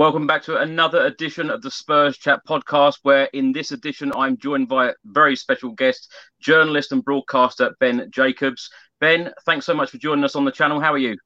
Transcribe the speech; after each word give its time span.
Welcome 0.00 0.26
back 0.26 0.42
to 0.44 0.56
another 0.56 1.04
edition 1.04 1.50
of 1.50 1.60
the 1.60 1.70
Spurs 1.70 2.16
Chat 2.16 2.40
podcast, 2.48 3.00
where 3.02 3.24
in 3.34 3.52
this 3.52 3.70
edition 3.70 4.10
I'm 4.16 4.38
joined 4.38 4.66
by 4.66 4.88
a 4.88 4.94
very 5.04 5.36
special 5.36 5.72
guest, 5.72 6.10
journalist 6.40 6.90
and 6.92 7.04
broadcaster 7.04 7.76
Ben 7.80 8.08
Jacobs. 8.10 8.70
Ben, 9.02 9.30
thanks 9.44 9.66
so 9.66 9.74
much 9.74 9.90
for 9.90 9.98
joining 9.98 10.24
us 10.24 10.36
on 10.36 10.46
the 10.46 10.52
channel. 10.52 10.80
How 10.80 10.94
are 10.94 10.98
you? 10.98 11.18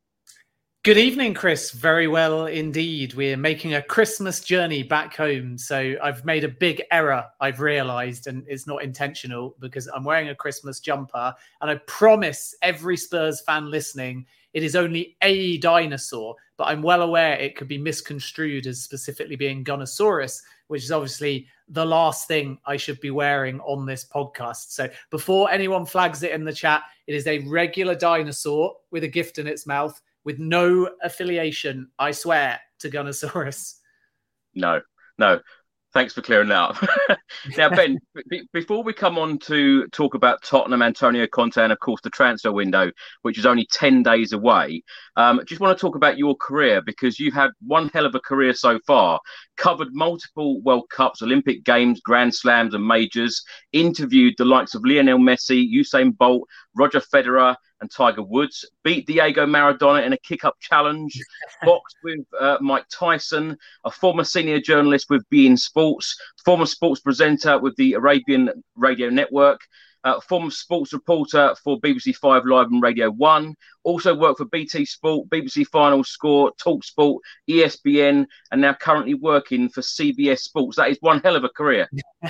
Good 0.82 0.98
evening, 0.98 1.34
Chris. 1.34 1.70
Very 1.70 2.08
well 2.08 2.46
indeed. 2.46 3.14
We're 3.14 3.36
making 3.36 3.74
a 3.74 3.80
Christmas 3.80 4.40
journey 4.40 4.82
back 4.82 5.14
home. 5.14 5.56
So 5.56 5.94
I've 6.02 6.24
made 6.24 6.42
a 6.42 6.48
big 6.48 6.82
error, 6.90 7.24
I've 7.40 7.60
realized, 7.60 8.26
and 8.26 8.44
it's 8.48 8.66
not 8.66 8.82
intentional 8.82 9.54
because 9.60 9.86
I'm 9.86 10.02
wearing 10.02 10.30
a 10.30 10.34
Christmas 10.34 10.80
jumper. 10.80 11.32
And 11.60 11.70
I 11.70 11.76
promise 11.86 12.56
every 12.60 12.96
Spurs 12.96 13.40
fan 13.42 13.70
listening 13.70 14.26
it 14.52 14.62
is 14.62 14.76
only 14.76 15.16
a 15.20 15.58
dinosaur, 15.58 16.36
but 16.56 16.64
I'm 16.64 16.82
well 16.82 17.02
aware 17.02 17.34
it 17.34 17.56
could 17.56 17.68
be 17.68 17.78
misconstrued 17.78 18.66
as 18.66 18.82
specifically 18.82 19.36
being 19.36 19.64
Gunnersaurus, 19.64 20.40
which 20.68 20.84
is 20.84 20.92
obviously 20.92 21.46
the 21.68 21.84
last 21.84 22.28
thing 22.28 22.58
I 22.66 22.76
should 22.76 23.00
be 23.00 23.10
wearing 23.10 23.60
on 23.60 23.86
this 23.86 24.04
podcast. 24.04 24.70
So 24.70 24.88
before 25.10 25.50
anyone 25.50 25.86
flags 25.86 26.22
it 26.22 26.32
in 26.32 26.44
the 26.44 26.52
chat, 26.52 26.82
it 27.06 27.14
is 27.14 27.26
a 27.26 27.40
regular 27.48 27.94
dinosaur 27.94 28.74
with 28.90 29.04
a 29.04 29.08
gift 29.08 29.38
in 29.38 29.46
its 29.46 29.66
mouth 29.66 30.00
with 30.24 30.38
no 30.38 30.90
affiliation, 31.02 31.90
I 31.98 32.12
swear, 32.12 32.60
to 32.80 32.90
Gunnersaurus. 32.90 33.74
No, 34.54 34.80
no. 35.18 35.40
Thanks 35.94 36.12
for 36.12 36.22
clearing 36.22 36.48
that 36.48 36.70
up. 36.70 37.18
now, 37.56 37.70
Ben, 37.70 38.00
b- 38.28 38.48
before 38.52 38.82
we 38.82 38.92
come 38.92 39.16
on 39.16 39.38
to 39.40 39.86
talk 39.88 40.14
about 40.14 40.42
Tottenham, 40.42 40.82
Antonio 40.82 41.24
Conte, 41.28 41.56
and 41.62 41.72
of 41.72 41.78
course 41.78 42.00
the 42.02 42.10
transfer 42.10 42.50
window, 42.50 42.90
which 43.22 43.38
is 43.38 43.46
only 43.46 43.64
10 43.70 44.02
days 44.02 44.32
away, 44.32 44.82
um, 45.16 45.40
just 45.46 45.60
want 45.60 45.78
to 45.78 45.80
talk 45.80 45.94
about 45.94 46.18
your 46.18 46.34
career 46.34 46.82
because 46.82 47.20
you've 47.20 47.34
had 47.34 47.50
one 47.64 47.90
hell 47.90 48.06
of 48.06 48.16
a 48.16 48.20
career 48.20 48.54
so 48.54 48.80
far, 48.84 49.20
covered 49.56 49.94
multiple 49.94 50.60
World 50.62 50.88
Cups, 50.90 51.22
Olympic 51.22 51.64
Games, 51.64 52.00
Grand 52.00 52.34
Slams, 52.34 52.74
and 52.74 52.86
majors, 52.86 53.42
interviewed 53.72 54.34
the 54.38 54.44
likes 54.44 54.74
of 54.74 54.84
Lionel 54.84 55.18
Messi, 55.18 55.64
Usain 55.72 56.16
Bolt, 56.16 56.48
Roger 56.74 57.00
Federer, 57.00 57.56
and 57.80 57.90
Tiger 57.90 58.22
Woods, 58.22 58.64
beat 58.82 59.06
Diego 59.06 59.46
Maradona 59.46 60.04
in 60.04 60.12
a 60.12 60.18
kick 60.18 60.44
up 60.44 60.56
challenge, 60.60 61.20
boxed 61.64 61.96
with 62.02 62.20
uh, 62.40 62.56
Mike 62.60 62.86
Tyson, 62.90 63.56
a 63.84 63.90
former 63.90 64.24
senior 64.24 64.60
journalist 64.60 65.06
with 65.10 65.22
beIN 65.30 65.58
Sports, 65.58 66.16
former 66.44 66.66
sports 66.66 67.00
presenter 67.00 67.58
with 67.58 67.76
the 67.76 67.92
Arabian 67.94 68.50
Radio 68.76 69.10
Network. 69.10 69.60
Uh, 70.04 70.20
former 70.20 70.50
sports 70.50 70.92
reporter 70.92 71.54
for 71.64 71.80
BBC 71.80 72.14
Five 72.14 72.44
Live 72.44 72.66
and 72.66 72.82
Radio 72.82 73.10
One. 73.10 73.56
Also 73.84 74.14
worked 74.14 74.38
for 74.38 74.44
BT 74.44 74.84
Sport, 74.84 75.28
BBC 75.30 75.66
Final 75.68 76.04
Score, 76.04 76.52
Talk 76.58 76.84
Sport, 76.84 77.22
ESPN, 77.48 78.26
and 78.52 78.60
now 78.60 78.74
currently 78.74 79.14
working 79.14 79.68
for 79.68 79.80
CBS 79.80 80.40
Sports. 80.40 80.76
That 80.76 80.90
is 80.90 80.98
one 81.00 81.20
hell 81.20 81.36
of 81.36 81.44
a 81.44 81.48
career. 81.48 81.88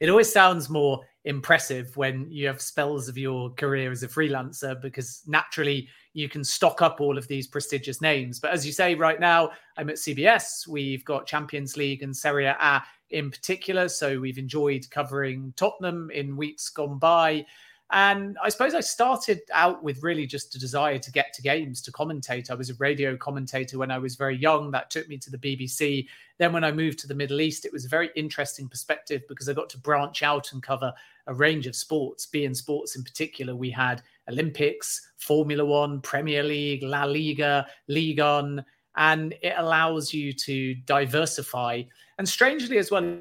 it 0.00 0.08
always 0.08 0.32
sounds 0.32 0.70
more 0.70 1.00
impressive 1.24 1.96
when 1.96 2.28
you 2.30 2.46
have 2.46 2.60
spells 2.60 3.08
of 3.08 3.16
your 3.16 3.50
career 3.50 3.92
as 3.92 4.02
a 4.02 4.08
freelancer 4.08 4.80
because 4.80 5.22
naturally 5.26 5.88
you 6.14 6.28
can 6.28 6.42
stock 6.42 6.82
up 6.82 7.00
all 7.00 7.16
of 7.16 7.28
these 7.28 7.46
prestigious 7.46 8.00
names. 8.00 8.40
But 8.40 8.52
as 8.52 8.66
you 8.66 8.72
say, 8.72 8.94
right 8.94 9.20
now 9.20 9.50
I'm 9.76 9.88
at 9.88 9.96
CBS. 9.96 10.66
We've 10.66 11.04
got 11.04 11.26
Champions 11.26 11.76
League 11.76 12.02
and 12.02 12.16
Serie 12.16 12.46
A 12.46 12.82
in 13.12 13.30
particular. 13.30 13.88
So 13.88 14.18
we've 14.18 14.38
enjoyed 14.38 14.90
covering 14.90 15.52
Tottenham 15.56 16.10
in 16.10 16.36
weeks 16.36 16.68
gone 16.68 16.98
by. 16.98 17.46
And 17.94 18.38
I 18.42 18.48
suppose 18.48 18.74
I 18.74 18.80
started 18.80 19.42
out 19.52 19.82
with 19.82 20.02
really 20.02 20.26
just 20.26 20.54
a 20.54 20.58
desire 20.58 20.98
to 20.98 21.12
get 21.12 21.34
to 21.34 21.42
games, 21.42 21.82
to 21.82 21.92
commentate. 21.92 22.50
I 22.50 22.54
was 22.54 22.70
a 22.70 22.74
radio 22.74 23.18
commentator 23.18 23.76
when 23.76 23.90
I 23.90 23.98
was 23.98 24.16
very 24.16 24.36
young. 24.36 24.70
That 24.70 24.90
took 24.90 25.08
me 25.10 25.18
to 25.18 25.30
the 25.30 25.36
BBC. 25.36 26.06
Then, 26.38 26.54
when 26.54 26.64
I 26.64 26.72
moved 26.72 26.98
to 27.00 27.06
the 27.06 27.14
Middle 27.14 27.42
East, 27.42 27.66
it 27.66 27.72
was 27.72 27.84
a 27.84 27.90
very 27.90 28.08
interesting 28.16 28.66
perspective 28.66 29.20
because 29.28 29.46
I 29.46 29.52
got 29.52 29.68
to 29.70 29.78
branch 29.78 30.22
out 30.22 30.52
and 30.52 30.62
cover 30.62 30.90
a 31.26 31.34
range 31.34 31.66
of 31.66 31.76
sports. 31.76 32.26
beIN 32.26 32.56
Sports, 32.56 32.96
in 32.96 33.04
particular, 33.04 33.54
we 33.54 33.70
had 33.70 34.02
Olympics, 34.26 35.12
Formula 35.18 35.62
One, 35.62 36.00
Premier 36.00 36.42
League, 36.42 36.82
La 36.82 37.04
Liga, 37.04 37.66
Ligue 37.88 38.20
1, 38.20 38.64
and 38.96 39.34
it 39.42 39.54
allows 39.58 40.14
you 40.14 40.32
to 40.32 40.74
diversify. 40.86 41.82
And 42.22 42.28
strangely, 42.28 42.78
as 42.78 42.88
well, 42.88 43.18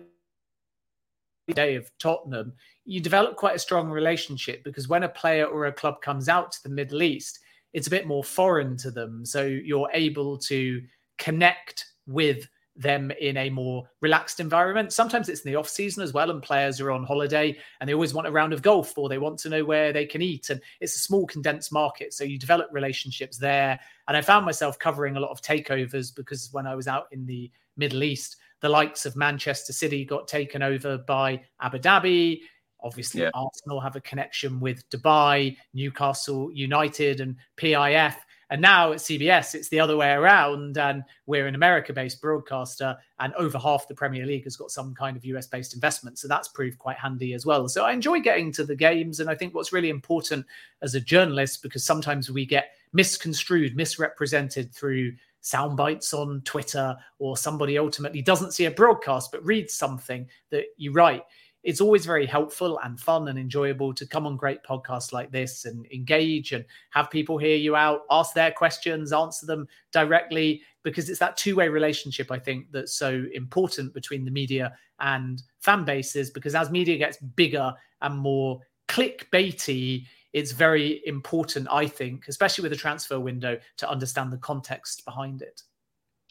day 1.56 1.74
of 1.74 1.90
Tottenham, 1.98 2.54
you 2.86 3.02
develop 3.02 3.36
quite 3.36 3.56
a 3.56 3.58
strong 3.58 3.90
relationship 3.90 4.64
because 4.64 4.88
when 4.88 5.02
a 5.02 5.10
player 5.10 5.46
or 5.46 5.66
a 5.66 5.74
club 5.74 6.04
comes 6.04 6.30
out 6.30 6.52
to 6.52 6.62
the 6.62 6.70
Middle 6.70 7.02
East, 7.02 7.40
it's 7.74 7.88
a 7.88 7.90
bit 7.90 8.06
more 8.06 8.24
foreign 8.24 8.78
to 8.78 8.92
them. 8.92 9.26
So 9.26 9.44
you're 9.44 9.90
able 9.92 10.38
to 10.38 10.84
connect 11.18 11.88
with 12.06 12.48
them 12.76 13.10
in 13.20 13.38
a 13.38 13.50
more 13.50 13.90
relaxed 14.02 14.40
environment. 14.40 14.94
Sometimes 14.94 15.30
it's 15.30 15.42
in 15.42 15.52
the 15.52 15.58
off 15.58 15.68
season 15.68 16.04
as 16.04 16.14
well, 16.14 16.30
and 16.30 16.44
players 16.44 16.80
are 16.80 16.92
on 16.92 17.04
holiday 17.04 17.58
and 17.80 17.90
they 17.90 17.96
always 17.96 18.14
want 18.14 18.28
a 18.28 18.32
round 18.32 18.54
of 18.54 18.62
golf 18.62 18.96
or 19.00 19.10
they 19.10 19.18
want 19.18 19.40
to 19.40 19.50
know 19.50 19.66
where 19.66 19.92
they 19.92 20.06
can 20.06 20.22
eat. 20.22 20.52
And 20.52 20.62
it's 20.80 20.96
a 20.96 21.00
small 21.00 21.26
condensed 21.26 21.74
market. 21.74 22.14
So 22.14 22.24
you 22.24 22.38
develop 22.38 22.70
relationships 22.72 23.40
there. 23.40 23.80
And 24.08 24.16
I 24.16 24.22
found 24.22 24.46
myself 24.46 24.78
covering 24.78 25.18
a 25.18 25.20
lot 25.20 25.32
of 25.32 25.42
takeovers 25.42 26.16
because 26.16 26.50
when 26.52 26.68
I 26.68 26.76
was 26.76 26.88
out 26.88 27.08
in 27.12 27.26
the 27.26 27.50
Middle 27.78 28.04
East, 28.04 28.36
the 28.62 28.70
likes 28.70 29.06
of 29.06 29.16
Manchester 29.16 29.74
City 29.74 30.06
got 30.06 30.28
taken 30.28 30.62
over 30.62 31.00
by 31.00 31.42
Abu 31.60 31.80
Dhabi. 31.80 32.42
Obviously, 32.84 33.22
yeah. 33.22 33.30
Arsenal 33.34 33.80
have 33.80 33.96
a 33.96 34.02
connection 34.02 34.60
with 34.60 34.90
Dubai, 34.90 35.56
Newcastle 35.74 36.52
United, 36.52 37.20
and 37.20 37.36
PIF. 37.58 38.16
And 38.50 38.62
now 38.62 38.92
at 38.92 38.98
CBS, 38.98 39.56
it's 39.56 39.70
the 39.70 39.80
other 39.80 39.96
way 39.96 40.12
around. 40.12 40.78
And 40.78 41.04
we're 41.26 41.48
an 41.48 41.56
America 41.56 41.94
based 41.94 42.22
broadcaster, 42.22 42.98
and 43.20 43.34
over 43.36 43.58
half 43.58 43.88
the 43.88 43.96
Premier 43.96 44.26
League 44.26 44.44
has 44.44 44.58
got 44.58 44.72
some 44.72 44.94
kind 44.94 45.16
of 45.16 45.24
US 45.26 45.48
based 45.48 45.74
investment. 45.74 46.20
So 46.20 46.28
that's 46.28 46.50
proved 46.50 46.78
quite 46.78 46.98
handy 46.98 47.34
as 47.34 47.46
well. 47.46 47.70
So 47.70 47.86
I 47.86 47.94
enjoy 47.94 48.20
getting 48.20 48.52
to 48.54 48.64
the 48.64 48.76
games. 48.76 49.20
And 49.20 49.30
I 49.30 49.36
think 49.36 49.56
what's 49.56 49.74
really 49.74 49.90
important 49.90 50.46
as 50.82 50.96
a 50.96 51.02
journalist, 51.02 51.64
because 51.64 51.86
sometimes 51.86 52.30
we 52.30 52.46
get 52.46 52.72
misconstrued, 52.94 53.76
misrepresented 53.76 54.74
through 54.74 55.14
sound 55.42 55.76
bites 55.76 56.14
on 56.14 56.42
Twitter, 56.46 56.96
or 57.20 57.36
somebody 57.36 57.78
ultimately 57.78 58.22
doesn't 58.22 58.54
see 58.54 58.66
a 58.66 58.72
broadcast 58.72 59.32
but 59.32 59.46
reads 59.46 59.74
something 59.74 60.28
that 60.50 60.66
you 60.78 60.92
write 60.92 61.24
it's 61.64 61.82
always 61.82 62.06
very 62.06 62.26
helpful 62.26 62.80
and 62.84 63.00
fun 63.00 63.28
and 63.28 63.38
enjoyable 63.38 63.94
to 63.94 64.08
come 64.08 64.26
on 64.26 64.36
great 64.36 64.64
podcasts 64.64 65.14
like 65.14 65.32
this 65.32 65.66
and 65.66 65.86
engage 65.92 66.54
and 66.54 66.66
have 66.90 67.12
people 67.12 67.38
hear 67.38 67.56
you 67.56 67.76
out, 67.76 68.02
ask 68.10 68.34
their 68.34 68.52
questions, 68.52 69.14
answer 69.14 69.46
them 69.46 69.68
directly, 69.92 70.62
because 70.84 71.10
it's 71.10 71.20
that 71.20 71.38
two 71.38 71.56
way 71.56 71.70
relationship, 71.70 72.32
I 72.32 72.40
think, 72.40 72.72
that's 72.72 72.94
so 72.94 73.26
important 73.34 73.94
between 73.94 74.26
the 74.26 74.32
media 74.32 74.74
and 75.00 75.44
fan 75.60 75.86
bases. 75.86 76.32
Because 76.32 76.56
as 76.56 76.72
media 76.72 76.98
gets 76.98 77.18
bigger 77.18 77.74
and 78.02 78.18
more 78.18 78.60
clickbaity, 78.88 80.08
it's 80.34 80.52
very 80.52 81.02
important, 81.06 81.68
I 81.72 81.88
think, 81.88 82.28
especially 82.28 82.64
with 82.64 82.72
the 82.72 82.78
transfer 82.78 83.20
window, 83.20 83.60
to 83.78 83.90
understand 83.90 84.32
the 84.32 84.38
context 84.38 85.04
behind 85.06 85.42
it. 85.42 85.62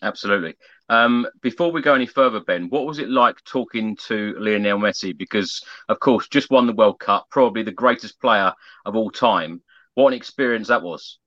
Absolutely. 0.02 0.54
Um, 0.88 1.26
before 1.42 1.70
we 1.70 1.82
go 1.82 1.94
any 1.94 2.06
further, 2.06 2.40
Ben, 2.40 2.68
what 2.70 2.86
was 2.86 2.98
it 2.98 3.10
like 3.10 3.36
talking 3.44 3.96
to 4.06 4.34
Lionel 4.38 4.78
Messi? 4.78 5.16
Because, 5.16 5.62
of 5.88 6.00
course, 6.00 6.26
just 6.28 6.50
won 6.50 6.66
the 6.66 6.72
World 6.72 6.98
Cup, 6.98 7.26
probably 7.30 7.62
the 7.62 7.72
greatest 7.72 8.20
player 8.20 8.52
of 8.86 8.96
all 8.96 9.10
time. 9.10 9.60
What 9.94 10.08
an 10.08 10.14
experience 10.14 10.68
that 10.68 10.82
was. 10.82 11.18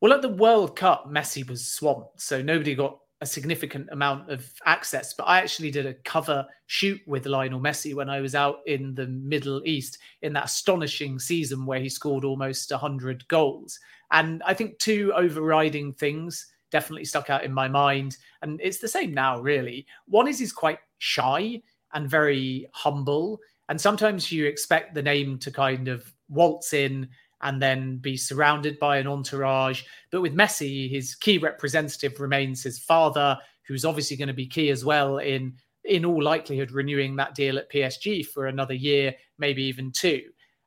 Well, 0.00 0.12
at 0.12 0.20
the 0.20 0.28
World 0.28 0.76
Cup, 0.76 1.10
Messi 1.10 1.48
was 1.48 1.66
swamped, 1.66 2.20
so 2.20 2.42
nobody 2.42 2.74
got 2.74 2.98
a 3.24 3.26
significant 3.26 3.88
amount 3.90 4.30
of 4.30 4.46
access. 4.66 5.14
But 5.14 5.24
I 5.24 5.38
actually 5.38 5.70
did 5.70 5.86
a 5.86 5.94
cover 6.04 6.46
shoot 6.66 7.00
with 7.06 7.24
Lionel 7.24 7.58
Messi 7.58 7.94
when 7.94 8.10
I 8.10 8.20
was 8.20 8.34
out 8.34 8.58
in 8.66 8.94
the 8.94 9.06
Middle 9.06 9.62
East 9.64 9.96
in 10.20 10.34
that 10.34 10.44
astonishing 10.44 11.18
season 11.18 11.64
where 11.64 11.80
he 11.80 11.88
scored 11.88 12.22
almost 12.22 12.70
100 12.70 13.26
goals. 13.28 13.80
And 14.12 14.42
I 14.44 14.52
think 14.52 14.78
two 14.78 15.10
overriding 15.16 15.94
things 15.94 16.52
definitely 16.70 17.06
stuck 17.06 17.30
out 17.30 17.44
in 17.44 17.52
my 17.52 17.66
mind. 17.66 18.18
And 18.42 18.60
it's 18.62 18.78
the 18.78 18.88
same 18.88 19.14
now, 19.14 19.40
really. 19.40 19.86
One 20.06 20.28
is 20.28 20.38
he's 20.38 20.52
quite 20.52 20.80
shy 20.98 21.62
and 21.94 22.10
very 22.10 22.66
humble. 22.74 23.40
And 23.70 23.80
sometimes 23.80 24.30
you 24.30 24.44
expect 24.44 24.94
the 24.94 25.02
name 25.02 25.38
to 25.38 25.50
kind 25.50 25.88
of 25.88 26.12
waltz 26.28 26.74
in 26.74 27.08
and 27.44 27.62
then 27.62 27.98
be 27.98 28.16
surrounded 28.16 28.78
by 28.78 28.96
an 28.96 29.06
entourage. 29.06 29.82
But 30.10 30.22
with 30.22 30.34
Messi, 30.34 30.90
his 30.90 31.14
key 31.14 31.38
representative 31.38 32.18
remains 32.18 32.62
his 32.62 32.78
father, 32.78 33.38
who's 33.66 33.84
obviously 33.84 34.16
going 34.16 34.28
to 34.28 34.34
be 34.34 34.46
key 34.46 34.70
as 34.70 34.84
well 34.84 35.18
in 35.18 35.54
in 35.84 36.06
all 36.06 36.22
likelihood 36.22 36.72
renewing 36.72 37.14
that 37.16 37.34
deal 37.34 37.58
at 37.58 37.70
PSG 37.70 38.26
for 38.26 38.46
another 38.46 38.72
year, 38.72 39.14
maybe 39.38 39.62
even 39.64 39.92
two. 39.92 40.22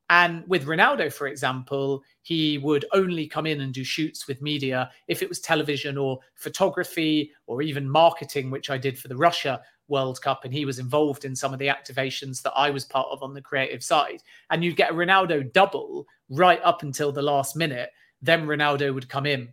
And 0.10 0.44
with 0.48 0.68
Ronaldo, 0.68 1.12
for 1.12 1.28
example, 1.28 2.04
he 2.22 2.60
would 2.60 2.86
only 2.94 3.28
come 3.28 3.46
in 3.46 3.60
and 3.62 3.74
do 3.74 3.84
shoots 3.84 4.28
with 4.28 4.42
media 4.42 4.90
if 5.08 5.22
it 5.22 5.28
was 5.28 5.40
television 5.40 5.98
or 5.98 6.20
photography 6.36 7.32
or 7.48 7.62
even 7.62 7.90
marketing, 7.90 8.52
which 8.52 8.70
I 8.70 8.78
did 8.78 8.98
for 8.98 9.08
the 9.08 9.18
Russia 9.18 9.60
World 9.88 10.22
Cup. 10.22 10.46
And 10.46 10.54
he 10.54 10.66
was 10.66 10.80
involved 10.80 11.26
in 11.26 11.36
some 11.36 11.54
of 11.54 11.60
the 11.60 11.68
activations 11.68 12.42
that 12.42 12.54
I 12.56 12.70
was 12.70 12.86
part 12.86 13.08
of 13.12 13.24
on 13.24 13.34
the 13.34 13.42
creative 13.42 13.84
side. 13.84 14.22
And 14.50 14.64
you'd 14.64 14.76
get 14.76 14.92
a 14.92 14.96
Ronaldo 14.96 15.52
double 15.54 16.08
right 16.30 16.62
up 16.64 16.84
until 16.84 17.12
the 17.12 17.22
last 17.22 17.56
minute. 17.56 17.92
Then 18.22 18.48
Ronaldo 18.48 18.94
would 18.94 19.10
come 19.10 19.26
in 19.26 19.50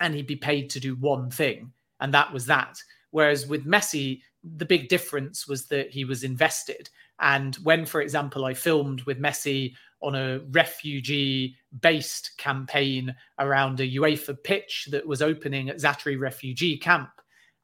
and 0.00 0.14
he'd 0.14 0.26
be 0.26 0.36
paid 0.36 0.70
to 0.70 0.80
do 0.80 0.96
one 0.96 1.30
thing. 1.30 1.72
And 2.00 2.12
that 2.14 2.32
was 2.32 2.46
that. 2.46 2.78
Whereas 3.10 3.46
with 3.46 3.64
Messi, 3.64 4.20
the 4.42 4.66
big 4.66 4.88
difference 4.88 5.48
was 5.48 5.66
that 5.66 5.90
he 5.90 6.04
was 6.04 6.24
invested. 6.24 6.90
And 7.20 7.54
when, 7.56 7.86
for 7.86 8.00
example, 8.00 8.44
I 8.44 8.54
filmed 8.54 9.02
with 9.02 9.20
Messi 9.20 9.74
on 10.02 10.14
a 10.14 10.40
refugee 10.50 11.56
based 11.80 12.36
campaign 12.36 13.14
around 13.38 13.80
a 13.80 13.94
UEFA 13.96 14.36
pitch 14.42 14.88
that 14.90 15.06
was 15.06 15.22
opening 15.22 15.70
at 15.70 15.76
Zaatari 15.76 16.18
refugee 16.18 16.76
camp, 16.76 17.13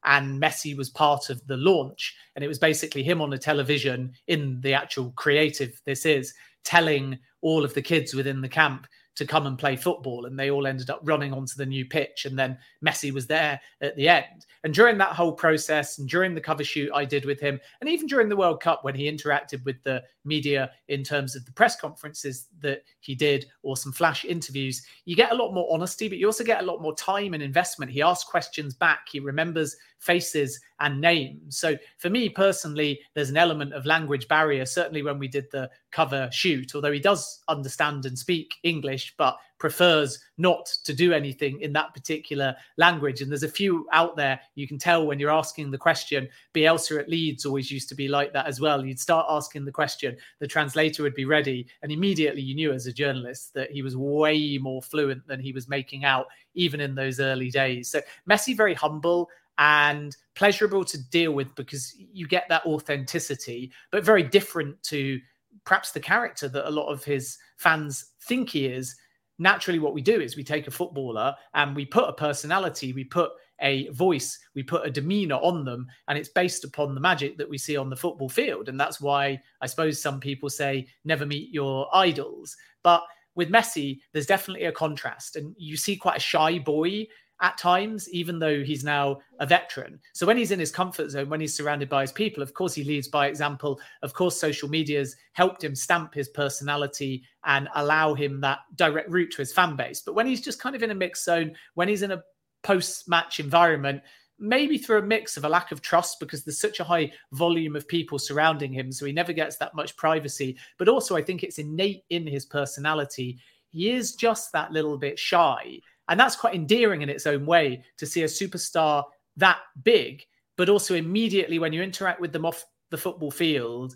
and 0.05 0.41
Messi 0.41 0.75
was 0.75 0.89
part 0.89 1.29
of 1.29 1.45
the 1.47 1.57
launch. 1.57 2.15
And 2.35 2.43
it 2.43 2.47
was 2.47 2.59
basically 2.59 3.03
him 3.03 3.21
on 3.21 3.33
a 3.33 3.37
television 3.37 4.13
in 4.27 4.59
the 4.61 4.73
actual 4.73 5.11
creative, 5.11 5.81
this 5.85 6.05
is 6.05 6.33
telling 6.63 7.17
all 7.41 7.63
of 7.63 7.73
the 7.73 7.81
kids 7.81 8.13
within 8.13 8.41
the 8.41 8.49
camp 8.49 8.87
to 9.13 9.25
come 9.25 9.45
and 9.45 9.57
play 9.57 9.75
football. 9.75 10.25
And 10.25 10.39
they 10.39 10.49
all 10.49 10.65
ended 10.65 10.89
up 10.89 11.01
running 11.03 11.33
onto 11.33 11.55
the 11.57 11.65
new 11.65 11.85
pitch. 11.85 12.25
And 12.25 12.39
then 12.39 12.57
Messi 12.85 13.11
was 13.11 13.27
there 13.27 13.59
at 13.81 13.95
the 13.95 14.07
end. 14.07 14.45
And 14.63 14.73
during 14.73 14.97
that 14.99 15.13
whole 15.13 15.33
process 15.33 15.97
and 15.97 16.07
during 16.07 16.33
the 16.33 16.41
cover 16.41 16.63
shoot 16.63 16.91
I 16.93 17.03
did 17.03 17.25
with 17.25 17.39
him, 17.39 17.59
and 17.81 17.89
even 17.89 18.07
during 18.07 18.29
the 18.29 18.37
World 18.37 18.61
Cup 18.61 18.83
when 18.83 18.95
he 18.95 19.11
interacted 19.11 19.65
with 19.65 19.81
the 19.83 20.03
media 20.23 20.71
in 20.87 21.03
terms 21.03 21.35
of 21.35 21.45
the 21.45 21.51
press 21.51 21.75
conferences 21.75 22.47
that 22.61 22.83
he 22.99 23.15
did 23.15 23.47
or 23.63 23.75
some 23.75 23.91
flash 23.91 24.23
interviews, 24.23 24.85
you 25.05 25.15
get 25.15 25.31
a 25.31 25.35
lot 25.35 25.53
more 25.53 25.67
honesty, 25.71 26.07
but 26.07 26.19
you 26.19 26.27
also 26.27 26.43
get 26.43 26.61
a 26.61 26.65
lot 26.65 26.81
more 26.81 26.95
time 26.95 27.33
and 27.33 27.43
investment. 27.43 27.91
He 27.91 28.01
asks 28.01 28.29
questions 28.29 28.75
back, 28.75 29.07
he 29.11 29.19
remembers 29.19 29.75
faces 30.01 30.59
and 30.79 30.99
names. 30.99 31.57
So 31.57 31.77
for 31.99 32.09
me 32.09 32.27
personally, 32.27 32.99
there's 33.13 33.29
an 33.29 33.37
element 33.37 33.73
of 33.73 33.85
language 33.85 34.27
barrier, 34.27 34.65
certainly 34.65 35.03
when 35.03 35.19
we 35.19 35.27
did 35.27 35.45
the 35.51 35.69
cover 35.91 36.27
shoot, 36.31 36.73
although 36.73 36.91
he 36.91 36.99
does 36.99 37.43
understand 37.47 38.05
and 38.07 38.17
speak 38.17 38.55
English, 38.63 39.13
but 39.17 39.37
prefers 39.59 40.17
not 40.39 40.65
to 40.83 40.91
do 40.91 41.13
anything 41.13 41.61
in 41.61 41.71
that 41.71 41.93
particular 41.93 42.55
language. 42.77 43.21
And 43.21 43.29
there's 43.29 43.43
a 43.43 43.47
few 43.47 43.87
out 43.91 44.15
there 44.17 44.39
you 44.55 44.67
can 44.67 44.79
tell 44.79 45.05
when 45.05 45.19
you're 45.19 45.29
asking 45.29 45.69
the 45.69 45.77
question. 45.77 46.27
Bielsa 46.55 46.99
at 46.99 47.07
Leeds 47.07 47.45
always 47.45 47.69
used 47.69 47.87
to 47.89 47.95
be 47.95 48.07
like 48.07 48.33
that 48.33 48.47
as 48.47 48.59
well. 48.59 48.83
You'd 48.83 48.99
start 48.99 49.27
asking 49.29 49.65
the 49.65 49.71
question, 49.71 50.17
the 50.39 50.47
translator 50.47 51.03
would 51.03 51.13
be 51.13 51.25
ready, 51.25 51.67
and 51.83 51.91
immediately 51.91 52.41
you 52.41 52.55
knew 52.55 52.73
as 52.73 52.87
a 52.87 52.91
journalist 52.91 53.53
that 53.53 53.69
he 53.69 53.83
was 53.83 53.95
way 53.95 54.57
more 54.57 54.81
fluent 54.81 55.27
than 55.27 55.39
he 55.39 55.51
was 55.51 55.69
making 55.69 56.05
out, 56.05 56.25
even 56.55 56.81
in 56.81 56.95
those 56.95 57.19
early 57.19 57.51
days. 57.51 57.87
So 57.87 58.01
Messi, 58.27 58.57
very 58.57 58.73
humble 58.73 59.29
and 59.61 60.17
pleasurable 60.33 60.83
to 60.83 60.97
deal 61.09 61.33
with 61.33 61.53
because 61.53 61.93
you 61.95 62.27
get 62.27 62.45
that 62.49 62.65
authenticity, 62.65 63.71
but 63.91 64.03
very 64.03 64.23
different 64.23 64.81
to 64.81 65.19
perhaps 65.65 65.91
the 65.91 65.99
character 65.99 66.49
that 66.49 66.67
a 66.67 66.71
lot 66.71 66.91
of 66.91 67.03
his 67.03 67.37
fans 67.57 68.07
think 68.23 68.49
he 68.49 68.65
is. 68.65 68.95
Naturally, 69.37 69.77
what 69.77 69.93
we 69.93 70.01
do 70.01 70.19
is 70.19 70.35
we 70.35 70.43
take 70.43 70.65
a 70.65 70.71
footballer 70.71 71.35
and 71.53 71.75
we 71.75 71.85
put 71.85 72.09
a 72.09 72.13
personality, 72.13 72.91
we 72.91 73.03
put 73.03 73.29
a 73.61 73.87
voice, 73.89 74.39
we 74.55 74.63
put 74.63 74.83
a 74.83 74.89
demeanor 74.89 75.35
on 75.35 75.63
them, 75.63 75.85
and 76.07 76.17
it's 76.17 76.29
based 76.29 76.63
upon 76.63 76.95
the 76.95 77.01
magic 77.01 77.37
that 77.37 77.49
we 77.49 77.59
see 77.59 77.77
on 77.77 77.91
the 77.91 77.95
football 77.95 78.29
field. 78.29 78.67
And 78.67 78.79
that's 78.79 78.99
why 78.99 79.39
I 79.61 79.67
suppose 79.67 80.01
some 80.01 80.19
people 80.19 80.49
say 80.49 80.87
never 81.05 81.27
meet 81.27 81.53
your 81.53 81.87
idols. 81.95 82.57
But 82.81 83.03
with 83.35 83.51
Messi, 83.51 83.99
there's 84.11 84.25
definitely 84.25 84.65
a 84.65 84.71
contrast, 84.71 85.35
and 85.35 85.55
you 85.55 85.77
see 85.77 85.95
quite 85.95 86.17
a 86.17 86.19
shy 86.19 86.57
boy 86.57 87.05
at 87.41 87.57
times, 87.57 88.07
even 88.09 88.37
though 88.37 88.63
he's 88.63 88.83
now 88.83 89.19
a 89.39 89.45
veteran. 89.45 89.99
So 90.13 90.27
when 90.27 90.37
he's 90.37 90.51
in 90.51 90.59
his 90.59 90.71
comfort 90.71 91.09
zone, 91.09 91.29
when 91.29 91.41
he's 91.41 91.55
surrounded 91.55 91.89
by 91.89 92.01
his 92.01 92.11
people, 92.11 92.43
of 92.43 92.53
course 92.53 92.75
he 92.75 92.83
leads 92.83 93.07
by 93.07 93.27
example. 93.27 93.79
Of 94.03 94.13
course, 94.13 94.39
social 94.39 94.69
media's 94.69 95.15
helped 95.33 95.63
him 95.63 95.75
stamp 95.75 96.13
his 96.13 96.29
personality 96.29 97.23
and 97.43 97.67
allow 97.75 98.13
him 98.13 98.41
that 98.41 98.59
direct 98.75 99.09
route 99.09 99.31
to 99.31 99.41
his 99.41 99.51
fan 99.51 99.75
base. 99.75 100.01
But 100.01 100.13
when 100.13 100.27
he's 100.27 100.41
just 100.41 100.61
kind 100.61 100.75
of 100.75 100.83
in 100.83 100.91
a 100.91 100.95
mixed 100.95 101.25
zone, 101.25 101.55
when 101.73 101.87
he's 101.87 102.03
in 102.03 102.11
a 102.11 102.23
post-match 102.63 103.39
environment, 103.39 104.03
maybe 104.37 104.77
through 104.77 104.99
a 104.99 105.03
mix 105.03 105.37
of 105.37 105.45
a 105.45 105.49
lack 105.49 105.71
of 105.71 105.81
trust 105.81 106.19
because 106.19 106.43
there's 106.43 106.59
such 106.59 106.79
a 106.79 106.83
high 106.83 107.11
volume 107.31 107.75
of 107.75 107.87
people 107.87 108.19
surrounding 108.19 108.73
him, 108.73 108.91
so 108.91 109.05
he 109.05 109.11
never 109.11 109.33
gets 109.33 109.57
that 109.57 109.75
much 109.75 109.95
privacy. 109.97 110.57
But 110.77 110.89
also, 110.89 111.15
I 111.15 111.21
think 111.21 111.43
it's 111.43 111.59
innate 111.59 112.03
in 112.09 112.27
his 112.27 112.45
personality. 112.45 113.39
He 113.69 113.91
is 113.91 114.15
just 114.15 114.51
that 114.51 114.71
little 114.71 114.97
bit 114.97 115.17
shy. 115.17 115.79
And 116.11 116.19
that's 116.19 116.35
quite 116.35 116.53
endearing 116.53 117.01
in 117.01 117.09
its 117.09 117.25
own 117.25 117.45
way 117.45 117.85
to 117.97 118.05
see 118.05 118.23
a 118.23 118.27
superstar 118.27 119.05
that 119.37 119.59
big, 119.81 120.23
but 120.57 120.67
also 120.67 120.93
immediately 120.93 121.57
when 121.57 121.71
you 121.71 121.81
interact 121.81 122.19
with 122.19 122.33
them 122.33 122.45
off 122.45 122.65
the 122.89 122.97
football 122.97 123.31
field, 123.31 123.95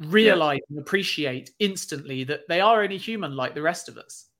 realize 0.00 0.60
yeah. 0.60 0.76
and 0.76 0.78
appreciate 0.78 1.50
instantly 1.58 2.24
that 2.24 2.48
they 2.48 2.62
are 2.62 2.82
only 2.82 2.96
human 2.96 3.36
like 3.36 3.54
the 3.54 3.60
rest 3.60 3.90
of 3.90 3.98
us. 3.98 4.30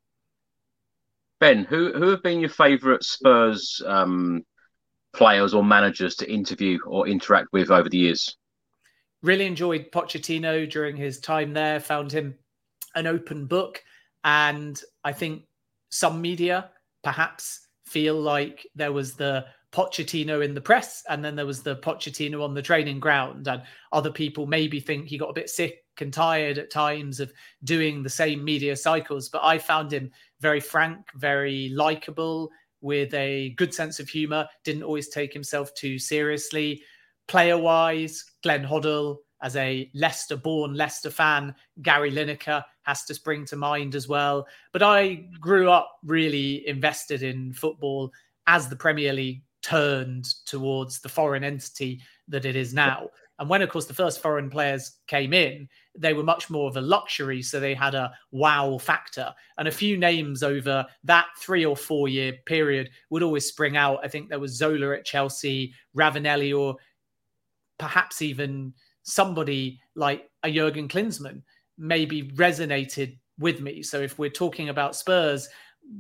Ben, 1.38 1.64
who 1.64 1.92
who 1.92 2.08
have 2.08 2.22
been 2.22 2.40
your 2.40 2.48
favourite 2.48 3.02
Spurs 3.02 3.82
um, 3.84 4.42
players 5.12 5.52
or 5.52 5.62
managers 5.62 6.14
to 6.16 6.32
interview 6.32 6.78
or 6.86 7.06
interact 7.06 7.48
with 7.52 7.70
over 7.70 7.90
the 7.90 7.98
years? 7.98 8.38
Really 9.22 9.44
enjoyed 9.44 9.92
Pochettino 9.92 10.70
during 10.70 10.96
his 10.96 11.20
time 11.20 11.52
there. 11.52 11.78
Found 11.78 12.10
him 12.10 12.38
an 12.94 13.06
open 13.06 13.44
book, 13.44 13.84
and 14.24 14.80
I 15.04 15.12
think 15.12 15.42
some 15.90 16.22
media 16.22 16.70
perhaps 17.02 17.68
feel 17.84 18.20
like 18.20 18.66
there 18.74 18.92
was 18.92 19.14
the 19.14 19.44
Pochettino 19.72 20.44
in 20.44 20.54
the 20.54 20.60
press, 20.60 21.02
and 21.08 21.24
then 21.24 21.34
there 21.34 21.46
was 21.46 21.62
the 21.62 21.76
Pochettino 21.76 22.42
on 22.42 22.54
the 22.54 22.62
training 22.62 23.00
ground, 23.00 23.48
and 23.48 23.62
other 23.92 24.10
people 24.10 24.46
maybe 24.46 24.80
think 24.80 25.06
he 25.06 25.18
got 25.18 25.30
a 25.30 25.34
bit 25.34 25.48
sick 25.48 25.78
and 26.00 26.12
tired 26.12 26.58
at 26.58 26.70
times 26.70 27.20
of 27.20 27.32
doing 27.64 28.02
the 28.02 28.10
same 28.10 28.44
media 28.44 28.76
cycles, 28.76 29.28
but 29.28 29.42
I 29.44 29.58
found 29.58 29.92
him 29.92 30.10
very 30.40 30.60
frank, 30.60 30.98
very 31.16 31.70
likable, 31.74 32.50
with 32.80 33.14
a 33.14 33.50
good 33.56 33.72
sense 33.72 34.00
of 34.00 34.08
humor, 34.08 34.46
didn't 34.64 34.82
always 34.82 35.08
take 35.08 35.32
himself 35.32 35.72
too 35.74 35.98
seriously. 35.98 36.82
Player 37.28 37.56
wise, 37.56 38.24
Glenn 38.42 38.64
Hoddle, 38.64 39.18
as 39.42 39.56
a 39.56 39.90
Leicester 39.94 40.36
born 40.36 40.74
Leicester 40.74 41.10
fan, 41.10 41.54
Gary 41.82 42.10
Lineker 42.10 42.64
has 42.82 43.04
to 43.04 43.14
spring 43.14 43.44
to 43.46 43.56
mind 43.56 43.94
as 43.94 44.08
well. 44.08 44.46
But 44.72 44.82
I 44.82 45.26
grew 45.40 45.70
up 45.70 45.98
really 46.04 46.66
invested 46.68 47.22
in 47.22 47.52
football 47.52 48.12
as 48.46 48.68
the 48.68 48.76
Premier 48.76 49.12
League 49.12 49.42
turned 49.62 50.26
towards 50.44 51.00
the 51.00 51.08
foreign 51.08 51.44
entity 51.44 52.00
that 52.28 52.44
it 52.44 52.56
is 52.56 52.74
now. 52.74 53.08
And 53.38 53.48
when, 53.48 53.62
of 53.62 53.70
course, 53.70 53.86
the 53.86 53.94
first 53.94 54.20
foreign 54.20 54.50
players 54.50 54.98
came 55.06 55.32
in, 55.32 55.68
they 55.96 56.12
were 56.12 56.22
much 56.22 56.48
more 56.48 56.68
of 56.68 56.76
a 56.76 56.80
luxury. 56.80 57.42
So 57.42 57.58
they 57.58 57.74
had 57.74 57.94
a 57.94 58.12
wow 58.30 58.78
factor. 58.78 59.34
And 59.58 59.66
a 59.66 59.72
few 59.72 59.96
names 59.96 60.42
over 60.42 60.86
that 61.04 61.26
three 61.40 61.64
or 61.64 61.76
four 61.76 62.08
year 62.08 62.34
period 62.46 62.90
would 63.10 63.22
always 63.22 63.46
spring 63.46 63.76
out. 63.76 64.00
I 64.04 64.08
think 64.08 64.28
there 64.28 64.38
was 64.38 64.56
Zola 64.56 64.94
at 64.94 65.04
Chelsea, 65.04 65.74
Ravanelli, 65.96 66.56
or 66.56 66.76
perhaps 67.78 68.22
even 68.22 68.74
somebody 69.02 69.80
like 69.94 70.30
a 70.42 70.50
Jurgen 70.50 70.88
Klinsmann 70.88 71.42
maybe 71.78 72.30
resonated 72.30 73.18
with 73.38 73.60
me. 73.60 73.82
So 73.82 74.00
if 74.00 74.18
we're 74.18 74.30
talking 74.30 74.68
about 74.68 74.96
Spurs, 74.96 75.48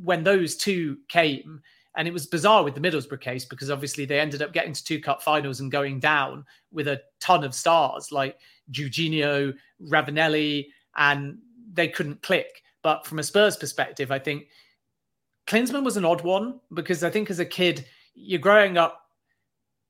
when 0.02 0.22
those 0.22 0.56
two 0.56 0.98
came, 1.08 1.60
and 1.96 2.08
it 2.08 2.14
was 2.14 2.26
bizarre 2.26 2.64
with 2.64 2.74
the 2.74 2.80
Middlesbrough 2.80 3.20
case 3.20 3.44
because 3.44 3.70
obviously 3.70 4.04
they 4.04 4.18
ended 4.18 4.40
up 4.40 4.52
getting 4.52 4.72
to 4.72 4.84
two 4.84 5.00
cup 5.00 5.22
finals 5.22 5.60
and 5.60 5.70
going 5.70 6.00
down 6.00 6.44
with 6.70 6.88
a 6.88 7.02
ton 7.20 7.44
of 7.44 7.54
stars 7.54 8.10
like 8.10 8.38
Juninho, 8.70 9.54
Ravanelli, 9.88 10.68
and 10.96 11.38
they 11.72 11.88
couldn't 11.88 12.22
click. 12.22 12.62
But 12.82 13.06
from 13.06 13.18
a 13.18 13.22
Spurs 13.22 13.56
perspective, 13.56 14.10
I 14.10 14.18
think 14.18 14.46
Klinsmann 15.46 15.84
was 15.84 15.96
an 15.96 16.04
odd 16.04 16.22
one 16.22 16.60
because 16.72 17.04
I 17.04 17.10
think 17.10 17.30
as 17.30 17.40
a 17.40 17.44
kid, 17.44 17.84
you're 18.14 18.40
growing 18.40 18.78
up 18.78 19.01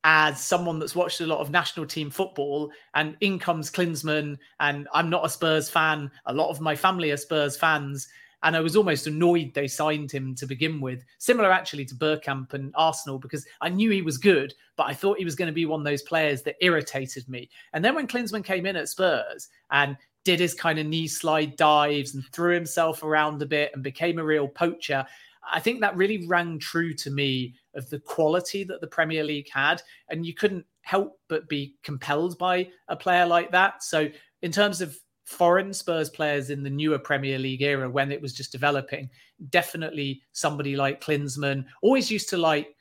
as 0.05 0.41
someone 0.41 0.79
that's 0.79 0.97
watched 0.97 1.21
a 1.21 1.27
lot 1.27 1.41
of 1.41 1.51
national 1.51 1.87
team 1.87 2.11
football, 2.11 2.71
and 2.95 3.17
in 3.21 3.39
comes 3.39 3.71
Klinsmann, 3.71 4.37
and 4.61 4.89
I'm 4.93 5.11
not 5.11 5.25
a 5.25 5.29
Spurs 5.29 5.71
fan. 5.71 6.11
A 6.27 6.35
lot 6.35 6.51
of 6.51 6.61
my 6.61 6.75
family 6.75 7.11
are 7.13 7.17
Spurs 7.17 7.57
fans, 7.57 8.09
and 8.43 8.57
I 8.57 8.61
was 8.61 8.77
almost 8.77 9.07
annoyed 9.07 9.53
they 9.55 9.69
signed 9.69 10.11
him 10.11 10.35
to 10.35 10.47
begin 10.47 10.81
with. 10.81 11.05
Similar 11.19 11.53
actually 11.53 11.85
to 11.87 11.95
Bergkamp 11.95 12.55
and 12.55 12.73
Arsenal 12.77 13.19
because 13.19 13.47
I 13.61 13.69
knew 13.69 13.91
he 13.91 14.03
was 14.03 14.19
good, 14.19 14.53
but 14.77 14.89
I 14.89 14.95
thought 14.95 15.19
he 15.19 15.25
was 15.25 15.37
going 15.37 15.47
to 15.47 15.53
be 15.53 15.67
one 15.67 15.81
of 15.81 15.87
those 15.87 16.03
players 16.03 16.43
that 16.43 16.57
irritated 16.61 17.29
me. 17.29 17.49
And 17.73 17.85
then 17.85 17.95
when 17.95 18.09
Klinsmann 18.09 18.45
came 18.45 18.67
in 18.67 18.77
at 18.77 18.89
Spurs 18.89 19.49
and 19.71 19.97
did 20.25 20.41
his 20.41 20.55
kind 20.55 20.79
of 20.79 20.87
knee 20.87 21.07
slide 21.07 21.57
dives 21.57 22.15
and 22.15 22.25
threw 22.33 22.55
himself 22.55 23.03
around 23.03 23.43
a 23.43 23.47
bit 23.47 23.71
and 23.75 23.83
became 23.83 24.19
a 24.19 24.25
real 24.25 24.49
poacher, 24.49 25.07
I 25.51 25.61
think 25.61 25.81
that 25.81 25.97
really 25.97 26.27
rang 26.27 26.59
true 26.59 26.95
to 26.95 27.11
me 27.11 27.55
of 27.75 27.89
the 27.91 27.99
quality 28.01 28.65
that 28.65 28.81
the 28.81 28.87
Premier 28.87 29.25
League 29.25 29.49
had. 29.51 29.83
And 30.09 30.25
you 30.25 30.35
couldn't 30.35 30.67
help 30.83 31.19
but 31.29 31.49
be 31.49 31.77
compelled 31.83 32.39
by 32.39 32.69
a 32.89 32.97
player 32.97 33.27
like 33.27 33.51
that. 33.53 33.83
So, 33.83 34.09
in 34.43 34.53
terms 34.53 34.81
of 34.81 34.97
foreign 35.25 35.73
Spurs 35.73 36.11
players 36.11 36.51
in 36.51 36.63
the 36.63 36.71
newer 36.71 36.99
Premier 36.99 37.39
League 37.39 37.63
era 37.63 37.89
when 37.89 38.13
it 38.13 38.21
was 38.21 38.35
just 38.35 38.53
developing. 38.53 39.09
Definitely 39.51 40.23
somebody 40.33 40.77
like 40.77 41.01
Klinsmann. 41.01 41.65
Always 41.81 42.11
used 42.11 42.29
to 42.31 42.37
like 42.37 42.77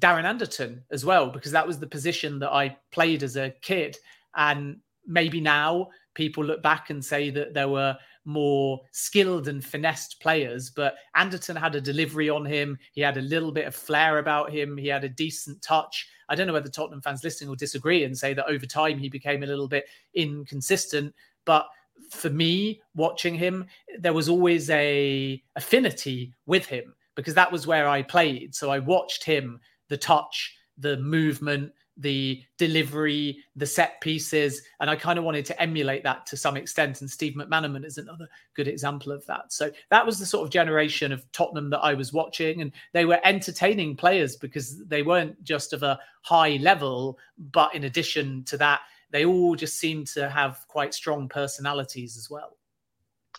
Darren 0.00 0.24
Anderton 0.24 0.82
as 0.90 1.04
well, 1.04 1.28
because 1.30 1.52
that 1.52 1.66
was 1.66 1.78
the 1.78 1.86
position 1.86 2.38
that 2.38 2.52
I 2.52 2.76
played 2.90 3.22
as 3.22 3.36
a 3.36 3.54
kid. 3.60 3.96
And 4.34 4.78
maybe 5.06 5.40
now 5.40 5.88
people 6.14 6.44
look 6.44 6.62
back 6.62 6.90
and 6.90 7.04
say 7.04 7.30
that 7.30 7.54
there 7.54 7.68
were 7.68 7.96
more 8.24 8.80
skilled 8.92 9.48
and 9.48 9.64
finessed 9.64 10.20
players, 10.20 10.70
but 10.70 10.94
Anderton 11.14 11.56
had 11.56 11.74
a 11.74 11.80
delivery 11.80 12.28
on 12.28 12.44
him. 12.44 12.78
He 12.92 13.00
had 13.00 13.16
a 13.16 13.22
little 13.22 13.52
bit 13.52 13.66
of 13.66 13.74
flair 13.74 14.18
about 14.18 14.52
him. 14.52 14.76
He 14.76 14.88
had 14.88 15.04
a 15.04 15.08
decent 15.08 15.62
touch. 15.62 16.08
I 16.28 16.34
don't 16.34 16.46
know 16.46 16.52
whether 16.52 16.68
Tottenham 16.68 17.02
fans 17.02 17.24
listening 17.24 17.48
will 17.48 17.56
disagree 17.56 18.04
and 18.04 18.16
say 18.16 18.34
that 18.34 18.46
over 18.46 18.66
time 18.66 18.98
he 18.98 19.08
became 19.08 19.42
a 19.42 19.46
little 19.46 19.68
bit 19.68 19.86
inconsistent, 20.14 21.14
but 21.44 21.66
for 22.10 22.30
me 22.30 22.80
watching 22.94 23.34
him 23.34 23.66
there 23.98 24.12
was 24.12 24.28
always 24.28 24.70
a 24.70 25.42
affinity 25.56 26.32
with 26.46 26.66
him 26.66 26.94
because 27.14 27.34
that 27.34 27.52
was 27.52 27.66
where 27.66 27.86
i 27.86 28.02
played 28.02 28.54
so 28.54 28.70
i 28.70 28.78
watched 28.78 29.22
him 29.22 29.60
the 29.88 29.96
touch 29.96 30.56
the 30.78 30.96
movement 30.98 31.70
the 32.00 32.42
delivery 32.58 33.38
the 33.56 33.66
set 33.66 34.00
pieces 34.00 34.62
and 34.80 34.90
i 34.90 34.96
kind 34.96 35.18
of 35.18 35.24
wanted 35.24 35.44
to 35.44 35.60
emulate 35.62 36.02
that 36.02 36.26
to 36.26 36.36
some 36.36 36.56
extent 36.56 37.00
and 37.00 37.10
steve 37.10 37.34
mcmanaman 37.34 37.84
is 37.84 37.98
another 37.98 38.26
good 38.54 38.68
example 38.68 39.12
of 39.12 39.24
that 39.26 39.52
so 39.52 39.70
that 39.90 40.04
was 40.04 40.18
the 40.18 40.26
sort 40.26 40.44
of 40.44 40.50
generation 40.50 41.12
of 41.12 41.30
tottenham 41.32 41.70
that 41.70 41.80
i 41.80 41.94
was 41.94 42.12
watching 42.12 42.62
and 42.62 42.72
they 42.92 43.04
were 43.04 43.20
entertaining 43.24 43.94
players 43.96 44.36
because 44.36 44.84
they 44.86 45.02
weren't 45.02 45.42
just 45.44 45.72
of 45.72 45.82
a 45.82 45.98
high 46.22 46.58
level 46.60 47.18
but 47.38 47.74
in 47.74 47.84
addition 47.84 48.42
to 48.44 48.56
that 48.56 48.80
they 49.10 49.24
all 49.24 49.56
just 49.56 49.78
seemed 49.78 50.06
to 50.08 50.28
have 50.28 50.64
quite 50.68 50.94
strong 50.94 51.28
personalities 51.28 52.16
as 52.16 52.30
well. 52.30 52.56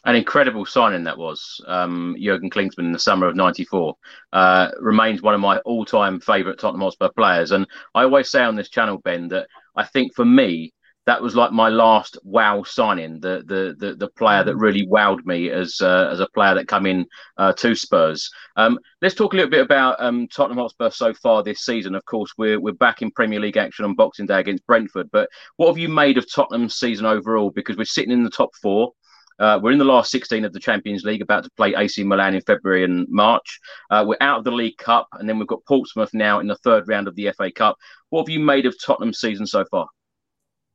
An 0.04 0.16
incredible 0.16 0.66
signing 0.66 1.04
that 1.04 1.18
was. 1.18 1.62
Um, 1.68 2.16
Jurgen 2.20 2.50
Klinsmann 2.50 2.86
in 2.86 2.92
the 2.92 3.00
summer 3.00 3.28
of 3.28 3.36
'94 3.36 3.96
uh, 4.34 4.70
remains 4.80 5.22
one 5.22 5.36
of 5.36 5.42
my 5.42 5.58
all-time 5.60 6.20
favourite 6.20 6.58
Tottenham 6.58 6.82
Hotspur 6.82 7.10
players, 7.10 7.52
and 7.52 7.68
I 7.94 8.04
always 8.04 8.30
say 8.32 8.44
on 8.44 8.56
this 8.56 8.70
channel, 8.70 8.98
Ben, 8.98 9.28
that 9.30 9.48
I 9.76 9.86
think 9.86 10.16
for 10.16 10.26
me 10.26 10.74
that 11.08 11.22
was 11.22 11.36
like 11.36 11.52
my 11.52 11.70
last 11.70 12.18
wow 12.24 12.64
signing, 12.64 13.20
the 13.20 13.44
the 13.46 13.76
the, 13.78 13.96
the 13.96 14.08
player 14.10 14.44
that 14.44 14.56
really 14.56 14.86
wowed 14.86 15.26
me 15.26 15.50
as 15.50 15.82
uh, 15.82 16.10
as 16.12 16.20
a 16.20 16.28
player 16.34 16.54
that 16.56 16.68
come 16.68 16.86
in 16.86 17.06
uh, 17.38 17.54
to 17.54 17.74
Spurs. 17.74 18.30
Um, 18.56 18.80
let's 19.02 19.16
talk 19.16 19.34
a 19.34 19.36
little 19.36 19.50
bit 19.50 19.62
about 19.62 19.96
um, 20.00 20.28
Tottenham 20.28 20.60
Hotspur 20.60 20.92
so 20.92 21.14
far 21.14 21.42
this 21.42 21.62
season. 21.62 21.96
Of 21.96 22.06
course, 22.06 22.32
we're 22.38 22.60
we're 22.60 22.74
back 22.74 23.02
in 23.02 23.10
Premier 23.12 23.40
League 23.40 23.58
action 23.58 23.84
on 23.84 23.96
Boxing 23.96 24.28
Day 24.28 24.40
against 24.40 24.66
Brentford. 24.68 25.10
But 25.12 25.30
what 25.58 25.68
have 25.68 25.78
you 25.78 25.90
made 25.90 26.18
of 26.18 26.32
Tottenham's 26.32 26.76
season 26.76 27.06
overall? 27.06 27.50
Because 27.50 27.78
we're 27.78 27.86
sitting 27.86 28.12
in 28.12 28.24
the 28.24 28.30
top 28.30 28.52
four. 28.62 28.92
Uh, 29.40 29.60
we're 29.62 29.72
in 29.72 29.80
the 29.80 29.86
last 29.86 30.12
16 30.12 30.46
of 30.46 30.54
the 30.54 30.60
Champions 30.60 31.04
League, 31.04 31.22
about 31.22 31.44
to 31.44 31.50
play 31.58 31.74
AC 31.76 32.04
Milan 32.04 32.36
in 32.36 32.42
February 32.42 32.84
and 32.84 33.08
March. 33.10 33.60
Uh, 33.90 34.04
we're 34.08 34.18
out 34.22 34.40
of 34.40 34.44
the 34.44 34.52
League 34.52 34.78
Cup, 34.78 35.08
and 35.14 35.28
then 35.28 35.40
we've 35.40 35.48
got 35.48 35.66
Portsmouth 35.66 36.14
now 36.14 36.40
in 36.40 36.48
the 36.48 36.58
third 36.58 36.88
round 36.88 37.08
of 37.08 37.16
the 37.16 37.32
FA 37.38 37.52
Cup. 37.52 37.78
What 38.10 38.22
have 38.22 38.30
you 38.30 38.40
made 38.40 38.66
of 38.66 38.76
Tottenham's 38.84 39.20
season 39.20 39.48
so 39.48 39.66
far? 39.66 39.88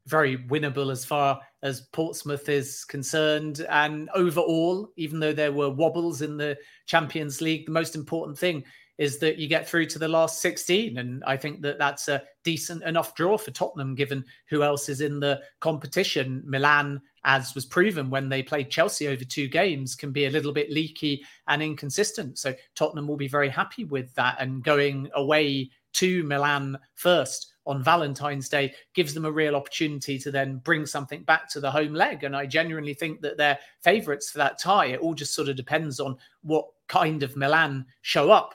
very 0.07 0.39
winnable 0.39 0.93
as 0.93 1.05
far 1.05 1.41
as 1.63 1.89
Portsmouth 1.93 2.49
is 2.49 2.85
concerned. 2.85 3.67
And 3.69 4.09
overall, 4.15 4.89
even 4.97 5.19
though 5.21 5.33
there 5.33 5.53
were 5.53 5.69
wobbles 5.69 6.23
in 6.23 6.37
the 6.37 6.57
Champions 6.87 7.41
League, 7.41 7.67
the 7.67 7.73
most 7.73 7.97
important 7.97 8.39
thing 8.39 8.65
is 8.99 9.19
that 9.19 9.39
you 9.39 9.47
get 9.47 9.69
through 9.69 9.87
to 9.87 9.99
the 9.99 10.09
last 10.09 10.41
16. 10.41 10.99
And 10.99 11.23
I 11.25 11.37
think 11.37 11.61
that 11.63 11.79
that's 11.79 12.09
a 12.09 12.23
decent 12.45 12.83
enough 12.85 13.15
draw 13.15 13.37
for 13.37 13.51
Tottenham, 13.51 13.95
given 13.95 14.25
who 14.49 14.63
else 14.63 14.89
is 14.89 15.01
in 15.01 15.21
the 15.21 15.41
competition. 15.61 16.43
Milan, 16.47 17.01
as 17.25 17.55
was 17.55 17.67
proven 17.67 18.09
when 18.09 18.29
they 18.29 18.43
played 18.43 18.71
Chelsea 18.71 19.09
over 19.09 19.25
two 19.25 19.49
games, 19.49 19.95
can 19.95 20.13
be 20.13 20.27
a 20.27 20.31
little 20.31 20.53
bit 20.53 20.71
leaky 20.71 21.23
and 21.49 21.63
inconsistent. 21.63 22.39
So 22.39 22.55
Tottenham 22.75 23.07
will 23.07 23.17
be 23.17 23.29
very 23.29 23.49
happy 23.49 23.85
with 23.85 24.15
that. 24.15 24.37
And 24.41 24.65
going 24.65 25.11
away 25.15 25.71
to 25.95 26.23
Milan 26.25 26.79
first 26.95 27.55
on 27.67 27.83
Valentine's 27.83 28.49
Day 28.49 28.73
gives 28.95 29.13
them 29.13 29.25
a 29.25 29.33
real 29.33 29.57
opportunity 29.57 30.19
to 30.19 30.31
then 30.31 30.59
bring 30.59 30.87
something 30.87 31.23
back 31.25 31.49
to 31.51 31.61
the 31.61 31.71
home 31.71 31.95
leg. 31.95 32.23
And 32.23 32.37
I 32.37 32.47
genuinely 32.47 32.95
think 32.95 33.21
that 33.23 33.37
they're 33.37 33.59
favourites 33.83 34.31
for 34.31 34.39
that 34.39 34.61
tie. 34.61 34.87
It 34.87 35.01
all 35.01 35.15
just 35.15 35.35
sort 35.35 35.49
of 35.49 35.57
depends 35.57 35.99
on 35.99 36.17
what 36.43 36.67
kind 36.89 37.23
of 37.23 37.37
Milan 37.37 37.85
show 38.03 38.31
up. 38.31 38.55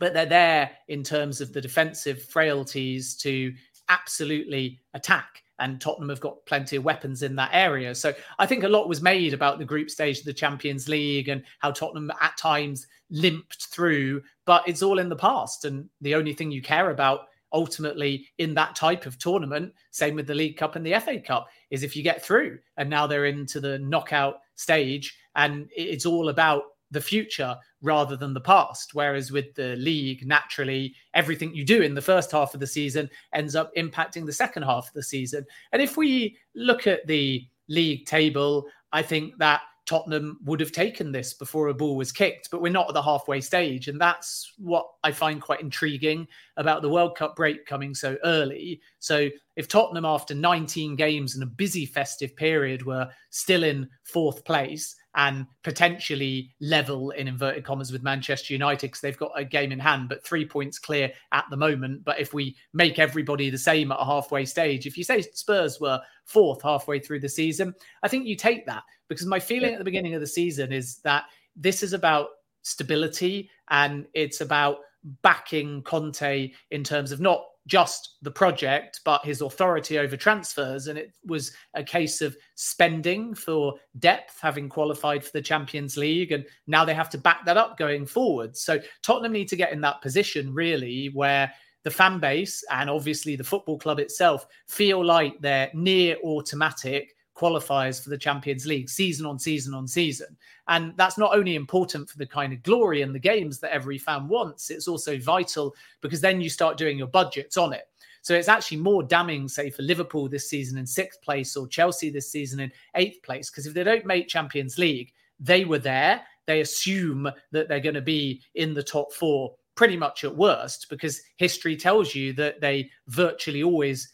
But 0.00 0.12
they're 0.14 0.26
there 0.26 0.72
in 0.88 1.04
terms 1.04 1.40
of 1.40 1.52
the 1.52 1.60
defensive 1.60 2.24
frailties 2.24 3.14
to 3.18 3.54
absolutely 3.88 4.80
attack. 4.94 5.42
And 5.60 5.78
Tottenham 5.80 6.08
have 6.08 6.20
got 6.20 6.44
plenty 6.46 6.76
of 6.76 6.84
weapons 6.84 7.22
in 7.22 7.36
that 7.36 7.50
area. 7.52 7.94
So 7.94 8.14
I 8.38 8.46
think 8.46 8.64
a 8.64 8.68
lot 8.68 8.88
was 8.88 9.02
made 9.02 9.34
about 9.34 9.58
the 9.58 9.64
group 9.64 9.90
stage 9.90 10.18
of 10.20 10.24
the 10.24 10.32
Champions 10.32 10.88
League 10.88 11.28
and 11.28 11.44
how 11.58 11.70
Tottenham 11.70 12.10
at 12.20 12.36
times 12.38 12.86
limped 13.10 13.66
through, 13.66 14.22
but 14.46 14.66
it's 14.66 14.82
all 14.82 14.98
in 14.98 15.10
the 15.10 15.16
past. 15.16 15.66
And 15.66 15.88
the 16.00 16.14
only 16.14 16.32
thing 16.32 16.50
you 16.50 16.62
care 16.62 16.90
about 16.90 17.26
ultimately 17.52 18.26
in 18.38 18.54
that 18.54 18.74
type 18.74 19.04
of 19.04 19.18
tournament, 19.18 19.74
same 19.90 20.14
with 20.14 20.26
the 20.26 20.34
League 20.34 20.56
Cup 20.56 20.76
and 20.76 20.86
the 20.86 20.98
FA 20.98 21.20
Cup, 21.20 21.48
is 21.70 21.82
if 21.82 21.94
you 21.94 22.02
get 22.02 22.24
through. 22.24 22.58
And 22.78 22.88
now 22.88 23.06
they're 23.06 23.26
into 23.26 23.60
the 23.60 23.78
knockout 23.80 24.40
stage, 24.54 25.14
and 25.34 25.68
it's 25.76 26.06
all 26.06 26.30
about 26.30 26.62
the 26.90 27.00
future 27.00 27.56
rather 27.82 28.16
than 28.16 28.34
the 28.34 28.40
past. 28.40 28.94
Whereas 28.94 29.32
with 29.32 29.54
the 29.54 29.76
league, 29.76 30.26
naturally, 30.26 30.94
everything 31.14 31.54
you 31.54 31.64
do 31.64 31.82
in 31.82 31.94
the 31.94 32.02
first 32.02 32.30
half 32.30 32.54
of 32.54 32.60
the 32.60 32.66
season 32.66 33.08
ends 33.32 33.56
up 33.56 33.74
impacting 33.76 34.26
the 34.26 34.32
second 34.32 34.64
half 34.64 34.88
of 34.88 34.94
the 34.94 35.02
season. 35.02 35.44
And 35.72 35.80
if 35.80 35.96
we 35.96 36.36
look 36.54 36.86
at 36.86 37.06
the 37.06 37.46
league 37.68 38.06
table, 38.06 38.66
I 38.92 39.02
think 39.02 39.38
that 39.38 39.62
Tottenham 39.90 40.38
would 40.44 40.60
have 40.60 40.70
taken 40.70 41.10
this 41.10 41.34
before 41.34 41.66
a 41.66 41.74
ball 41.74 41.96
was 41.96 42.12
kicked, 42.12 42.48
but 42.52 42.62
we're 42.62 42.70
not 42.70 42.86
at 42.86 42.94
the 42.94 43.02
halfway 43.02 43.40
stage. 43.40 43.88
And 43.88 44.00
that's 44.00 44.52
what 44.56 44.88
I 45.02 45.10
find 45.10 45.42
quite 45.42 45.60
intriguing 45.60 46.28
about 46.56 46.82
the 46.82 46.88
World 46.88 47.16
Cup 47.16 47.34
break 47.34 47.66
coming 47.66 47.92
so 47.92 48.16
early. 48.22 48.80
So 49.00 49.28
if 49.56 49.66
Tottenham, 49.66 50.04
after 50.04 50.32
19 50.32 50.94
games 50.94 51.34
and 51.34 51.42
a 51.42 51.46
busy 51.46 51.86
festive 51.86 52.36
period, 52.36 52.86
were 52.86 53.10
still 53.30 53.64
in 53.64 53.88
fourth 54.04 54.44
place, 54.44 54.94
and 55.16 55.46
potentially 55.64 56.54
level 56.60 57.10
in 57.10 57.26
inverted 57.26 57.64
commas 57.64 57.90
with 57.90 58.02
Manchester 58.02 58.52
United 58.52 58.86
because 58.86 59.00
they've 59.00 59.18
got 59.18 59.32
a 59.34 59.44
game 59.44 59.72
in 59.72 59.78
hand, 59.78 60.08
but 60.08 60.24
three 60.24 60.46
points 60.46 60.78
clear 60.78 61.12
at 61.32 61.44
the 61.50 61.56
moment. 61.56 62.04
But 62.04 62.20
if 62.20 62.32
we 62.32 62.56
make 62.72 62.98
everybody 62.98 63.50
the 63.50 63.58
same 63.58 63.90
at 63.90 63.98
a 64.00 64.04
halfway 64.04 64.44
stage, 64.44 64.86
if 64.86 64.96
you 64.96 65.04
say 65.04 65.22
Spurs 65.22 65.80
were 65.80 66.00
fourth 66.24 66.62
halfway 66.62 67.00
through 67.00 67.20
the 67.20 67.28
season, 67.28 67.74
I 68.02 68.08
think 68.08 68.26
you 68.26 68.36
take 68.36 68.66
that 68.66 68.84
because 69.08 69.26
my 69.26 69.40
feeling 69.40 69.70
yeah. 69.70 69.74
at 69.74 69.78
the 69.78 69.84
beginning 69.84 70.14
of 70.14 70.20
the 70.20 70.26
season 70.26 70.72
is 70.72 70.98
that 70.98 71.24
this 71.56 71.82
is 71.82 71.92
about 71.92 72.28
stability 72.62 73.50
and 73.68 74.06
it's 74.14 74.40
about 74.40 74.78
backing 75.22 75.82
Conte 75.82 76.52
in 76.70 76.84
terms 76.84 77.10
of 77.10 77.20
not 77.20 77.44
just 77.66 78.16
the 78.22 78.30
project, 78.30 79.00
but 79.04 79.24
his 79.24 79.40
authority 79.40 79.98
over 79.98 80.16
transfers. 80.16 80.86
And 80.86 80.98
it 80.98 81.12
was 81.26 81.52
a 81.74 81.84
case 81.84 82.20
of 82.20 82.36
spending 82.54 83.34
for 83.34 83.74
depth, 83.98 84.38
having 84.40 84.68
qualified 84.68 85.24
for 85.24 85.30
the 85.32 85.42
Champions 85.42 85.96
League. 85.96 86.32
And 86.32 86.44
now 86.66 86.84
they 86.84 86.94
have 86.94 87.10
to 87.10 87.18
back 87.18 87.44
that 87.46 87.56
up 87.56 87.78
going 87.78 88.06
forward. 88.06 88.56
So 88.56 88.78
Tottenham 89.02 89.32
need 89.32 89.48
to 89.48 89.56
get 89.56 89.72
in 89.72 89.80
that 89.82 90.02
position, 90.02 90.52
really, 90.52 91.10
where 91.12 91.52
the 91.82 91.90
fan 91.90 92.18
base 92.18 92.62
and 92.70 92.90
obviously 92.90 93.36
the 93.36 93.44
football 93.44 93.78
club 93.78 94.00
itself 94.00 94.46
feel 94.66 95.04
like 95.04 95.40
they're 95.40 95.70
near 95.74 96.16
automatic 96.24 97.14
qualifiers 97.40 98.02
for 98.02 98.10
the 98.10 98.18
Champions 98.18 98.66
League 98.66 98.90
season 98.90 99.24
on 99.24 99.38
season 99.38 99.72
on 99.72 99.86
season. 99.88 100.36
And 100.68 100.94
that's 100.96 101.16
not 101.16 101.34
only 101.34 101.54
important 101.54 102.10
for 102.10 102.18
the 102.18 102.26
kind 102.26 102.52
of 102.52 102.62
glory 102.62 103.02
and 103.02 103.14
the 103.14 103.18
games 103.18 103.58
that 103.60 103.72
every 103.72 103.98
fan 103.98 104.28
wants, 104.28 104.70
it's 104.70 104.88
also 104.88 105.18
vital 105.18 105.74
because 106.00 106.20
then 106.20 106.40
you 106.40 106.50
start 106.50 106.76
doing 106.76 106.98
your 106.98 107.06
budgets 107.06 107.56
on 107.56 107.72
it. 107.72 107.88
So 108.22 108.34
it's 108.34 108.48
actually 108.48 108.76
more 108.78 109.02
damning, 109.02 109.48
say, 109.48 109.70
for 109.70 109.82
Liverpool 109.82 110.28
this 110.28 110.50
season 110.50 110.76
in 110.78 110.86
sixth 110.86 111.22
place 111.22 111.56
or 111.56 111.66
Chelsea 111.66 112.10
this 112.10 112.30
season 112.30 112.60
in 112.60 112.70
eighth 112.94 113.22
place. 113.22 113.50
Because 113.50 113.66
if 113.66 113.72
they 113.72 113.84
don't 113.84 114.04
make 114.04 114.28
Champions 114.28 114.76
League, 114.76 115.12
they 115.38 115.64
were 115.64 115.78
there. 115.78 116.22
They 116.46 116.60
assume 116.60 117.30
that 117.52 117.68
they're 117.68 117.80
going 117.80 117.94
to 117.94 118.02
be 118.02 118.42
in 118.54 118.74
the 118.74 118.82
top 118.82 119.12
four 119.12 119.54
pretty 119.74 119.96
much 119.96 120.24
at 120.24 120.36
worst 120.36 120.88
because 120.90 121.22
history 121.38 121.76
tells 121.76 122.14
you 122.14 122.34
that 122.34 122.60
they 122.60 122.90
virtually 123.08 123.62
always 123.62 124.12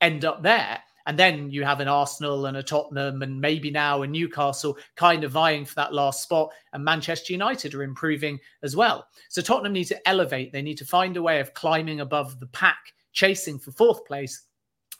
end 0.00 0.24
up 0.24 0.42
there. 0.42 0.80
And 1.06 1.18
then 1.18 1.50
you 1.50 1.64
have 1.64 1.80
an 1.80 1.88
Arsenal 1.88 2.46
and 2.46 2.56
a 2.56 2.62
Tottenham 2.62 3.22
and 3.22 3.40
maybe 3.40 3.70
now 3.70 4.02
a 4.02 4.06
Newcastle 4.06 4.78
kind 4.96 5.24
of 5.24 5.32
vying 5.32 5.64
for 5.64 5.74
that 5.74 5.92
last 5.92 6.22
spot. 6.22 6.50
And 6.72 6.84
Manchester 6.84 7.32
United 7.32 7.74
are 7.74 7.82
improving 7.82 8.38
as 8.62 8.74
well. 8.74 9.06
So 9.28 9.42
Tottenham 9.42 9.74
need 9.74 9.84
to 9.84 10.08
elevate. 10.08 10.52
They 10.52 10.62
need 10.62 10.78
to 10.78 10.86
find 10.86 11.16
a 11.16 11.22
way 11.22 11.40
of 11.40 11.54
climbing 11.54 12.00
above 12.00 12.40
the 12.40 12.46
pack, 12.46 12.92
chasing 13.12 13.58
for 13.58 13.72
fourth 13.72 14.06
place. 14.06 14.46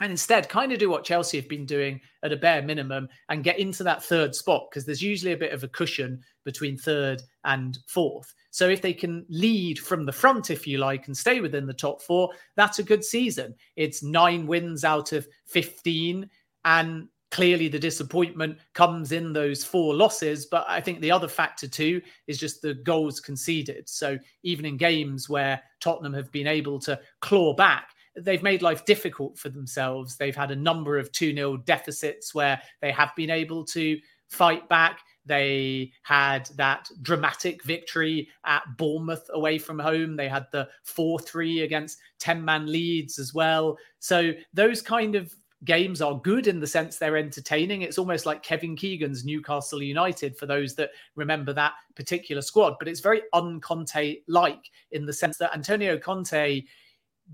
And 0.01 0.11
instead, 0.11 0.49
kind 0.49 0.73
of 0.73 0.79
do 0.79 0.89
what 0.89 1.05
Chelsea 1.05 1.37
have 1.37 1.47
been 1.47 1.65
doing 1.65 2.01
at 2.21 2.33
a 2.33 2.37
bare 2.37 2.61
minimum 2.61 3.07
and 3.29 3.45
get 3.45 3.59
into 3.59 3.83
that 3.85 4.03
third 4.03 4.35
spot 4.35 4.67
because 4.69 4.85
there's 4.85 5.01
usually 5.01 5.31
a 5.31 5.37
bit 5.37 5.53
of 5.53 5.63
a 5.63 5.69
cushion 5.69 6.19
between 6.43 6.77
third 6.77 7.21
and 7.45 7.77
fourth. 7.87 8.33
So 8.51 8.67
if 8.67 8.81
they 8.81 8.93
can 8.93 9.25
lead 9.29 9.79
from 9.79 10.05
the 10.05 10.11
front, 10.11 10.51
if 10.51 10.67
you 10.67 10.79
like, 10.79 11.07
and 11.07 11.15
stay 11.15 11.39
within 11.39 11.65
the 11.65 11.73
top 11.73 12.01
four, 12.01 12.29
that's 12.57 12.79
a 12.79 12.83
good 12.83 13.05
season. 13.05 13.55
It's 13.77 14.03
nine 14.03 14.47
wins 14.47 14.83
out 14.83 15.13
of 15.13 15.27
15. 15.47 16.29
And 16.65 17.07
clearly 17.31 17.67
the 17.67 17.79
disappointment 17.79 18.57
comes 18.73 19.13
in 19.13 19.31
those 19.31 19.63
four 19.63 19.93
losses. 19.93 20.45
But 20.45 20.65
I 20.67 20.81
think 20.81 20.99
the 20.99 21.11
other 21.11 21.27
factor 21.27 21.67
too 21.67 22.01
is 22.27 22.37
just 22.37 22.61
the 22.61 22.73
goals 22.73 23.19
conceded. 23.19 23.87
So 23.87 24.17
even 24.43 24.65
in 24.65 24.77
games 24.77 25.29
where 25.29 25.61
Tottenham 25.79 26.13
have 26.13 26.31
been 26.31 26.47
able 26.47 26.79
to 26.79 26.99
claw 27.21 27.53
back, 27.53 27.89
they've 28.17 28.43
made 28.43 28.61
life 28.61 28.85
difficult 28.85 29.37
for 29.37 29.49
themselves. 29.49 30.15
They've 30.15 30.35
had 30.35 30.51
a 30.51 30.55
number 30.55 30.97
of 30.97 31.11
2 31.11 31.33
0 31.33 31.57
deficits 31.57 32.33
where 32.33 32.61
they 32.81 32.91
have 32.91 33.11
been 33.15 33.29
able 33.29 33.65
to 33.65 33.97
fight 34.29 34.67
back. 34.69 34.99
They 35.25 35.91
had 36.03 36.49
that 36.55 36.89
dramatic 37.01 37.63
victory 37.63 38.29
at 38.45 38.63
Bournemouth 38.77 39.27
away 39.33 39.57
from 39.57 39.79
home. 39.79 40.15
They 40.15 40.29
had 40.29 40.45
the 40.51 40.69
4 40.83 41.19
3 41.19 41.61
against 41.61 41.99
10 42.19 42.43
man 42.43 42.71
Leeds 42.71 43.19
as 43.19 43.33
well. 43.33 43.77
So, 43.99 44.33
those 44.53 44.81
kind 44.81 45.15
of 45.15 45.33
games 45.63 46.01
are 46.01 46.19
good 46.19 46.47
in 46.47 46.59
the 46.59 46.67
sense 46.67 46.97
they're 46.97 47.17
entertaining. 47.17 47.81
It's 47.81 47.97
almost 47.97 48.25
like 48.25 48.43
Kevin 48.43 48.75
Keegan's 48.75 49.25
Newcastle 49.25 49.81
United 49.81 50.37
for 50.37 50.45
those 50.45 50.75
that 50.75 50.91
remember 51.15 51.53
that 51.53 51.73
particular 51.95 52.41
squad, 52.41 52.75
but 52.77 52.87
it's 52.87 52.99
very 52.99 53.23
un 53.33 53.59
Conte 53.59 54.17
like 54.27 54.69
in 54.91 55.05
the 55.05 55.13
sense 55.13 55.37
that 55.37 55.53
Antonio 55.53 55.97
Conte 55.97 56.63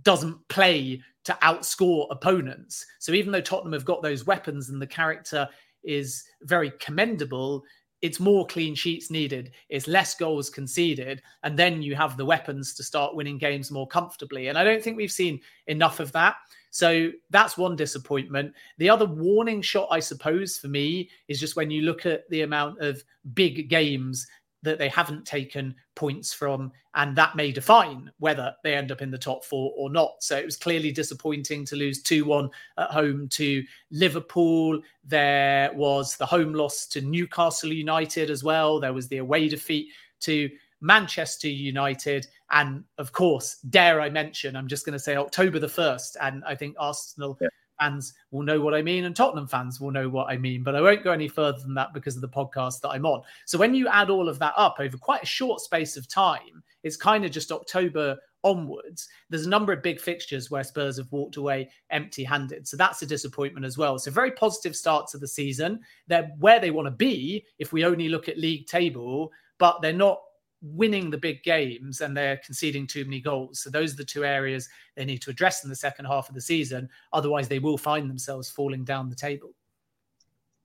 doesn't 0.03 0.47
play 0.47 1.01
to 1.23 1.37
outscore 1.43 2.07
opponents. 2.09 2.85
So 2.99 3.11
even 3.11 3.31
though 3.31 3.41
Tottenham 3.41 3.73
have 3.73 3.85
got 3.85 4.01
those 4.01 4.25
weapons 4.25 4.69
and 4.69 4.81
the 4.81 4.87
character 4.87 5.47
is 5.83 6.23
very 6.43 6.71
commendable, 6.79 7.63
it's 8.01 8.19
more 8.19 8.47
clean 8.47 8.73
sheets 8.73 9.11
needed, 9.11 9.51
it's 9.69 9.87
less 9.87 10.15
goals 10.15 10.49
conceded, 10.49 11.21
and 11.43 11.57
then 11.57 11.83
you 11.83 11.95
have 11.95 12.17
the 12.17 12.25
weapons 12.25 12.73
to 12.73 12.83
start 12.83 13.15
winning 13.15 13.37
games 13.37 13.69
more 13.69 13.87
comfortably. 13.87 14.47
And 14.47 14.57
I 14.57 14.63
don't 14.63 14.83
think 14.83 14.97
we've 14.97 15.11
seen 15.11 15.39
enough 15.67 15.99
of 15.99 16.11
that. 16.13 16.35
So 16.71 17.11
that's 17.29 17.57
one 17.57 17.75
disappointment. 17.75 18.53
The 18.77 18.89
other 18.89 19.05
warning 19.05 19.61
shot, 19.61 19.89
I 19.91 19.99
suppose, 19.99 20.57
for 20.57 20.67
me 20.67 21.09
is 21.27 21.39
just 21.39 21.55
when 21.55 21.69
you 21.69 21.83
look 21.83 22.05
at 22.05 22.27
the 22.29 22.41
amount 22.41 22.79
of 22.79 23.03
big 23.33 23.69
games 23.69 24.25
that 24.63 24.77
they 24.77 24.89
haven't 24.89 25.25
taken 25.25 25.75
points 25.95 26.33
from, 26.33 26.71
and 26.95 27.15
that 27.15 27.35
may 27.35 27.51
define 27.51 28.11
whether 28.19 28.53
they 28.63 28.75
end 28.75 28.91
up 28.91 29.01
in 29.01 29.11
the 29.11 29.17
top 29.17 29.43
four 29.43 29.73
or 29.75 29.89
not. 29.89 30.15
So 30.19 30.37
it 30.37 30.45
was 30.45 30.57
clearly 30.57 30.91
disappointing 30.91 31.65
to 31.65 31.75
lose 31.75 32.01
2 32.01 32.25
1 32.25 32.49
at 32.77 32.91
home 32.91 33.27
to 33.29 33.63
Liverpool. 33.91 34.81
There 35.03 35.71
was 35.73 36.17
the 36.17 36.25
home 36.25 36.53
loss 36.53 36.85
to 36.87 37.01
Newcastle 37.01 37.71
United 37.71 38.29
as 38.29 38.43
well. 38.43 38.79
There 38.79 38.93
was 38.93 39.07
the 39.07 39.17
away 39.17 39.47
defeat 39.47 39.89
to 40.21 40.49
Manchester 40.81 41.47
United. 41.47 42.27
And 42.51 42.83
of 42.97 43.11
course, 43.13 43.57
dare 43.69 44.01
I 44.01 44.09
mention, 44.09 44.55
I'm 44.55 44.67
just 44.67 44.85
going 44.85 44.93
to 44.93 44.99
say 44.99 45.15
October 45.15 45.59
the 45.59 45.67
1st. 45.67 46.17
And 46.21 46.43
I 46.45 46.55
think 46.55 46.75
Arsenal. 46.79 47.37
Yeah 47.41 47.47
fans 47.81 48.13
will 48.31 48.43
know 48.43 48.61
what 48.61 48.73
I 48.73 48.81
mean, 48.81 49.05
and 49.05 49.15
Tottenham 49.15 49.47
fans 49.47 49.81
will 49.81 49.91
know 49.91 50.07
what 50.07 50.29
I 50.29 50.37
mean. 50.37 50.63
But 50.63 50.75
I 50.75 50.81
won't 50.81 51.03
go 51.03 51.11
any 51.11 51.27
further 51.27 51.59
than 51.59 51.73
that 51.75 51.93
because 51.93 52.15
of 52.15 52.21
the 52.21 52.29
podcast 52.29 52.81
that 52.81 52.89
I'm 52.89 53.05
on. 53.05 53.23
So 53.45 53.57
when 53.57 53.73
you 53.73 53.87
add 53.87 54.09
all 54.09 54.29
of 54.29 54.39
that 54.39 54.53
up 54.55 54.77
over 54.79 54.97
quite 54.97 55.23
a 55.23 55.27
short 55.27 55.61
space 55.61 55.97
of 55.97 56.07
time, 56.07 56.63
it's 56.83 56.97
kind 56.97 57.25
of 57.25 57.31
just 57.31 57.51
October 57.51 58.17
onwards. 58.43 59.07
There's 59.29 59.45
a 59.45 59.49
number 59.49 59.71
of 59.71 59.83
big 59.83 59.99
fixtures 59.99 60.49
where 60.49 60.63
Spurs 60.63 60.97
have 60.97 61.11
walked 61.11 61.37
away 61.37 61.69
empty 61.89 62.23
handed. 62.23 62.67
So 62.67 62.77
that's 62.77 63.01
a 63.01 63.05
disappointment 63.05 63.65
as 63.65 63.77
well. 63.77 63.99
So 63.99 64.11
very 64.11 64.31
positive 64.31 64.75
start 64.75 65.07
to 65.09 65.17
the 65.17 65.27
season. 65.27 65.79
They're 66.07 66.31
where 66.39 66.59
they 66.59 66.71
want 66.71 66.87
to 66.87 66.91
be 66.91 67.45
if 67.59 67.71
we 67.71 67.85
only 67.85 68.09
look 68.09 68.29
at 68.29 68.37
league 68.37 68.67
table, 68.67 69.31
but 69.57 69.81
they're 69.81 69.93
not 69.93 70.21
winning 70.61 71.09
the 71.09 71.17
big 71.17 71.43
games 71.43 72.01
and 72.01 72.15
they're 72.15 72.37
conceding 72.37 72.85
too 72.85 73.03
many 73.03 73.19
goals. 73.19 73.61
So 73.61 73.69
those 73.69 73.93
are 73.93 73.97
the 73.97 74.05
two 74.05 74.23
areas 74.23 74.69
they 74.95 75.05
need 75.05 75.21
to 75.23 75.31
address 75.31 75.63
in 75.63 75.69
the 75.69 75.75
second 75.75 76.05
half 76.05 76.29
of 76.29 76.35
the 76.35 76.41
season. 76.41 76.89
Otherwise, 77.13 77.47
they 77.47 77.59
will 77.59 77.77
find 77.77 78.09
themselves 78.09 78.49
falling 78.49 78.83
down 78.83 79.09
the 79.09 79.15
table. 79.15 79.53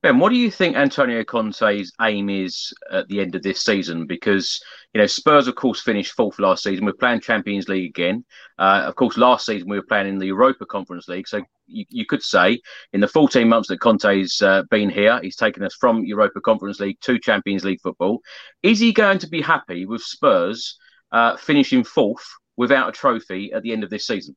Ben, 0.03 0.19
what 0.19 0.29
do 0.29 0.37
you 0.37 0.51
think 0.51 0.77
Antonio 0.77 1.25
Conte's 1.25 1.91
aim 2.03 2.29
is 2.29 2.73
at 2.93 3.09
the 3.09 3.21
end 3.21 3.35
of 3.35 3.43
this 3.43 3.65
season? 3.65 4.07
Because 4.07 4.63
you 4.95 5.01
know 5.01 5.07
Spurs, 5.07 5.49
of 5.49 5.57
course, 5.57 5.81
finished 5.81 6.13
fourth 6.13 6.39
last 6.39 6.63
season. 6.63 6.85
We're 6.85 6.93
playing 6.93 7.23
Champions 7.23 7.69
League 7.69 7.91
again. 7.91 8.25
Uh, 8.59 8.83
of 8.85 8.95
course, 8.95 9.17
last 9.17 9.47
season 9.47 9.69
we 9.69 9.77
were 9.77 9.87
playing 9.87 10.07
in 10.07 10.19
the 10.19 10.27
Europa 10.27 10.67
Conference 10.67 11.09
League. 11.09 11.27
So 11.27 11.43
you, 11.67 11.85
you 11.89 12.07
could 12.07 12.23
say 12.23 12.61
in 12.93 13.01
the 13.01 13.09
14 13.09 13.49
months 13.49 13.69
that 13.69 13.81
Conte's 13.81 14.41
uh, 14.43 14.63
been 14.71 14.89
here, 14.89 15.21
he's 15.23 15.37
taken 15.37 15.63
us 15.63 15.75
from 15.75 16.05
Europa 16.05 16.41
Conference 16.41 16.81
League 16.81 17.01
to 17.03 17.19
Champions 17.19 17.65
League 17.65 17.81
football. 17.81 18.21
Is 18.63 18.79
he 18.79 18.93
going 18.93 19.19
to 19.19 19.29
be 19.29 19.41
happy 19.41 19.87
with 19.87 20.03
Spurs 20.03 20.79
uh, 21.13 21.37
finishing 21.37 21.85
fourth 21.85 22.27
without 22.57 22.89
a 22.89 22.93
trophy 22.93 23.53
at 23.53 23.63
the 23.63 23.73
end 23.73 23.85
of 23.85 23.91
this 23.91 24.07
season? 24.07 24.37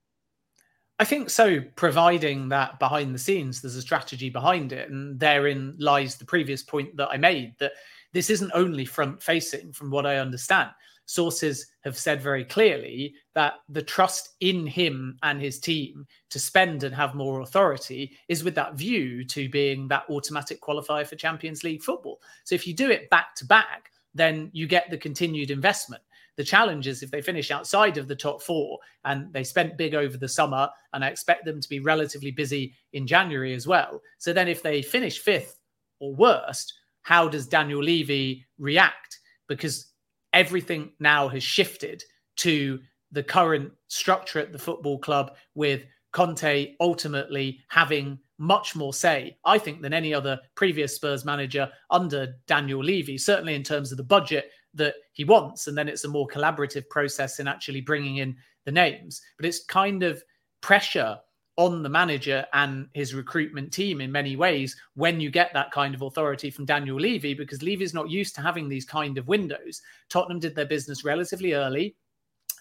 I 1.02 1.06
think 1.06 1.30
so, 1.30 1.62
providing 1.76 2.50
that 2.50 2.78
behind 2.78 3.15
the 3.15 3.20
scenes 3.20 3.62
there's 3.62 3.78
a 3.78 3.82
strategy 3.82 4.30
behind 4.30 4.74
it. 4.74 4.89
And 4.89 5.18
therein 5.18 5.76
lies 5.80 6.15
the 6.15 6.26
previous 6.26 6.62
point 6.62 6.98
that 6.98 7.08
I 7.10 7.18
made 7.18 7.54
that 7.60 7.72
this 8.12 8.30
isn't 8.30 8.52
only 8.54 8.86
front 8.86 9.24
facing, 9.24 9.72
from 9.72 9.92
what 9.92 10.06
I 10.06 10.18
understand. 10.18 10.72
Sources 11.10 11.65
have 11.82 11.98
said 11.98 12.22
very 12.22 12.45
clearly 12.45 13.15
that 13.34 13.54
the 13.67 13.82
trust 13.82 14.36
in 14.41 14.67
him 14.67 15.17
and 15.24 15.41
his 15.41 15.58
team 15.58 16.06
to 16.30 16.38
spend 16.38 16.84
and 16.84 16.93
have 16.93 17.15
more 17.15 17.41
authority 17.41 18.15
is 18.28 18.43
with 18.43 18.54
that 18.54 18.76
view 18.76 19.26
to 19.26 19.50
being 19.50 19.88
that 19.88 20.04
automatic 20.12 20.62
qualifier 20.62 21.08
for 21.08 21.15
Champions 21.15 21.63
League 21.63 21.82
football. 21.82 22.22
So 22.43 22.54
if 22.54 22.67
you 22.67 22.76
do 22.76 22.91
it 22.91 23.10
back 23.10 23.34
to 23.38 23.45
back, 23.48 23.89
then 24.13 24.52
you 24.54 24.67
get 24.67 24.91
the 24.91 25.00
continued 25.00 25.50
investment. 25.50 26.04
The 26.36 26.43
challenge 26.43 26.86
is 26.86 27.02
if 27.02 27.10
they 27.10 27.24
finish 27.24 27.50
outside 27.50 27.98
of 27.98 28.08
the 28.08 28.15
top 28.15 28.43
four 28.43 28.78
and 29.04 29.34
they 29.34 29.43
spent 29.43 29.80
big 29.80 29.95
over 29.95 30.15
the 30.15 30.28
summer, 30.28 30.69
and 30.93 31.04
I 31.04 31.08
expect 31.08 31.43
them 31.43 31.60
to 31.60 31.69
be 31.69 31.80
relatively 31.80 32.30
busy 32.30 32.76
in 32.93 33.08
January 33.08 33.56
as 33.56 33.65
well. 33.65 34.00
So 34.19 34.32
then 34.32 34.48
if 34.48 34.62
they 34.62 34.84
finish 34.84 35.17
fifth 35.17 35.60
or 36.00 36.13
worst, 36.13 36.76
how 37.02 37.28
does 37.28 37.48
Daniel 37.48 37.82
Levy 37.82 38.45
react? 38.60 39.22
Because 39.48 39.88
everything 40.34 40.92
now 41.00 41.28
has 41.28 41.44
shifted 41.44 42.04
to 42.38 42.80
the 43.12 43.24
current 43.24 43.72
structure 43.88 44.39
at 44.39 44.52
the 44.52 44.60
football 44.60 45.00
club 45.00 45.36
with 45.56 45.86
Conte 46.12 46.76
ultimately 46.80 47.60
having 47.68 48.20
much 48.38 48.76
more 48.76 48.94
say, 48.94 49.38
I 49.46 49.58
think, 49.58 49.82
than 49.82 49.94
any 49.94 50.13
other 50.13 50.39
previous 50.56 50.96
Spurs 50.96 51.26
manager 51.26 51.70
under 51.92 52.36
Daniel 52.48 52.84
Levy, 52.84 53.18
certainly 53.18 53.54
in 53.54 53.63
terms 53.63 53.92
of 53.92 53.98
the 53.98 54.04
budget 54.04 54.52
that 54.74 54.96
he 55.12 55.24
wants. 55.24 55.68
And 55.68 55.78
then 55.78 55.89
it's 55.89 56.06
a 56.06 56.10
more 56.10 56.28
collaborative 56.28 56.88
process 56.89 57.39
in 57.39 57.48
actually 57.48 57.82
bringing 57.82 58.18
in 58.18 58.36
the 58.65 58.72
names. 58.72 59.22
But 59.38 59.46
it's 59.46 59.65
kind 59.65 60.04
of 60.04 60.24
pressure 60.62 61.18
on 61.60 61.84
the 61.84 61.89
manager 61.89 62.45
and 62.54 62.88
his 62.93 63.13
recruitment 63.13 63.69
team 63.74 64.00
in 64.00 64.10
many 64.10 64.38
ways 64.38 64.78
when 64.93 65.19
you 65.19 65.30
get 65.30 65.52
that 65.54 65.69
kind 65.72 65.93
of 65.93 66.02
authority 66.02 66.50
from 66.50 66.63
Daniel 66.63 66.98
Levy, 66.98 67.34
because 67.34 67.62
Levy 67.62 67.84
is 67.84 67.93
not 67.93 68.10
used 68.10 68.34
to 68.36 68.41
having 68.41 68.69
these 68.69 68.86
kind 68.86 69.17
of 69.17 69.28
windows. 69.28 69.82
Tottenham 70.08 70.39
did 70.39 70.56
their 70.56 70.65
business 70.65 71.04
relatively 71.04 71.52
early 71.52 71.98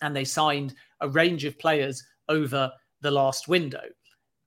and 0.02 0.16
they 0.16 0.24
signed 0.24 0.74
a 1.00 1.08
range 1.08 1.44
of 1.44 1.56
players 1.61 2.02
over 2.28 2.72
the 3.00 3.11
last 3.11 3.46
window. 3.46 3.84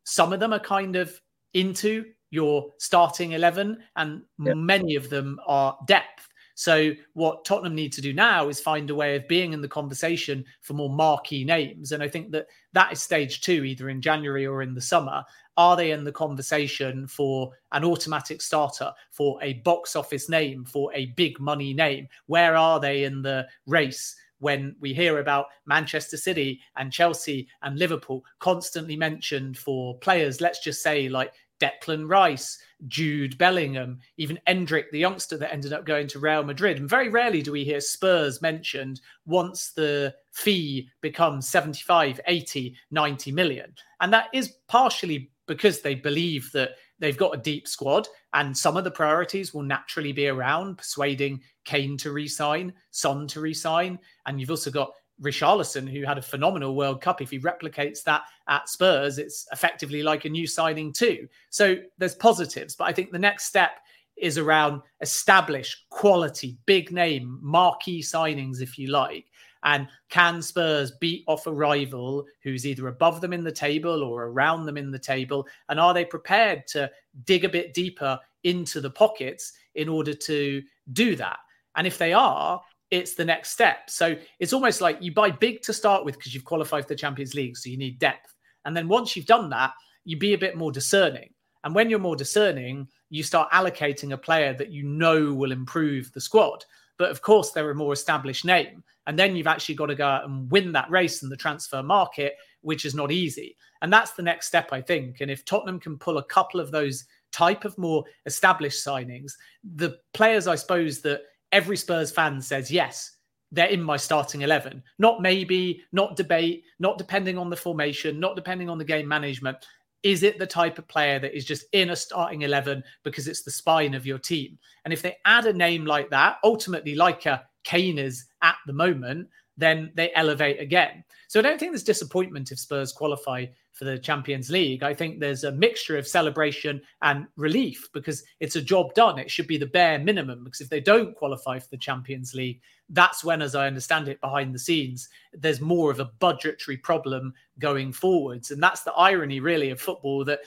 Some 0.03 0.33
of 0.33 0.41
them 0.41 0.51
are 0.51 0.59
kind 0.59 0.97
of 0.97 1.17
into 1.53 2.03
your 2.29 2.71
starting 2.77 3.31
11, 3.31 3.77
and 3.95 4.21
yep. 4.39 4.57
many 4.57 4.95
of 4.95 5.09
them 5.09 5.39
are 5.47 5.77
depth. 5.87 6.27
So 6.61 6.91
what 7.13 7.43
Tottenham 7.43 7.73
need 7.73 7.91
to 7.93 8.03
do 8.03 8.13
now 8.13 8.47
is 8.47 8.59
find 8.59 8.87
a 8.91 8.95
way 8.95 9.15
of 9.15 9.27
being 9.27 9.51
in 9.51 9.61
the 9.61 9.67
conversation 9.67 10.45
for 10.61 10.75
more 10.75 10.91
marquee 10.91 11.43
names. 11.43 11.91
And 11.91 12.03
I 12.03 12.07
think 12.07 12.29
that 12.33 12.45
that 12.73 12.93
is 12.93 13.01
stage 13.01 13.41
two, 13.41 13.63
either 13.63 13.89
in 13.89 13.99
January 13.99 14.45
or 14.45 14.61
in 14.61 14.75
the 14.75 14.79
summer. 14.79 15.23
Are 15.57 15.75
they 15.75 15.89
in 15.89 16.03
the 16.03 16.11
conversation 16.11 17.07
for 17.07 17.51
an 17.71 17.83
automatic 17.83 18.43
starter, 18.43 18.93
for 19.09 19.41
a 19.41 19.53
box 19.53 19.95
office 19.95 20.29
name, 20.29 20.63
for 20.63 20.93
a 20.93 21.07
big 21.17 21.39
money 21.39 21.73
name? 21.73 22.07
Where 22.27 22.55
are 22.55 22.79
they 22.79 23.05
in 23.05 23.23
the 23.23 23.47
race? 23.65 24.15
when 24.37 24.75
we 24.79 24.91
hear 24.91 25.19
about 25.19 25.45
Manchester 25.67 26.17
City 26.17 26.59
and 26.75 26.91
Chelsea 26.91 27.47
and 27.61 27.77
Liverpool 27.77 28.25
constantly 28.39 28.95
mentioned 28.95 29.55
for 29.55 29.99
players, 29.99 30.41
let's 30.41 30.63
just 30.63 30.81
say 30.81 31.07
like 31.09 31.31
Declan 31.61 32.09
Rice, 32.09 32.57
Jude 32.87 33.37
Bellingham, 33.37 33.99
even 34.17 34.39
Endrick, 34.47 34.89
the 34.91 34.99
youngster 34.99 35.37
that 35.37 35.53
ended 35.53 35.73
up 35.73 35.85
going 35.85 36.07
to 36.07 36.19
Real 36.19 36.43
Madrid. 36.43 36.79
And 36.79 36.89
very 36.89 37.09
rarely 37.09 37.41
do 37.41 37.51
we 37.51 37.63
hear 37.63 37.79
Spurs 37.79 38.41
mentioned 38.41 39.01
once 39.25 39.71
the 39.71 40.13
fee 40.31 40.89
becomes 41.01 41.47
75, 41.47 42.19
80, 42.27 42.75
90 42.89 43.31
million. 43.31 43.73
And 43.99 44.11
that 44.11 44.29
is 44.33 44.55
partially 44.67 45.31
because 45.47 45.81
they 45.81 45.95
believe 45.95 46.51
that 46.53 46.71
they've 46.99 47.17
got 47.17 47.35
a 47.35 47.41
deep 47.41 47.67
squad 47.67 48.07
and 48.33 48.57
some 48.57 48.77
of 48.77 48.83
the 48.83 48.91
priorities 48.91 49.53
will 49.53 49.63
naturally 49.63 50.13
be 50.13 50.27
around 50.27 50.77
persuading 50.77 51.41
Kane 51.65 51.97
to 51.97 52.11
resign, 52.11 52.73
Son 52.91 53.27
to 53.27 53.41
resign. 53.41 53.99
And 54.25 54.39
you've 54.39 54.49
also 54.49 54.71
got 54.71 54.93
Richarlison, 55.21 55.89
who 55.89 56.03
had 56.03 56.17
a 56.17 56.21
phenomenal 56.21 56.75
World 56.75 57.01
Cup. 57.01 57.21
If 57.21 57.31
he 57.31 57.39
replicates 57.39 58.03
that 58.03 58.23
at 58.47 58.67
Spurs, 58.67 59.17
it's 59.17 59.47
effectively 59.51 60.03
like 60.03 60.25
a 60.25 60.29
new 60.29 60.47
signing 60.47 60.91
too. 60.91 61.27
So 61.49 61.77
there's 61.97 62.15
positives, 62.15 62.75
but 62.75 62.85
I 62.85 62.93
think 62.93 63.11
the 63.11 63.19
next 63.19 63.45
step 63.45 63.71
is 64.17 64.37
around 64.37 64.81
establish 65.01 65.85
quality, 65.89 66.57
big 66.65 66.91
name, 66.91 67.39
marquee 67.41 68.01
signings, 68.01 68.61
if 68.61 68.77
you 68.77 68.87
like. 68.87 69.25
And 69.63 69.87
can 70.09 70.41
Spurs 70.41 70.91
beat 70.99 71.23
off 71.27 71.45
a 71.45 71.53
rival 71.53 72.25
who's 72.43 72.65
either 72.65 72.87
above 72.87 73.21
them 73.21 73.31
in 73.31 73.43
the 73.43 73.51
table 73.51 74.03
or 74.03 74.25
around 74.25 74.65
them 74.65 74.77
in 74.77 74.91
the 74.91 74.99
table? 74.99 75.47
And 75.69 75.79
are 75.79 75.93
they 75.93 76.05
prepared 76.05 76.65
to 76.67 76.89
dig 77.25 77.45
a 77.45 77.49
bit 77.49 77.73
deeper 77.73 78.19
into 78.43 78.81
the 78.81 78.89
pockets 78.89 79.53
in 79.75 79.87
order 79.87 80.13
to 80.13 80.63
do 80.93 81.15
that? 81.15 81.37
And 81.75 81.85
if 81.85 81.97
they 81.97 82.11
are, 82.11 82.61
it's 82.91 83.15
the 83.15 83.25
next 83.25 83.51
step. 83.51 83.89
So 83.89 84.15
it's 84.39 84.53
almost 84.53 84.81
like 84.81 85.01
you 85.01 85.13
buy 85.13 85.31
big 85.31 85.61
to 85.63 85.73
start 85.73 86.05
with 86.05 86.17
because 86.17 86.33
you've 86.35 86.45
qualified 86.45 86.83
for 86.83 86.89
the 86.89 86.95
Champions 86.95 87.33
League, 87.33 87.57
so 87.57 87.69
you 87.69 87.77
need 87.77 87.99
depth. 87.99 88.35
And 88.65 88.75
then 88.75 88.87
once 88.87 89.15
you've 89.15 89.25
done 89.25 89.49
that, 89.49 89.73
you 90.03 90.17
be 90.17 90.33
a 90.33 90.37
bit 90.37 90.57
more 90.57 90.71
discerning. 90.71 91.33
And 91.63 91.73
when 91.73 91.89
you're 91.89 91.99
more 91.99 92.15
discerning, 92.15 92.87
you 93.09 93.23
start 93.23 93.51
allocating 93.51 94.13
a 94.13 94.17
player 94.17 94.53
that 94.53 94.71
you 94.71 94.83
know 94.83 95.33
will 95.33 95.51
improve 95.51 96.11
the 96.11 96.21
squad. 96.21 96.65
But 96.97 97.11
of 97.11 97.21
course, 97.21 97.51
they're 97.51 97.71
a 97.71 97.75
more 97.75 97.93
established 97.93 98.45
name. 98.45 98.83
And 99.07 99.17
then 99.17 99.35
you've 99.35 99.47
actually 99.47 99.75
got 99.75 99.87
to 99.87 99.95
go 99.95 100.07
out 100.07 100.25
and 100.25 100.51
win 100.51 100.71
that 100.73 100.89
race 100.89 101.23
in 101.23 101.29
the 101.29 101.37
transfer 101.37 101.81
market, 101.81 102.35
which 102.61 102.85
is 102.85 102.93
not 102.93 103.11
easy. 103.11 103.55
And 103.81 103.91
that's 103.91 104.11
the 104.11 104.21
next 104.21 104.47
step, 104.47 104.69
I 104.71 104.81
think. 104.81 105.21
And 105.21 105.31
if 105.31 105.45
Tottenham 105.45 105.79
can 105.79 105.97
pull 105.97 106.17
a 106.17 106.23
couple 106.23 106.59
of 106.59 106.71
those 106.71 107.05
type 107.31 107.65
of 107.65 107.77
more 107.77 108.03
established 108.25 108.85
signings, 108.85 109.33
the 109.75 109.97
players, 110.13 110.47
I 110.47 110.55
suppose, 110.55 111.01
that 111.01 111.21
every 111.51 111.77
Spurs 111.77 112.11
fan 112.11 112.41
says, 112.41 112.71
yes, 112.71 113.17
they're 113.51 113.67
in 113.67 113.81
my 113.81 113.97
starting 113.97 114.41
11. 114.41 114.81
Not 114.97 115.21
maybe, 115.21 115.83
not 115.91 116.15
debate, 116.15 116.63
not 116.79 116.97
depending 116.97 117.37
on 117.37 117.49
the 117.49 117.55
formation, 117.55 118.19
not 118.19 118.35
depending 118.35 118.69
on 118.69 118.77
the 118.77 118.85
game 118.85 119.07
management. 119.07 119.57
Is 120.03 120.23
it 120.23 120.39
the 120.39 120.47
type 120.47 120.79
of 120.79 120.87
player 120.87 121.19
that 121.19 121.35
is 121.35 121.45
just 121.45 121.65
in 121.73 121.91
a 121.91 121.95
starting 121.95 122.41
11 122.41 122.83
because 123.03 123.27
it's 123.27 123.43
the 123.43 123.51
spine 123.51 123.93
of 123.93 124.05
your 124.05 124.17
team? 124.17 124.57
And 124.83 124.93
if 124.93 125.01
they 125.01 125.17
add 125.25 125.45
a 125.45 125.53
name 125.53 125.85
like 125.85 126.09
that, 126.09 126.37
ultimately, 126.43 126.95
like 126.95 127.25
a 127.25 127.43
Kane 127.63 127.99
is 127.99 128.25
at 128.41 128.55
the 128.65 128.73
moment, 128.73 129.27
then 129.57 129.91
they 129.95 130.11
elevate 130.15 130.59
again. 130.59 131.03
So 131.27 131.39
I 131.39 131.43
don't 131.43 131.59
think 131.59 131.71
there's 131.71 131.83
disappointment 131.83 132.51
if 132.51 132.59
Spurs 132.59 132.91
qualify 132.91 133.45
for 133.71 133.85
the 133.85 133.97
Champions 133.97 134.49
League. 134.49 134.83
I 134.83 134.93
think 134.93 135.19
there's 135.19 135.43
a 135.43 135.51
mixture 135.51 135.97
of 135.97 136.07
celebration 136.07 136.81
and 137.01 137.25
relief 137.37 137.89
because 137.93 138.23
it's 138.39 138.55
a 138.55 138.61
job 138.61 138.93
done. 138.93 139.17
It 139.17 139.31
should 139.31 139.47
be 139.47 139.57
the 139.57 139.65
bare 139.65 139.99
minimum 139.99 140.43
because 140.43 140.61
if 140.61 140.69
they 140.69 140.81
don't 140.81 141.15
qualify 141.15 141.59
for 141.59 141.69
the 141.69 141.77
Champions 141.77 142.33
League, 142.33 142.61
that's 142.89 143.23
when, 143.23 143.41
as 143.41 143.55
I 143.55 143.67
understand 143.67 144.07
it 144.07 144.19
behind 144.21 144.53
the 144.53 144.59
scenes, 144.59 145.09
there's 145.33 145.61
more 145.61 145.89
of 145.89 145.99
a 145.99 146.11
budgetary 146.19 146.77
problem 146.77 147.33
going 147.59 147.93
forwards. 147.93 148.51
And 148.51 148.61
that's 148.61 148.83
the 148.83 148.93
irony, 148.93 149.39
really, 149.39 149.69
of 149.69 149.79
football 149.79 150.25
that 150.25 150.41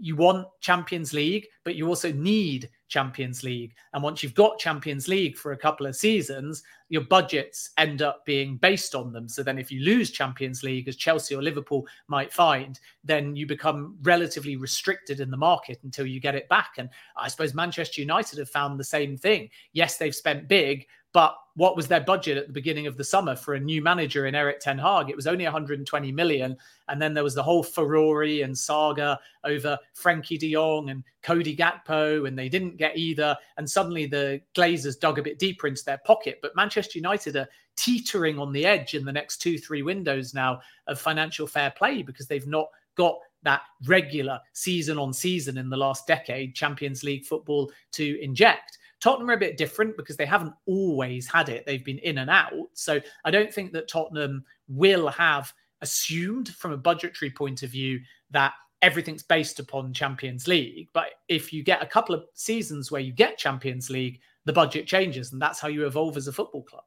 you 0.00 0.16
want 0.16 0.48
Champions 0.60 1.12
League, 1.12 1.46
but 1.64 1.76
you 1.76 1.88
also 1.88 2.12
need 2.12 2.68
Champions 2.88 3.42
League. 3.42 3.74
And 3.92 4.02
once 4.02 4.22
you've 4.22 4.34
got 4.34 4.58
Champions 4.58 5.08
League 5.08 5.36
for 5.36 5.52
a 5.52 5.56
couple 5.56 5.86
of 5.86 5.96
seasons, 5.96 6.62
your 6.88 7.02
budgets 7.02 7.70
end 7.78 8.02
up 8.02 8.24
being 8.24 8.56
based 8.56 8.94
on 8.94 9.12
them. 9.12 9.28
So 9.28 9.42
then 9.42 9.58
if 9.58 9.72
you 9.72 9.80
lose 9.80 10.10
Champions 10.10 10.62
League, 10.62 10.88
as 10.88 10.96
Chelsea 10.96 11.34
or 11.34 11.42
Liverpool 11.42 11.86
might 12.08 12.32
find, 12.32 12.78
then 13.02 13.34
you 13.34 13.46
become 13.46 13.96
relatively 14.02 14.56
restricted 14.56 15.20
in 15.20 15.30
the 15.30 15.36
market 15.36 15.80
until 15.82 16.06
you 16.06 16.20
get 16.20 16.34
it 16.34 16.48
back. 16.48 16.74
And 16.78 16.88
I 17.16 17.28
suppose 17.28 17.54
Manchester 17.54 18.00
United 18.00 18.38
have 18.38 18.50
found 18.50 18.78
the 18.78 18.84
same 18.84 19.16
thing. 19.16 19.50
Yes, 19.72 19.96
they've 19.96 20.14
spent 20.14 20.48
big, 20.48 20.86
but 21.16 21.34
what 21.54 21.76
was 21.76 21.88
their 21.88 22.02
budget 22.02 22.36
at 22.36 22.46
the 22.46 22.52
beginning 22.52 22.86
of 22.86 22.98
the 22.98 23.02
summer 23.02 23.34
for 23.34 23.54
a 23.54 23.58
new 23.58 23.80
manager 23.80 24.26
in 24.26 24.34
Erik 24.34 24.60
Ten 24.60 24.76
Hag? 24.76 25.08
It 25.08 25.16
was 25.16 25.26
only 25.26 25.44
120 25.44 26.12
million. 26.12 26.54
And 26.88 27.00
then 27.00 27.14
there 27.14 27.24
was 27.24 27.34
the 27.34 27.42
whole 27.42 27.62
Ferrari 27.62 28.42
and 28.42 28.56
saga 28.58 29.18
over 29.42 29.78
Frenkie 29.98 30.38
de 30.38 30.52
Jong 30.52 30.90
and 30.90 31.02
Cody 31.22 31.56
Gakpo, 31.56 32.28
and 32.28 32.38
they 32.38 32.50
didn't 32.50 32.76
get 32.76 32.98
either. 32.98 33.34
And 33.56 33.66
suddenly 33.66 34.04
the 34.04 34.42
Glazers 34.54 35.00
dug 35.00 35.18
a 35.18 35.22
bit 35.22 35.38
deeper 35.38 35.66
into 35.66 35.82
their 35.86 36.02
pocket. 36.04 36.38
But 36.42 36.54
Manchester 36.54 36.98
United 36.98 37.34
are 37.36 37.48
teetering 37.76 38.38
on 38.38 38.52
the 38.52 38.66
edge 38.66 38.92
in 38.92 39.06
the 39.06 39.10
next 39.10 39.38
two, 39.38 39.56
three 39.56 39.80
windows 39.80 40.34
now 40.34 40.60
of 40.86 41.00
financial 41.00 41.46
fair 41.46 41.70
play 41.70 42.02
because 42.02 42.26
they've 42.26 42.46
not 42.46 42.66
got 42.94 43.16
that 43.42 43.62
regular 43.86 44.38
season 44.52 44.98
on 44.98 45.14
season 45.14 45.56
in 45.56 45.70
the 45.70 45.78
last 45.78 46.06
decade 46.06 46.54
Champions 46.54 47.02
League 47.02 47.24
football 47.24 47.72
to 47.92 48.22
inject. 48.22 48.76
Tottenham 49.00 49.30
are 49.30 49.34
a 49.34 49.38
bit 49.38 49.56
different 49.56 49.96
because 49.96 50.16
they 50.16 50.26
haven't 50.26 50.54
always 50.66 51.26
had 51.26 51.48
it. 51.48 51.66
They've 51.66 51.84
been 51.84 51.98
in 51.98 52.18
and 52.18 52.30
out. 52.30 52.68
So 52.72 53.00
I 53.24 53.30
don't 53.30 53.52
think 53.52 53.72
that 53.72 53.88
Tottenham 53.88 54.44
will 54.68 55.08
have 55.08 55.52
assumed 55.82 56.48
from 56.48 56.72
a 56.72 56.78
budgetary 56.78 57.30
point 57.30 57.62
of 57.62 57.70
view 57.70 58.00
that 58.30 58.54
everything's 58.82 59.22
based 59.22 59.58
upon 59.58 59.92
Champions 59.92 60.48
League. 60.48 60.88
But 60.92 61.10
if 61.28 61.52
you 61.52 61.62
get 61.62 61.82
a 61.82 61.86
couple 61.86 62.14
of 62.14 62.24
seasons 62.34 62.90
where 62.90 63.00
you 63.00 63.12
get 63.12 63.38
Champions 63.38 63.90
League, 63.90 64.20
the 64.44 64.52
budget 64.52 64.86
changes. 64.86 65.32
And 65.32 65.42
that's 65.42 65.60
how 65.60 65.68
you 65.68 65.86
evolve 65.86 66.16
as 66.16 66.28
a 66.28 66.32
football 66.32 66.62
club. 66.62 66.84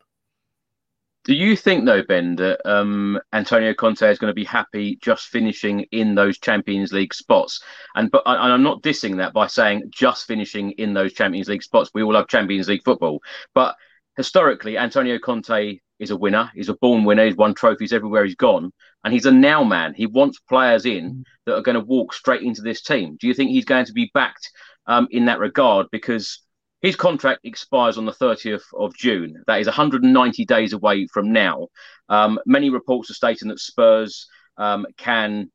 Do 1.25 1.33
you 1.33 1.55
think, 1.55 1.85
though, 1.85 2.01
Ben, 2.01 2.37
that 2.37 2.61
um, 2.65 3.19
Antonio 3.33 3.73
Conte 3.73 4.09
is 4.09 4.19
going 4.19 4.31
to 4.31 4.35
be 4.35 4.45
happy 4.45 4.97
just 5.01 5.27
finishing 5.27 5.81
in 5.91 6.15
those 6.15 6.39
Champions 6.39 6.93
League 6.93 7.13
spots? 7.13 7.61
And 7.95 8.09
but 8.09 8.23
and 8.25 8.53
I'm 8.53 8.63
not 8.63 8.81
dissing 8.81 9.17
that 9.17 9.33
by 9.33 9.47
saying 9.47 9.91
just 9.93 10.27
finishing 10.27 10.71
in 10.71 10.93
those 10.93 11.13
Champions 11.13 11.49
League 11.49 11.63
spots. 11.63 11.91
We 11.93 12.03
all 12.03 12.13
love 12.13 12.29
Champions 12.29 12.69
League 12.69 12.83
football, 12.85 13.19
but 13.53 13.75
historically, 14.15 14.77
Antonio 14.77 15.19
Conte 15.19 15.79
is 15.99 16.09
a 16.09 16.17
winner. 16.17 16.49
He's 16.55 16.69
a 16.69 16.75
born 16.75 17.03
winner. 17.03 17.25
He's 17.25 17.35
won 17.35 17.53
trophies 17.53 17.91
everywhere 17.91 18.23
he's 18.23 18.35
gone, 18.35 18.71
and 19.03 19.13
he's 19.13 19.25
a 19.25 19.31
now 19.31 19.63
man. 19.63 19.93
He 19.93 20.05
wants 20.05 20.39
players 20.39 20.85
in 20.85 21.25
that 21.45 21.55
are 21.55 21.61
going 21.61 21.75
to 21.75 21.81
walk 21.85 22.13
straight 22.13 22.43
into 22.43 22.61
this 22.61 22.81
team. 22.81 23.17
Do 23.19 23.27
you 23.27 23.33
think 23.33 23.51
he's 23.51 23.65
going 23.65 23.85
to 23.85 23.93
be 23.93 24.09
backed 24.13 24.49
um, 24.87 25.09
in 25.11 25.25
that 25.25 25.39
regard? 25.39 25.87
Because 25.91 26.39
his 26.81 26.95
contract 26.95 27.41
expires 27.43 27.97
on 27.97 28.05
the 28.05 28.11
30th 28.11 28.63
of 28.77 28.95
June. 28.95 29.43
That 29.47 29.59
is 29.59 29.67
190 29.67 30.45
days 30.45 30.73
away 30.73 31.07
from 31.07 31.31
now. 31.31 31.67
Um, 32.07 32.39
many 32.45 32.69
reports 32.69 33.09
are 33.11 33.15
stating 33.15 33.49
that 33.49 33.59
Spurs 33.59 34.27
um, 34.57 34.85
can 34.97 35.51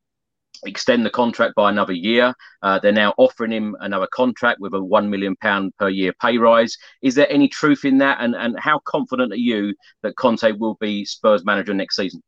extend 0.64 1.04
the 1.04 1.10
contract 1.10 1.54
by 1.54 1.70
another 1.70 1.92
year. 1.92 2.34
Uh, 2.62 2.78
they're 2.78 2.92
now 2.92 3.14
offering 3.16 3.52
him 3.52 3.76
another 3.80 4.08
contract 4.12 4.60
with 4.60 4.74
a 4.74 4.82
one 4.82 5.10
million 5.10 5.36
pound 5.36 5.74
per 5.78 5.88
year 5.88 6.12
pay 6.20 6.38
rise. 6.38 6.76
Is 7.02 7.14
there 7.14 7.30
any 7.30 7.48
truth 7.48 7.84
in 7.84 7.98
that? 7.98 8.18
And 8.20 8.34
and 8.34 8.58
how 8.58 8.80
confident 8.84 9.32
are 9.32 9.36
you 9.36 9.74
that 10.02 10.16
Conte 10.16 10.52
will 10.52 10.76
be 10.80 11.04
Spurs 11.04 11.44
manager 11.44 11.74
next 11.74 11.96
season? 11.96 12.22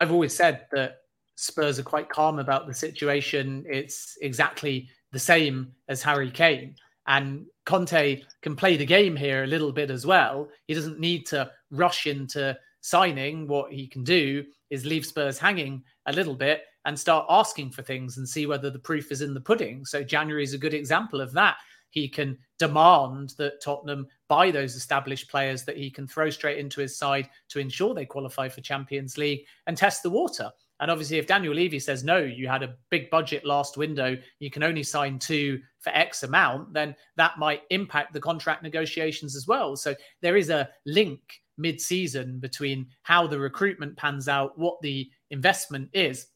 I've 0.00 0.12
always 0.12 0.34
said 0.34 0.66
that 0.72 0.98
Spurs 1.36 1.78
are 1.78 1.84
quite 1.84 2.08
calm 2.08 2.38
about 2.38 2.66
the 2.66 2.74
situation. 2.74 3.64
It's 3.68 4.16
exactly 4.20 4.88
the 5.12 5.18
same 5.18 5.72
as 5.88 6.02
Harry 6.02 6.30
Kane. 6.30 6.76
And 7.10 7.46
Conte 7.66 8.22
can 8.40 8.54
play 8.54 8.76
the 8.76 8.86
game 8.86 9.16
here 9.16 9.42
a 9.42 9.48
little 9.48 9.72
bit 9.72 9.90
as 9.90 10.06
well. 10.06 10.48
He 10.68 10.74
doesn't 10.74 11.00
need 11.00 11.26
to 11.26 11.50
rush 11.72 12.06
into 12.06 12.56
signing. 12.82 13.48
What 13.48 13.72
he 13.72 13.88
can 13.88 14.04
do 14.04 14.44
is 14.70 14.86
leave 14.86 15.04
Spurs 15.04 15.36
hanging 15.36 15.82
a 16.06 16.12
little 16.12 16.36
bit 16.36 16.62
and 16.84 16.96
start 16.96 17.26
asking 17.28 17.72
for 17.72 17.82
things 17.82 18.16
and 18.16 18.28
see 18.28 18.46
whether 18.46 18.70
the 18.70 18.78
proof 18.78 19.10
is 19.10 19.22
in 19.22 19.34
the 19.34 19.40
pudding. 19.40 19.84
So 19.84 20.04
January 20.04 20.44
is 20.44 20.54
a 20.54 20.58
good 20.58 20.72
example 20.72 21.20
of 21.20 21.32
that. 21.32 21.56
He 21.90 22.08
can 22.08 22.38
demand 22.60 23.34
that 23.38 23.60
Tottenham 23.60 24.06
buy 24.28 24.52
those 24.52 24.76
established 24.76 25.28
players 25.28 25.64
that 25.64 25.76
he 25.76 25.90
can 25.90 26.06
throw 26.06 26.30
straight 26.30 26.58
into 26.58 26.80
his 26.80 26.96
side 26.96 27.28
to 27.48 27.58
ensure 27.58 27.92
they 27.92 28.06
qualify 28.06 28.48
for 28.48 28.60
Champions 28.60 29.18
League 29.18 29.44
and 29.66 29.76
test 29.76 30.04
the 30.04 30.10
water. 30.10 30.48
And 30.80 30.90
obviously, 30.90 31.18
if 31.18 31.26
Daniel 31.26 31.54
Levy 31.54 31.78
says, 31.78 32.02
no, 32.02 32.18
you 32.18 32.48
had 32.48 32.62
a 32.62 32.74
big 32.90 33.10
budget 33.10 33.44
last 33.44 33.76
window, 33.76 34.16
you 34.38 34.50
can 34.50 34.62
only 34.62 34.82
sign 34.82 35.18
two 35.18 35.60
for 35.78 35.90
X 35.90 36.22
amount, 36.22 36.72
then 36.72 36.96
that 37.16 37.38
might 37.38 37.62
impact 37.70 38.14
the 38.14 38.20
contract 38.20 38.62
negotiations 38.62 39.36
as 39.36 39.46
well. 39.46 39.76
So 39.76 39.94
there 40.22 40.36
is 40.36 40.48
a 40.48 40.70
link 40.86 41.20
mid 41.58 41.80
season 41.80 42.38
between 42.38 42.86
how 43.02 43.26
the 43.26 43.38
recruitment 43.38 43.96
pans 43.96 44.26
out, 44.26 44.58
what 44.58 44.80
the 44.80 45.08
investment 45.30 45.90
is, 45.92 46.28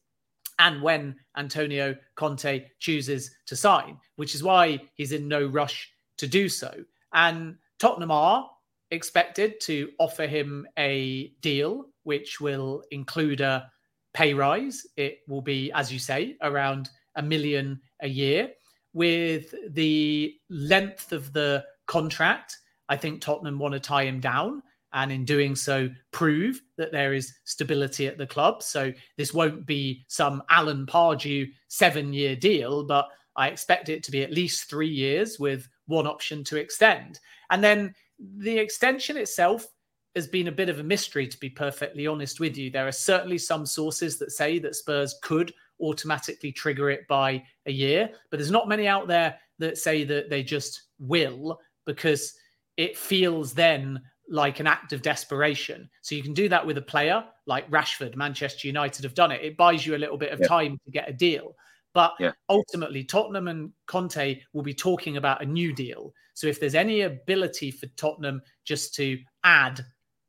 and 0.59 0.81
when 0.81 1.15
Antonio 1.35 1.95
Conte 2.15 2.65
chooses 2.79 3.31
to 3.47 3.55
sign, 3.55 3.97
which 4.15 4.35
is 4.35 4.43
why 4.43 4.79
he's 4.93 5.11
in 5.11 5.27
no 5.27 5.47
rush 5.47 5.91
to 6.17 6.27
do 6.27 6.47
so. 6.47 6.71
And 7.13 7.55
Tottenham 7.79 8.11
are 8.11 8.49
expected 8.91 9.59
to 9.61 9.89
offer 9.99 10.27
him 10.27 10.67
a 10.77 11.33
deal 11.41 11.85
which 12.03 12.39
will 12.39 12.83
include 12.91 13.41
a 13.41 13.69
pay 14.15 14.33
rise. 14.33 14.87
It 14.95 15.19
will 15.27 15.41
be, 15.41 15.71
as 15.73 15.91
you 15.91 15.99
say, 15.99 16.37
around 16.41 16.89
a 17.15 17.21
million 17.21 17.79
a 18.01 18.07
year. 18.07 18.49
With 18.93 19.53
the 19.69 20.33
length 20.49 21.11
of 21.11 21.33
the 21.33 21.65
contract, 21.85 22.57
I 22.87 22.95
think 22.95 23.21
Tottenham 23.21 23.59
want 23.59 23.73
to 23.73 23.79
tie 23.79 24.05
him 24.05 24.21
down 24.21 24.63
and 24.93 25.11
in 25.11 25.25
doing 25.25 25.55
so 25.55 25.89
prove 26.11 26.61
that 26.77 26.93
there 26.93 27.13
is 27.13 27.33
stability 27.43 28.07
at 28.07 28.17
the 28.17 28.25
club. 28.25 28.63
So 28.63 28.93
this 29.17 29.33
won't 29.33 29.65
be 29.65 30.05
some 30.07 30.41
Alan 30.49 30.85
Pardew 30.85 31.47
seven 31.67 32.13
year 32.13 32.37
deal, 32.37 32.85
but 32.85 33.09
I 33.35 33.49
expect 33.49 33.89
it 33.89 34.01
to 34.03 34.11
be 34.11 34.23
at 34.23 34.31
least 34.31 34.69
three 34.69 34.89
years 34.89 35.37
with 35.37 35.67
one 35.87 36.07
option 36.07 36.45
to 36.45 36.55
extend. 36.55 37.19
And 37.51 37.61
then 37.61 37.93
the 38.37 38.57
extension 38.57 39.17
itself 39.17 39.67
has 40.15 40.27
been 40.27 40.47
a 40.47 40.51
bit 40.51 40.69
of 40.69 40.79
a 40.79 40.83
mystery, 40.83 41.27
to 41.27 41.39
be 41.39 41.49
perfectly 41.49 42.07
honest 42.07 42.39
with 42.39 42.57
you. 42.57 42.69
There 42.69 42.87
are 42.87 42.91
certainly 42.91 43.37
some 43.37 43.65
sources 43.65 44.17
that 44.19 44.31
say 44.31 44.59
that 44.59 44.75
Spurs 44.75 45.15
could 45.21 45.53
automatically 45.81 46.51
trigger 46.51 46.89
it 46.89 47.07
by 47.07 47.43
a 47.65 47.71
year, 47.71 48.09
but 48.29 48.37
there's 48.37 48.51
not 48.51 48.69
many 48.69 48.87
out 48.87 49.07
there 49.07 49.37
that 49.59 49.77
say 49.77 50.03
that 50.05 50.29
they 50.29 50.43
just 50.43 50.83
will 50.99 51.59
because 51.85 52.33
it 52.77 52.97
feels 52.97 53.53
then 53.53 54.01
like 54.29 54.59
an 54.59 54.67
act 54.67 54.93
of 54.93 55.01
desperation. 55.01 55.89
So 56.01 56.15
you 56.15 56.23
can 56.23 56.33
do 56.33 56.49
that 56.49 56.65
with 56.65 56.77
a 56.77 56.81
player 56.81 57.23
like 57.45 57.69
Rashford, 57.69 58.15
Manchester 58.15 58.67
United 58.67 59.03
have 59.03 59.13
done 59.13 59.31
it. 59.31 59.43
It 59.43 59.57
buys 59.57 59.85
you 59.85 59.95
a 59.95 59.99
little 59.99 60.17
bit 60.17 60.31
of 60.31 60.39
yeah. 60.39 60.47
time 60.47 60.79
to 60.85 60.91
get 60.91 61.09
a 61.09 61.13
deal. 61.13 61.55
But 61.93 62.13
yeah. 62.19 62.31
ultimately, 62.49 63.03
Tottenham 63.03 63.47
and 63.47 63.71
Conte 63.87 64.41
will 64.51 64.63
be 64.63 64.73
talking 64.73 65.17
about 65.17 65.41
a 65.41 65.45
new 65.45 65.73
deal. 65.73 66.13
So 66.33 66.47
if 66.47 66.59
there's 66.59 66.75
any 66.75 67.01
ability 67.01 67.71
for 67.71 67.87
Tottenham 67.95 68.41
just 68.65 68.93
to 68.95 69.17
add 69.43 69.85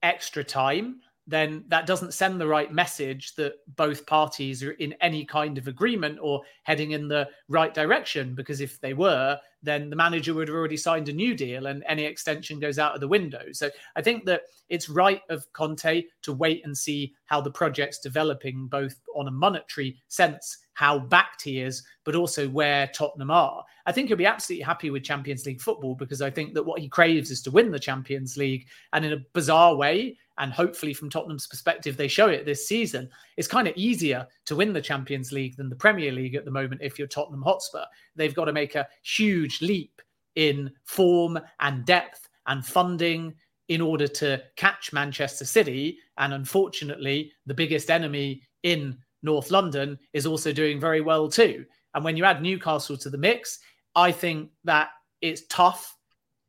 extra 0.07 0.45
time, 0.45 1.01
then 1.27 1.65
that 1.69 1.87
doesn't 1.87 2.15
send 2.15 2.41
the 2.41 2.47
right 2.47 2.73
message 2.73 3.35
that 3.35 3.55
both 3.75 4.07
parties 4.07 4.63
are 4.63 4.71
in 4.73 4.95
any 5.01 5.25
kind 5.25 5.59
of 5.59 5.67
agreement 5.67 6.19
or 6.23 6.41
heading 6.63 6.93
in 6.93 7.09
the 7.09 7.29
right 7.49 7.75
direction. 7.75 8.35
Because 8.35 8.61
if 8.61 8.81
they 8.81 8.95
were, 8.95 9.39
then 9.61 9.91
the 9.91 9.97
manager 9.97 10.35
would 10.35 10.47
have 10.47 10.57
already 10.57 10.77
signed 10.77 11.09
a 11.09 11.13
new 11.13 11.35
deal 11.35 11.67
and 11.67 11.83
any 11.89 12.05
extension 12.05 12.61
goes 12.61 12.79
out 12.79 12.95
of 12.95 13.01
the 13.01 13.09
window. 13.09 13.43
So 13.51 13.71
I 13.97 14.03
think 14.03 14.25
that 14.27 14.43
it's 14.69 14.89
right 14.89 15.23
of 15.29 15.53
Conte 15.53 16.05
to 16.23 16.33
wait 16.33 16.65
and 16.65 16.79
see 16.79 17.13
how 17.25 17.41
the 17.41 17.51
project's 17.51 17.99
developing, 17.99 18.69
both 18.69 18.95
on 19.17 19.27
a 19.27 19.33
monetary 19.33 20.01
sense, 20.07 20.59
how 20.77 20.99
backed 20.99 21.41
he 21.43 21.59
is, 21.59 21.83
but 22.05 22.15
also 22.15 22.47
where 22.51 22.87
Tottenham 22.89 23.31
are. 23.31 23.65
I 23.87 23.93
think 23.93 24.09
he'll 24.09 24.17
be 24.19 24.27
absolutely 24.27 24.63
happy 24.63 24.91
with 24.91 25.05
Champions 25.05 25.47
League 25.47 25.63
football 25.63 25.95
because 25.95 26.21
I 26.21 26.29
think 26.29 26.53
that 26.53 26.65
what 26.65 26.83
he 26.83 26.87
craves 26.87 27.31
is 27.31 27.41
to 27.43 27.51
win 27.51 27.71
the 27.71 27.79
Champions 27.79 28.37
League. 28.37 28.67
And 28.93 29.03
in 29.03 29.15
a 29.15 29.25
bizarre 29.33 29.75
way, 29.75 30.19
and 30.37 30.53
hopefully 30.53 30.93
from 30.93 31.09
Tottenham's 31.09 31.47
perspective, 31.47 31.97
they 31.97 32.09
show 32.09 32.29
it 32.29 32.45
this 32.45 32.69
season. 32.69 33.09
It's 33.39 33.49
kind 33.49 33.67
of 33.67 33.75
easier 33.75 34.27
to 34.45 34.55
win 34.55 34.75
the 34.75 34.83
Champions 34.83 35.33
League 35.33 35.57
than 35.57 35.71
the 35.71 35.77
Premier 35.77 36.13
League 36.13 36.35
at 36.35 36.45
the 36.45 36.51
moment 36.51 36.83
if 36.85 36.99
you're 36.99 37.09
Tottenham 37.09 37.41
Hotspur. 37.41 37.85
They've 38.15 38.35
got 38.35 38.45
to 38.45 38.53
make 38.53 38.75
a 38.75 38.87
huge 39.03 39.63
leap 39.63 40.03
in 40.35 40.71
form 40.85 41.41
and 41.61 41.87
depth 41.87 42.29
and 42.49 42.67
funding 42.67 43.33
in 43.69 43.81
order 43.81 44.07
to 44.09 44.43
catch 44.57 44.93
Manchester 44.93 45.47
City. 45.47 46.01
And 46.19 46.35
unfortunately, 46.35 47.33
the 47.47 47.55
biggest 47.55 47.91
enemy 47.91 48.43
in 48.63 48.99
North 49.23 49.51
London 49.51 49.99
is 50.13 50.27
also 50.27 50.53
doing 50.53 50.81
very 50.81 51.01
well 51.01 51.29
too. 51.29 51.65
And 51.95 52.05
when 52.05 52.17
you 52.17 52.25
add 52.25 52.43
Newcastle 52.43 52.97
to 52.99 53.11
the 53.11 53.19
mix, 53.19 53.59
I 53.95 54.13
think 54.13 54.51
that 54.65 54.91
it's 55.23 55.47
tough 55.49 55.97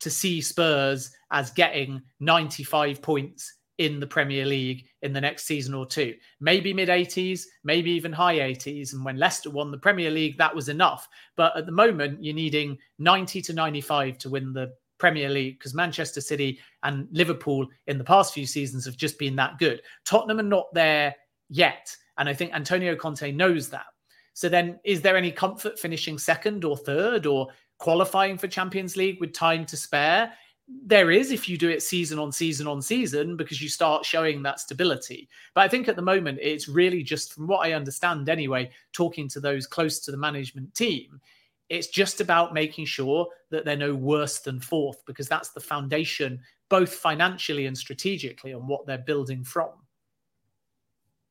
to 0.02 0.10
see 0.10 0.42
Spurs 0.42 1.12
as 1.32 1.52
getting 1.52 2.02
95 2.20 3.02
points 3.02 3.54
in 3.78 4.00
the 4.00 4.08
Premier 4.08 4.46
League 4.46 4.88
in 5.04 5.14
the 5.14 5.22
next 5.22 5.46
season 5.46 5.74
or 5.74 5.86
two. 5.86 6.16
Maybe 6.40 6.74
mid 6.74 6.90
80s, 6.90 7.44
maybe 7.64 7.92
even 7.92 8.12
high 8.12 8.38
80s. 8.38 8.94
And 8.94 9.06
when 9.06 9.18
Leicester 9.18 9.50
won 9.50 9.72
the 9.72 9.78
Premier 9.78 10.10
League, 10.10 10.38
that 10.38 10.56
was 10.56 10.70
enough. 10.70 11.08
But 11.36 11.56
at 11.56 11.66
the 11.66 11.72
moment, 11.72 12.24
you're 12.24 12.34
needing 12.34 12.78
90 13.00 13.42
to 13.44 13.54
95 13.54 14.18
to 14.20 14.30
win 14.30 14.54
the 14.54 14.74
Premier 14.98 15.30
League 15.30 15.60
because 15.60 15.76
Manchester 15.76 16.22
City 16.22 16.60
and 16.84 17.08
Liverpool 17.12 17.68
in 17.86 17.98
the 17.98 18.04
past 18.04 18.34
few 18.34 18.46
seasons 18.46 18.86
have 18.86 18.98
just 18.98 19.20
been 19.20 19.36
that 19.36 19.60
good. 19.60 19.82
Tottenham 20.06 20.40
are 20.40 20.44
not 20.44 20.74
there 20.74 21.16
yet. 21.50 21.96
And 22.18 22.28
I 22.28 22.34
think 22.34 22.54
Antonio 22.54 22.96
Conte 22.96 23.32
knows 23.32 23.70
that. 23.70 23.86
So 24.34 24.50
then, 24.50 24.80
is 24.84 25.02
there 25.02 25.18
any 25.18 25.32
comfort 25.32 25.80
finishing 25.80 26.18
second 26.18 26.64
or 26.64 26.78
third 26.78 27.26
or 27.26 27.48
qualifying 27.80 28.38
for 28.38 28.48
Champions 28.48 28.96
League 28.96 29.20
with 29.20 29.34
time 29.34 29.66
to 29.66 29.78
spare? 29.78 30.34
there 30.68 31.12
is 31.12 31.32
if 31.32 31.48
you 31.48 31.58
do 31.58 31.70
it 31.70 31.82
season 31.82 32.20
on 32.20 32.32
season 32.32 32.68
on 32.68 32.82
season 32.82 33.38
because 33.38 33.62
you 33.62 33.70
start 33.70 34.06
showing 34.06 34.44
that 34.44 34.60
stability. 34.60 35.30
But 35.56 35.62
I 35.62 35.68
think 35.70 35.88
at 35.88 35.96
the 35.96 36.02
moment 36.02 36.40
it's 36.42 36.68
really 36.68 37.04
just 37.04 37.34
from 37.34 37.48
what 37.48 37.66
I 37.66 37.74
understand 37.74 38.28
anyway, 38.28 38.72
talking 38.92 39.30
to 39.30 39.40
those 39.40 39.66
close 39.66 40.00
to 40.00 40.12
the 40.12 40.18
management 40.18 40.74
team, 40.76 41.22
it's 41.70 41.88
just 41.88 42.20
about 42.20 42.54
making 42.54 42.86
sure 42.86 43.28
that 43.50 43.64
they're 43.64 43.78
no 43.78 43.96
worse 43.96 44.40
than 44.40 44.60
fourth 44.60 45.06
because 45.06 45.30
that's 45.30 45.50
the 45.50 45.60
foundation, 45.60 46.40
both 46.70 46.94
financially 46.94 47.66
and 47.66 47.78
strategically, 47.78 48.54
on 48.54 48.68
what 48.68 48.86
they're 48.86 48.98
building 48.98 49.44
from. 49.44 49.70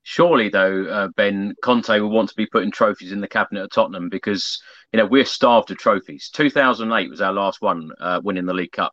Surely, 0.08 0.48
though, 0.48 0.84
uh, 0.84 1.08
Ben 1.16 1.54
Conte 1.62 1.98
will 1.98 2.10
want 2.10 2.28
to 2.28 2.36
be 2.36 2.46
putting 2.46 2.70
trophies 2.70 3.12
in 3.12 3.20
the 3.20 3.28
cabinet 3.28 3.64
of 3.64 3.70
Tottenham 3.70 4.08
because 4.08 4.62
you 4.92 4.98
know 4.98 5.06
we're 5.06 5.24
starved 5.24 5.70
of 5.70 5.78
trophies. 5.78 6.30
2008 6.32 7.10
was 7.10 7.20
our 7.20 7.32
last 7.32 7.60
one, 7.60 7.90
uh, 8.00 8.20
winning 8.22 8.46
the 8.46 8.54
League 8.54 8.72
Cup 8.72 8.92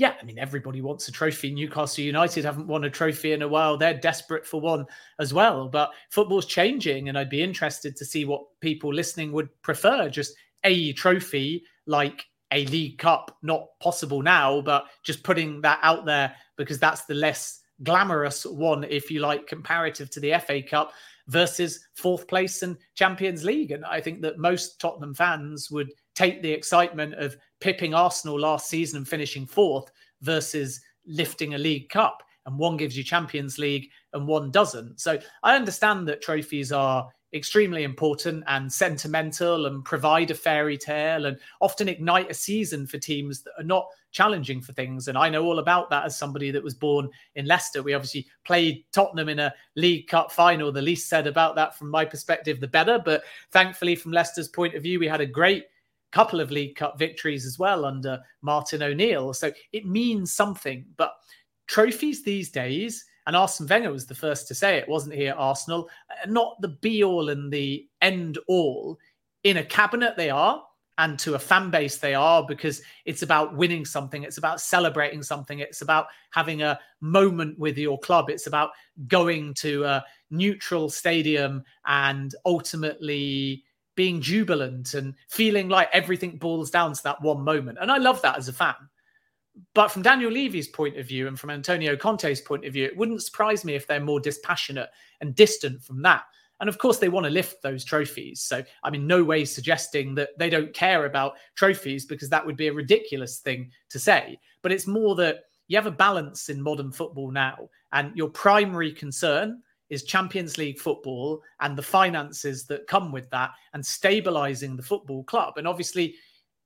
yeah, 0.00 0.14
I 0.18 0.24
mean, 0.24 0.38
everybody 0.38 0.80
wants 0.80 1.08
a 1.08 1.12
trophy. 1.12 1.52
Newcastle 1.52 2.02
United 2.02 2.42
haven't 2.42 2.66
won 2.66 2.84
a 2.84 2.90
trophy 2.90 3.32
in 3.32 3.42
a 3.42 3.48
while. 3.48 3.76
They're 3.76 3.92
desperate 3.92 4.46
for 4.46 4.58
one 4.58 4.86
as 5.18 5.34
well. 5.34 5.68
But 5.68 5.90
football's 6.08 6.46
changing, 6.46 7.10
and 7.10 7.18
I'd 7.18 7.28
be 7.28 7.42
interested 7.42 7.96
to 7.96 8.06
see 8.06 8.24
what 8.24 8.46
people 8.62 8.94
listening 8.94 9.30
would 9.32 9.50
prefer 9.60 10.08
just 10.08 10.34
a 10.64 10.94
trophy 10.94 11.64
like 11.84 12.24
a 12.50 12.64
League 12.68 12.96
Cup, 12.96 13.36
not 13.42 13.66
possible 13.82 14.22
now, 14.22 14.62
but 14.62 14.86
just 15.02 15.22
putting 15.22 15.60
that 15.60 15.80
out 15.82 16.06
there 16.06 16.34
because 16.56 16.78
that's 16.78 17.04
the 17.04 17.14
less 17.14 17.59
glamorous 17.82 18.44
one, 18.44 18.84
if 18.84 19.10
you 19.10 19.20
like, 19.20 19.46
comparative 19.46 20.10
to 20.10 20.20
the 20.20 20.38
FA 20.46 20.62
Cup 20.62 20.92
versus 21.28 21.86
fourth 21.94 22.26
place 22.26 22.62
and 22.62 22.76
Champions 22.94 23.44
League. 23.44 23.70
And 23.70 23.84
I 23.84 24.00
think 24.00 24.20
that 24.22 24.38
most 24.38 24.80
Tottenham 24.80 25.14
fans 25.14 25.70
would 25.70 25.92
take 26.14 26.42
the 26.42 26.50
excitement 26.50 27.14
of 27.14 27.36
pipping 27.60 27.94
Arsenal 27.94 28.38
last 28.38 28.68
season 28.68 28.98
and 28.98 29.08
finishing 29.08 29.46
fourth 29.46 29.90
versus 30.22 30.80
lifting 31.06 31.54
a 31.54 31.58
League 31.58 31.88
Cup. 31.88 32.22
And 32.46 32.58
one 32.58 32.76
gives 32.76 32.96
you 32.96 33.04
Champions 33.04 33.58
League 33.58 33.88
and 34.12 34.26
one 34.26 34.50
doesn't. 34.50 35.00
So 35.00 35.18
I 35.42 35.54
understand 35.54 36.08
that 36.08 36.22
trophies 36.22 36.72
are 36.72 37.08
extremely 37.32 37.84
important 37.84 38.42
and 38.48 38.72
sentimental 38.72 39.66
and 39.66 39.84
provide 39.84 40.30
a 40.30 40.34
fairy 40.34 40.76
tale 40.76 41.26
and 41.26 41.38
often 41.60 41.88
ignite 41.88 42.30
a 42.30 42.34
season 42.34 42.86
for 42.86 42.98
teams 42.98 43.42
that 43.42 43.52
are 43.58 43.64
not 43.64 43.86
challenging 44.10 44.60
for 44.60 44.72
things. 44.72 45.08
And 45.08 45.16
I 45.16 45.28
know 45.28 45.44
all 45.44 45.60
about 45.60 45.88
that 45.90 46.04
as 46.04 46.18
somebody 46.18 46.50
that 46.50 46.62
was 46.62 46.74
born 46.74 47.08
in 47.36 47.46
Leicester. 47.46 47.82
We 47.82 47.94
obviously 47.94 48.26
played 48.44 48.84
Tottenham 48.92 49.28
in 49.28 49.38
a 49.38 49.54
League 49.76 50.08
Cup 50.08 50.32
final. 50.32 50.72
The 50.72 50.82
least 50.82 51.08
said 51.08 51.26
about 51.26 51.54
that 51.54 51.76
from 51.76 51.90
my 51.90 52.04
perspective, 52.04 52.60
the 52.60 52.66
better. 52.66 52.98
But 52.98 53.22
thankfully, 53.52 53.94
from 53.94 54.12
Leicester's 54.12 54.48
point 54.48 54.74
of 54.74 54.82
view, 54.82 54.98
we 54.98 55.06
had 55.06 55.20
a 55.20 55.26
great 55.26 55.66
couple 56.10 56.40
of 56.40 56.50
League 56.50 56.74
Cup 56.74 56.98
victories 56.98 57.46
as 57.46 57.58
well 57.58 57.84
under 57.84 58.20
Martin 58.42 58.82
O'Neill. 58.82 59.32
So 59.32 59.52
it 59.72 59.86
means 59.86 60.32
something. 60.32 60.84
But 60.96 61.12
trophies 61.68 62.24
these 62.24 62.50
days, 62.50 63.04
and 63.26 63.36
Arsene 63.36 63.66
Wenger 63.66 63.92
was 63.92 64.06
the 64.06 64.14
first 64.14 64.48
to 64.48 64.54
say 64.54 64.76
it, 64.76 64.88
wasn't 64.88 65.14
he, 65.14 65.28
at 65.28 65.36
Arsenal? 65.36 65.88
Uh, 66.10 66.28
not 66.28 66.60
the 66.60 66.68
be 66.68 67.04
all 67.04 67.28
and 67.28 67.52
the 67.52 67.86
end 68.00 68.38
all. 68.48 68.98
In 69.44 69.58
a 69.58 69.64
cabinet, 69.64 70.16
they 70.16 70.30
are, 70.30 70.62
and 70.98 71.18
to 71.20 71.34
a 71.34 71.38
fan 71.38 71.70
base, 71.70 71.96
they 71.96 72.14
are, 72.14 72.44
because 72.46 72.82
it's 73.06 73.22
about 73.22 73.56
winning 73.56 73.84
something. 73.84 74.22
It's 74.22 74.38
about 74.38 74.60
celebrating 74.60 75.22
something. 75.22 75.60
It's 75.60 75.80
about 75.80 76.06
having 76.30 76.62
a 76.62 76.78
moment 77.00 77.58
with 77.58 77.78
your 77.78 77.98
club. 77.98 78.28
It's 78.28 78.46
about 78.46 78.70
going 79.08 79.54
to 79.54 79.84
a 79.84 80.04
neutral 80.30 80.90
stadium 80.90 81.64
and 81.86 82.34
ultimately 82.44 83.64
being 83.94 84.20
jubilant 84.20 84.94
and 84.94 85.14
feeling 85.28 85.68
like 85.68 85.88
everything 85.92 86.36
boils 86.36 86.70
down 86.70 86.92
to 86.92 87.02
that 87.02 87.20
one 87.22 87.42
moment. 87.42 87.78
And 87.80 87.90
I 87.90 87.98
love 87.98 88.20
that 88.22 88.38
as 88.38 88.48
a 88.48 88.52
fan. 88.52 88.74
But 89.74 89.88
from 89.88 90.02
Daniel 90.02 90.30
Levy's 90.30 90.68
point 90.68 90.96
of 90.96 91.06
view 91.06 91.28
and 91.28 91.38
from 91.38 91.50
Antonio 91.50 91.96
Conte's 91.96 92.40
point 92.40 92.64
of 92.64 92.72
view, 92.72 92.84
it 92.84 92.96
wouldn't 92.96 93.22
surprise 93.22 93.64
me 93.64 93.74
if 93.74 93.86
they're 93.86 94.00
more 94.00 94.20
dispassionate 94.20 94.88
and 95.20 95.34
distant 95.34 95.82
from 95.82 96.02
that. 96.02 96.22
And 96.60 96.68
of 96.68 96.78
course, 96.78 96.98
they 96.98 97.08
want 97.08 97.24
to 97.24 97.30
lift 97.30 97.62
those 97.62 97.84
trophies. 97.84 98.42
So 98.42 98.62
I'm 98.84 98.94
in 98.94 99.06
no 99.06 99.24
way 99.24 99.44
suggesting 99.44 100.14
that 100.16 100.30
they 100.38 100.50
don't 100.50 100.74
care 100.74 101.06
about 101.06 101.36
trophies 101.54 102.04
because 102.04 102.28
that 102.28 102.44
would 102.44 102.56
be 102.56 102.68
a 102.68 102.72
ridiculous 102.72 103.38
thing 103.38 103.70
to 103.88 103.98
say. 103.98 104.38
But 104.62 104.72
it's 104.72 104.86
more 104.86 105.14
that 105.16 105.44
you 105.68 105.76
have 105.76 105.86
a 105.86 105.90
balance 105.90 106.48
in 106.48 106.60
modern 106.60 106.92
football 106.92 107.30
now, 107.30 107.68
and 107.92 108.14
your 108.16 108.28
primary 108.28 108.92
concern 108.92 109.62
is 109.88 110.04
Champions 110.04 110.58
League 110.58 110.78
football 110.78 111.42
and 111.60 111.76
the 111.76 111.82
finances 111.82 112.66
that 112.66 112.86
come 112.86 113.10
with 113.10 113.28
that 113.30 113.50
and 113.72 113.84
stabilizing 113.84 114.76
the 114.76 114.82
football 114.82 115.24
club. 115.24 115.54
And 115.56 115.66
obviously, 115.66 116.14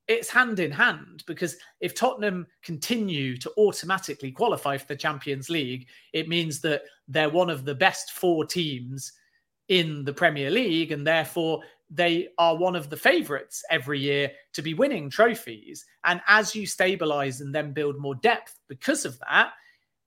it's 0.06 0.28
hand 0.28 0.60
in 0.60 0.70
hand 0.70 1.24
because 1.26 1.56
if 1.80 1.94
Tottenham 1.94 2.46
continue 2.62 3.36
to 3.38 3.50
automatically 3.56 4.30
qualify 4.30 4.76
for 4.76 4.86
the 4.86 4.96
Champions 4.96 5.48
League, 5.48 5.86
it 6.12 6.28
means 6.28 6.60
that 6.60 6.82
they're 7.08 7.30
one 7.30 7.50
of 7.50 7.64
the 7.64 7.74
best 7.74 8.12
four 8.12 8.44
teams 8.44 9.12
in 9.68 10.04
the 10.04 10.12
Premier 10.12 10.50
League, 10.50 10.92
and 10.92 11.06
therefore 11.06 11.62
they 11.90 12.28
are 12.38 12.56
one 12.56 12.76
of 12.76 12.90
the 12.90 12.96
favourites 12.96 13.62
every 13.70 13.98
year 13.98 14.30
to 14.52 14.62
be 14.62 14.74
winning 14.74 15.08
trophies. 15.08 15.84
And 16.04 16.20
as 16.28 16.54
you 16.54 16.66
stabilise 16.66 17.40
and 17.40 17.54
then 17.54 17.72
build 17.72 17.98
more 17.98 18.14
depth 18.16 18.58
because 18.68 19.04
of 19.04 19.18
that, 19.20 19.52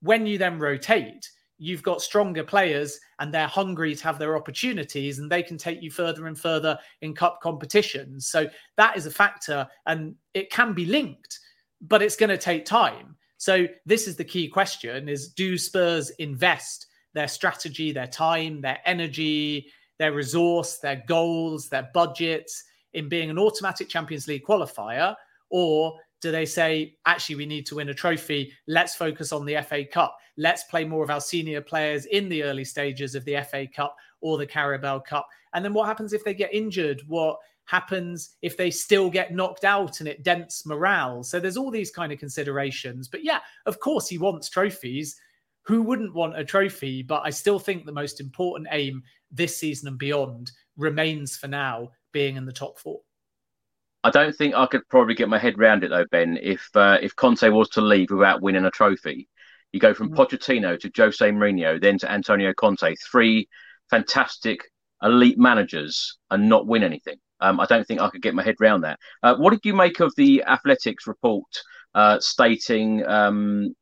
when 0.01 0.27
you 0.27 0.37
then 0.37 0.59
rotate, 0.59 1.29
you've 1.57 1.83
got 1.83 2.01
stronger 2.01 2.43
players 2.43 2.99
and 3.19 3.33
they're 3.33 3.47
hungry 3.47 3.95
to 3.95 4.03
have 4.03 4.19
their 4.19 4.35
opportunities 4.35 5.19
and 5.19 5.31
they 5.31 5.41
can 5.41 5.57
take 5.57 5.81
you 5.81 5.89
further 5.89 6.27
and 6.27 6.39
further 6.39 6.77
in 7.01 7.13
cup 7.13 7.39
competitions. 7.41 8.27
So 8.27 8.47
that 8.77 8.95
is 8.95 9.05
a 9.05 9.11
factor 9.11 9.67
and 9.85 10.15
it 10.33 10.51
can 10.51 10.73
be 10.73 10.85
linked, 10.85 11.39
but 11.81 12.01
it's 12.01 12.15
going 12.15 12.29
to 12.29 12.37
take 12.37 12.65
time. 12.65 13.15
So 13.37 13.67
this 13.85 14.07
is 14.07 14.15
the 14.15 14.23
key 14.23 14.47
question 14.47 15.09
is 15.09 15.29
do 15.29 15.57
Spurs 15.57 16.09
invest 16.11 16.87
their 17.13 17.27
strategy, 17.27 17.91
their 17.91 18.07
time, 18.07 18.61
their 18.61 18.79
energy, 18.85 19.67
their 19.97 20.13
resource, 20.13 20.77
their 20.77 21.03
goals, 21.07 21.69
their 21.69 21.89
budgets 21.93 22.63
in 22.93 23.09
being 23.09 23.29
an 23.29 23.39
automatic 23.39 23.89
Champions 23.89 24.27
League 24.27 24.45
qualifier 24.45 25.15
or 25.49 25.97
do 26.21 26.31
they 26.31 26.45
say, 26.45 26.95
actually, 27.05 27.35
we 27.35 27.45
need 27.45 27.65
to 27.67 27.75
win 27.75 27.89
a 27.89 27.93
trophy? 27.93 28.51
Let's 28.67 28.95
focus 28.95 29.31
on 29.31 29.45
the 29.45 29.61
FA 29.61 29.85
Cup. 29.85 30.17
Let's 30.37 30.63
play 30.63 30.83
more 30.83 31.03
of 31.03 31.09
our 31.09 31.21
senior 31.21 31.61
players 31.61 32.05
in 32.05 32.29
the 32.29 32.43
early 32.43 32.65
stages 32.65 33.15
of 33.15 33.25
the 33.25 33.41
FA 33.49 33.67
Cup 33.67 33.95
or 34.21 34.37
the 34.37 34.47
Carabao 34.47 34.99
Cup. 34.99 35.27
And 35.53 35.63
then 35.63 35.73
what 35.73 35.87
happens 35.87 36.13
if 36.13 36.23
they 36.23 36.33
get 36.33 36.53
injured? 36.53 37.01
What 37.07 37.37
happens 37.65 38.35
if 38.41 38.57
they 38.57 38.71
still 38.71 39.09
get 39.09 39.33
knocked 39.33 39.63
out 39.63 39.99
and 39.99 40.09
it 40.09 40.23
dents 40.23 40.65
morale? 40.65 41.23
So 41.23 41.39
there's 41.39 41.57
all 41.57 41.71
these 41.71 41.91
kind 41.91 42.11
of 42.11 42.19
considerations. 42.19 43.07
But 43.07 43.23
yeah, 43.23 43.39
of 43.65 43.79
course, 43.79 44.07
he 44.07 44.17
wants 44.17 44.49
trophies. 44.49 45.15
Who 45.63 45.83
wouldn't 45.83 46.15
want 46.15 46.39
a 46.39 46.45
trophy? 46.45 47.03
But 47.03 47.23
I 47.25 47.29
still 47.29 47.59
think 47.59 47.85
the 47.85 47.91
most 47.91 48.19
important 48.19 48.69
aim 48.71 49.03
this 49.31 49.57
season 49.57 49.87
and 49.87 49.97
beyond 49.97 50.51
remains 50.77 51.37
for 51.37 51.47
now 51.47 51.91
being 52.11 52.37
in 52.37 52.45
the 52.45 52.53
top 52.53 52.79
four. 52.79 53.01
I 54.07 54.09
don't 54.09 54.33
think 54.33 54.55
I 54.55 54.65
could 54.67 54.87
probably 54.87 55.15
get 55.15 55.27
my 55.27 55.37
head 55.37 55.59
around 55.59 55.83
it 55.83 55.89
though, 55.89 56.05
Ben. 56.09 56.39
If 56.41 56.69
uh, 56.75 56.97
if 57.01 57.13
Conte 57.17 57.49
was 57.49 57.67
to 57.71 57.81
leave 57.81 58.09
without 58.09 58.41
winning 58.41 58.63
a 58.63 58.71
trophy, 58.71 59.27
you 59.73 59.81
go 59.81 59.93
from 59.93 60.11
mm-hmm. 60.11 60.21
Pochettino 60.21 60.79
to 60.79 60.91
Jose 60.95 61.29
Mourinho, 61.29 61.81
then 61.81 61.97
to 61.97 62.09
Antonio 62.09 62.53
Conte, 62.53 62.95
three 63.11 63.49
fantastic 63.89 64.61
elite 65.03 65.37
managers, 65.37 66.17
and 66.31 66.47
not 66.47 66.67
win 66.67 66.83
anything. 66.83 67.17
Um, 67.41 67.59
I 67.59 67.65
don't 67.65 67.85
think 67.85 67.99
I 67.99 68.09
could 68.09 68.21
get 68.21 68.33
my 68.33 68.43
head 68.43 68.55
around 68.61 68.81
that. 68.81 68.97
Uh, 69.23 69.35
what 69.35 69.49
did 69.49 69.65
you 69.65 69.73
make 69.73 69.99
of 69.99 70.13
the 70.15 70.41
Athletic's 70.47 71.05
report 71.05 71.43
uh, 71.93 72.17
stating 72.21 73.05
um, 73.05 73.75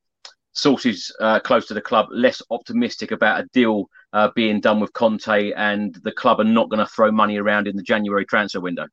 sources 0.54 1.16
uh, 1.22 1.40
close 1.40 1.68
to 1.68 1.76
the 1.76 1.82
club 1.82 2.08
less 2.10 2.42
optimistic 2.50 3.12
about 3.12 3.42
a 3.42 3.48
deal 3.54 3.86
uh, 4.12 4.30
being 4.36 4.60
done 4.60 4.80
with 4.80 4.92
Conte 4.94 5.52
and 5.52 5.94
the 6.04 6.12
club 6.12 6.40
are 6.40 6.46
not 6.46 6.70
going 6.70 6.84
to 6.84 6.92
throw 6.92 7.12
money 7.12 7.38
around 7.38 7.68
in 7.68 7.76
the 7.76 7.84
January 7.84 8.26
transfer 8.26 8.60
window? 8.60 8.88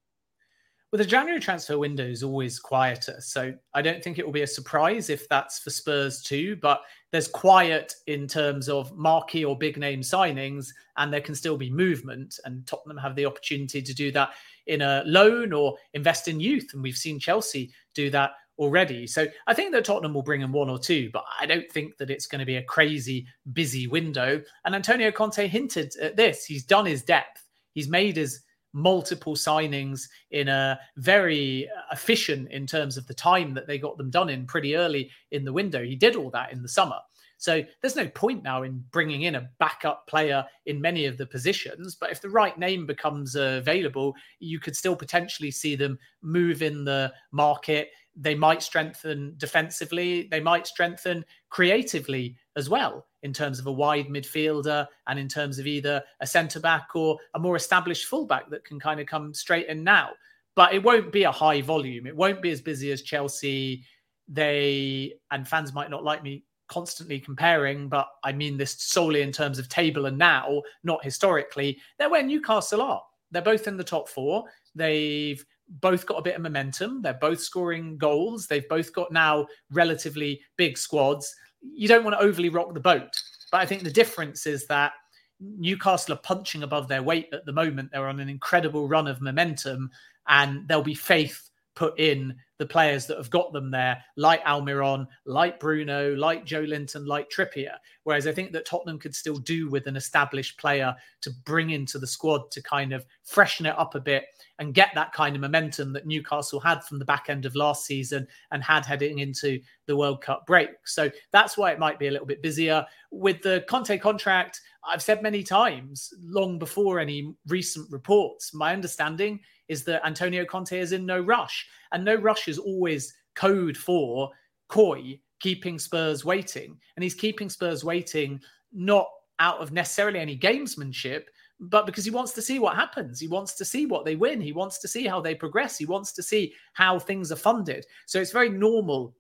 Well, 0.93 0.99
the 0.99 1.07
January 1.07 1.41
transfer 1.41 1.79
window 1.79 2.05
is 2.05 2.23
always 2.23 2.59
quieter. 2.59 3.17
So 3.21 3.55
I 3.73 3.81
don't 3.81 4.05
think 4.05 4.19
it 4.19 4.27
will 4.27 4.33
be 4.33 4.43
a 4.43 4.47
surprise 4.47 5.09
if 5.09 5.27
that's 5.31 5.59
for 5.59 5.71
Spurs 5.71 6.21
too. 6.21 6.57
But 6.57 6.83
there's 7.13 7.29
quiet 7.29 7.95
in 8.09 8.29
terms 8.29 8.69
of 8.69 8.95
marquee 8.95 9.43
or 9.43 9.57
big 9.57 9.79
name 9.79 10.03
signings, 10.03 10.69
and 10.99 11.11
there 11.11 11.23
can 11.23 11.35
still 11.35 11.57
be 11.57 11.71
movement. 11.71 12.39
And 12.45 12.67
Tottenham 12.67 12.99
have 12.99 13.17
the 13.17 13.25
opportunity 13.25 13.81
to 13.81 13.95
do 13.95 14.13
that 14.13 14.35
in 14.67 14.83
a 14.83 15.03
loan 15.07 15.55
or 15.55 15.79
invest 15.95 16.29
in 16.29 16.41
youth. 16.41 16.69
And 16.75 16.83
we've 16.83 16.95
seen 16.95 17.19
Chelsea 17.19 17.73
do 17.95 18.11
that 18.11 18.33
already. 18.59 19.07
So 19.07 19.27
I 19.47 19.55
think 19.55 19.73
that 19.73 19.87
Tottenham 19.87 20.13
will 20.13 20.23
bring 20.23 20.43
in 20.43 20.53
one 20.53 20.69
or 20.69 20.79
two, 20.79 21.09
but 21.11 21.25
I 21.41 21.47
don't 21.47 21.73
think 21.73 21.97
that 21.97 22.11
it's 22.11 22.27
going 22.27 22.41
to 22.41 22.45
be 22.45 22.57
a 22.57 22.65
crazy 22.65 23.27
busy 23.55 23.87
window. 23.87 24.43
And 24.67 24.75
Antonio 24.75 25.11
Conte 25.11 25.49
hinted 25.49 25.97
at 26.03 26.17
this. 26.17 26.45
He's 26.45 26.65
done 26.65 26.85
his 26.85 27.03
depth. 27.03 27.49
He's 27.73 27.89
made 27.89 28.19
his 28.19 28.43
multiple 28.73 29.35
signings 29.35 30.09
in 30.31 30.49
a 30.49 30.79
very 30.97 31.69
efficient 31.91 32.51
in 32.51 32.67
terms 32.67 32.97
of 32.97 33.07
the 33.07 33.15
time 33.15 33.55
that 33.55 33.67
they 33.67 33.79
got 33.79 33.99
them 33.99 34.11
done 34.11 34.29
in 34.29 34.47
pretty 34.47 34.77
early 34.77 35.11
in 35.31 35.45
the 35.45 35.53
window. 35.53 35.83
He 35.83 35.97
did 35.97 36.17
all 36.17 36.31
that 36.31 36.53
in 36.53 36.63
the 36.63 36.69
summer. 36.69 36.99
So 37.43 37.61
there's 37.81 37.97
no 37.97 38.07
point 38.07 38.45
now 38.45 38.63
in 38.63 38.85
bringing 38.93 39.23
in 39.23 39.35
a 39.35 39.51
backup 39.59 40.07
player 40.07 40.45
in 40.67 40.81
many 40.81 41.07
of 41.07 41.19
the 41.19 41.27
positions. 41.27 41.97
But 41.97 42.13
if 42.13 42.21
the 42.21 42.31
right 42.31 42.57
name 42.57 42.87
becomes 42.87 43.35
available, 43.35 44.15
you 44.39 44.61
could 44.61 44.77
still 44.77 44.95
potentially 44.95 45.51
see 45.51 45.75
them 45.75 45.99
move 46.23 46.63
in 46.63 46.85
the 46.85 47.13
market. 47.33 47.91
They 48.15 48.35
might 48.35 48.63
strengthen 48.63 49.35
defensively, 49.39 50.29
they 50.31 50.41
might 50.41 50.67
strengthen 50.67 51.25
creatively 51.49 52.37
as 52.57 52.69
well 52.69 53.07
in 53.23 53.33
terms 53.33 53.59
of 53.59 53.67
a 53.67 53.73
wide 53.73 54.09
midfielder 54.09 54.87
and 55.07 55.19
in 55.19 55.29
terms 55.29 55.59
of 55.59 55.67
either 55.67 56.03
a 56.21 56.27
centre 56.27 56.61
back 56.61 56.89
or 56.95 57.19
a 57.35 57.39
more 57.39 57.57
established 57.57 58.07
fullback 58.07 58.51
that 58.51 58.65
can 58.65 58.79
kind 58.79 59.01
of 59.01 59.07
come 59.07 59.33
straight 59.33 59.69
in 59.69 59.83
now. 59.83 60.11
But 60.55 60.75
it 60.75 60.83
won't 60.83 61.13
be 61.13 61.23
a 61.23 61.33
high 61.33 61.63
volume. 61.63 62.07
It 62.07 62.17
won't 62.17 62.43
be 62.43 62.51
as 62.51 62.61
busy 62.61 62.93
as 62.93 63.03
Chelsea. 63.03 63.85
They 64.29 65.15
and 65.31 65.49
fans 65.49 65.73
might 65.73 65.91
not 65.91 66.05
like 66.05 66.23
me 66.23 66.45
constantly 66.69 67.21
comparing, 67.21 67.89
but 67.89 68.09
I 68.25 68.33
mean 68.33 68.57
this 68.57 68.77
solely 68.79 69.23
in 69.23 69.33
terms 69.33 69.59
of 69.59 69.69
table 69.69 70.07
and 70.07 70.19
now, 70.19 70.63
not 70.85 71.05
historically. 71.05 71.79
They're 71.99 72.11
where 72.11 72.23
Newcastle 72.23 72.83
are. 72.83 73.03
They're 73.31 73.43
both 73.43 73.67
in 73.67 73.77
the 73.77 73.85
top 73.85 74.09
four. 74.09 74.45
They've 74.75 75.45
both 75.81 76.07
got 76.07 76.19
a 76.19 76.23
bit 76.23 76.37
of 76.37 76.43
momentum. 76.43 77.03
They're 77.03 77.15
both 77.15 77.41
scoring 77.41 77.97
goals. 77.97 78.47
They've 78.47 78.69
both 78.69 78.93
got 78.93 79.13
now 79.13 79.47
relatively 79.71 80.41
big 80.57 80.77
squads 80.77 81.35
you 81.63 81.89
don't 81.89 82.05
want 82.05 82.19
to 82.19 82.25
overly 82.25 82.49
rock 82.49 82.75
the 82.75 82.81
boat. 82.81 83.23
But 83.51 83.61
I 83.61 83.67
think 83.67 83.83
the 83.83 83.91
difference 83.91 84.47
is 84.47 84.67
that 84.67 84.93
Newcastle 85.41 86.15
are 86.15 86.19
punching 86.19 86.63
above 86.63 86.89
their 86.89 87.03
weight 87.03 87.29
at 87.33 87.45
the 87.45 87.53
moment. 87.53 87.91
They're 87.93 88.09
on 88.09 88.21
an 88.21 88.29
incredible 88.29 88.89
run 88.89 89.07
of 89.07 89.21
momentum, 89.21 89.91
and 90.29 90.67
there'll 90.69 90.83
be 90.83 90.95
faith 90.95 91.51
put 91.75 91.99
in 91.99 92.37
the 92.63 92.67
players 92.67 93.07
that 93.07 93.17
have 93.17 93.29
got 93.29 93.53
them 93.53 93.73
there, 93.73 94.01
like 94.17 94.45
Almiron, 94.45 95.09
like 95.27 95.59
Bruno, 95.59 96.15
like 96.15 96.47
Joelinton, 96.47 97.09
like 97.09 97.29
Trippier. 97.29 97.75
Whereas 98.05 98.29
I 98.29 98.33
think 98.33 98.53
that 98.53 98.65
Tottenham 98.65 99.01
could 99.01 99.17
still 99.17 99.39
do 99.39 99.69
with 99.69 99.89
an 99.89 99.97
established 99.97 100.57
player 100.59 100.95
to 101.23 101.31
bring 101.45 101.71
into 101.71 101.99
the 101.99 102.07
squad 102.07 102.53
to 102.53 102.63
kind 102.63 102.93
of 102.93 103.05
freshen 103.25 103.67
it 103.67 103.77
up 103.77 103.97
a 103.97 104.01
bit 104.01 104.27
and 104.61 104.75
get 104.75 104.91
that 104.95 105.13
kind 105.13 105.35
of 105.35 105.43
momentum 105.43 105.93
that 105.93 106.07
Newcastle 106.07 106.61
had 106.61 106.85
from 106.85 107.01
the 107.01 107.05
back 107.05 107.25
end 107.29 107.47
of 107.47 107.57
last 107.57 107.85
season 107.85 108.29
and 108.53 108.63
had 108.63 108.87
heading 108.87 109.19
into 109.19 109.59
the 109.87 109.97
World 109.97 110.23
Cup 110.23 110.47
break. 110.47 110.71
So 110.85 111.11
that's 111.33 111.59
why 111.59 111.73
it 111.73 111.81
might 111.81 111.99
be 111.99 112.07
a 112.07 112.13
little 112.13 112.29
bit 112.29 112.43
busier. 112.43 112.87
With 113.11 113.43
the 113.43 113.65
Conte 113.69 113.99
contract, 113.99 114.61
I've 114.85 115.03
said 115.03 115.21
many 115.21 115.43
times, 115.43 116.15
long 116.23 116.61
before 116.61 117.01
any 117.01 117.35
recent 117.49 117.91
reports, 117.91 118.55
my 118.55 118.73
understanding 118.73 119.41
is 119.69 119.85
that 119.85 120.05
Antonio 120.07 120.45
Conte 120.45 120.79
is 120.79 120.93
in 120.93 121.07
no 121.07 121.21
rush. 121.21 121.67
And 121.93 122.05
no 122.05 122.15
rush 122.15 122.49
is 122.49 122.59
always 122.59 123.15
code 123.35 123.77
for 123.77 124.31
coy, 124.69 125.19
keeping 125.41 125.79
Spurs 125.79 126.25
waiting. 126.25 126.79
And 126.97 127.03
he's 127.03 127.15
keeping 127.15 127.49
Spurs 127.49 127.85
waiting 127.85 128.41
not 128.73 129.09
out 129.39 129.59
of 129.59 129.73
necessarily 129.73 130.21
any 130.21 130.39
gamesmanship, 130.39 131.25
but 131.61 131.87
because 131.87 132.05
he 132.05 132.11
wants 132.11 132.33
to 132.33 132.43
see 132.43 132.59
what 132.59 132.77
happens. 132.77 133.21
He 133.21 133.29
wants 133.29 133.55
to 133.55 133.65
see 133.65 133.87
what 133.87 134.05
they 134.05 134.17
win. 134.17 134.41
He 134.41 134.53
wants 134.53 134.79
to 134.81 134.89
see 134.89 135.07
how 135.07 135.21
they 135.21 135.35
progress. 135.35 135.79
He 135.79 135.87
wants 135.87 136.13
to 136.15 136.23
see 136.23 136.55
how 136.73 136.99
things 136.99 137.31
are 137.31 137.37
funded. 137.37 137.87
So 138.07 138.21
it's 138.21 138.33
very 138.33 138.49
normal 138.49 139.15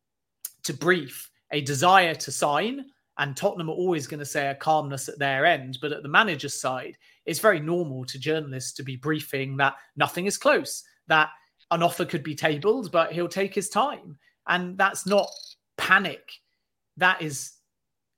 to 0.64 0.74
brief 0.74 1.30
a 1.52 1.60
desire 1.60 2.14
to 2.14 2.32
sign. 2.32 2.86
And 3.18 3.36
Tottenham 3.36 3.68
are 3.68 3.74
always 3.74 4.06
going 4.06 4.20
to 4.20 4.26
say 4.26 4.48
a 4.48 4.54
calmness 4.54 5.08
at 5.08 5.18
their 5.18 5.44
end. 5.44 5.78
But 5.80 5.92
at 5.92 6.02
the 6.02 6.08
manager's 6.08 6.60
side, 6.60 6.96
it's 7.26 7.38
very 7.38 7.60
normal 7.60 8.04
to 8.06 8.18
journalists 8.18 8.72
to 8.72 8.82
be 8.82 8.96
briefing 8.96 9.56
that 9.58 9.74
nothing 9.96 10.26
is 10.26 10.38
close, 10.38 10.82
that 11.06 11.30
an 11.70 11.82
offer 11.82 12.04
could 12.04 12.22
be 12.22 12.34
tabled, 12.34 12.90
but 12.92 13.12
he'll 13.12 13.28
take 13.28 13.54
his 13.54 13.68
time. 13.68 14.18
And 14.48 14.76
that's 14.76 15.06
not 15.06 15.28
panic. 15.76 16.32
That 16.96 17.22
is 17.22 17.52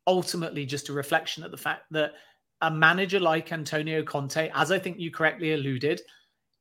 ultimately 0.07 0.67
just 0.67 0.89
a 0.89 0.93
reflection 0.93 1.45
of 1.45 1.51
the 1.51 1.57
fact 1.57 1.85
that 1.91 2.13
a 2.61 2.71
manager 2.71 3.21
like 3.21 3.53
Antonio 3.53 4.03
Conte, 4.03 4.51
as 4.55 4.73
I 4.73 4.79
think 4.79 4.99
you 4.99 5.11
correctly 5.11 5.53
alluded, 5.53 6.01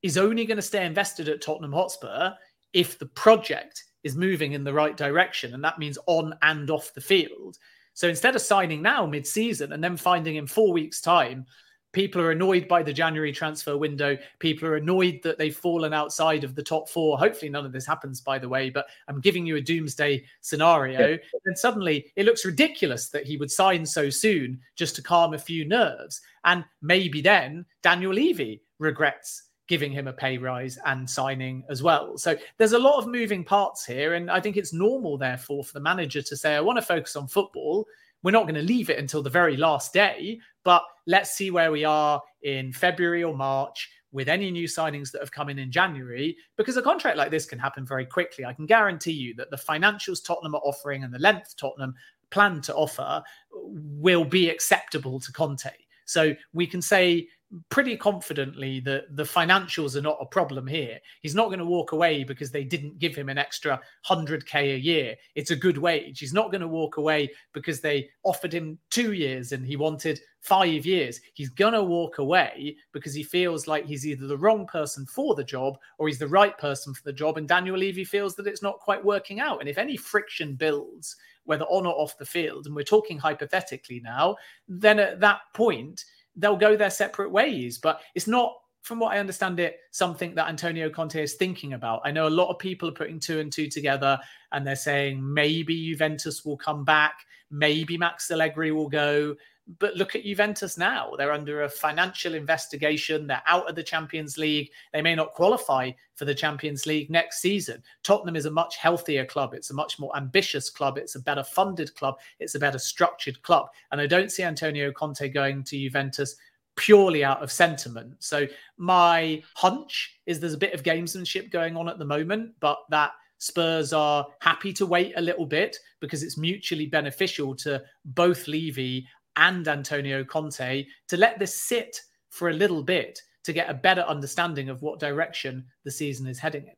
is 0.01 0.17
only 0.17 0.45
going 0.45 0.57
to 0.57 0.61
stay 0.61 0.85
invested 0.85 1.29
at 1.29 1.41
Tottenham 1.41 1.71
Hotspur 1.71 2.31
if 2.73 2.99
the 2.99 3.05
project 3.05 3.83
is 4.03 4.15
moving 4.15 4.51
in 4.51 4.63
the 4.63 4.73
right 4.73 4.97
direction. 4.97 5.53
And 5.53 5.63
that 5.63 5.79
means 5.79 5.97
on 6.07 6.33
and 6.41 6.69
off 6.69 6.93
the 6.93 7.01
field. 7.01 7.57
So 7.93 8.09
instead 8.09 8.35
of 8.35 8.41
signing 8.41 8.81
now 8.81 9.05
mid 9.05 9.25
season 9.25 9.71
and 9.71 9.83
then 9.83 9.95
finding 9.95 10.35
in 10.35 10.47
four 10.47 10.73
weeks' 10.73 10.99
time 10.99 11.45
People 11.93 12.21
are 12.21 12.31
annoyed 12.31 12.67
by 12.67 12.83
the 12.83 12.91
January 12.91 13.31
transfer 13.31 13.77
window. 13.77 14.17
People 14.39 14.67
are 14.67 14.75
annoyed 14.75 15.21
that 15.23 15.37
they've 15.37 15.55
fallen 15.55 15.93
outside 15.93 16.43
of 16.43 16.55
the 16.55 16.63
top 16.63 16.89
four. 16.89 17.17
Hopefully, 17.17 17.49
none 17.49 17.65
of 17.65 17.71
this 17.71 17.85
happens, 17.85 18.19
by 18.19 18.37
the 18.39 18.49
way, 18.49 18.69
but 18.69 18.87
I'm 19.07 19.21
giving 19.21 19.45
you 19.45 19.55
a 19.55 19.61
doomsday 19.61 20.25
scenario. 20.41 21.11
Yeah. 21.11 21.17
And 21.45 21.57
suddenly 21.57 22.11
it 22.15 22.25
looks 22.25 22.45
ridiculous 22.45 23.09
that 23.09 23.25
he 23.25 23.37
would 23.37 23.51
sign 23.51 23.85
so 23.85 24.09
soon 24.09 24.59
just 24.75 24.95
to 24.95 25.03
calm 25.03 25.33
a 25.33 25.39
few 25.39 25.65
nerves. 25.65 26.21
And 26.43 26.65
maybe 26.81 27.21
then 27.21 27.65
Daniel 27.83 28.13
Levy 28.13 28.63
regrets 28.79 29.43
giving 29.67 29.91
him 29.91 30.07
a 30.07 30.13
pay 30.13 30.37
rise 30.37 30.77
and 30.85 31.09
signing 31.09 31.63
as 31.69 31.81
well. 31.81 32.17
So 32.17 32.35
there's 32.57 32.73
a 32.73 32.79
lot 32.79 32.97
of 32.97 33.07
moving 33.07 33.43
parts 33.43 33.85
here. 33.85 34.15
And 34.15 34.29
I 34.29 34.39
think 34.39 34.57
it's 34.57 34.73
normal, 34.73 35.17
therefore, 35.17 35.63
for 35.63 35.73
the 35.73 35.79
manager 35.79 36.21
to 36.21 36.35
say, 36.35 36.55
I 36.55 36.59
want 36.59 36.77
to 36.77 36.81
focus 36.81 37.15
on 37.15 37.27
football. 37.27 37.85
We're 38.23 38.31
not 38.31 38.43
going 38.43 38.55
to 38.55 38.61
leave 38.61 38.89
it 38.89 38.97
until 38.97 39.21
the 39.21 39.29
very 39.29 39.57
last 39.57 39.93
day, 39.93 40.39
but 40.63 40.83
let's 41.05 41.31
see 41.31 41.51
where 41.51 41.71
we 41.71 41.83
are 41.83 42.21
in 42.41 42.73
February 42.73 43.23
or 43.23 43.35
March 43.35 43.89
with 44.11 44.29
any 44.29 44.51
new 44.51 44.67
signings 44.67 45.11
that 45.11 45.21
have 45.21 45.31
come 45.31 45.49
in 45.49 45.59
in 45.59 45.71
January, 45.71 46.37
because 46.55 46.77
a 46.77 46.81
contract 46.81 47.17
like 47.17 47.31
this 47.31 47.45
can 47.45 47.57
happen 47.59 47.85
very 47.85 48.05
quickly. 48.05 48.45
I 48.45 48.53
can 48.53 48.65
guarantee 48.65 49.11
you 49.11 49.33
that 49.35 49.49
the 49.49 49.57
financials 49.57 50.23
Tottenham 50.23 50.55
are 50.55 50.61
offering 50.63 51.03
and 51.03 51.13
the 51.13 51.19
length 51.19 51.55
Tottenham 51.57 51.95
plan 52.29 52.61
to 52.61 52.75
offer 52.75 53.23
will 53.51 54.23
be 54.23 54.49
acceptable 54.49 55.19
to 55.19 55.31
Conte. 55.31 55.71
So 56.05 56.35
we 56.53 56.67
can 56.67 56.81
say 56.81 57.27
pretty 57.69 57.95
confidently 57.95 58.79
that 58.79 59.15
the 59.15 59.23
financials 59.23 59.95
are 59.95 60.01
not 60.01 60.17
a 60.19 60.25
problem 60.25 60.65
here. 60.65 60.97
He's 61.21 61.35
not 61.35 61.47
going 61.47 61.59
to 61.59 61.65
walk 61.65 61.91
away 61.91 62.23
because 62.23 62.49
they 62.49 62.63
didn't 62.63 62.99
give 62.99 63.15
him 63.15 63.29
an 63.29 63.37
extra 63.37 63.79
100k 64.09 64.75
a 64.75 64.79
year. 64.79 65.15
It's 65.35 65.51
a 65.51 65.55
good 65.55 65.77
wage. 65.77 66.19
He's 66.19 66.33
not 66.33 66.51
going 66.51 66.61
to 66.61 66.67
walk 66.67 66.97
away 66.97 67.29
because 67.53 67.79
they 67.79 68.09
offered 68.23 68.53
him 68.53 68.79
2 68.89 69.13
years 69.13 69.51
and 69.51 69.65
he 69.65 69.75
wanted 69.75 70.19
5 70.41 70.85
years. 70.85 71.19
He's 71.35 71.49
going 71.49 71.73
to 71.73 71.83
walk 71.83 72.17
away 72.17 72.75
because 72.91 73.13
he 73.13 73.23
feels 73.23 73.67
like 73.67 73.85
he's 73.85 74.07
either 74.07 74.25
the 74.25 74.37
wrong 74.37 74.65
person 74.65 75.05
for 75.05 75.35
the 75.35 75.43
job 75.43 75.77
or 75.99 76.07
he's 76.07 76.19
the 76.19 76.27
right 76.27 76.57
person 76.57 76.93
for 76.93 77.03
the 77.03 77.13
job 77.13 77.37
and 77.37 77.47
Daniel 77.47 77.77
Levy 77.77 78.03
feels 78.03 78.35
that 78.35 78.47
it's 78.47 78.63
not 78.63 78.79
quite 78.79 79.05
working 79.05 79.39
out. 79.39 79.59
And 79.59 79.69
if 79.69 79.77
any 79.77 79.95
friction 79.95 80.55
builds 80.55 81.15
whether 81.45 81.65
on 81.65 81.85
or 81.85 81.93
off 81.93 82.17
the 82.17 82.25
field 82.25 82.65
and 82.65 82.75
we're 82.75 82.83
talking 82.83 83.17
hypothetically 83.17 83.99
now, 83.99 84.37
then 84.67 84.97
at 84.97 85.19
that 85.19 85.41
point 85.53 86.03
they'll 86.35 86.57
go 86.57 86.75
their 86.75 86.89
separate 86.89 87.31
ways. 87.31 87.77
But 87.77 88.01
it's 88.15 88.27
not, 88.27 88.55
from 88.81 88.99
what 88.99 89.13
I 89.13 89.19
understand 89.19 89.59
it, 89.59 89.77
something 89.91 90.35
that 90.35 90.49
Antonio 90.49 90.89
Conte 90.89 91.21
is 91.21 91.35
thinking 91.35 91.73
about. 91.73 92.01
I 92.03 92.11
know 92.11 92.27
a 92.27 92.29
lot 92.29 92.49
of 92.49 92.59
people 92.59 92.89
are 92.89 92.93
putting 92.93 93.19
two 93.19 93.39
and 93.39 93.51
two 93.51 93.69
together 93.69 94.19
and 94.51 94.65
they're 94.65 94.75
saying 94.75 95.21
maybe 95.33 95.91
Juventus 95.91 96.43
will 96.43 96.57
come 96.57 96.83
back, 96.83 97.13
maybe 97.49 97.97
Max 97.97 98.29
Allegri 98.29 98.71
will 98.71 98.89
go. 98.89 99.35
But 99.79 99.95
look 99.95 100.13
at 100.15 100.25
Juventus 100.25 100.77
now. 100.77 101.11
They're 101.17 101.31
under 101.31 101.63
a 101.63 101.69
financial 101.69 102.35
investigation. 102.35 103.27
They're 103.27 103.41
out 103.47 103.69
of 103.69 103.75
the 103.75 103.83
Champions 103.83 104.37
League. 104.37 104.69
They 104.91 105.01
may 105.01 105.15
not 105.15 105.33
qualify 105.33 105.91
for 106.15 106.25
the 106.25 106.35
Champions 106.35 106.85
League 106.85 107.09
next 107.09 107.39
season. 107.39 107.81
Tottenham 108.03 108.35
is 108.35 108.45
a 108.45 108.51
much 108.51 108.75
healthier 108.75 109.25
club. 109.25 109.53
It's 109.53 109.69
a 109.69 109.73
much 109.73 109.99
more 109.99 110.15
ambitious 110.17 110.69
club. 110.69 110.97
It's 110.97 111.15
a 111.15 111.21
better 111.21 111.43
funded 111.43 111.95
club. 111.95 112.19
It's 112.39 112.55
a 112.55 112.59
better 112.59 112.79
structured 112.79 113.41
club. 113.41 113.67
And 113.91 114.01
I 114.01 114.07
don't 114.07 114.31
see 114.31 114.43
Antonio 114.43 114.91
Conte 114.91 115.29
going 115.29 115.63
to 115.63 115.77
Juventus 115.77 116.35
purely 116.75 117.23
out 117.23 117.41
of 117.41 117.51
sentiment. 117.51 118.15
So 118.19 118.47
my 118.77 119.41
hunch 119.55 120.19
is 120.25 120.39
there's 120.39 120.53
a 120.53 120.57
bit 120.57 120.73
of 120.73 120.83
gamesmanship 120.83 121.51
going 121.51 121.77
on 121.77 121.87
at 121.87 121.99
the 121.99 122.05
moment, 122.05 122.53
but 122.59 122.79
that 122.89 123.11
Spurs 123.37 123.91
are 123.91 124.25
happy 124.39 124.71
to 124.71 124.85
wait 124.85 125.13
a 125.17 125.21
little 125.21 125.45
bit 125.45 125.77
because 125.99 126.23
it's 126.23 126.37
mutually 126.37 126.85
beneficial 126.85 127.53
to 127.57 127.83
both 128.05 128.47
Levy 128.47 129.05
and 129.35 129.67
Antonio 129.67 130.23
Conte 130.23 130.85
to 131.07 131.17
let 131.17 131.39
this 131.39 131.53
sit 131.53 131.99
for 132.29 132.49
a 132.49 132.53
little 132.53 132.83
bit 132.83 133.19
to 133.43 133.53
get 133.53 133.69
a 133.69 133.73
better 133.73 134.01
understanding 134.01 134.69
of 134.69 134.81
what 134.81 134.99
direction 134.99 135.65
the 135.83 135.91
season 135.91 136.27
is 136.27 136.39
heading 136.39 136.67
in. 136.67 136.73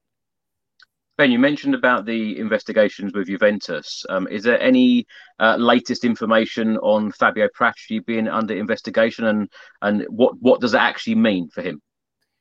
Ben, 1.17 1.31
you 1.31 1.39
mentioned 1.39 1.75
about 1.75 2.05
the 2.05 2.37
investigations 2.37 3.13
with 3.13 3.27
Juventus. 3.27 4.05
Um, 4.09 4.27
is 4.27 4.43
there 4.43 4.59
any 4.59 5.07
uh, 5.39 5.55
latest 5.55 6.03
information 6.03 6.75
on 6.79 7.11
Fabio 7.13 7.47
Paratici 7.57 8.05
being 8.05 8.27
under 8.27 8.53
investigation, 8.53 9.25
and 9.25 9.49
and 9.81 10.05
what 10.09 10.33
what 10.41 10.59
does 10.59 10.73
it 10.73 10.81
actually 10.81 11.15
mean 11.15 11.49
for 11.49 11.61
him? 11.61 11.81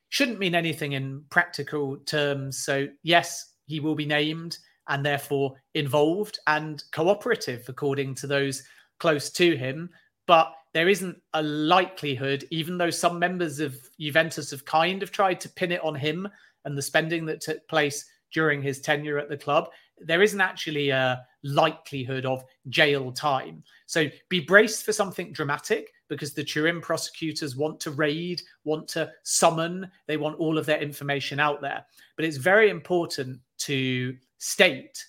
Shouldn't 0.09 0.39
mean 0.39 0.55
anything 0.55 0.91
in 0.91 1.23
practical 1.29 1.97
terms. 2.05 2.65
So 2.65 2.87
yes, 3.01 3.53
he 3.65 3.79
will 3.79 3.95
be 3.95 4.05
named 4.05 4.57
and 4.89 5.05
therefore 5.05 5.55
involved 5.73 6.39
and 6.47 6.83
cooperative, 6.91 7.63
according 7.69 8.15
to 8.15 8.27
those 8.27 8.61
close 8.99 9.29
to 9.31 9.55
him 9.55 9.89
but 10.27 10.53
there 10.73 10.89
isn't 10.89 11.17
a 11.33 11.41
likelihood, 11.41 12.45
even 12.51 12.77
though 12.77 12.89
some 12.89 13.17
members 13.17 13.59
of 13.59 13.77
Juventus 13.99 14.51
have 14.51 14.65
kind 14.65 15.03
of 15.03 15.11
tried 15.11 15.39
to 15.41 15.49
pin 15.49 15.71
it 15.71 15.83
on 15.83 15.95
him 15.95 16.27
and 16.65 16.77
the 16.77 16.81
spending 16.81 17.25
that 17.27 17.41
took 17.41 17.65
place 17.67 18.05
during 18.33 18.61
his 18.61 18.81
tenure 18.81 19.17
at 19.17 19.29
the 19.29 19.37
club, 19.37 19.69
there 19.99 20.21
isn't 20.21 20.41
actually 20.41 20.89
a 20.89 21.23
likelihood 21.43 22.25
of 22.25 22.43
jail 22.67 23.11
time. 23.11 23.63
So 23.85 24.09
be 24.29 24.41
braced 24.41 24.83
for 24.83 24.91
something 24.91 25.31
dramatic 25.31 25.93
because 26.09 26.33
the 26.33 26.43
Turin 26.43 26.81
prosecutors 26.81 27.55
want 27.55 27.79
to 27.79 27.91
raid, 27.91 28.41
want 28.63 28.87
to 28.89 29.09
summon, 29.23 29.89
they 30.07 30.17
want 30.17 30.37
all 30.39 30.57
of 30.57 30.65
their 30.65 30.81
information 30.81 31.39
out 31.39 31.61
there. 31.61 31.85
But 32.15 32.25
it's 32.25 32.37
very 32.37 32.69
important 32.69 33.39
to 33.59 34.15
state 34.37 35.03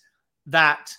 that, 0.46 0.92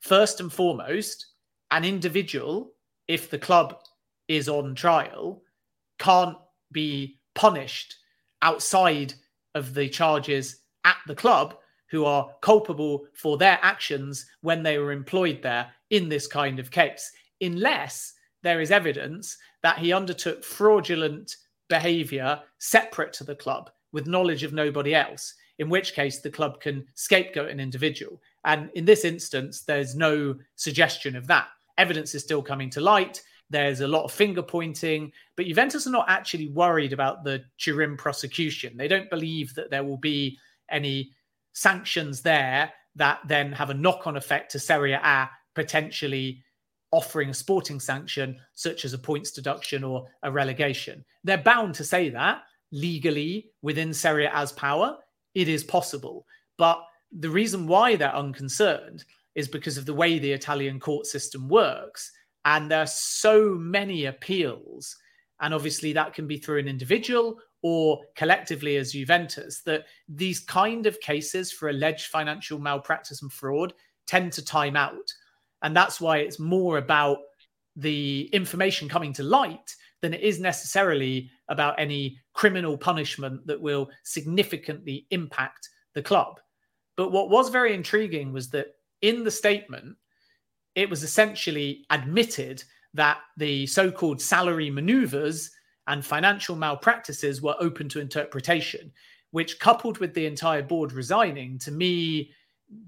first 0.00 0.40
and 0.40 0.52
foremost, 0.52 1.26
an 1.70 1.84
individual 1.84 2.72
if 3.08 3.30
the 3.30 3.38
club 3.38 3.80
is 4.28 4.48
on 4.48 4.74
trial, 4.74 5.42
can't 5.98 6.36
be 6.70 7.18
punished 7.34 7.96
outside 8.42 9.14
of 9.54 9.74
the 9.74 9.88
charges 9.88 10.60
at 10.84 10.96
the 11.06 11.14
club 11.14 11.56
who 11.90 12.04
are 12.04 12.30
culpable 12.42 13.06
for 13.14 13.38
their 13.38 13.58
actions 13.62 14.26
when 14.42 14.62
they 14.62 14.78
were 14.78 14.92
employed 14.92 15.40
there 15.42 15.70
in 15.90 16.08
this 16.08 16.26
kind 16.26 16.58
of 16.58 16.70
case, 16.70 17.10
unless 17.40 18.12
there 18.42 18.60
is 18.60 18.70
evidence 18.70 19.38
that 19.62 19.78
he 19.78 19.92
undertook 19.92 20.44
fraudulent 20.44 21.36
behavior 21.68 22.40
separate 22.58 23.12
to 23.14 23.24
the 23.24 23.34
club 23.34 23.70
with 23.92 24.06
knowledge 24.06 24.42
of 24.42 24.52
nobody 24.52 24.94
else, 24.94 25.34
in 25.58 25.68
which 25.68 25.94
case 25.94 26.20
the 26.20 26.30
club 26.30 26.60
can 26.60 26.86
scapegoat 26.94 27.50
an 27.50 27.58
individual. 27.58 28.20
And 28.44 28.70
in 28.74 28.84
this 28.84 29.04
instance, 29.04 29.62
there's 29.62 29.96
no 29.96 30.36
suggestion 30.56 31.16
of 31.16 31.26
that 31.26 31.48
evidence 31.78 32.14
is 32.14 32.22
still 32.22 32.42
coming 32.42 32.68
to 32.70 32.80
light. 32.80 33.22
There's 33.50 33.80
a 33.80 33.88
lot 33.88 34.04
of 34.04 34.12
finger 34.12 34.42
pointing, 34.42 35.10
but 35.36 35.46
Juventus 35.46 35.86
are 35.86 35.90
not 35.90 36.10
actually 36.10 36.48
worried 36.48 36.92
about 36.92 37.24
the 37.24 37.44
Turin 37.56 37.96
prosecution. 37.96 38.76
They 38.76 38.88
don't 38.88 39.08
believe 39.08 39.54
that 39.54 39.70
there 39.70 39.84
will 39.84 39.96
be 39.96 40.38
any 40.70 41.12
sanctions 41.54 42.20
there 42.20 42.70
that 42.96 43.20
then 43.26 43.52
have 43.52 43.70
a 43.70 43.74
knock 43.74 44.06
on 44.06 44.16
effect 44.16 44.52
to 44.52 44.58
Serie 44.58 44.92
A 44.92 45.30
potentially 45.54 46.42
offering 46.90 47.30
a 47.30 47.34
sporting 47.34 47.80
sanction 47.80 48.38
such 48.54 48.84
as 48.84 48.92
a 48.92 48.98
points 48.98 49.30
deduction 49.30 49.84
or 49.84 50.06
a 50.22 50.30
relegation. 50.30 51.04
They're 51.24 51.38
bound 51.38 51.74
to 51.76 51.84
say 51.84 52.10
that 52.10 52.42
legally 52.70 53.50
within 53.62 53.94
Serie 53.94 54.28
A's 54.32 54.52
power. 54.52 54.98
It 55.34 55.48
is 55.48 55.64
possible. 55.64 56.26
But 56.56 56.82
the 57.12 57.30
reason 57.30 57.66
why 57.66 57.96
they're 57.96 58.14
unconcerned 58.14 59.04
is 59.34 59.48
because 59.48 59.76
of 59.76 59.86
the 59.86 59.94
way 59.94 60.18
the 60.18 60.32
Italian 60.32 60.80
court 60.80 61.06
system 61.06 61.48
works. 61.48 62.12
And 62.44 62.70
there 62.70 62.82
are 62.82 62.86
so 62.86 63.54
many 63.54 64.06
appeals. 64.06 64.96
And 65.40 65.54
obviously, 65.54 65.92
that 65.92 66.14
can 66.14 66.26
be 66.26 66.38
through 66.38 66.58
an 66.58 66.68
individual 66.68 67.38
or 67.62 68.00
collectively 68.14 68.76
as 68.76 68.92
Juventus, 68.92 69.62
that 69.62 69.84
these 70.08 70.40
kind 70.40 70.86
of 70.86 71.00
cases 71.00 71.50
for 71.50 71.70
alleged 71.70 72.06
financial 72.06 72.58
malpractice 72.58 73.22
and 73.22 73.32
fraud 73.32 73.74
tend 74.06 74.32
to 74.32 74.44
time 74.44 74.76
out. 74.76 75.12
And 75.62 75.76
that's 75.76 76.00
why 76.00 76.18
it's 76.18 76.38
more 76.38 76.78
about 76.78 77.18
the 77.74 78.28
information 78.32 78.88
coming 78.88 79.12
to 79.14 79.22
light 79.22 79.74
than 80.00 80.14
it 80.14 80.20
is 80.20 80.40
necessarily 80.40 81.30
about 81.48 81.78
any 81.78 82.18
criminal 82.32 82.78
punishment 82.78 83.44
that 83.46 83.60
will 83.60 83.90
significantly 84.04 85.06
impact 85.10 85.68
the 85.94 86.02
club. 86.02 86.40
But 86.96 87.10
what 87.10 87.30
was 87.30 87.48
very 87.48 87.74
intriguing 87.74 88.32
was 88.32 88.50
that 88.50 88.68
in 89.02 89.24
the 89.24 89.30
statement, 89.30 89.96
it 90.74 90.88
was 90.88 91.02
essentially 91.02 91.84
admitted 91.90 92.62
that 92.94 93.18
the 93.36 93.66
so 93.66 93.90
called 93.90 94.20
salary 94.20 94.70
maneuvers 94.70 95.50
and 95.86 96.04
financial 96.04 96.54
malpractices 96.54 97.42
were 97.42 97.56
open 97.60 97.88
to 97.88 98.00
interpretation, 98.00 98.92
which, 99.30 99.58
coupled 99.58 99.98
with 99.98 100.14
the 100.14 100.26
entire 100.26 100.62
board 100.62 100.92
resigning, 100.92 101.58
to 101.58 101.70
me 101.70 102.30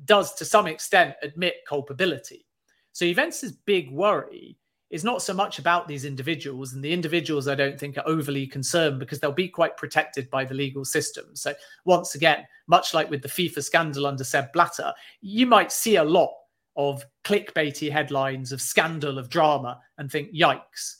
does 0.05 0.35
to 0.35 0.45
some 0.45 0.67
extent 0.67 1.15
admit 1.23 1.55
culpability. 1.67 2.47
So 2.93 3.07
Juventus' 3.07 3.53
big 3.53 3.91
worry 3.91 4.59
is 4.91 5.05
not 5.05 5.23
so 5.23 5.33
much 5.33 5.59
about 5.59 5.87
these 5.87 6.05
individuals, 6.05 6.73
and 6.73 6.83
the 6.83 6.93
individuals 6.93 7.47
I 7.47 7.55
don't 7.55 7.79
think 7.79 7.97
are 7.97 8.07
overly 8.07 8.47
concerned 8.47 8.99
because 8.99 9.21
they'll 9.21 9.33
be 9.33 9.49
quite 9.49 9.77
protected 9.77 10.29
by 10.31 10.45
the 10.45 10.55
legal 10.55 10.85
system. 10.85 11.27
So 11.35 11.55
once 11.85 12.17
again, 12.17 12.45
much 12.67 12.93
like 12.93 13.09
with 13.09 13.23
the 13.23 13.29
FIFA 13.29 13.63
scandal 13.63 14.07
under 14.07 14.25
Sepp 14.25 14.53
Blatter, 14.53 14.93
you 15.21 15.47
might 15.47 15.71
see 15.71 15.97
a 15.97 16.05
lot 16.05 16.33
of 16.77 17.05
clickbaity 17.25 17.91
headlines 17.91 18.53
of 18.53 18.61
scandal 18.61 19.19
of 19.19 19.29
drama 19.29 19.81
and 19.99 20.11
think, 20.11 20.33
yikes. 20.35 20.97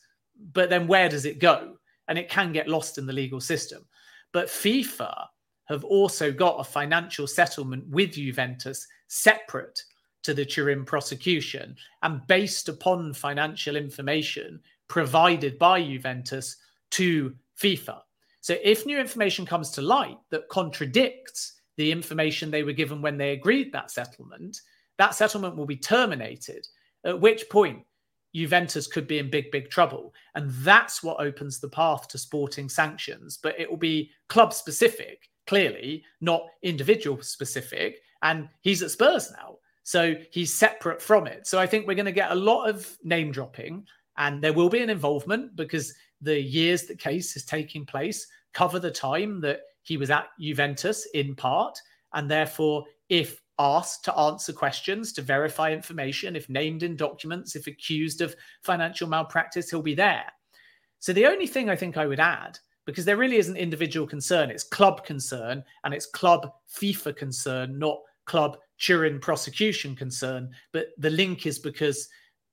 But 0.53 0.71
then 0.71 0.87
where 0.87 1.09
does 1.09 1.25
it 1.25 1.41
go? 1.41 1.77
And 2.09 2.19
it 2.19 2.29
can 2.29 2.53
get 2.53 2.69
lost 2.69 2.99
in 2.99 3.07
the 3.07 3.13
legal 3.13 3.41
system. 3.41 3.85
But 4.33 4.49
FIFA 4.49 5.27
have 5.67 5.85
also 5.85 6.33
got 6.33 6.61
a 6.61 6.65
financial 6.65 7.27
settlement 7.27 7.87
with 7.89 8.13
Juventus 8.13 8.87
separate 9.09 9.83
to 10.23 10.35
the 10.35 10.45
Turin 10.45 10.85
prosecution 10.85 11.77
and 12.03 12.27
based 12.27 12.69
upon 12.69 13.15
financial 13.15 13.77
information 13.77 14.61
provided 14.89 15.59
by 15.59 15.83
Juventus 15.83 16.57
to 16.91 17.35
FIFA. 17.59 18.01
So 18.41 18.57
if 18.63 18.87
new 18.87 18.99
information 18.99 19.47
comes 19.47 19.71
to 19.73 19.83
light 19.83 20.19
that 20.31 20.49
contradicts 20.49 21.61
the 21.77 21.93
information 21.93 22.51
they 22.51 22.63
were 22.63 22.73
given 22.73 23.01
when 23.01 23.17
they 23.17 23.33
agreed 23.33 23.73
that 23.73 23.91
settlement, 23.91 24.61
that 24.99 25.15
settlement 25.15 25.57
will 25.57 25.67
be 25.67 25.77
terminated, 25.77 26.67
at 27.05 27.21
which 27.21 27.49
point 27.49 27.85
Juventus 28.35 28.87
could 28.87 29.07
be 29.07 29.19
in 29.19 29.31
big, 29.31 29.51
big 29.51 29.71
trouble. 29.71 30.13
And 30.35 30.51
that's 30.51 31.03
what 31.03 31.21
opens 31.21 31.59
the 31.59 31.69
path 31.69 32.09
to 32.09 32.19
sporting 32.19 32.69
sanctions. 32.69 33.39
But 33.43 33.59
it 33.59 33.69
will 33.69 33.77
be 33.77 34.11
club 34.29 34.53
specific, 34.53 35.29
clearly, 35.47 36.05
not 36.21 36.43
individual 36.63 37.23
specific. 37.23 38.01
And 38.23 38.49
he's 38.61 38.83
at 38.83 38.91
Spurs 38.91 39.33
now. 39.33 39.57
So 39.83 40.15
he's 40.31 40.53
separate 40.53 41.01
from 41.01 41.27
it. 41.27 41.47
So 41.47 41.59
I 41.59 41.67
think 41.67 41.87
we're 41.87 41.95
going 41.95 42.07
to 42.07 42.13
get 42.13 42.31
a 42.31 42.35
lot 42.35 42.69
of 42.69 42.97
name 43.03 43.33
dropping 43.33 43.87
and 44.19 44.43
there 44.43 44.53
will 44.53 44.69
be 44.69 44.83
an 44.83 44.91
involvement 44.91 45.57
because 45.57 45.95
the 46.21 46.41
years 46.41 46.85
the 46.85 46.95
case 46.95 47.37
is 47.37 47.45
taking 47.45 47.87
place 47.87 48.27
cover 48.53 48.79
the 48.79 48.91
time 48.91 49.41
that 49.41 49.61
he 49.83 49.97
was 49.97 50.11
at 50.11 50.29
Juventus 50.39 51.07
in 51.15 51.35
part. 51.35 51.79
And 52.13 52.31
therefore, 52.31 52.85
if 53.09 53.41
asked 53.59 54.05
to 54.05 54.17
answer 54.17 54.53
questions, 54.53 55.13
to 55.13 55.23
verify 55.23 55.73
information, 55.73 56.37
if 56.37 56.49
named 56.49 56.83
in 56.83 56.97
documents, 56.97 57.57
if 57.57 57.67
accused 57.67 58.21
of 58.21 58.35
financial 58.63 59.09
malpractice, 59.09 59.71
he'll 59.71 59.83
be 59.83 59.95
there. 59.95 60.25
So 60.99 61.13
the 61.13 61.27
only 61.27 61.47
thing 61.47 61.71
I 61.71 61.77
think 61.77 61.97
I 61.97 62.07
would 62.07 62.21
add, 62.21 62.59
because 62.87 63.05
there 63.05 63.17
really 63.17 63.37
isn't 63.37 63.57
individual 63.57 64.07
concern, 64.07 64.51
it's 64.51 64.65
club 64.65 65.05
concern 65.05 65.63
and 65.85 65.95
it's 65.95 66.07
club 66.07 66.51
FIFA 66.75 67.17
concern, 67.17 67.79
not 67.79 67.99
club 68.27 68.59
Turin 68.81 69.21
prosecution 69.21 69.95
concern, 69.95 70.51
but 70.73 70.89
the 70.99 71.11
link 71.11 71.47
is 71.47 71.59
because 71.59 72.09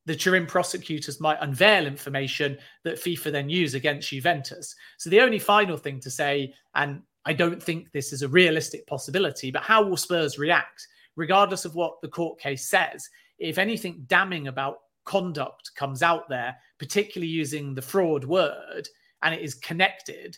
the 0.05 0.15
Turin 0.15 0.45
prosecutors 0.45 1.19
might 1.19 1.37
unveil 1.41 1.85
information 1.85 2.57
that 2.83 2.95
FIFA 2.95 3.31
then 3.31 3.49
use 3.49 3.73
against 3.73 4.09
Juventus. 4.09 4.75
So 4.97 5.09
the 5.09 5.21
only 5.21 5.39
final 5.39 5.75
thing 5.75 5.99
to 6.01 6.09
say, 6.09 6.53
and 6.75 7.01
I 7.25 7.33
don't 7.33 7.61
think 7.61 7.91
this 7.91 8.13
is 8.13 8.21
a 8.21 8.27
realistic 8.27 8.87
possibility, 8.87 9.51
but 9.51 9.63
how 9.63 9.83
will 9.83 9.97
Spurs 9.97 10.39
react, 10.39 10.87
regardless 11.17 11.65
of 11.65 11.75
what 11.75 11.99
the 12.01 12.07
court 12.07 12.39
case 12.39 12.69
says? 12.69 13.09
If 13.37 13.57
anything 13.57 14.05
damning 14.07 14.47
about 14.47 14.77
conduct 15.03 15.71
comes 15.75 16.01
out 16.01 16.29
there, 16.29 16.55
particularly 16.77 17.31
using 17.31 17.73
the 17.73 17.81
fraud 17.81 18.23
word, 18.23 18.87
and 19.23 19.35
it 19.35 19.41
is 19.41 19.55
connected, 19.55 20.37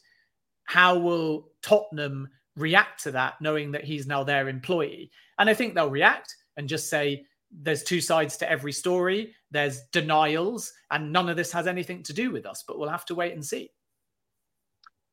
how 0.64 0.98
will 0.98 1.50
Tottenham 1.62 2.28
react 2.56 3.04
to 3.04 3.12
that, 3.12 3.36
knowing 3.41 3.72
that 3.72 3.84
he's 3.84 4.08
now 4.08 4.24
their 4.24 4.47
employee? 4.47 5.12
And 5.38 5.50
I 5.50 5.54
think 5.54 5.74
they'll 5.74 5.89
react 5.89 6.36
and 6.58 6.68
just 6.68 6.89
say, 6.89 7.26
there's 7.52 7.84
two 7.84 8.02
sides 8.02 8.38
to 8.38 8.50
every 8.50 8.72
story. 8.72 9.34
There's 9.52 9.82
denials, 9.91 10.72
and 10.91 11.12
none 11.12 11.30
of 11.30 11.38
this 11.38 11.52
has 11.52 11.68
anything 11.68 12.04
to 12.04 12.14
do 12.14 12.32
with 12.32 12.45
us, 12.45 12.64
but 12.68 12.78
we'll 12.78 12.89
have 12.89 13.06
to 13.06 13.16
wait 13.16 13.34
and 13.34 13.43
see. 13.43 13.72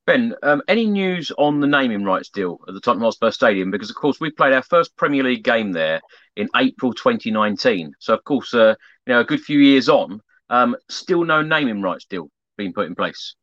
Ben, 0.07 0.35
um, 0.43 0.63
any 0.69 0.87
news 0.87 1.33
on 1.37 1.61
the 1.61 1.67
naming 1.67 2.05
rights 2.05 2.29
deal 2.29 2.61
at 2.69 2.75
the 2.75 2.81
Tottenham 2.81 3.05
Hotspur 3.05 3.31
Stadium? 3.31 3.71
Because, 3.71 3.91
of 3.91 3.97
course, 3.97 4.21
we 4.21 4.31
played 4.31 4.53
our 4.53 4.63
first 4.63 4.97
Premier 4.97 5.25
League 5.25 5.43
game 5.43 5.73
there 5.73 6.01
in 6.37 6.49
April 6.55 6.93
2019. 6.93 7.93
So, 7.99 8.15
of 8.15 8.23
course, 8.23 8.55
uh, 8.55 8.75
you 9.07 9.15
know, 9.15 9.21
a 9.21 9.25
good 9.25 9.41
few 9.41 9.59
years 9.59 9.89
on, 9.89 10.21
um, 10.49 10.77
still 10.89 11.25
no 11.25 11.43
naming 11.43 11.83
rights 11.83 12.05
deal 12.05 12.31
being 12.57 12.73
put 12.73 12.87
in 12.87 12.95
place 12.95 13.35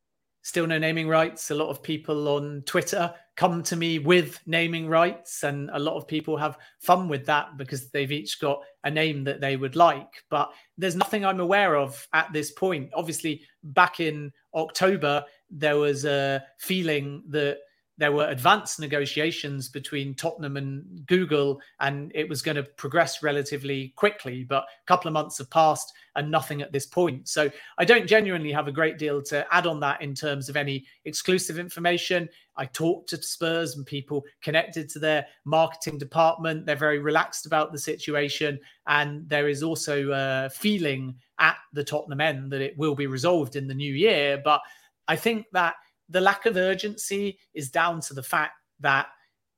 still 0.44 0.66
no 0.66 0.78
naming 0.78 1.08
rights. 1.08 1.50
A 1.50 1.54
lot 1.54 1.70
of 1.70 1.82
people 1.82 2.28
on 2.28 2.62
Twitter 2.66 3.12
come 3.36 3.62
to 3.64 3.76
me 3.76 3.98
with 3.98 4.40
naming 4.46 4.88
rights, 4.88 5.42
and 5.42 5.70
a 5.72 5.78
lot 5.78 5.96
of 5.96 6.06
people 6.06 6.36
have 6.36 6.58
fun 6.80 7.08
with 7.08 7.26
that 7.26 7.56
because 7.56 7.90
they've 7.90 8.12
each 8.12 8.40
got 8.40 8.60
a 8.84 8.90
name 8.90 9.24
that 9.24 9.40
they 9.40 9.56
would 9.56 9.76
like. 9.76 10.24
But 10.30 10.52
there's 10.78 10.96
nothing 10.96 11.24
I'm 11.24 11.40
aware 11.40 11.76
of 11.76 12.06
at 12.12 12.32
this 12.32 12.52
point. 12.52 12.90
Obviously, 12.94 13.42
back 13.62 14.00
in 14.00 14.32
October, 14.54 15.24
there 15.50 15.76
was 15.76 16.04
a 16.04 16.44
feeling 16.58 17.22
that 17.28 17.58
there 17.96 18.12
were 18.12 18.28
advanced 18.28 18.80
negotiations 18.80 19.68
between 19.68 20.14
Tottenham 20.14 20.56
and 20.56 21.06
Google, 21.06 21.60
and 21.78 22.10
it 22.14 22.28
was 22.28 22.42
going 22.42 22.56
to 22.56 22.64
progress 22.64 23.22
relatively 23.22 23.92
quickly. 23.96 24.42
But 24.42 24.64
a 24.64 24.86
couple 24.86 25.08
of 25.08 25.12
months 25.12 25.38
have 25.38 25.50
passed 25.50 25.92
and 26.16 26.30
nothing 26.30 26.60
at 26.60 26.72
this 26.72 26.86
point. 26.86 27.28
So 27.28 27.50
I 27.78 27.84
don't 27.84 28.06
genuinely 28.06 28.50
have 28.52 28.68
a 28.68 28.72
great 28.72 28.98
deal 28.98 29.22
to 29.22 29.46
add 29.54 29.66
on 29.66 29.80
that 29.80 30.02
in 30.02 30.14
terms 30.14 30.48
of 30.48 30.56
any 30.56 30.86
exclusive 31.04 31.58
information. 31.58 32.28
I 32.56 32.66
talked 32.66 33.08
to 33.10 33.22
Spurs 33.22 33.76
and 33.76 33.86
people 33.86 34.24
connected 34.42 34.88
to 34.90 34.98
their 34.98 35.26
marketing 35.44 35.98
department. 35.98 36.66
They're 36.66 36.76
very 36.76 36.98
relaxed 36.98 37.46
about 37.46 37.72
the 37.72 37.78
situation. 37.78 38.58
And 38.86 39.28
there 39.28 39.48
is 39.48 39.62
also 39.62 40.10
a 40.12 40.50
feeling 40.50 41.14
at 41.38 41.56
the 41.72 41.84
Tottenham 41.84 42.20
end 42.20 42.50
that 42.52 42.60
it 42.60 42.76
will 42.76 42.94
be 42.94 43.06
resolved 43.06 43.56
in 43.56 43.68
the 43.68 43.74
new 43.74 43.92
year. 43.92 44.40
But 44.44 44.60
I 45.06 45.16
think 45.16 45.46
that 45.52 45.74
the 46.08 46.20
lack 46.20 46.46
of 46.46 46.56
urgency 46.56 47.38
is 47.54 47.70
down 47.70 48.00
to 48.02 48.14
the 48.14 48.22
fact 48.22 48.54
that 48.80 49.06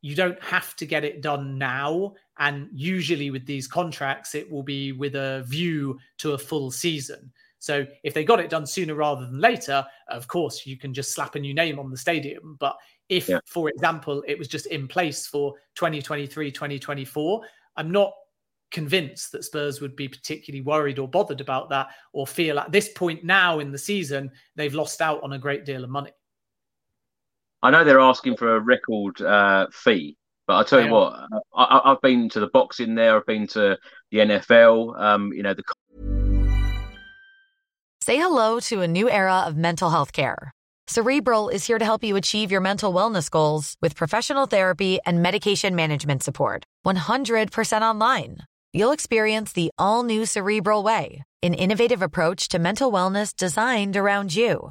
you 0.02 0.14
don't 0.14 0.40
have 0.42 0.76
to 0.76 0.86
get 0.86 1.04
it 1.04 1.20
done 1.20 1.58
now. 1.58 2.14
And 2.38 2.68
usually 2.72 3.30
with 3.30 3.46
these 3.46 3.66
contracts, 3.66 4.34
it 4.34 4.50
will 4.50 4.62
be 4.62 4.92
with 4.92 5.16
a 5.16 5.44
view 5.46 5.98
to 6.18 6.32
a 6.32 6.38
full 6.38 6.70
season. 6.70 7.32
So 7.58 7.86
if 8.04 8.14
they 8.14 8.24
got 8.24 8.38
it 8.38 8.50
done 8.50 8.66
sooner 8.66 8.94
rather 8.94 9.26
than 9.26 9.40
later, 9.40 9.84
of 10.08 10.28
course, 10.28 10.66
you 10.66 10.76
can 10.76 10.94
just 10.94 11.12
slap 11.12 11.34
a 11.34 11.40
new 11.40 11.54
name 11.54 11.78
on 11.78 11.90
the 11.90 11.96
stadium. 11.96 12.56
But 12.60 12.76
if, 13.08 13.28
yeah. 13.28 13.40
for 13.46 13.68
example, 13.68 14.22
it 14.28 14.38
was 14.38 14.46
just 14.46 14.66
in 14.66 14.86
place 14.86 15.26
for 15.26 15.54
2023, 15.74 16.52
2024, 16.52 17.40
I'm 17.76 17.90
not 17.90 18.12
convinced 18.70 19.32
that 19.32 19.44
Spurs 19.44 19.80
would 19.80 19.96
be 19.96 20.08
particularly 20.08 20.60
worried 20.60 20.98
or 20.98 21.08
bothered 21.08 21.40
about 21.40 21.68
that 21.70 21.88
or 22.12 22.26
feel 22.26 22.58
at 22.58 22.72
this 22.72 22.90
point 22.90 23.24
now 23.24 23.60
in 23.60 23.70
the 23.70 23.78
season 23.78 24.30
they've 24.54 24.74
lost 24.74 25.00
out 25.00 25.22
on 25.22 25.32
a 25.32 25.38
great 25.38 25.64
deal 25.64 25.84
of 25.84 25.90
money. 25.90 26.10
I 27.66 27.70
know 27.70 27.82
they're 27.82 27.98
asking 27.98 28.36
for 28.36 28.54
a 28.54 28.60
record 28.60 29.20
uh, 29.20 29.66
fee, 29.72 30.16
but 30.46 30.54
I'll 30.54 30.64
tell 30.64 30.84
you 30.84 30.92
what, 30.92 31.18
I, 31.52 31.80
have 31.86 32.00
been 32.00 32.28
to 32.28 32.38
the 32.38 32.46
boxing 32.46 32.94
there, 32.94 33.16
I've 33.16 33.26
been 33.26 33.48
to 33.48 33.76
the 34.12 34.18
NFL, 34.18 34.96
um, 35.00 35.32
you 35.32 35.42
know, 35.42 35.52
the. 35.52 35.64
Say 38.02 38.18
hello 38.18 38.60
to 38.60 38.82
a 38.82 38.86
new 38.86 39.10
era 39.10 39.40
of 39.48 39.56
mental 39.56 39.90
health 39.90 40.12
care. 40.12 40.52
Cerebral 40.86 41.48
is 41.48 41.66
here 41.66 41.80
to 41.80 41.84
help 41.84 42.04
you 42.04 42.14
achieve 42.14 42.52
your 42.52 42.60
mental 42.60 42.94
wellness 42.94 43.28
goals 43.28 43.74
with 43.82 43.96
professional 43.96 44.46
therapy 44.46 45.00
and 45.04 45.20
medication 45.20 45.74
management 45.74 46.22
support. 46.22 46.62
100% 46.86 47.80
online. 47.80 48.36
You'll 48.72 48.92
experience 48.92 49.52
the 49.52 49.72
all 49.76 50.04
new 50.04 50.24
Cerebral 50.24 50.84
Way, 50.84 51.24
an 51.42 51.54
innovative 51.54 52.00
approach 52.00 52.46
to 52.50 52.60
mental 52.60 52.92
wellness 52.92 53.34
designed 53.34 53.96
around 53.96 54.36
you. 54.36 54.70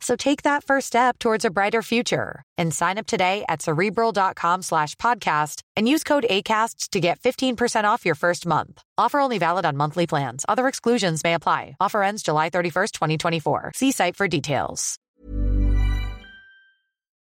So 0.00 0.14
take 0.14 0.42
that 0.42 0.62
first 0.62 0.88
step 0.88 1.18
towards 1.18 1.44
a 1.44 1.50
brighter 1.50 1.82
future 1.82 2.42
and 2.58 2.72
sign 2.72 2.98
up 2.98 3.06
today 3.06 3.44
at 3.48 3.62
cerebral.com 3.62 4.62
slash 4.62 4.94
podcast 4.96 5.62
and 5.74 5.88
use 5.88 6.04
code 6.04 6.26
ACasts 6.28 6.90
to 6.90 7.00
get 7.00 7.20
15% 7.20 7.84
off 7.84 8.04
your 8.04 8.14
first 8.14 8.46
month. 8.46 8.82
Offer 8.98 9.20
only 9.20 9.38
valid 9.38 9.64
on 9.64 9.76
monthly 9.76 10.06
plans. 10.06 10.44
Other 10.48 10.68
exclusions 10.68 11.24
may 11.24 11.34
apply. 11.34 11.76
Offer 11.80 12.02
ends 12.02 12.22
July 12.22 12.50
31st, 12.50 12.92
2024. 12.92 13.72
See 13.74 13.90
site 13.92 14.16
for 14.16 14.28
details. 14.28 14.98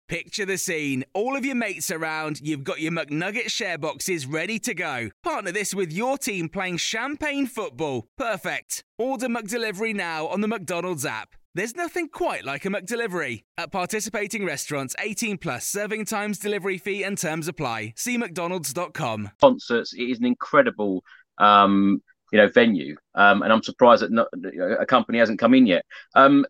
Picture 0.10 0.46
the 0.46 0.58
scene. 0.58 1.06
All 1.14 1.38
of 1.38 1.46
your 1.46 1.56
mates 1.56 1.90
around, 1.90 2.42
you've 2.42 2.64
got 2.64 2.82
your 2.82 2.92
McNugget 2.92 3.50
share 3.50 3.78
boxes 3.78 4.28
ready 4.28 4.60
to 4.60 4.74
go. 4.74 5.10
Partner 5.24 5.52
this 5.52 5.74
with 5.74 5.94
your 5.94 6.18
team 6.18 6.50
playing 6.50 6.78
champagne 6.78 7.48
football. 7.48 8.06
Perfect. 8.18 8.84
Order 8.98 9.28
McDelivery 9.28 9.96
now 9.96 10.28
on 10.28 10.42
the 10.42 10.48
McDonald's 10.48 11.06
app. 11.06 11.36
There's 11.56 11.76
nothing 11.76 12.10
quite 12.10 12.44
like 12.44 12.66
a 12.66 12.70
McDelivery. 12.70 13.44
At 13.60 13.72
participating 13.72 14.44
restaurants, 14.44 14.96
18 14.98 15.38
plus 15.38 15.68
serving 15.68 16.06
times, 16.06 16.40
delivery 16.40 16.80
fee, 16.80 17.04
and 17.04 17.16
terms 17.16 17.48
apply. 17.48 17.94
See 17.96 18.18
McDonald's.com. 18.18 19.30
Concerts, 19.40 19.94
it 19.94 20.02
is 20.02 20.18
an 20.18 20.26
incredible, 20.26 21.04
um, 21.38 22.02
you 22.32 22.40
know, 22.40 22.50
venue, 22.50 22.96
um, 23.14 23.44
and 23.44 23.54
I'm 23.54 23.62
surprised 23.62 24.02
that 24.02 24.12
not, 24.12 24.30
a 24.80 24.86
company 24.88 25.20
hasn't 25.20 25.38
come 25.38 25.54
in 25.54 25.68
yet. 25.68 25.86
Um, 26.16 26.44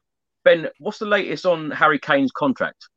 ben, 0.46 0.70
what's 0.80 1.00
the 1.00 1.06
latest 1.06 1.46
on 1.46 1.70
Harry 1.72 2.00
Kane's 2.00 2.32
contract? 2.32 2.88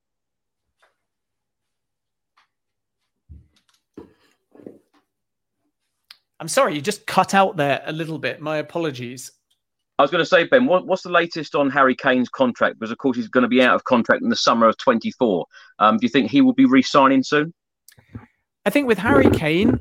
I'm 6.39 6.49
sorry, 6.49 6.77
you 6.77 6.81
just 6.81 7.05
cut 7.07 7.35
out 7.35 7.57
there 7.57 7.83
a 7.85 7.93
little 7.93 8.21
bit. 8.21 8.41
My 8.41 8.59
apologies. 8.59 9.33
I 9.99 10.03
was 10.03 10.11
going 10.11 10.23
to 10.23 10.29
say, 10.29 10.45
Ben, 10.45 10.67
what, 10.67 10.87
what's 10.87 11.03
the 11.03 11.11
latest 11.11 11.55
on 11.55 11.71
Harry 11.71 11.95
Kane's 11.95 12.29
contract? 12.29 12.79
Because, 12.79 12.91
of 12.91 12.99
course, 12.99 13.17
he's 13.17 13.29
going 13.29 13.43
to 13.43 13.49
be 13.49 13.63
out 13.63 13.75
of 13.75 13.85
contract 13.85 14.23
in 14.23 14.29
the 14.29 14.37
summer 14.37 14.69
of 14.69 14.77
24. 14.77 15.47
Um, 15.79 15.97
do 15.97 16.05
you 16.05 16.11
think 16.11 16.31
he 16.31 16.43
will 16.43 16.53
be 16.53 16.67
re 16.67 16.83
signing 16.83 17.23
soon? 17.23 17.55
I 18.67 18.71
think 18.71 18.87
with 18.87 18.99
Harry 18.99 19.31
Kane, 19.31 19.81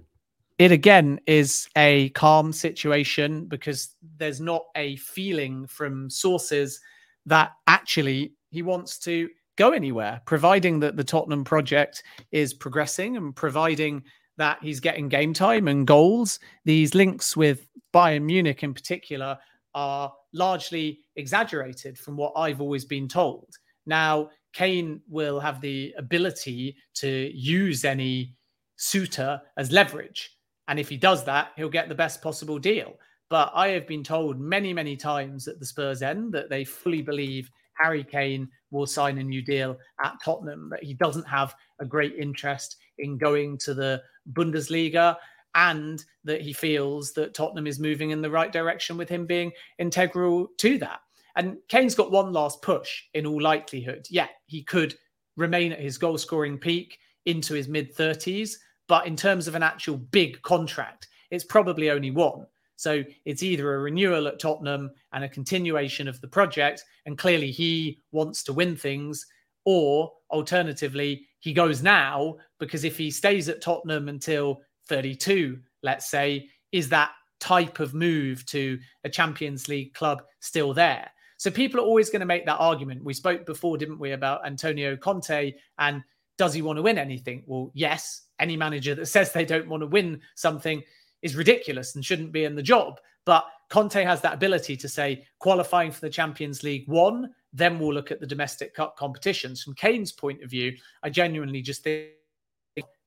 it 0.57 0.71
again 0.71 1.19
is 1.27 1.67
a 1.75 2.09
calm 2.09 2.53
situation 2.53 3.45
because 3.45 3.93
there's 4.17 4.39
not 4.39 4.63
a 4.75 4.95
feeling 4.97 5.67
from 5.67 6.09
sources 6.09 6.79
that 7.25 7.51
actually 7.67 8.33
he 8.51 8.61
wants 8.61 8.99
to 8.99 9.27
go 9.57 9.71
anywhere, 9.71 10.21
providing 10.25 10.79
that 10.79 10.95
the 10.95 11.03
Tottenham 11.03 11.43
project 11.43 12.03
is 12.31 12.53
progressing 12.53 13.17
and 13.17 13.35
providing 13.35 14.03
that 14.37 14.59
he's 14.61 14.79
getting 14.79 15.09
game 15.09 15.33
time 15.33 15.67
and 15.67 15.87
goals. 15.87 16.39
These 16.63 16.93
links 16.93 17.35
with 17.35 17.67
Bayern 17.93 18.23
Munich 18.23 18.63
in 18.63 18.73
particular 18.73 19.37
are 19.75 20.11
largely 20.33 21.01
exaggerated 21.17 21.99
from 21.99 22.17
what 22.17 22.33
I've 22.35 22.61
always 22.61 22.85
been 22.85 23.07
told. 23.07 23.53
Now, 23.85 24.31
Kane 24.53 25.01
will 25.07 25.39
have 25.39 25.61
the 25.61 25.93
ability 25.97 26.77
to 26.95 27.31
use 27.35 27.85
any 27.85 28.35
suitor 28.77 29.41
as 29.57 29.71
leverage. 29.71 30.31
And 30.67 30.79
if 30.79 30.89
he 30.89 30.97
does 30.97 31.23
that, 31.25 31.51
he'll 31.55 31.69
get 31.69 31.89
the 31.89 31.95
best 31.95 32.21
possible 32.21 32.57
deal. 32.57 32.93
But 33.29 33.51
I 33.53 33.69
have 33.69 33.85
been 33.85 34.03
told 34.03 34.39
many, 34.39 34.73
many 34.73 34.95
times 34.95 35.47
at 35.47 35.59
the 35.59 35.65
Spurs 35.65 36.01
end 36.01 36.33
that 36.33 36.49
they 36.49 36.63
fully 36.63 37.01
believe 37.01 37.49
Harry 37.77 38.03
Kane 38.03 38.47
will 38.71 38.87
sign 38.87 39.17
a 39.17 39.23
new 39.23 39.41
deal 39.41 39.77
at 40.03 40.15
Tottenham, 40.23 40.69
that 40.69 40.83
he 40.83 40.93
doesn't 40.93 41.27
have 41.27 41.53
a 41.79 41.85
great 41.85 42.15
interest 42.15 42.77
in 42.97 43.17
going 43.17 43.57
to 43.59 43.73
the 43.73 44.01
Bundesliga 44.33 45.17
and 45.55 46.03
that 46.23 46.41
he 46.41 46.53
feels 46.53 47.13
that 47.13 47.33
Tottenham 47.33 47.65
is 47.65 47.79
moving 47.79 48.11
in 48.11 48.21
the 48.21 48.29
right 48.29 48.51
direction 48.51 48.97
with 48.97 49.09
him 49.09 49.25
being 49.25 49.51
integral 49.79 50.47
to 50.59 50.77
that. 50.79 50.99
And 51.37 51.57
Kane's 51.69 51.95
got 51.95 52.11
one 52.11 52.31
last 52.31 52.61
push 52.61 53.03
in 53.13 53.25
all 53.25 53.41
likelihood. 53.41 54.05
Yeah, 54.09 54.27
he 54.45 54.63
could 54.63 54.95
remain 55.37 55.71
at 55.71 55.81
his 55.81 55.97
goal 55.97 56.17
scoring 56.17 56.57
peak 56.57 56.97
into 57.25 57.53
his 57.53 57.67
mid 57.67 57.95
30s, 57.95 58.53
but 58.87 59.07
in 59.07 59.15
terms 59.15 59.47
of 59.47 59.55
an 59.55 59.63
actual 59.63 59.97
big 59.97 60.41
contract, 60.43 61.07
it's 61.31 61.43
probably 61.43 61.89
only 61.89 62.11
one. 62.11 62.45
So 62.77 63.03
it's 63.23 63.43
either 63.43 63.73
a 63.73 63.79
renewal 63.79 64.27
at 64.27 64.39
Tottenham 64.39 64.91
and 65.13 65.23
a 65.23 65.29
continuation 65.29 66.07
of 66.07 66.19
the 66.21 66.27
project, 66.27 66.83
and 67.05 67.17
clearly 67.17 67.51
he 67.51 68.01
wants 68.11 68.43
to 68.43 68.53
win 68.53 68.75
things, 68.75 69.25
or 69.65 70.11
alternatively, 70.31 71.25
he 71.39 71.53
goes 71.53 71.81
now 71.81 72.35
because 72.59 72.83
if 72.83 72.97
he 72.97 73.09
stays 73.11 73.49
at 73.49 73.61
Tottenham 73.61 74.09
until 74.09 74.61
32, 74.87 75.59
let's 75.83 76.09
say, 76.09 76.49
is 76.71 76.89
that 76.89 77.11
type 77.39 77.79
of 77.79 77.93
move 77.93 78.45
to 78.47 78.79
a 79.03 79.09
Champions 79.09 79.67
League 79.67 79.93
club 79.93 80.23
still 80.39 80.73
there? 80.73 81.09
So 81.37 81.51
people 81.51 81.79
are 81.79 81.83
always 81.83 82.09
going 82.09 82.21
to 82.21 82.25
make 82.25 82.45
that 82.45 82.57
argument. 82.57 83.03
We 83.03 83.13
spoke 83.13 83.45
before, 83.45 83.77
didn't 83.77 83.99
we, 83.99 84.11
about 84.11 84.45
Antonio 84.45 84.95
Conte 84.95 85.53
and 85.79 86.03
does 86.37 86.53
he 86.53 86.61
want 86.61 86.77
to 86.77 86.83
win 86.83 86.97
anything? 86.97 87.43
Well, 87.45 87.71
yes. 87.73 88.23
Any 88.39 88.57
manager 88.57 88.95
that 88.95 89.05
says 89.07 89.31
they 89.31 89.45
don't 89.45 89.67
want 89.67 89.81
to 89.81 89.87
win 89.87 90.21
something 90.35 90.83
is 91.21 91.35
ridiculous 91.35 91.95
and 91.95 92.05
shouldn't 92.05 92.31
be 92.31 92.45
in 92.45 92.55
the 92.55 92.63
job. 92.63 92.99
But 93.25 93.45
Conte 93.69 94.03
has 94.03 94.21
that 94.21 94.33
ability 94.33 94.77
to 94.77 94.89
say 94.89 95.25
qualifying 95.39 95.91
for 95.91 96.01
the 96.01 96.09
Champions 96.09 96.63
League 96.63 96.87
one, 96.87 97.33
then 97.51 97.79
we'll 97.79 97.93
look 97.93 98.11
at 98.11 98.19
the 98.19 98.27
domestic 98.27 98.75
cup 98.75 98.95
competitions. 98.97 99.63
From 99.63 99.73
Kane's 99.73 100.11
point 100.11 100.43
of 100.43 100.49
view, 100.49 100.73
I 101.03 101.09
genuinely 101.09 101.61
just 101.61 101.83
think 101.83 102.09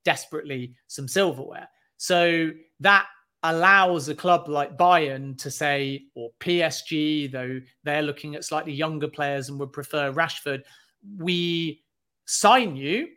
desperately 0.05 0.75
some 0.87 1.09
silverware. 1.09 1.69
So 1.97 2.51
that 2.81 3.07
allows 3.43 4.09
a 4.09 4.15
club 4.15 4.49
like 4.49 4.77
Bayern 4.77 5.39
to 5.39 5.51
say, 5.51 6.07
or 6.15 6.31
PSG, 6.41 7.31
though 7.31 7.61
they're 7.85 8.03
looking 8.03 8.35
at 8.35 8.45
slightly 8.45 8.73
younger 8.73 9.09
players 9.09 9.49
and 9.49 9.59
would 9.61 9.73
prefer 9.73 10.13
Rashford, 10.13 10.63
we 11.19 11.83
sign 12.27 12.77
you, 12.77 13.09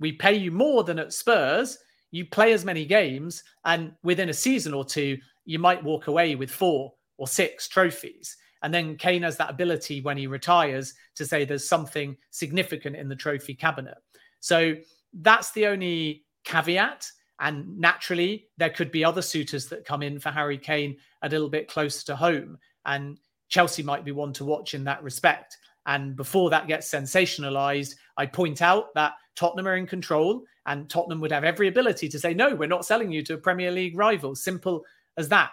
we 0.00 0.12
pay 0.12 0.34
you 0.34 0.50
more 0.50 0.84
than 0.84 0.98
at 0.98 1.12
Spurs, 1.12 1.78
you 2.10 2.24
play 2.24 2.52
as 2.52 2.64
many 2.64 2.84
games, 2.84 3.42
and 3.64 3.92
within 4.04 4.28
a 4.28 4.34
season 4.34 4.72
or 4.72 4.84
two, 4.84 5.18
you 5.44 5.58
might 5.58 5.82
walk 5.82 6.06
away 6.06 6.36
with 6.36 6.50
four 6.50 6.92
or 7.18 7.26
six 7.26 7.68
trophies. 7.68 8.36
And 8.62 8.72
then 8.72 8.96
Kane 8.96 9.22
has 9.22 9.36
that 9.36 9.50
ability 9.50 10.00
when 10.00 10.16
he 10.16 10.26
retires 10.26 10.94
to 11.16 11.26
say 11.26 11.44
there's 11.44 11.68
something 11.68 12.16
significant 12.30 12.96
in 12.96 13.08
the 13.08 13.16
trophy 13.16 13.54
cabinet. 13.54 13.98
So 14.40 14.74
that's 15.12 15.52
the 15.52 15.66
only 15.66 16.23
caveat. 16.44 17.10
And 17.40 17.78
naturally, 17.78 18.48
there 18.56 18.70
could 18.70 18.90
be 18.92 19.04
other 19.04 19.22
suitors 19.22 19.66
that 19.66 19.84
come 19.84 20.02
in 20.02 20.20
for 20.20 20.30
Harry 20.30 20.58
Kane 20.58 20.96
a 21.22 21.28
little 21.28 21.48
bit 21.48 21.68
closer 21.68 22.06
to 22.06 22.16
home. 22.16 22.58
And 22.86 23.18
Chelsea 23.48 23.82
might 23.82 24.04
be 24.04 24.12
one 24.12 24.32
to 24.34 24.44
watch 24.44 24.74
in 24.74 24.84
that 24.84 25.02
respect. 25.02 25.58
And 25.86 26.16
before 26.16 26.50
that 26.50 26.68
gets 26.68 26.90
sensationalized, 26.90 27.94
I 28.16 28.26
point 28.26 28.62
out 28.62 28.94
that 28.94 29.14
Tottenham 29.36 29.68
are 29.68 29.76
in 29.76 29.86
control 29.86 30.44
and 30.66 30.88
Tottenham 30.88 31.20
would 31.20 31.32
have 31.32 31.44
every 31.44 31.68
ability 31.68 32.08
to 32.08 32.18
say, 32.18 32.32
no, 32.32 32.54
we're 32.54 32.68
not 32.68 32.86
selling 32.86 33.12
you 33.12 33.22
to 33.24 33.34
a 33.34 33.38
Premier 33.38 33.70
League 33.70 33.98
rival. 33.98 34.34
Simple 34.34 34.84
as 35.16 35.28
that. 35.28 35.50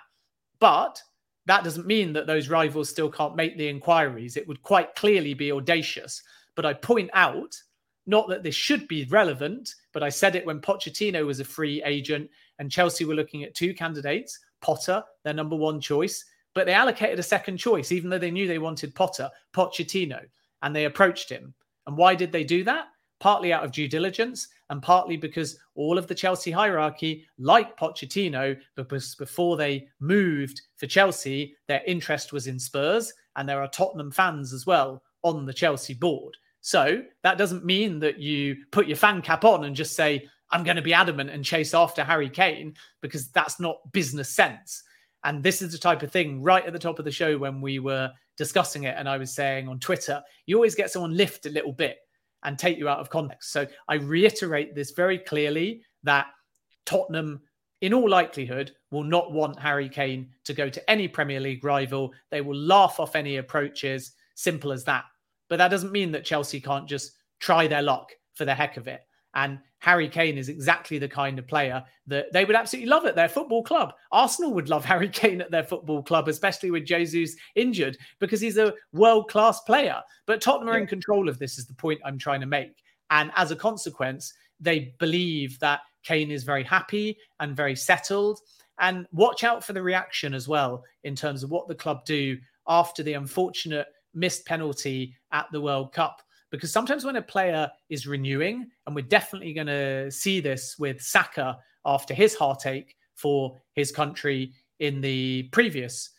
But 0.59 1.01
that 1.47 1.63
doesn't 1.63 1.87
mean 1.87 2.13
that 2.13 2.27
those 2.27 2.47
rivals 2.47 2.89
still 2.89 3.09
can't 3.09 3.35
make 3.35 3.57
the 3.57 3.67
inquiries. 3.67 4.37
It 4.37 4.47
would 4.47 4.61
quite 4.61 4.95
clearly 4.95 5.33
be 5.33 5.51
audacious. 5.51 6.21
But 6.55 6.65
I 6.65 6.73
point 6.73 7.09
out 7.13 7.55
not 8.05 8.27
that 8.29 8.43
this 8.43 8.55
should 8.55 8.87
be 8.87 9.05
relevant, 9.05 9.75
but 9.93 10.03
I 10.03 10.09
said 10.09 10.35
it 10.35 10.45
when 10.45 10.61
Pochettino 10.61 11.25
was 11.25 11.39
a 11.39 11.45
free 11.45 11.81
agent 11.83 12.29
and 12.59 12.71
Chelsea 12.71 13.05
were 13.05 13.15
looking 13.15 13.43
at 13.43 13.55
two 13.55 13.73
candidates 13.73 14.39
Potter, 14.61 15.03
their 15.23 15.33
number 15.33 15.55
one 15.55 15.81
choice, 15.81 16.23
but 16.53 16.65
they 16.65 16.73
allocated 16.73 17.17
a 17.17 17.23
second 17.23 17.57
choice, 17.57 17.91
even 17.91 18.09
though 18.09 18.19
they 18.19 18.31
knew 18.31 18.47
they 18.47 18.59
wanted 18.59 18.93
Potter, 18.93 19.29
Pochettino, 19.53 20.21
and 20.61 20.75
they 20.75 20.85
approached 20.85 21.29
him. 21.29 21.53
And 21.87 21.97
why 21.97 22.13
did 22.13 22.31
they 22.31 22.43
do 22.43 22.63
that? 22.65 22.85
Partly 23.19 23.53
out 23.53 23.63
of 23.63 23.71
due 23.71 23.87
diligence 23.87 24.47
and 24.71 24.81
partly 24.81 25.17
because 25.17 25.59
all 25.75 25.97
of 25.97 26.07
the 26.07 26.15
Chelsea 26.15 26.49
hierarchy, 26.49 27.27
like 27.37 27.77
Pochettino, 27.77 28.57
because 28.75 29.15
before 29.15 29.57
they 29.57 29.87
moved 29.99 30.61
for 30.77 30.87
Chelsea, 30.87 31.55
their 31.67 31.81
interest 31.85 32.31
was 32.31 32.47
in 32.47 32.57
Spurs, 32.57 33.11
and 33.35 33.47
there 33.47 33.61
are 33.61 33.67
Tottenham 33.67 34.11
fans 34.11 34.53
as 34.53 34.65
well 34.65 35.03
on 35.23 35.45
the 35.45 35.53
Chelsea 35.53 35.93
board. 35.93 36.37
So 36.61 37.03
that 37.23 37.37
doesn't 37.37 37.65
mean 37.65 37.99
that 37.99 38.19
you 38.19 38.55
put 38.71 38.87
your 38.87 38.97
fan 38.97 39.21
cap 39.21 39.43
on 39.43 39.65
and 39.65 39.75
just 39.75 39.95
say, 39.95 40.27
I'm 40.51 40.63
going 40.63 40.75
to 40.75 40.81
be 40.81 40.93
adamant 40.93 41.29
and 41.29 41.43
chase 41.43 41.73
after 41.73 42.03
Harry 42.03 42.29
Kane, 42.29 42.75
because 43.01 43.29
that's 43.29 43.59
not 43.59 43.91
business 43.91 44.29
sense. 44.29 44.83
And 45.23 45.43
this 45.43 45.61
is 45.61 45.71
the 45.71 45.77
type 45.77 46.03
of 46.03 46.11
thing 46.11 46.41
right 46.41 46.65
at 46.65 46.73
the 46.73 46.79
top 46.79 46.99
of 46.99 47.05
the 47.05 47.11
show 47.11 47.37
when 47.37 47.61
we 47.61 47.79
were 47.79 48.11
discussing 48.37 48.83
it. 48.83 48.95
And 48.97 49.07
I 49.07 49.17
was 49.17 49.33
saying 49.33 49.67
on 49.67 49.79
Twitter, 49.79 50.21
you 50.45 50.55
always 50.55 50.75
get 50.75 50.91
someone 50.91 51.15
lift 51.15 51.45
a 51.45 51.49
little 51.49 51.73
bit 51.73 51.97
and 52.43 52.57
take 52.57 52.77
you 52.77 52.89
out 52.89 52.99
of 52.99 53.09
context. 53.09 53.51
So 53.51 53.67
I 53.87 53.95
reiterate 53.95 54.75
this 54.75 54.91
very 54.91 55.19
clearly 55.19 55.83
that 56.03 56.27
Tottenham, 56.85 57.41
in 57.81 57.93
all 57.93 58.09
likelihood, 58.09 58.71
will 58.89 59.03
not 59.03 59.31
want 59.31 59.59
Harry 59.59 59.87
Kane 59.87 60.29
to 60.45 60.53
go 60.53 60.69
to 60.69 60.89
any 60.89 61.07
Premier 61.07 61.39
League 61.39 61.63
rival. 61.63 62.11
They 62.29 62.41
will 62.41 62.57
laugh 62.57 62.99
off 62.99 63.15
any 63.15 63.37
approaches. 63.37 64.13
Simple 64.35 64.71
as 64.71 64.83
that. 64.85 65.05
But 65.51 65.57
that 65.57 65.67
doesn't 65.67 65.91
mean 65.91 66.13
that 66.13 66.23
Chelsea 66.23 66.61
can't 66.61 66.87
just 66.87 67.11
try 67.41 67.67
their 67.67 67.81
luck 67.81 68.13
for 68.35 68.45
the 68.45 68.55
heck 68.55 68.77
of 68.77 68.87
it. 68.87 69.01
And 69.35 69.59
Harry 69.79 70.07
Kane 70.07 70.37
is 70.37 70.47
exactly 70.47 70.97
the 70.97 71.09
kind 71.09 71.37
of 71.37 71.45
player 71.45 71.83
that 72.07 72.31
they 72.31 72.45
would 72.45 72.55
absolutely 72.55 72.89
love 72.89 73.05
at 73.05 73.17
their 73.17 73.27
football 73.27 73.61
club. 73.61 73.91
Arsenal 74.13 74.53
would 74.53 74.69
love 74.69 74.85
Harry 74.93 75.09
Kane 75.09 75.41
at 75.41 75.51
their 75.51 75.65
football 75.65 76.03
club, 76.03 76.29
especially 76.29 76.71
with 76.71 76.85
Jesus 76.85 77.35
injured, 77.55 77.97
because 78.21 78.39
he's 78.39 78.57
a 78.57 78.73
world 78.93 79.29
class 79.29 79.59
player. 79.59 80.01
But 80.25 80.39
Tottenham 80.39 80.73
are 80.73 80.77
in 80.77 80.87
control 80.87 81.27
of 81.27 81.37
this, 81.37 81.57
is 81.57 81.67
the 81.67 81.73
point 81.73 81.99
I'm 82.05 82.17
trying 82.17 82.39
to 82.39 82.47
make. 82.47 82.81
And 83.09 83.29
as 83.35 83.51
a 83.51 83.55
consequence, 83.57 84.33
they 84.61 84.95
believe 84.99 85.59
that 85.59 85.81
Kane 86.03 86.31
is 86.31 86.45
very 86.45 86.63
happy 86.63 87.17
and 87.41 87.57
very 87.57 87.75
settled. 87.75 88.39
And 88.79 89.05
watch 89.11 89.43
out 89.43 89.65
for 89.65 89.73
the 89.73 89.83
reaction 89.83 90.33
as 90.33 90.47
well 90.47 90.85
in 91.03 91.13
terms 91.13 91.43
of 91.43 91.51
what 91.51 91.67
the 91.67 91.75
club 91.75 92.05
do 92.05 92.37
after 92.69 93.03
the 93.03 93.13
unfortunate 93.13 93.87
missed 94.13 94.45
penalty 94.45 95.15
at 95.31 95.47
the 95.51 95.61
World 95.61 95.93
Cup 95.93 96.21
because 96.51 96.71
sometimes 96.71 97.05
when 97.05 97.15
a 97.15 97.21
player 97.21 97.71
is 97.89 98.05
renewing, 98.05 98.69
and 98.85 98.93
we're 98.93 99.01
definitely 99.01 99.53
going 99.53 99.67
to 99.67 100.11
see 100.11 100.39
this 100.39 100.77
with 100.77 101.01
Saka 101.01 101.57
after 101.85 102.13
his 102.13 102.35
heartache 102.35 102.95
for 103.15 103.57
his 103.73 103.91
country 103.91 104.51
in 104.79 104.99
the 105.01 105.43
previous 105.51 106.09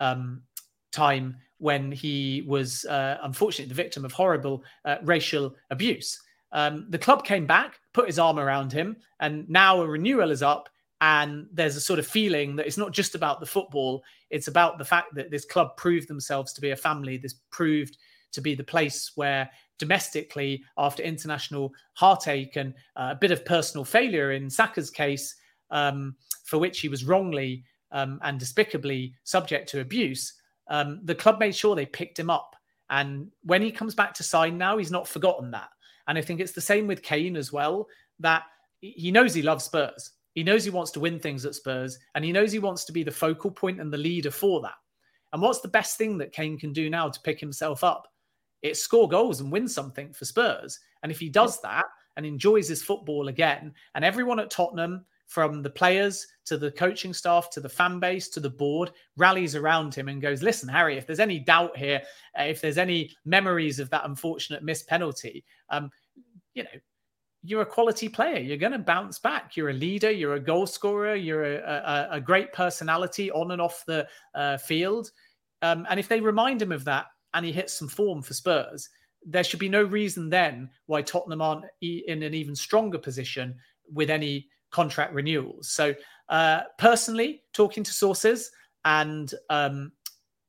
um, 0.00 0.42
time 0.90 1.36
when 1.58 1.92
he 1.92 2.42
was 2.46 2.84
uh, 2.86 3.18
unfortunately 3.22 3.68
the 3.68 3.74
victim 3.74 4.04
of 4.04 4.12
horrible 4.12 4.64
uh, 4.84 4.96
racial 5.04 5.54
abuse. 5.70 6.20
Um, 6.52 6.86
the 6.90 6.98
club 6.98 7.24
came 7.24 7.46
back, 7.46 7.78
put 7.92 8.06
his 8.06 8.18
arm 8.18 8.38
around 8.38 8.72
him, 8.72 8.96
and 9.20 9.48
now 9.48 9.80
a 9.80 9.86
renewal 9.86 10.30
is 10.30 10.42
up. 10.42 10.68
And 11.02 11.48
there's 11.52 11.74
a 11.74 11.80
sort 11.80 11.98
of 11.98 12.06
feeling 12.06 12.54
that 12.54 12.66
it's 12.66 12.78
not 12.78 12.92
just 12.92 13.16
about 13.16 13.40
the 13.40 13.46
football, 13.46 14.04
it's 14.30 14.46
about 14.46 14.78
the 14.78 14.84
fact 14.84 15.16
that 15.16 15.32
this 15.32 15.44
club 15.44 15.76
proved 15.76 16.06
themselves 16.06 16.52
to 16.52 16.60
be 16.60 16.70
a 16.70 16.76
family. 16.76 17.16
This 17.16 17.34
proved 17.50 17.98
to 18.30 18.40
be 18.40 18.54
the 18.54 18.62
place 18.62 19.10
where 19.16 19.50
domestically 19.80 20.62
after 20.78 21.02
international 21.02 21.72
heartache 21.94 22.54
and 22.54 22.72
uh, 22.94 23.08
a 23.10 23.16
bit 23.16 23.32
of 23.32 23.44
personal 23.44 23.84
failure 23.84 24.30
in 24.30 24.48
Saka's 24.48 24.90
case, 24.90 25.34
um, 25.72 26.14
for 26.44 26.58
which 26.58 26.78
he 26.78 26.88
was 26.88 27.04
wrongly 27.04 27.64
um, 27.90 28.20
and 28.22 28.38
despicably 28.38 29.12
subject 29.24 29.68
to 29.70 29.80
abuse, 29.80 30.34
um, 30.68 31.00
the 31.02 31.16
club 31.16 31.40
made 31.40 31.56
sure 31.56 31.74
they 31.74 31.84
picked 31.84 32.16
him 32.16 32.30
up. 32.30 32.54
And 32.90 33.26
when 33.42 33.60
he 33.60 33.72
comes 33.72 33.96
back 33.96 34.14
to 34.14 34.22
sign 34.22 34.56
now, 34.56 34.78
he's 34.78 34.92
not 34.92 35.08
forgotten 35.08 35.50
that. 35.50 35.70
And 36.06 36.16
I 36.16 36.20
think 36.20 36.38
it's 36.38 36.52
the 36.52 36.60
same 36.60 36.86
with 36.86 37.02
Kane 37.02 37.34
as 37.34 37.52
well, 37.52 37.88
that 38.20 38.44
he 38.80 39.10
knows 39.10 39.34
he 39.34 39.42
loves 39.42 39.64
Spurs. 39.64 40.12
He 40.34 40.42
knows 40.42 40.64
he 40.64 40.70
wants 40.70 40.90
to 40.92 41.00
win 41.00 41.18
things 41.18 41.44
at 41.44 41.54
Spurs, 41.54 41.98
and 42.14 42.24
he 42.24 42.32
knows 42.32 42.52
he 42.52 42.58
wants 42.58 42.84
to 42.84 42.92
be 42.92 43.02
the 43.02 43.10
focal 43.10 43.50
point 43.50 43.80
and 43.80 43.92
the 43.92 43.98
leader 43.98 44.30
for 44.30 44.60
that. 44.62 44.74
And 45.32 45.42
what's 45.42 45.60
the 45.60 45.68
best 45.68 45.98
thing 45.98 46.18
that 46.18 46.32
Kane 46.32 46.58
can 46.58 46.72
do 46.72 46.90
now 46.90 47.08
to 47.08 47.20
pick 47.20 47.40
himself 47.40 47.84
up? 47.84 48.08
It's 48.62 48.80
score 48.80 49.08
goals 49.08 49.40
and 49.40 49.50
win 49.50 49.66
something 49.66 50.12
for 50.12 50.24
Spurs. 50.24 50.78
And 51.02 51.10
if 51.10 51.18
he 51.18 51.28
does 51.28 51.60
that 51.62 51.86
and 52.16 52.24
enjoys 52.24 52.68
his 52.68 52.82
football 52.82 53.28
again, 53.28 53.74
and 53.94 54.04
everyone 54.04 54.40
at 54.40 54.50
Tottenham, 54.50 55.04
from 55.32 55.62
the 55.62 55.70
players 55.70 56.26
to 56.44 56.58
the 56.58 56.70
coaching 56.70 57.14
staff 57.14 57.48
to 57.48 57.58
the 57.60 57.68
fan 57.68 57.98
base 57.98 58.28
to 58.28 58.38
the 58.38 58.50
board, 58.50 58.90
rallies 59.16 59.56
around 59.56 59.94
him 59.94 60.08
and 60.08 60.20
goes, 60.20 60.42
Listen, 60.42 60.68
Harry, 60.68 60.98
if 60.98 61.06
there's 61.06 61.20
any 61.20 61.38
doubt 61.38 61.74
here, 61.74 62.02
if 62.38 62.60
there's 62.60 62.76
any 62.76 63.10
memories 63.24 63.78
of 63.78 63.88
that 63.88 64.04
unfortunate 64.04 64.62
missed 64.62 64.86
penalty, 64.86 65.42
um, 65.70 65.90
you 66.52 66.64
know, 66.64 66.68
you're 67.42 67.62
a 67.62 67.66
quality 67.66 68.08
player. 68.08 68.38
You're 68.38 68.56
going 68.56 68.72
to 68.72 68.78
bounce 68.78 69.18
back. 69.18 69.56
You're 69.56 69.70
a 69.70 69.74
leader. 69.74 70.10
You're 70.10 70.34
a 70.34 70.40
goal 70.40 70.66
scorer. 70.66 71.14
You're 71.14 71.56
a, 71.56 72.08
a, 72.10 72.16
a 72.16 72.20
great 72.20 72.52
personality 72.52 73.30
on 73.32 73.50
and 73.50 73.60
off 73.60 73.84
the 73.86 74.06
uh, 74.34 74.58
field. 74.58 75.10
Um, 75.60 75.86
and 75.90 75.98
if 75.98 76.08
they 76.08 76.20
remind 76.20 76.62
him 76.62 76.72
of 76.72 76.84
that 76.84 77.06
and 77.34 77.44
he 77.44 77.52
hits 77.52 77.72
some 77.72 77.88
form 77.88 78.22
for 78.22 78.34
Spurs, 78.34 78.88
there 79.24 79.44
should 79.44 79.60
be 79.60 79.68
no 79.68 79.82
reason 79.82 80.28
then 80.28 80.70
why 80.86 81.02
Tottenham 81.02 81.42
aren't 81.42 81.64
in 81.80 82.22
an 82.22 82.34
even 82.34 82.54
stronger 82.54 82.98
position 82.98 83.56
with 83.92 84.10
any 84.10 84.48
contract 84.70 85.12
renewals. 85.12 85.70
So, 85.70 85.94
uh, 86.28 86.62
personally, 86.78 87.42
talking 87.52 87.82
to 87.84 87.92
sources, 87.92 88.50
and 88.84 89.32
um, 89.50 89.92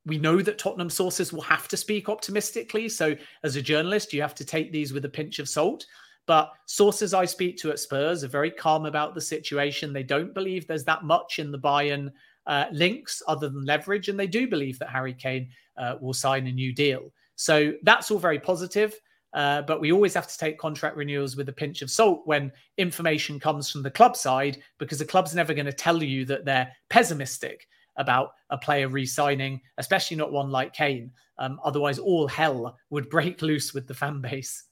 we 0.06 0.18
know 0.18 0.42
that 0.42 0.58
Tottenham 0.58 0.90
sources 0.90 1.32
will 1.32 1.42
have 1.42 1.68
to 1.68 1.78
speak 1.78 2.10
optimistically. 2.10 2.90
So, 2.90 3.16
as 3.44 3.56
a 3.56 3.62
journalist, 3.62 4.14
you 4.14 4.22
have 4.22 4.36
to 4.36 4.46
take 4.46 4.72
these 4.72 4.94
with 4.94 5.06
a 5.06 5.10
pinch 5.10 5.40
of 5.40 5.50
salt. 5.50 5.86
But 6.26 6.52
sources 6.66 7.14
I 7.14 7.26
speak 7.26 7.58
to 7.58 7.72
at 7.72 7.80
Spurs 7.80 8.24
are 8.24 8.30
very 8.30 8.52
calm 8.52 8.86
about 8.86 9.14
the 9.14 9.22
situation. 9.22 9.92
They 9.92 10.04
don't 10.04 10.34
believe 10.34 10.66
there's 10.66 10.86
that 10.86 11.04
much 11.04 11.40
in 11.40 11.52
the 11.52 11.60
Bayern 11.60 12.12
uh, 12.46 12.66
links 12.72 13.22
other 13.28 13.50
than 13.50 13.66
leverage, 13.66 14.10
and 14.10 14.20
they 14.20 14.28
do 14.28 14.48
believe 14.48 14.80
that 14.80 14.90
Harry 14.90 15.14
Kane 15.14 15.50
uh, 15.78 15.96
will 16.00 16.14
sign 16.14 16.48
a 16.48 16.52
new 16.52 16.74
deal. 16.74 17.12
So 17.36 17.74
that's 17.84 18.12
all 18.12 18.20
very 18.20 18.40
positive. 18.40 19.00
Uh, 19.34 19.64
but 19.64 19.82
we 19.82 19.92
always 19.92 20.14
have 20.14 20.28
to 20.28 20.38
take 20.38 20.60
contract 20.60 20.96
renewals 20.96 21.36
with 21.36 21.50
a 21.50 21.54
pinch 21.54 21.82
of 21.82 21.90
salt 21.90 22.22
when 22.26 22.52
information 22.78 23.40
comes 23.40 23.70
from 23.70 23.82
the 23.82 23.90
club 23.90 24.16
side, 24.16 24.62
because 24.78 25.00
the 25.00 25.06
club's 25.06 25.34
never 25.34 25.54
going 25.54 25.66
to 25.66 25.74
tell 25.74 26.04
you 26.04 26.24
that 26.26 26.46
they're 26.46 26.72
pessimistic 26.90 27.68
about 27.98 28.34
a 28.52 28.58
player 28.58 28.88
re 28.88 29.06
signing, 29.06 29.60
especially 29.78 30.18
not 30.18 30.32
one 30.32 30.52
like 30.52 30.74
Kane. 30.74 31.12
Um, 31.40 31.60
otherwise, 31.64 31.98
all 31.98 32.28
hell 32.28 32.78
would 32.92 33.10
break 33.10 33.42
loose 33.42 33.74
with 33.74 33.88
the 33.88 33.94
fan 33.94 34.22
base. 34.22 34.66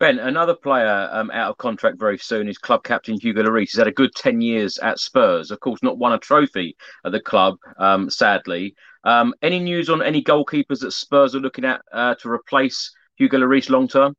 Ben, 0.00 0.18
another 0.18 0.54
player 0.54 1.10
um, 1.12 1.30
out 1.30 1.50
of 1.50 1.58
contract 1.58 1.98
very 2.00 2.16
soon 2.16 2.48
is 2.48 2.56
club 2.56 2.82
captain 2.84 3.20
Hugo 3.20 3.42
Lloris. 3.42 3.60
He's 3.60 3.76
had 3.76 3.86
a 3.86 3.92
good 3.92 4.14
10 4.14 4.40
years 4.40 4.78
at 4.78 4.98
Spurs. 4.98 5.50
Of 5.50 5.60
course, 5.60 5.82
not 5.82 5.98
won 5.98 6.14
a 6.14 6.18
trophy 6.18 6.74
at 7.04 7.12
the 7.12 7.20
club, 7.20 7.58
um, 7.76 8.08
sadly. 8.08 8.74
Um, 9.04 9.34
any 9.42 9.58
news 9.58 9.90
on 9.90 10.02
any 10.02 10.24
goalkeepers 10.24 10.80
that 10.80 10.92
Spurs 10.92 11.34
are 11.34 11.40
looking 11.40 11.66
at 11.66 11.82
uh, 11.92 12.14
to 12.14 12.30
replace 12.30 12.90
Hugo 13.16 13.40
Lloris 13.40 13.68
long 13.68 13.88
term? 13.88 14.16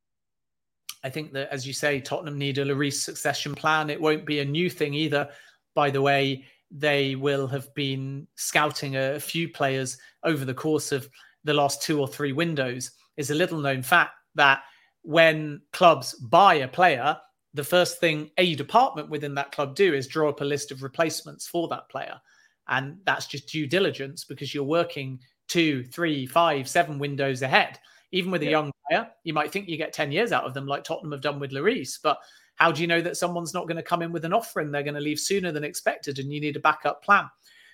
I 1.03 1.09
think 1.09 1.33
that, 1.33 1.49
as 1.51 1.65
you 1.65 1.73
say, 1.73 1.99
Tottenham 1.99 2.37
need 2.37 2.59
a 2.59 2.65
Lloris 2.65 3.01
succession 3.01 3.55
plan. 3.55 3.89
It 3.89 3.99
won't 3.99 4.23
be 4.23 4.39
a 4.39 4.45
new 4.45 4.69
thing 4.69 4.93
either. 4.93 5.29
By 5.73 5.89
the 5.89 6.03
way, 6.03 6.45
they 6.69 7.15
will 7.15 7.47
have 7.47 7.73
been 7.73 8.27
scouting 8.35 8.97
a 8.97 9.19
few 9.19 9.49
players 9.49 9.97
over 10.23 10.45
the 10.45 10.53
course 10.53 10.91
of 10.91 11.09
the 11.43 11.55
last 11.55 11.81
two 11.81 11.99
or 11.99 12.07
three 12.07 12.33
windows. 12.33 12.91
It's 13.17 13.31
a 13.31 13.35
little 13.35 13.57
known 13.57 13.81
fact 13.81 14.11
that 14.35 14.61
when 15.03 15.61
clubs 15.73 16.13
buy 16.15 16.55
a 16.55 16.67
player, 16.67 17.17
the 17.53 17.63
first 17.63 17.99
thing 17.99 18.31
a 18.37 18.55
department 18.55 19.09
within 19.09 19.35
that 19.35 19.51
club 19.51 19.75
do 19.75 19.93
is 19.93 20.07
draw 20.07 20.29
up 20.29 20.41
a 20.41 20.45
list 20.45 20.71
of 20.71 20.83
replacements 20.83 21.47
for 21.47 21.67
that 21.67 21.89
player. 21.89 22.19
And 22.67 22.97
that's 23.05 23.27
just 23.27 23.49
due 23.49 23.67
diligence 23.67 24.23
because 24.23 24.53
you're 24.53 24.63
working 24.63 25.19
two, 25.47 25.83
three, 25.83 26.25
five, 26.25 26.69
seven 26.69 26.97
windows 26.97 27.41
ahead. 27.41 27.77
Even 28.13 28.31
with 28.31 28.43
a 28.43 28.49
young 28.49 28.71
player, 28.87 29.09
you 29.23 29.33
might 29.33 29.51
think 29.51 29.67
you 29.67 29.77
get 29.77 29.93
10 29.93 30.11
years 30.11 30.31
out 30.31 30.45
of 30.45 30.53
them, 30.53 30.67
like 30.67 30.83
Tottenham 30.83 31.11
have 31.11 31.21
done 31.21 31.39
with 31.39 31.51
Lloris. 31.51 31.97
But 32.01 32.17
how 32.55 32.71
do 32.71 32.81
you 32.81 32.87
know 32.87 33.01
that 33.01 33.17
someone's 33.17 33.53
not 33.53 33.67
going 33.67 33.77
to 33.77 33.83
come 33.83 34.01
in 34.01 34.11
with 34.11 34.25
an 34.25 34.33
offer 34.33 34.59
and 34.59 34.73
they're 34.73 34.83
going 34.83 34.95
to 34.95 35.01
leave 35.01 35.19
sooner 35.19 35.51
than 35.51 35.63
expected 35.63 36.19
and 36.19 36.31
you 36.31 36.39
need 36.39 36.55
a 36.55 36.61
backup 36.61 37.03
plan? 37.03 37.25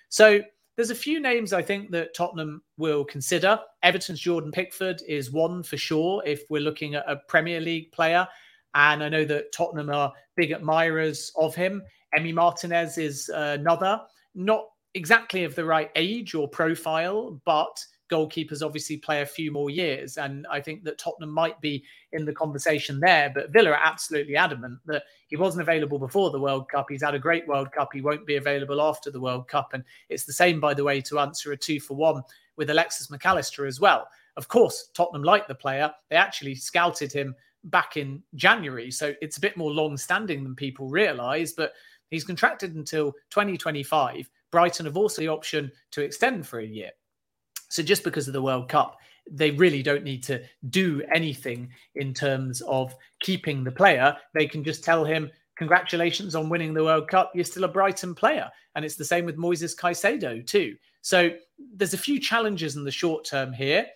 So 0.08 0.40
there's 0.78 0.90
a 0.90 0.94
few 0.94 1.18
names 1.18 1.52
I 1.52 1.60
think 1.60 1.90
that 1.90 2.14
Tottenham 2.14 2.62
will 2.76 3.04
consider. 3.04 3.58
Everton's 3.82 4.20
Jordan 4.20 4.52
Pickford 4.52 5.02
is 5.08 5.32
one 5.32 5.64
for 5.64 5.76
sure 5.76 6.22
if 6.24 6.44
we're 6.50 6.62
looking 6.62 6.94
at 6.94 7.10
a 7.10 7.16
Premier 7.26 7.60
League 7.60 7.90
player. 7.90 8.28
And 8.76 9.02
I 9.02 9.08
know 9.08 9.24
that 9.24 9.50
Tottenham 9.50 9.90
are 9.90 10.12
big 10.36 10.52
admirers 10.52 11.32
of 11.34 11.56
him. 11.56 11.82
Emi 12.16 12.32
Martinez 12.32 12.96
is 12.96 13.28
uh, 13.34 13.56
another, 13.58 14.00
not 14.36 14.66
exactly 14.94 15.42
of 15.42 15.56
the 15.56 15.64
right 15.64 15.90
age 15.96 16.36
or 16.36 16.46
profile, 16.46 17.40
but 17.44 17.84
goalkeepers 18.10 18.62
obviously 18.64 18.96
play 18.96 19.22
a 19.22 19.26
few 19.26 19.50
more 19.50 19.70
years. 19.70 20.16
And 20.16 20.46
I 20.50 20.60
think 20.60 20.84
that 20.84 20.98
Tottenham 20.98 21.30
might 21.30 21.60
be 21.60 21.84
in 22.12 22.24
the 22.24 22.32
conversation 22.32 23.00
there. 23.00 23.30
But 23.34 23.50
Villa 23.50 23.70
are 23.70 23.80
absolutely 23.82 24.36
adamant 24.36 24.78
that 24.86 25.04
he 25.28 25.36
wasn't 25.36 25.62
available 25.62 25.98
before 25.98 26.30
the 26.30 26.40
World 26.40 26.68
Cup. 26.68 26.86
He's 26.88 27.02
had 27.02 27.14
a 27.14 27.18
great 27.18 27.46
World 27.46 27.72
Cup. 27.72 27.90
He 27.92 28.00
won't 28.00 28.26
be 28.26 28.36
available 28.36 28.80
after 28.80 29.10
the 29.10 29.20
World 29.20 29.48
Cup. 29.48 29.74
And 29.74 29.84
it's 30.08 30.24
the 30.24 30.32
same, 30.32 30.60
by 30.60 30.74
the 30.74 30.84
way, 30.84 31.00
to 31.02 31.18
answer 31.18 31.52
a 31.52 31.56
two 31.56 31.80
for 31.80 31.94
one 31.94 32.22
with 32.56 32.70
Alexis 32.70 33.10
Mac 33.10 33.24
Allister 33.26 33.66
as 33.66 33.80
well. 33.80 34.08
Of 34.36 34.48
course, 34.48 34.90
Tottenham 34.94 35.24
like 35.24 35.48
the 35.48 35.54
player. 35.54 35.92
They 36.10 36.16
actually 36.16 36.54
scouted 36.54 37.12
him 37.12 37.34
back 37.64 37.96
in 37.96 38.22
January. 38.34 38.90
So 38.90 39.14
it's 39.20 39.36
a 39.36 39.40
bit 39.40 39.56
more 39.56 39.70
long 39.70 39.96
standing 39.96 40.44
than 40.44 40.54
people 40.54 40.88
realise. 40.88 41.52
But 41.52 41.72
he's 42.10 42.24
contracted 42.24 42.74
until 42.74 43.12
2025. 43.30 44.30
Brighton 44.50 44.86
have 44.86 44.96
also 44.96 45.20
the 45.20 45.28
option 45.28 45.70
to 45.90 46.02
extend 46.02 46.46
for 46.46 46.60
a 46.60 46.66
year. 46.66 46.90
So 47.68 47.82
just 47.82 48.04
because 48.04 48.26
of 48.26 48.34
the 48.34 48.42
World 48.42 48.68
Cup, 48.68 48.98
they 49.30 49.50
really 49.50 49.82
don't 49.82 50.04
need 50.04 50.22
to 50.24 50.42
do 50.70 51.02
anything 51.12 51.70
in 51.94 52.14
terms 52.14 52.62
of 52.62 52.94
keeping 53.20 53.62
the 53.62 53.70
player. 53.70 54.16
They 54.34 54.46
can 54.46 54.64
just 54.64 54.82
tell 54.82 55.04
him, 55.04 55.30
congratulations 55.56 56.34
on 56.34 56.48
winning 56.48 56.72
the 56.72 56.84
World 56.84 57.08
Cup. 57.08 57.32
You're 57.34 57.44
still 57.44 57.64
a 57.64 57.68
Brighton 57.68 58.14
player. 58.14 58.50
And 58.74 58.84
it's 58.84 58.96
the 58.96 59.04
same 59.04 59.26
with 59.26 59.36
Moises 59.36 59.76
Caicedo, 59.76 60.46
too. 60.46 60.76
So 61.02 61.30
there's 61.74 61.94
a 61.94 61.98
few 61.98 62.20
challenges 62.20 62.76
in 62.76 62.84
the 62.84 62.90
short 62.90 63.24
term 63.24 63.52
here. 63.52 63.86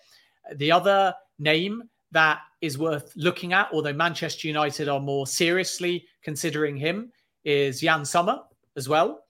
The 0.55 0.71
other 0.71 1.13
name 1.39 1.89
that 2.11 2.41
is 2.61 2.77
worth 2.77 3.11
looking 3.15 3.53
at, 3.53 3.69
although 3.73 3.93
Manchester 3.93 4.47
United 4.47 4.87
are 4.87 4.99
more 4.99 5.25
seriously 5.25 6.05
considering 6.21 6.77
him, 6.77 7.11
is 7.43 7.81
Yann 7.81 8.05
Sommer 8.05 8.41
as 8.75 8.87
well. 8.87 9.23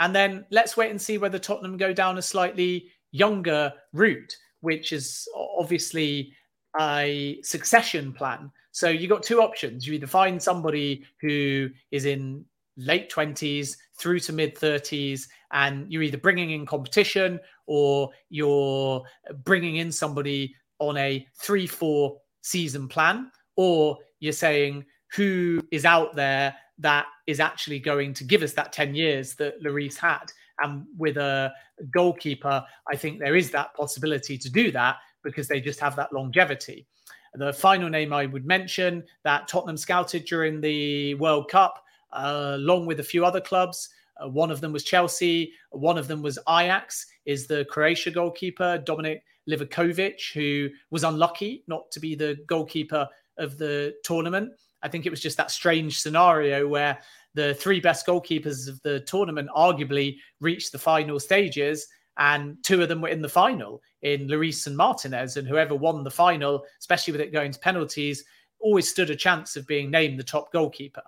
And 0.00 0.14
then 0.14 0.46
let's 0.50 0.76
wait 0.76 0.90
and 0.90 1.02
see 1.02 1.18
whether 1.18 1.38
Tottenham 1.38 1.76
go 1.76 1.92
down 1.92 2.18
a 2.18 2.22
slightly 2.22 2.90
younger 3.12 3.72
route, 3.92 4.36
which 4.60 4.92
is 4.92 5.28
obviously 5.34 6.32
a 6.80 7.38
succession 7.42 8.12
plan. 8.12 8.50
So 8.72 8.88
you 8.88 9.08
got 9.08 9.22
two 9.22 9.42
options. 9.42 9.86
You 9.86 9.94
either 9.94 10.06
find 10.06 10.42
somebody 10.42 11.04
who 11.20 11.70
is 11.90 12.04
in 12.04 12.44
late 12.76 13.10
20s 13.10 13.76
through 13.98 14.20
to 14.20 14.32
mid 14.32 14.54
30s 14.54 15.26
and 15.52 15.90
you're 15.90 16.02
either 16.02 16.18
bringing 16.18 16.50
in 16.50 16.64
competition 16.64 17.40
or 17.66 18.10
you're 18.30 19.02
bringing 19.44 19.76
in 19.76 19.90
somebody 19.90 20.54
on 20.78 20.96
a 20.96 21.26
3-4 21.42 22.16
season 22.42 22.86
plan 22.86 23.30
or 23.56 23.98
you're 24.20 24.32
saying 24.32 24.84
who 25.12 25.60
is 25.72 25.84
out 25.84 26.14
there 26.14 26.54
that 26.78 27.06
is 27.26 27.40
actually 27.40 27.80
going 27.80 28.14
to 28.14 28.24
give 28.24 28.42
us 28.42 28.52
that 28.52 28.72
10 28.72 28.94
years 28.94 29.34
that 29.34 29.60
Lloris 29.62 29.96
had. 29.96 30.30
And 30.60 30.84
with 30.96 31.16
a 31.16 31.52
goalkeeper, 31.90 32.64
I 32.90 32.96
think 32.96 33.18
there 33.18 33.36
is 33.36 33.50
that 33.52 33.74
possibility 33.74 34.38
to 34.38 34.50
do 34.50 34.70
that 34.72 34.96
because 35.22 35.48
they 35.48 35.60
just 35.60 35.80
have 35.80 35.96
that 35.96 36.12
longevity. 36.12 36.86
The 37.34 37.52
final 37.52 37.88
name 37.88 38.12
I 38.12 38.26
would 38.26 38.46
mention 38.46 39.04
that 39.22 39.48
Tottenham 39.48 39.76
scouted 39.76 40.24
during 40.24 40.60
the 40.60 41.14
World 41.16 41.50
Cup, 41.50 41.84
uh, 42.12 42.52
along 42.54 42.86
with 42.86 43.00
a 43.00 43.04
few 43.04 43.24
other 43.24 43.40
clubs. 43.40 43.90
Uh, 44.16 44.28
one 44.28 44.50
of 44.50 44.60
them 44.60 44.72
was 44.72 44.82
Chelsea, 44.82 45.52
one 45.70 45.98
of 45.98 46.08
them 46.08 46.22
was 46.22 46.38
Ajax, 46.48 47.06
is 47.26 47.46
the 47.46 47.66
Croatia 47.66 48.10
goalkeeper, 48.10 48.78
Dominic 48.78 49.22
Livakovic, 49.48 50.32
who 50.32 50.68
was 50.90 51.04
unlucky 51.04 51.64
not 51.68 51.90
to 51.92 52.00
be 52.00 52.14
the 52.14 52.38
goalkeeper 52.46 53.06
of 53.36 53.58
the 53.58 53.94
tournament. 54.04 54.52
I 54.82 54.88
think 54.88 55.06
it 55.06 55.10
was 55.10 55.20
just 55.20 55.36
that 55.36 55.50
strange 55.50 56.00
scenario 56.00 56.66
where 56.66 56.98
the 57.34 57.54
three 57.54 57.80
best 57.80 58.06
goalkeepers 58.06 58.68
of 58.68 58.80
the 58.82 59.00
tournament 59.00 59.48
arguably 59.56 60.16
reached 60.40 60.72
the 60.72 60.78
final 60.78 61.20
stages, 61.20 61.86
and 62.16 62.56
two 62.64 62.82
of 62.82 62.88
them 62.88 63.00
were 63.00 63.08
in 63.08 63.22
the 63.22 63.28
final 63.28 63.80
in 64.02 64.26
Lloris 64.26 64.66
and 64.66 64.76
Martinez. 64.76 65.36
And 65.36 65.46
whoever 65.46 65.74
won 65.74 66.02
the 66.02 66.10
final, 66.10 66.64
especially 66.80 67.12
with 67.12 67.20
it 67.20 67.32
going 67.32 67.52
to 67.52 67.58
penalties, 67.60 68.24
always 68.58 68.88
stood 68.88 69.10
a 69.10 69.16
chance 69.16 69.56
of 69.56 69.66
being 69.66 69.90
named 69.90 70.18
the 70.18 70.24
top 70.24 70.52
goalkeeper. 70.52 71.02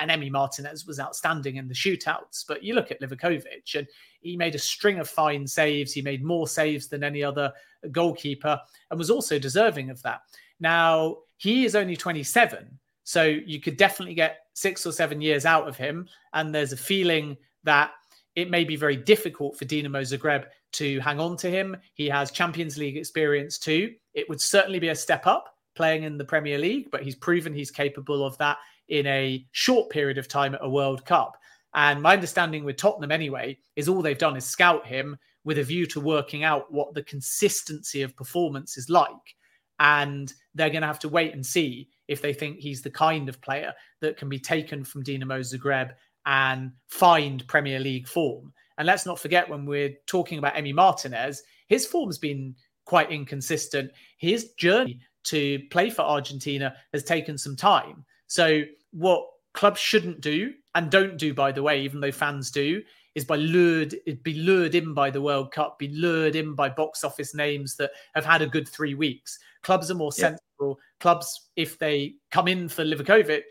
And 0.00 0.10
Emi 0.10 0.30
Martinez 0.30 0.86
was 0.86 0.98
outstanding 0.98 1.56
in 1.56 1.68
the 1.68 1.74
shootouts. 1.74 2.46
But 2.48 2.62
you 2.62 2.74
look 2.74 2.90
at 2.90 3.02
Livakovic, 3.02 3.74
and 3.74 3.86
he 4.20 4.38
made 4.38 4.54
a 4.54 4.58
string 4.58 4.98
of 4.98 5.08
fine 5.08 5.46
saves. 5.46 5.92
He 5.92 6.00
made 6.00 6.24
more 6.24 6.48
saves 6.48 6.88
than 6.88 7.04
any 7.04 7.22
other 7.22 7.52
goalkeeper 7.92 8.58
and 8.90 8.98
was 8.98 9.10
also 9.10 9.38
deserving 9.38 9.90
of 9.90 10.00
that. 10.02 10.22
Now, 10.60 11.18
he 11.36 11.66
is 11.66 11.74
only 11.74 11.96
27. 11.96 12.78
So 13.04 13.22
you 13.24 13.60
could 13.60 13.76
definitely 13.76 14.14
get 14.14 14.38
six 14.54 14.86
or 14.86 14.92
seven 14.92 15.20
years 15.20 15.46
out 15.46 15.68
of 15.68 15.76
him. 15.76 16.08
And 16.32 16.54
there's 16.54 16.72
a 16.72 16.76
feeling 16.76 17.36
that 17.62 17.92
it 18.34 18.50
may 18.50 18.64
be 18.64 18.76
very 18.76 18.96
difficult 18.96 19.56
for 19.56 19.64
Dinamo 19.64 20.00
Zagreb 20.00 20.46
to 20.72 20.98
hang 21.00 21.20
on 21.20 21.36
to 21.36 21.50
him. 21.50 21.76
He 21.94 22.08
has 22.08 22.30
Champions 22.30 22.76
League 22.76 22.96
experience 22.96 23.58
too. 23.58 23.94
It 24.14 24.28
would 24.28 24.40
certainly 24.40 24.80
be 24.80 24.88
a 24.88 24.96
step 24.96 25.26
up 25.26 25.54
playing 25.76 26.02
in 26.02 26.18
the 26.18 26.24
Premier 26.24 26.58
League, 26.58 26.90
but 26.90 27.02
he's 27.02 27.14
proven 27.14 27.52
he's 27.52 27.70
capable 27.70 28.24
of 28.24 28.36
that 28.38 28.58
in 28.88 29.06
a 29.06 29.46
short 29.52 29.90
period 29.90 30.18
of 30.18 30.28
time 30.28 30.54
at 30.54 30.64
a 30.64 30.68
World 30.68 31.04
Cup. 31.04 31.36
And 31.74 32.00
my 32.00 32.14
understanding 32.14 32.64
with 32.64 32.76
Tottenham, 32.76 33.12
anyway, 33.12 33.58
is 33.76 33.88
all 33.88 34.02
they've 34.02 34.16
done 34.16 34.36
is 34.36 34.44
scout 34.44 34.86
him 34.86 35.16
with 35.44 35.58
a 35.58 35.64
view 35.64 35.86
to 35.86 36.00
working 36.00 36.44
out 36.44 36.72
what 36.72 36.94
the 36.94 37.02
consistency 37.02 38.02
of 38.02 38.16
performance 38.16 38.76
is 38.76 38.88
like. 38.88 39.36
And 39.80 40.32
they're 40.54 40.70
going 40.70 40.82
to 40.82 40.86
have 40.86 41.00
to 41.00 41.08
wait 41.08 41.34
and 41.34 41.44
see 41.44 41.88
if 42.08 42.20
they 42.20 42.32
think 42.32 42.58
he's 42.58 42.82
the 42.82 42.90
kind 42.90 43.28
of 43.28 43.40
player 43.40 43.72
that 44.00 44.16
can 44.16 44.28
be 44.28 44.38
taken 44.38 44.84
from 44.84 45.02
Dinamo 45.02 45.40
Zagreb 45.40 45.92
and 46.26 46.72
find 46.88 47.46
Premier 47.48 47.78
League 47.78 48.08
form. 48.08 48.52
And 48.78 48.86
let's 48.86 49.06
not 49.06 49.18
forget 49.18 49.48
when 49.48 49.66
we're 49.66 49.94
talking 50.06 50.38
about 50.38 50.54
Emi 50.54 50.74
Martinez, 50.74 51.42
his 51.68 51.86
form's 51.86 52.18
been 52.18 52.54
quite 52.84 53.10
inconsistent. 53.10 53.90
His 54.18 54.52
journey 54.52 55.00
to 55.24 55.60
play 55.70 55.90
for 55.90 56.02
Argentina 56.02 56.74
has 56.92 57.04
taken 57.04 57.38
some 57.38 57.56
time. 57.56 58.04
So, 58.26 58.62
what 58.90 59.26
clubs 59.52 59.80
shouldn't 59.80 60.20
do 60.20 60.52
and 60.74 60.90
don't 60.90 61.16
do, 61.16 61.32
by 61.32 61.52
the 61.52 61.62
way, 61.62 61.82
even 61.82 62.00
though 62.00 62.12
fans 62.12 62.50
do, 62.50 62.82
is 63.14 63.24
by 63.24 63.36
lured 63.36 63.94
be 64.22 64.34
lured 64.34 64.74
in 64.74 64.92
by 64.92 65.10
the 65.10 65.22
World 65.22 65.52
Cup, 65.52 65.78
be 65.78 65.88
lured 65.88 66.34
in 66.34 66.54
by 66.54 66.68
box 66.68 67.04
office 67.04 67.34
names 67.34 67.76
that 67.76 67.92
have 68.14 68.24
had 68.24 68.42
a 68.42 68.46
good 68.46 68.68
three 68.68 68.94
weeks. 68.94 69.38
Clubs 69.62 69.90
are 69.90 69.94
more 69.94 70.12
yeah. 70.18 70.36
Sensible. 70.54 70.78
Clubs, 71.00 71.48
if 71.56 71.78
they 71.78 72.14
come 72.30 72.48
in 72.48 72.68
for 72.68 72.84
Livakovic, 72.84 73.42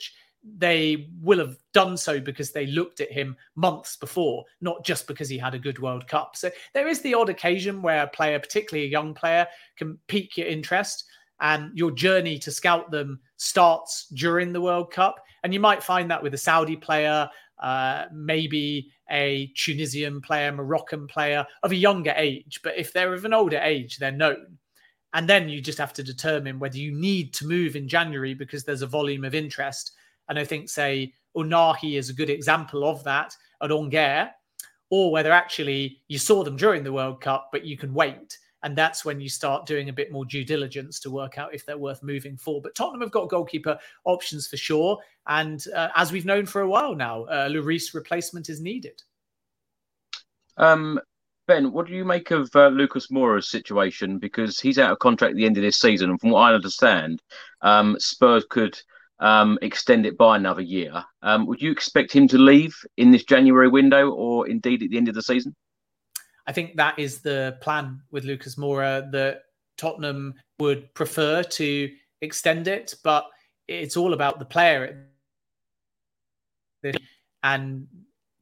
they 0.58 1.08
will 1.22 1.40
have 1.40 1.56
done 1.74 1.96
so 1.96 2.20
because 2.20 2.52
they 2.52 2.66
looked 2.66 3.00
at 3.00 3.12
him 3.12 3.36
months 3.56 3.96
before, 3.96 4.44
not 4.60 4.84
just 4.84 5.08
because 5.08 5.30
he 5.30 5.38
had 5.38 5.54
a 5.54 5.60
good 5.60 5.80
World 5.80 6.08
Cup. 6.08 6.36
So 6.36 6.52
there 6.74 6.88
is 6.88 7.02
the 7.02 7.14
odd 7.14 7.30
occasion 7.30 7.82
where 7.82 8.04
a 8.04 8.08
player, 8.08 8.40
particularly 8.40 8.86
a 8.86 8.92
young 8.92 9.14
player, 9.14 9.48
can 9.78 9.98
pique 10.08 10.38
your 10.38 10.48
interest 10.48 11.06
and 11.40 11.72
your 11.78 11.92
journey 11.92 12.38
to 12.40 12.52
scout 12.52 12.92
them 12.92 13.20
starts 13.38 14.08
during 14.14 14.52
the 14.52 14.62
World 14.62 14.92
Cup. 14.92 15.16
And 15.44 15.54
you 15.54 15.60
might 15.60 15.84
find 15.84 16.12
that 16.12 16.22
with 16.22 16.34
a 16.34 16.38
Saudi 16.38 16.76
player, 16.76 17.30
uh, 17.62 18.06
maybe 18.12 18.92
a 19.10 19.52
Tunisian 19.56 20.20
player, 20.22 20.52
Moroccan 20.52 21.08
player 21.08 21.46
of 21.64 21.72
a 21.72 21.76
younger 21.76 22.14
age. 22.18 22.60
But 22.64 22.78
if 22.78 22.92
they're 22.92 23.14
of 23.14 23.24
an 23.24 23.34
older 23.34 23.60
age, 23.60 23.98
they're 23.98 24.12
known. 24.12 24.58
And 25.14 25.30
then 25.30 25.48
you 25.48 25.62
just 25.62 25.78
have 25.78 25.94
to 25.94 26.04
determine 26.04 26.60
whether 26.60 26.78
you 26.78 26.92
need 26.92 27.34
to 27.36 27.48
move 27.48 27.76
in 27.76 27.88
January 27.88 28.34
because 28.34 28.64
there's 28.64 28.82
a 28.82 28.88
volume 28.88 29.24
of 29.24 29.36
interest 29.36 29.94
and 30.30 30.40
I 30.40 30.46
think, 30.46 30.70
say, 30.70 31.14
Ounahi 31.36 31.98
is 31.98 32.10
a 32.10 32.14
good 32.14 32.30
example 32.30 32.88
of 32.88 33.04
that 33.04 33.36
at 33.62 33.72
Angers, 33.72 34.30
or 34.90 35.12
whether 35.12 35.32
actually 35.32 36.02
you 36.08 36.18
saw 36.18 36.44
them 36.44 36.56
during 36.56 36.84
the 36.84 36.94
World 36.94 37.22
Cup, 37.22 37.50
but 37.52 37.66
you 37.66 37.78
can 37.78 37.94
wait. 37.94 38.38
And 38.64 38.78
that's 38.78 39.04
when 39.04 39.20
you 39.20 39.28
start 39.28 39.66
doing 39.66 39.90
a 39.90 39.94
bit 39.94 40.12
more 40.12 40.24
due 40.24 40.46
diligence 40.46 41.00
to 41.02 41.12
work 41.12 41.38
out 41.38 41.54
if 41.54 41.66
they're 41.66 41.78
worth 41.78 42.02
moving 42.02 42.38
for. 42.38 42.62
But 42.62 42.76
Tottenham 42.76 43.02
have 43.02 43.12
got 43.12 43.28
goalkeeper 43.28 43.78
options 44.06 44.48
for 44.48 44.56
sure. 44.56 44.98
And 45.28 45.66
uh, 45.76 45.90
as 45.96 46.14
we've 46.14 46.26
known 46.26 46.46
for 46.46 46.62
a 46.62 46.70
while 46.70 46.96
now, 46.96 47.24
uh, 47.26 47.50
Lloris 47.50 47.94
replacement 47.94 48.48
is 48.48 48.62
needed. 48.62 49.04
Um, 50.56 51.00
Ben, 51.48 51.74
what 51.74 51.88
do 51.88 51.94
you 51.94 52.06
make 52.06 52.32
of 52.32 52.50
uh, 52.56 52.68
Lucas 52.68 53.12
Moura's 53.12 53.50
situation? 53.50 54.18
Because 54.18 54.60
he's 54.60 54.80
out 54.80 54.92
of 54.92 55.00
contract 55.00 55.32
at 55.32 55.36
the 55.36 55.46
end 55.46 55.58
of 55.58 55.64
this 55.64 55.80
season. 55.80 56.10
And 56.10 56.20
from 56.20 56.30
what 56.30 56.42
I 56.42 56.54
understand, 56.54 57.22
um, 57.62 57.98
Spurs 58.00 58.46
could 58.50 58.80
um, 59.20 59.60
extend 59.62 60.06
it 60.06 60.18
by 60.18 60.38
another 60.38 60.62
year. 60.62 61.04
Um, 61.22 61.46
would 61.48 61.62
you 61.62 61.72
expect 61.72 62.14
him 62.14 62.28
to 62.30 62.38
leave 62.38 62.76
in 62.98 63.12
this 63.12 63.24
January 63.24 63.68
window 63.68 64.12
or 64.12 64.48
indeed 64.48 64.84
at 64.84 64.90
the 64.90 64.98
end 64.98 65.10
of 65.10 65.16
the 65.16 65.22
season? 65.22 65.56
I 66.48 66.52
think 66.54 66.76
that 66.78 66.98
is 66.98 67.22
the 67.22 67.58
plan 67.62 68.02
with 68.12 68.26
Lucas 68.26 68.56
Moura 68.56 69.10
that 69.12 69.44
Tottenham 69.78 70.36
would 70.60 70.94
prefer 70.94 71.44
to 71.44 71.92
extend 72.22 72.68
it, 72.68 72.96
but 73.04 73.26
it's 73.68 73.98
all 73.98 74.14
about 74.14 74.40
the 74.40 74.46
player. 74.46 75.08
And 77.44 77.88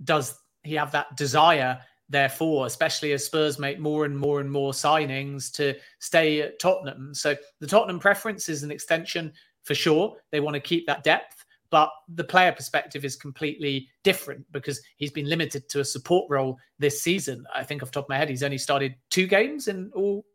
does 0.04 0.36
he 0.64 0.76
have 0.76 0.92
that 0.94 1.16
desire, 1.16 1.80
therefore, 2.12 2.66
especially 2.68 3.14
as 3.14 3.26
Spurs 3.26 3.58
make 3.58 3.80
more 3.80 4.06
and 4.06 4.18
more 4.18 4.40
and 4.42 4.52
more 4.52 4.74
signings 4.74 5.52
to 5.54 5.76
stay 6.00 6.42
at 6.42 6.60
Tottenham? 6.60 7.14
So 7.14 7.36
the 7.60 7.68
Tottenham 7.68 8.00
preference 8.00 8.50
is 8.50 8.64
an 8.64 8.72
extension 8.72 9.34
for 9.64 9.74
sure. 9.74 10.16
They 10.32 10.40
want 10.40 10.56
to 10.56 10.60
keep 10.60 10.86
that 10.88 11.04
depth, 11.04 11.46
but 11.70 11.90
the 12.10 12.24
player 12.24 12.52
perspective 12.52 13.06
is 13.06 13.16
completely 13.16 13.88
different 14.04 14.46
because 14.52 14.82
he's 14.98 15.12
been 15.12 15.28
limited 15.28 15.70
to 15.70 15.80
a 15.80 15.86
support 15.86 16.30
role 16.30 16.58
this 16.80 17.02
season. 17.02 17.46
I 17.54 17.64
think 17.64 17.82
off 17.82 17.92
top 17.92 18.06
of 18.06 18.10
my 18.10 18.18
head, 18.18 18.30
he's 18.30 18.44
only 18.44 18.58
started 18.58 18.96
two 19.10 19.26
games 19.26 19.68
in 19.68 19.92
all. 19.96 20.26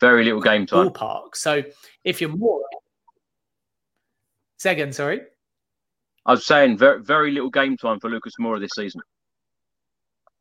Very 0.00 0.24
little 0.24 0.40
game 0.40 0.66
time. 0.66 0.90
Ballpark. 0.90 1.34
So 1.34 1.62
if 2.04 2.20
you're 2.20 2.36
more. 2.36 2.62
Second, 4.58 4.94
sorry. 4.94 5.22
I 6.24 6.30
was 6.32 6.46
saying 6.46 6.78
very, 6.78 7.02
very 7.02 7.32
little 7.32 7.50
game 7.50 7.76
time 7.76 7.98
for 7.98 8.08
Lucas 8.08 8.34
Moura 8.40 8.60
this 8.60 8.70
season. 8.76 9.00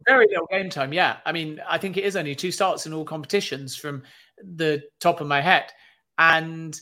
Very 0.08 0.28
little 0.28 0.48
game 0.52 0.70
time, 0.70 0.94
yeah. 0.94 1.18
I 1.26 1.32
mean, 1.32 1.62
I 1.68 1.78
think 1.78 1.98
it 1.98 2.04
is 2.04 2.16
only 2.16 2.36
two 2.36 2.52
starts 2.52 2.86
in 2.86 2.94
all 2.94 3.06
competitions 3.06 3.76
from 3.76 4.04
the 4.56 4.82
top 5.00 5.22
of 5.22 5.28
my 5.28 5.42
head. 5.42 5.72
And 6.18 6.80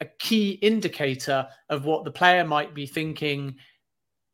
a 0.00 0.06
key 0.18 0.52
indicator 0.62 1.46
of 1.68 1.84
what 1.84 2.04
the 2.04 2.10
player 2.10 2.44
might 2.44 2.74
be 2.74 2.86
thinking 2.86 3.56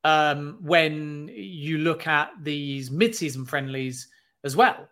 um, 0.04 0.58
when 0.60 1.30
you 1.32 1.78
look 1.78 2.06
at 2.06 2.30
these 2.42 2.90
mid-season 2.90 3.44
friendlies 3.44 4.08
as 4.44 4.56
well. 4.56 4.88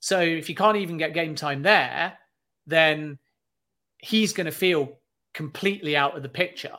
So 0.00 0.20
if 0.20 0.48
you 0.48 0.54
can't 0.54 0.76
even 0.76 0.98
get 0.98 1.14
game 1.14 1.34
time 1.34 1.62
there, 1.62 2.18
then 2.66 3.18
he's 3.98 4.32
going 4.32 4.46
to 4.46 4.52
feel 4.52 4.98
completely 5.32 5.96
out 5.96 6.16
of 6.16 6.22
the 6.22 6.28
picture. 6.28 6.76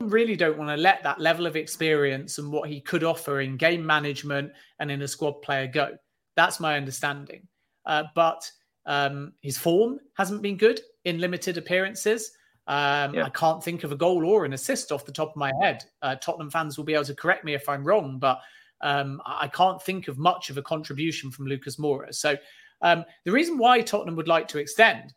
Really 0.00 0.36
don't 0.36 0.58
want 0.58 0.70
to 0.70 0.76
let 0.76 1.02
that 1.02 1.20
level 1.20 1.46
of 1.46 1.56
experience 1.56 2.38
and 2.38 2.50
what 2.50 2.68
he 2.68 2.80
could 2.80 3.04
offer 3.04 3.40
in 3.40 3.56
game 3.56 3.84
management 3.84 4.52
and 4.78 4.90
in 4.90 5.02
a 5.02 5.08
squad 5.08 5.42
player 5.42 5.66
go. 5.66 5.96
That's 6.34 6.60
my 6.60 6.76
understanding. 6.76 7.46
Uh, 7.84 8.04
but 8.14 8.50
um, 8.86 9.32
his 9.42 9.58
form 9.58 9.98
hasn't 10.14 10.42
been 10.42 10.56
good 10.56 10.80
in 11.04 11.18
limited 11.18 11.58
appearances. 11.58 12.32
Um, 12.66 13.14
yeah. 13.14 13.24
I 13.24 13.30
can't 13.30 13.62
think 13.62 13.84
of 13.84 13.92
a 13.92 13.96
goal 13.96 14.24
or 14.24 14.44
an 14.44 14.52
assist 14.52 14.92
off 14.92 15.04
the 15.04 15.12
top 15.12 15.30
of 15.30 15.36
my 15.36 15.52
head. 15.60 15.84
Uh, 16.00 16.14
Tottenham 16.16 16.50
fans 16.50 16.76
will 16.76 16.84
be 16.84 16.94
able 16.94 17.04
to 17.04 17.14
correct 17.14 17.44
me 17.44 17.54
if 17.54 17.68
I'm 17.68 17.84
wrong, 17.84 18.18
but 18.18 18.40
um, 18.80 19.20
I 19.26 19.48
can't 19.48 19.82
think 19.82 20.08
of 20.08 20.18
much 20.18 20.48
of 20.48 20.58
a 20.58 20.62
contribution 20.62 21.30
from 21.30 21.46
Lucas 21.46 21.76
Moura. 21.76 22.14
So 22.14 22.36
um, 22.80 23.04
the 23.24 23.32
reason 23.32 23.58
why 23.58 23.80
Tottenham 23.80 24.16
would 24.16 24.28
like 24.28 24.48
to 24.48 24.58
extend 24.58 25.12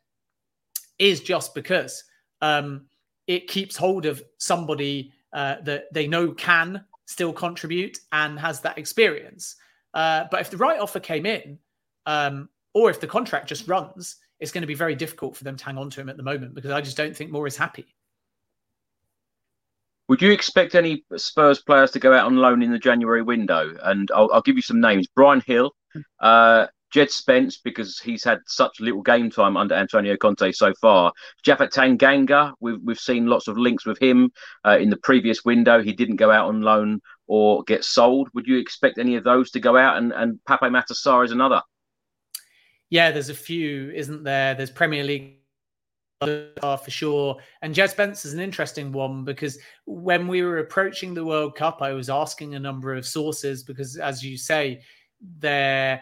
is 0.99 1.21
just 1.21 1.53
because 1.53 2.03
um, 2.41 2.85
it 3.27 3.47
keeps 3.47 3.75
hold 3.75 4.05
of 4.05 4.23
somebody 4.37 5.11
uh, 5.33 5.55
that 5.63 5.93
they 5.93 6.07
know 6.07 6.31
can 6.31 6.83
still 7.05 7.33
contribute 7.33 7.99
and 8.11 8.39
has 8.39 8.61
that 8.61 8.77
experience. 8.77 9.55
Uh, 9.93 10.25
but 10.31 10.41
if 10.41 10.49
the 10.49 10.57
right 10.57 10.79
offer 10.79 10.99
came 10.99 11.25
in, 11.25 11.57
um, 12.05 12.49
or 12.73 12.89
if 12.89 12.99
the 12.99 13.07
contract 13.07 13.47
just 13.47 13.67
runs, 13.67 14.17
it's 14.39 14.51
going 14.51 14.61
to 14.61 14.67
be 14.67 14.75
very 14.75 14.95
difficult 14.95 15.35
for 15.35 15.43
them 15.43 15.55
to 15.55 15.65
hang 15.65 15.77
on 15.77 15.89
to 15.89 16.01
him 16.01 16.09
at 16.09 16.17
the 16.17 16.23
moment 16.23 16.53
because 16.53 16.71
I 16.71 16.81
just 16.81 16.97
don't 16.97 17.15
think 17.15 17.31
Moore 17.31 17.47
is 17.47 17.55
happy. 17.55 17.85
Would 20.07 20.21
you 20.21 20.31
expect 20.31 20.75
any 20.75 21.03
Spurs 21.15 21.61
players 21.61 21.91
to 21.91 21.99
go 21.99 22.13
out 22.13 22.25
on 22.25 22.35
loan 22.35 22.61
in 22.61 22.71
the 22.71 22.77
January 22.77 23.23
window? 23.23 23.75
And 23.81 24.11
I'll, 24.13 24.29
I'll 24.31 24.41
give 24.41 24.55
you 24.55 24.61
some 24.61 24.79
names: 24.79 25.07
Bryan 25.07 25.41
Gil, 25.45 25.71
uh, 26.19 26.67
Jed 26.95 27.11
Spence, 27.11 27.57
because 27.57 27.99
he's 27.99 28.23
had 28.23 28.39
such 28.47 28.79
little 28.79 29.01
game 29.01 29.29
time 29.29 29.57
under 29.57 29.75
Antonio 29.75 30.15
Conte 30.15 30.53
so 30.53 30.73
far. 30.79 31.11
Japhet 31.45 31.73
Tanganga, 31.73 32.53
we've 32.61 32.79
we've 32.81 32.97
seen 32.97 33.25
lots 33.25 33.49
of 33.49 33.57
links 33.57 33.85
with 33.85 34.01
him 34.01 34.31
uh, 34.65 34.77
in 34.79 34.89
the 34.89 34.95
previous 34.95 35.43
window. 35.43 35.83
He 35.83 35.91
didn't 35.91 36.15
go 36.15 36.31
out 36.31 36.47
on 36.47 36.61
loan 36.61 37.01
or 37.27 37.63
get 37.63 37.83
sold. 37.83 38.29
Would 38.33 38.47
you 38.47 38.57
expect 38.59 38.97
any 38.97 39.17
of 39.17 39.25
those 39.25 39.51
to 39.51 39.59
go 39.59 39.75
out? 39.75 39.97
And 39.97 40.13
and 40.13 40.39
Pape 40.45 40.61
Matar 40.61 40.93
Sarr 40.93 41.25
is 41.25 41.33
another. 41.33 41.61
Yeah, 42.89 43.11
there's 43.11 43.27
a 43.27 43.33
few, 43.33 43.91
isn't 43.91 44.23
there? 44.23 44.55
There's 44.55 44.71
Premier 44.71 45.03
League 45.03 45.39
are 46.21 46.77
for 46.77 46.91
sure. 46.91 47.35
And 47.61 47.75
Jed 47.75 47.89
Spence 47.89 48.23
is 48.23 48.33
an 48.33 48.39
interesting 48.39 48.93
one 48.93 49.25
because 49.25 49.59
when 49.83 50.29
we 50.29 50.43
were 50.43 50.59
approaching 50.59 51.13
the 51.13 51.25
World 51.25 51.55
Cup, 51.57 51.81
I 51.81 51.91
was 51.91 52.09
asking 52.09 52.55
a 52.55 52.59
number 52.59 52.93
of 52.93 53.05
sources 53.05 53.63
because, 53.63 53.97
as 53.97 54.23
you 54.23 54.37
say, 54.37 54.81
there 55.39 56.01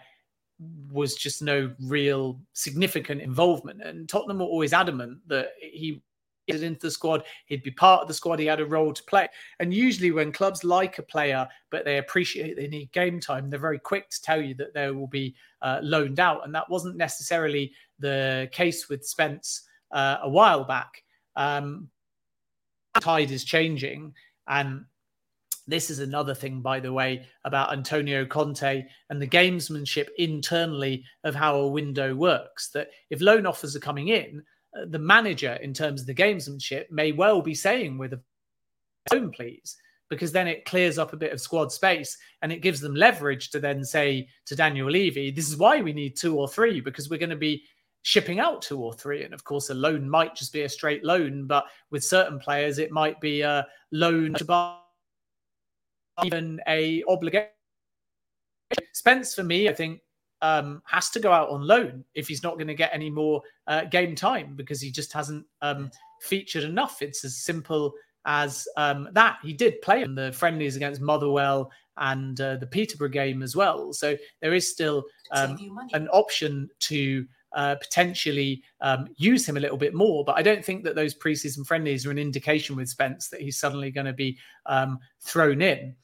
was 0.90 1.14
just 1.14 1.42
no 1.42 1.72
real 1.80 2.40
significant 2.52 3.20
involvement. 3.20 3.82
And 3.82 4.08
Tottenham 4.08 4.38
were 4.38 4.44
always 4.44 4.72
adamant 4.72 5.18
that 5.28 5.52
he 5.60 6.02
into 6.46 6.80
the 6.80 6.90
squad. 6.90 7.24
He'd 7.46 7.62
be 7.62 7.70
part 7.70 8.02
of 8.02 8.08
the 8.08 8.14
squad. 8.14 8.38
He 8.38 8.46
had 8.46 8.60
a 8.60 8.66
role 8.66 8.92
to 8.92 9.02
play. 9.04 9.28
And 9.60 9.72
usually, 9.72 10.10
when 10.10 10.32
clubs 10.32 10.64
like 10.64 10.98
a 10.98 11.02
player, 11.02 11.48
but 11.70 11.84
they 11.84 11.98
appreciate 11.98 12.56
they 12.56 12.68
need 12.68 12.92
game 12.92 13.20
time, 13.20 13.50
they're 13.50 13.58
very 13.58 13.78
quick 13.78 14.10
to 14.10 14.22
tell 14.22 14.40
you 14.40 14.54
that 14.56 14.74
they 14.74 14.90
will 14.90 15.06
be 15.06 15.34
uh, 15.62 15.80
loaned 15.82 16.20
out. 16.20 16.44
And 16.44 16.54
that 16.54 16.68
wasn't 16.68 16.96
necessarily 16.96 17.72
the 17.98 18.48
case 18.52 18.88
with 18.88 19.06
Spence 19.06 19.62
uh, 19.90 20.18
a 20.22 20.28
while 20.28 20.64
back. 20.64 21.02
Um, 21.36 21.88
tide 23.00 23.30
is 23.30 23.44
changing, 23.44 24.14
and 24.46 24.84
this 25.66 25.90
is 25.90 25.98
another 25.98 26.34
thing, 26.34 26.60
by 26.60 26.80
the 26.80 26.92
way, 26.92 27.26
about 27.44 27.72
Antonio 27.72 28.26
Conte 28.26 28.84
and 29.08 29.20
the 29.20 29.26
gamesmanship 29.26 30.08
internally 30.18 31.04
of 31.24 31.34
how 31.34 31.56
a 31.56 31.68
window 31.68 32.14
works. 32.14 32.70
That 32.70 32.88
if 33.10 33.20
loan 33.20 33.46
offers 33.46 33.74
are 33.74 33.80
coming 33.80 34.08
in, 34.08 34.42
uh, 34.76 34.84
the 34.88 34.98
manager, 34.98 35.54
in 35.62 35.72
terms 35.72 36.02
of 36.02 36.06
the 36.06 36.14
gamesmanship, 36.14 36.90
may 36.90 37.12
well 37.12 37.40
be 37.40 37.54
saying 37.54 37.96
with 37.96 38.12
a 38.12 38.20
loan, 39.12 39.30
please, 39.30 39.76
because 40.10 40.32
then 40.32 40.48
it 40.48 40.66
clears 40.66 40.98
up 40.98 41.12
a 41.12 41.18
bit 41.18 41.32
of 41.32 41.40
squad 41.40 41.72
space 41.72 42.16
and 42.42 42.52
it 42.52 42.60
gives 42.60 42.80
them 42.80 42.94
leverage 42.94 43.50
to 43.50 43.58
then 43.58 43.84
say 43.84 44.28
to 44.46 44.54
Daniel 44.54 44.90
Levy, 44.90 45.30
this 45.30 45.48
is 45.48 45.56
why 45.56 45.80
we 45.80 45.92
need 45.92 46.16
two 46.16 46.36
or 46.38 46.46
three, 46.46 46.80
because 46.80 47.08
we're 47.08 47.18
going 47.18 47.30
to 47.30 47.36
be 47.36 47.64
shipping 48.02 48.38
out 48.38 48.60
two 48.60 48.82
or 48.82 48.92
three. 48.92 49.22
And 49.22 49.32
of 49.32 49.44
course, 49.44 49.70
a 49.70 49.74
loan 49.74 50.08
might 50.08 50.34
just 50.34 50.52
be 50.52 50.62
a 50.62 50.68
straight 50.68 51.04
loan, 51.04 51.46
but 51.46 51.64
with 51.90 52.04
certain 52.04 52.38
players, 52.38 52.78
it 52.78 52.92
might 52.92 53.18
be 53.18 53.40
a 53.40 53.66
loan 53.92 54.34
to 54.34 54.44
buy 54.44 54.76
even 56.22 56.60
a 56.68 57.02
obligation. 57.08 57.48
Spence, 58.92 59.34
for 59.34 59.42
me, 59.42 59.68
I 59.68 59.74
think 59.74 60.00
um, 60.42 60.82
has 60.86 61.10
to 61.10 61.20
go 61.20 61.32
out 61.32 61.48
on 61.48 61.66
loan 61.66 62.04
if 62.14 62.28
he's 62.28 62.42
not 62.42 62.54
going 62.54 62.68
to 62.68 62.74
get 62.74 62.90
any 62.92 63.10
more 63.10 63.42
uh, 63.66 63.84
game 63.84 64.14
time 64.14 64.54
because 64.54 64.80
he 64.80 64.90
just 64.90 65.12
hasn't 65.12 65.44
um, 65.62 65.90
featured 66.20 66.64
enough. 66.64 67.02
It's 67.02 67.24
as 67.24 67.36
simple 67.38 67.94
as 68.26 68.66
um, 68.76 69.08
that. 69.12 69.38
He 69.42 69.52
did 69.52 69.80
play 69.82 70.02
in 70.02 70.14
the 70.14 70.32
friendlies 70.32 70.76
against 70.76 71.00
Motherwell 71.00 71.70
and 71.96 72.40
uh, 72.40 72.56
the 72.56 72.66
Peterborough 72.66 73.08
game 73.08 73.42
as 73.42 73.54
well. 73.54 73.92
So 73.92 74.16
there 74.40 74.54
is 74.54 74.70
still 74.70 75.04
um, 75.30 75.56
an 75.92 76.08
option 76.08 76.68
to 76.80 77.26
uh, 77.54 77.76
potentially 77.76 78.62
um, 78.80 79.08
use 79.16 79.48
him 79.48 79.56
a 79.56 79.60
little 79.60 79.76
bit 79.76 79.94
more. 79.94 80.24
But 80.24 80.36
I 80.36 80.42
don't 80.42 80.64
think 80.64 80.84
that 80.84 80.94
those 80.94 81.14
preseason 81.14 81.66
friendlies 81.66 82.04
are 82.04 82.10
an 82.10 82.18
indication 82.18 82.76
with 82.76 82.88
Spence 82.88 83.28
that 83.28 83.40
he's 83.40 83.58
suddenly 83.58 83.90
going 83.90 84.06
to 84.06 84.12
be 84.12 84.38
um, 84.66 84.98
thrown 85.20 85.62
in. 85.62 85.94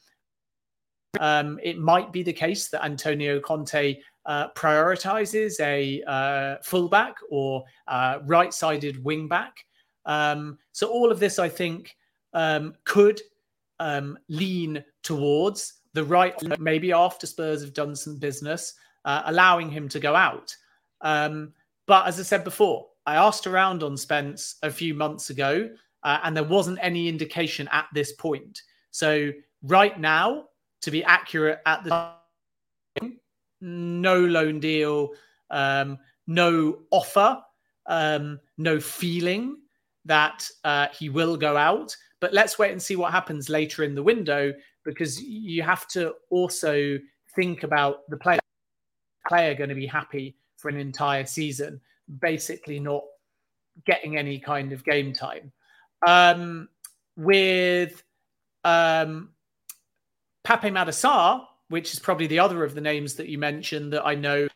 Um, 1.19 1.59
it 1.61 1.77
might 1.77 2.13
be 2.13 2.23
the 2.23 2.33
case 2.33 2.69
that 2.69 2.83
Antonio 2.83 3.39
Conte 3.39 3.97
uh, 4.25 4.47
prioritizes 4.55 5.59
a 5.59 6.01
uh, 6.03 6.55
fullback 6.63 7.15
or 7.29 7.63
uh, 7.87 8.19
right-sided 8.25 9.03
wingback. 9.03 9.51
Um, 10.05 10.57
so 10.71 10.87
all 10.87 11.11
of 11.11 11.19
this, 11.19 11.37
I 11.37 11.49
think, 11.49 11.95
um, 12.33 12.75
could 12.85 13.21
um, 13.79 14.17
lean 14.29 14.83
towards 15.03 15.81
the 15.93 16.03
right. 16.03 16.33
Maybe 16.59 16.91
after 16.93 17.27
Spurs 17.27 17.61
have 17.61 17.73
done 17.73 17.95
some 17.95 18.17
business, 18.17 18.73
uh, 19.05 19.23
allowing 19.25 19.69
him 19.69 19.89
to 19.89 19.99
go 19.99 20.15
out. 20.15 20.55
Um, 21.01 21.53
but 21.87 22.07
as 22.07 22.19
I 22.19 22.23
said 22.23 22.43
before, 22.43 22.87
I 23.05 23.15
asked 23.15 23.47
around 23.47 23.83
on 23.83 23.97
Spence 23.97 24.55
a 24.63 24.71
few 24.71 24.93
months 24.93 25.29
ago, 25.29 25.69
uh, 26.03 26.19
and 26.23 26.35
there 26.35 26.43
wasn't 26.43 26.79
any 26.81 27.07
indication 27.07 27.67
at 27.71 27.87
this 27.93 28.13
point. 28.13 28.61
So 28.91 29.31
right 29.63 29.99
now, 29.99 30.45
to 30.81 30.91
be 30.91 31.03
accurate 31.03 31.59
at 31.65 31.83
the 31.83 31.89
time, 31.89 33.19
no 33.61 34.19
loan 34.19 34.59
deal, 34.59 35.09
um, 35.49 35.97
no 36.27 36.79
offer, 36.91 37.41
um, 37.87 38.39
no 38.57 38.79
feeling 38.79 39.57
that 40.05 40.47
uh, 40.63 40.87
he 40.97 41.09
will 41.09 41.37
go 41.37 41.57
out. 41.57 41.95
But 42.19 42.33
let's 42.33 42.59
wait 42.59 42.71
and 42.71 42.81
see 42.81 42.95
what 42.95 43.11
happens 43.11 43.49
later 43.49 43.83
in 43.83 43.95
the 43.95 44.03
window 44.03 44.53
because 44.83 45.21
you 45.21 45.63
have 45.63 45.87
to 45.89 46.13
also 46.29 46.99
think 47.35 47.63
about 47.63 48.09
the 48.09 48.17
player, 48.17 48.39
player 49.27 49.53
going 49.55 49.69
to 49.69 49.75
be 49.75 49.85
happy 49.85 50.35
for 50.61 50.69
an 50.69 50.77
entire 50.77 51.25
season, 51.25 51.81
basically 52.19 52.79
not 52.79 53.03
getting 53.85 54.17
any 54.17 54.39
kind 54.39 54.71
of 54.73 54.83
game 54.83 55.13
time. 55.13 55.51
Um, 56.07 56.69
with 57.15 58.03
um, 58.63 59.29
Pape 60.43 60.61
Matar 60.73 60.89
Sarr, 60.89 61.45
which 61.69 61.93
is 61.93 61.99
probably 61.99 62.27
the 62.27 62.39
other 62.39 62.63
of 62.63 62.75
the 62.75 62.81
names 62.81 63.15
that 63.15 63.27
you 63.27 63.37
mentioned 63.37 63.93
that 63.93 64.05
I 64.05 64.15
know, 64.15 64.47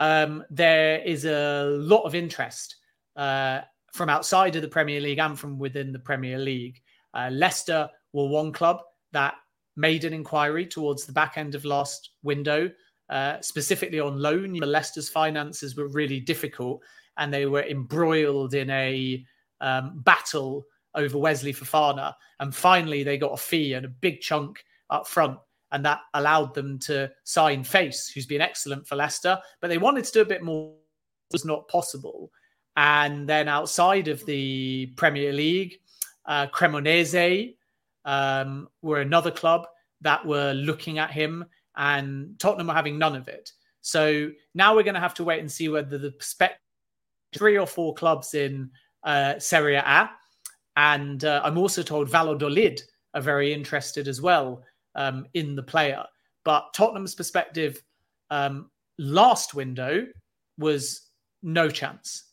um, 0.00 0.44
there 0.50 1.00
is 1.00 1.24
a 1.24 1.64
lot 1.70 2.02
of 2.02 2.14
interest 2.14 2.76
uh, 3.16 3.60
from 3.92 4.08
outside 4.08 4.56
of 4.56 4.62
the 4.62 4.68
Premier 4.68 5.00
League 5.00 5.18
and 5.18 5.38
from 5.38 5.58
within 5.58 5.92
the 5.92 5.98
Premier 5.98 6.38
League. 6.38 6.82
Uh, 7.14 7.30
Leicester 7.32 7.88
were 8.12 8.28
one 8.28 8.52
club 8.52 8.80
that 9.12 9.34
made 9.76 10.04
an 10.04 10.12
inquiry 10.12 10.66
towards 10.66 11.04
the 11.04 11.12
back 11.12 11.36
end 11.36 11.54
of 11.54 11.64
last 11.64 12.10
window 12.22 12.70
uh, 13.08 13.40
specifically 13.40 14.00
on 14.00 14.20
loan. 14.20 14.54
Leicester's 14.54 15.08
finances 15.08 15.76
were 15.76 15.88
really 15.88 16.20
difficult 16.20 16.82
and 17.16 17.32
they 17.32 17.46
were 17.46 17.62
embroiled 17.62 18.54
in 18.54 18.70
a 18.70 19.24
um, 19.60 20.00
battle 20.02 20.64
over 20.94 21.18
Wesley 21.18 21.52
Fofana. 21.52 22.14
And 22.40 22.54
finally, 22.54 23.02
they 23.02 23.18
got 23.18 23.32
a 23.32 23.36
fee 23.36 23.74
and 23.74 23.86
a 23.86 23.90
big 23.90 24.20
chunk 24.20 24.64
up 24.90 25.06
front. 25.06 25.38
And 25.72 25.84
that 25.84 26.00
allowed 26.14 26.54
them 26.54 26.78
to 26.80 27.10
sign 27.24 27.64
Faes, 27.64 28.12
who's 28.12 28.26
been 28.26 28.40
excellent 28.40 28.86
for 28.86 28.96
Leicester. 28.96 29.38
But 29.60 29.68
they 29.68 29.78
wanted 29.78 30.04
to 30.04 30.12
do 30.12 30.20
a 30.20 30.26
bit 30.26 30.42
more, 30.42 30.70
it 31.30 31.32
was 31.32 31.44
not 31.44 31.68
possible. 31.68 32.30
And 32.76 33.28
then 33.28 33.48
outside 33.48 34.08
of 34.08 34.24
the 34.26 34.92
Premier 34.96 35.32
League, 35.32 35.78
uh, 36.26 36.46
Cremonese 36.48 37.56
um, 38.04 38.68
were 38.82 39.00
another 39.00 39.30
club 39.30 39.66
that 40.02 40.24
were 40.24 40.52
looking 40.52 40.98
at 40.98 41.10
him 41.10 41.44
and 41.76 42.38
Tottenham 42.38 42.70
are 42.70 42.76
having 42.76 42.98
none 42.98 43.16
of 43.16 43.28
it. 43.28 43.52
So 43.82 44.30
now 44.54 44.74
we're 44.74 44.82
going 44.82 44.94
to 44.94 45.00
have 45.00 45.14
to 45.14 45.24
wait 45.24 45.40
and 45.40 45.50
see 45.50 45.68
whether 45.68 45.98
the 45.98 46.14
three 47.34 47.58
or 47.58 47.66
four 47.66 47.94
clubs 47.94 48.34
in 48.34 48.70
uh, 49.04 49.38
Serie 49.38 49.76
A, 49.76 50.10
and 50.76 51.24
uh, 51.24 51.40
I'm 51.44 51.58
also 51.58 51.82
told 51.82 52.10
Valladolid 52.10 52.82
are 53.14 53.20
very 53.20 53.52
interested 53.52 54.08
as 54.08 54.20
well 54.20 54.62
um, 54.94 55.26
in 55.34 55.54
the 55.54 55.62
player. 55.62 56.04
But 56.44 56.74
Tottenham's 56.74 57.14
perspective 57.14 57.82
um, 58.30 58.70
last 58.98 59.54
window 59.54 60.06
was 60.58 61.08
no 61.42 61.68
chance. 61.70 62.24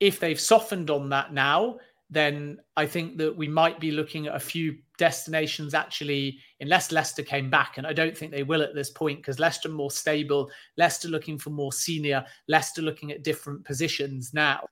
If 0.00 0.18
they've 0.18 0.40
softened 0.40 0.90
on 0.90 1.08
that 1.10 1.32
now, 1.32 1.78
then 2.12 2.58
I 2.76 2.84
think 2.84 3.16
that 3.16 3.34
we 3.34 3.48
might 3.48 3.80
be 3.80 3.90
looking 3.90 4.26
at 4.26 4.34
a 4.34 4.40
few 4.40 4.76
destinations 4.98 5.72
actually, 5.72 6.38
unless 6.60 6.92
Leicester 6.92 7.22
came 7.22 7.48
back. 7.48 7.78
And 7.78 7.86
I 7.86 7.94
don't 7.94 8.16
think 8.16 8.32
they 8.32 8.42
will 8.42 8.60
at 8.60 8.74
this 8.74 8.90
point 8.90 9.18
because 9.18 9.38
Leicester 9.38 9.70
more 9.70 9.90
stable, 9.90 10.50
Leicester 10.76 11.08
looking 11.08 11.38
for 11.38 11.48
more 11.48 11.72
senior, 11.72 12.22
Leicester 12.48 12.82
looking 12.82 13.12
at 13.12 13.24
different 13.24 13.64
positions 13.64 14.34
now. 14.34 14.66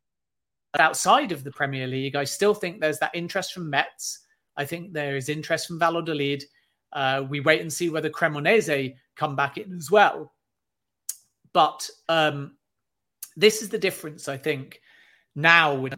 But 0.73 0.83
outside 0.83 1.33
of 1.33 1.43
the 1.43 1.51
Premier 1.51 1.87
League, 1.87 2.15
I 2.15 2.25
still 2.25 2.53
think 2.53 2.79
there's 2.79 2.99
that 2.99 3.15
interest 3.15 3.55
from 3.55 3.71
Metz. 3.71 4.21
I 4.59 4.67
think 4.67 4.93
there 4.93 5.17
is 5.17 5.31
interest 5.31 5.67
from 5.67 5.79
Valladolid. 5.79 6.45
Uh, 6.93 7.25
we 7.27 7.41
wait 7.41 7.63
and 7.63 7.73
see 7.73 7.89
whether 7.89 8.11
Cremonese 8.11 8.95
come 9.17 9.35
back 9.35 9.57
in 9.57 9.73
as 9.73 9.91
well. 9.91 10.35
But 11.55 11.89
um, 12.11 12.59
this 13.35 13.63
is 13.63 13.71
the 13.71 13.79
difference, 13.79 14.29
I 14.29 14.37
think, 14.37 14.83
now 15.35 15.75
with 15.75 15.95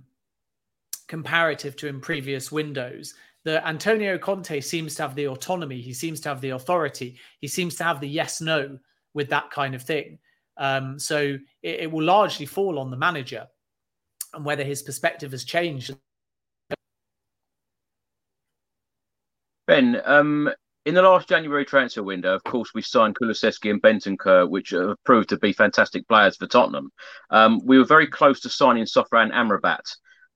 comparative 1.13 1.77
to 1.77 1.89
in 1.89 2.01
previous 2.01 2.51
windows 2.51 3.13
that 3.45 3.69
Antonio 3.69 4.17
Conte 4.17 4.59
seems 4.63 4.95
to 4.95 5.03
have 5.03 5.15
the 5.15 5.29
autonomy, 5.29 5.79
he 5.79 5.93
seems 5.93 6.21
to 6.21 6.31
have 6.31 6.41
the 6.41 6.49
authority, 6.49 7.19
he 7.39 7.49
seems 7.49 7.75
to 7.75 7.85
have 7.85 8.01
the 8.01 8.09
yes 8.09 8.41
no 8.41 8.79
with 9.13 9.29
that 9.29 9.51
kind 9.51 9.75
of 9.75 9.83
thing. 9.83 10.19
Um, 10.57 10.99
so 10.99 11.37
it, 11.63 11.81
it, 11.81 11.93
will 11.93 12.03
largely 12.03 12.47
fall 12.47 12.79
on 12.79 12.91
the 12.91 12.97
manager 12.97 13.47
and 14.33 14.43
whether 14.43 14.65
his 14.65 14.81
perspective 14.81 15.33
has 15.33 15.45
changed. 15.45 15.95
Ben, 19.67 20.01
um, 20.07 20.51
in 20.87 20.95
the 20.95 21.03
last 21.03 21.29
January 21.29 21.67
transfer 21.67 22.03
window, 22.03 22.35
of 22.35 22.43
course, 22.45 22.73
we 22.73 22.81
signed 22.81 23.17
Kulusevski 23.17 23.71
and 23.71 23.83
Bentancur, 23.83 24.49
which 24.49 24.71
have 24.71 24.97
proved 25.05 25.29
to 25.29 25.37
be 25.37 25.53
fantastic 25.53 26.09
players 26.09 26.39
for 26.39 26.47
Tottenham. 26.47 26.91
Um, 27.29 27.61
we 27.67 27.77
were 27.77 27.85
very 27.85 28.07
close 28.07 28.41
to 28.41 28.49
signing 28.49 28.85
Sofyan 28.85 29.31
Amrabat. 29.31 29.85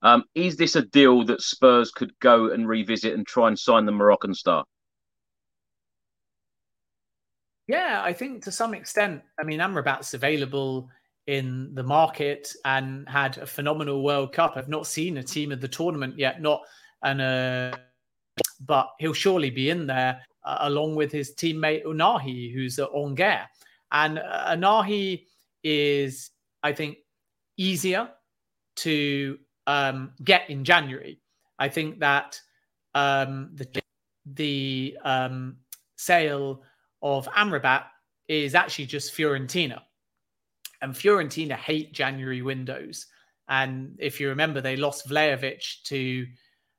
Um, 0.03 0.23
is 0.35 0.57
this 0.57 0.75
a 0.75 0.83
deal 0.83 1.23
that 1.25 1.41
Spurs 1.41 1.91
could 1.91 2.11
go 2.19 2.51
and 2.51 2.67
revisit 2.67 3.13
and 3.13 3.25
try 3.25 3.47
and 3.47 3.57
sign 3.57 3.85
the 3.85 3.91
Moroccan 3.91 4.33
star? 4.33 4.63
Yeah, 7.67 8.01
I 8.03 8.13
think 8.13 8.43
to 8.43 8.51
some 8.51 8.73
extent. 8.73 9.21
I 9.39 9.43
mean, 9.43 9.59
Amrabat's 9.59 10.13
available 10.13 10.89
in 11.25 11.73
the 11.73 11.83
market 11.83 12.53
and 12.63 13.07
had 13.09 13.37
a 13.37 13.45
phenomenal 13.45 14.03
World 14.03 14.31
Cup. 14.31 14.53
I've 14.55 14.69
not 14.69 14.87
seen 14.87 15.17
a 15.17 15.23
team 15.23 15.51
of 15.51 15.59
the 15.59 15.67
tournament 15.67 16.17
yet, 16.17 16.41
not 16.41 16.61
an, 17.03 17.19
uh, 17.19 17.75
but 18.65 18.89
he'll 18.99 19.13
surely 19.13 19.49
be 19.49 19.69
in 19.69 19.85
there 19.87 20.21
uh, 20.45 20.59
along 20.61 20.95
with 20.95 21.11
his 21.11 21.35
teammate 21.35 21.83
Ounahi, 21.83 22.53
who's 22.53 22.79
at 22.79 22.89
Angers. 22.95 23.45
And 23.91 24.19
uh, 24.19 24.55
Ounahi 24.55 25.25
is, 25.63 26.31
I 26.63 26.71
think, 26.71 26.97
easier 27.57 28.09
to 28.77 29.37
um, 29.67 30.13
get 30.23 30.49
in 30.49 30.63
January. 30.63 31.19
I 31.59 31.69
think 31.69 31.99
that 31.99 32.41
um, 32.95 33.51
the 33.53 33.67
the 34.33 34.97
um, 35.03 35.57
sale 35.97 36.63
of 37.01 37.27
Amrabat 37.27 37.83
is 38.27 38.55
actually 38.55 38.87
just 38.87 39.15
Fiorentina, 39.15 39.81
and 40.81 40.93
Fiorentina 40.93 41.55
hate 41.55 41.93
January 41.93 42.41
windows. 42.41 43.05
And 43.49 43.95
if 43.99 44.19
you 44.19 44.29
remember, 44.29 44.59
they 44.59 44.75
lost 44.75 45.07
Vlahovic 45.07 45.83
to 45.85 46.27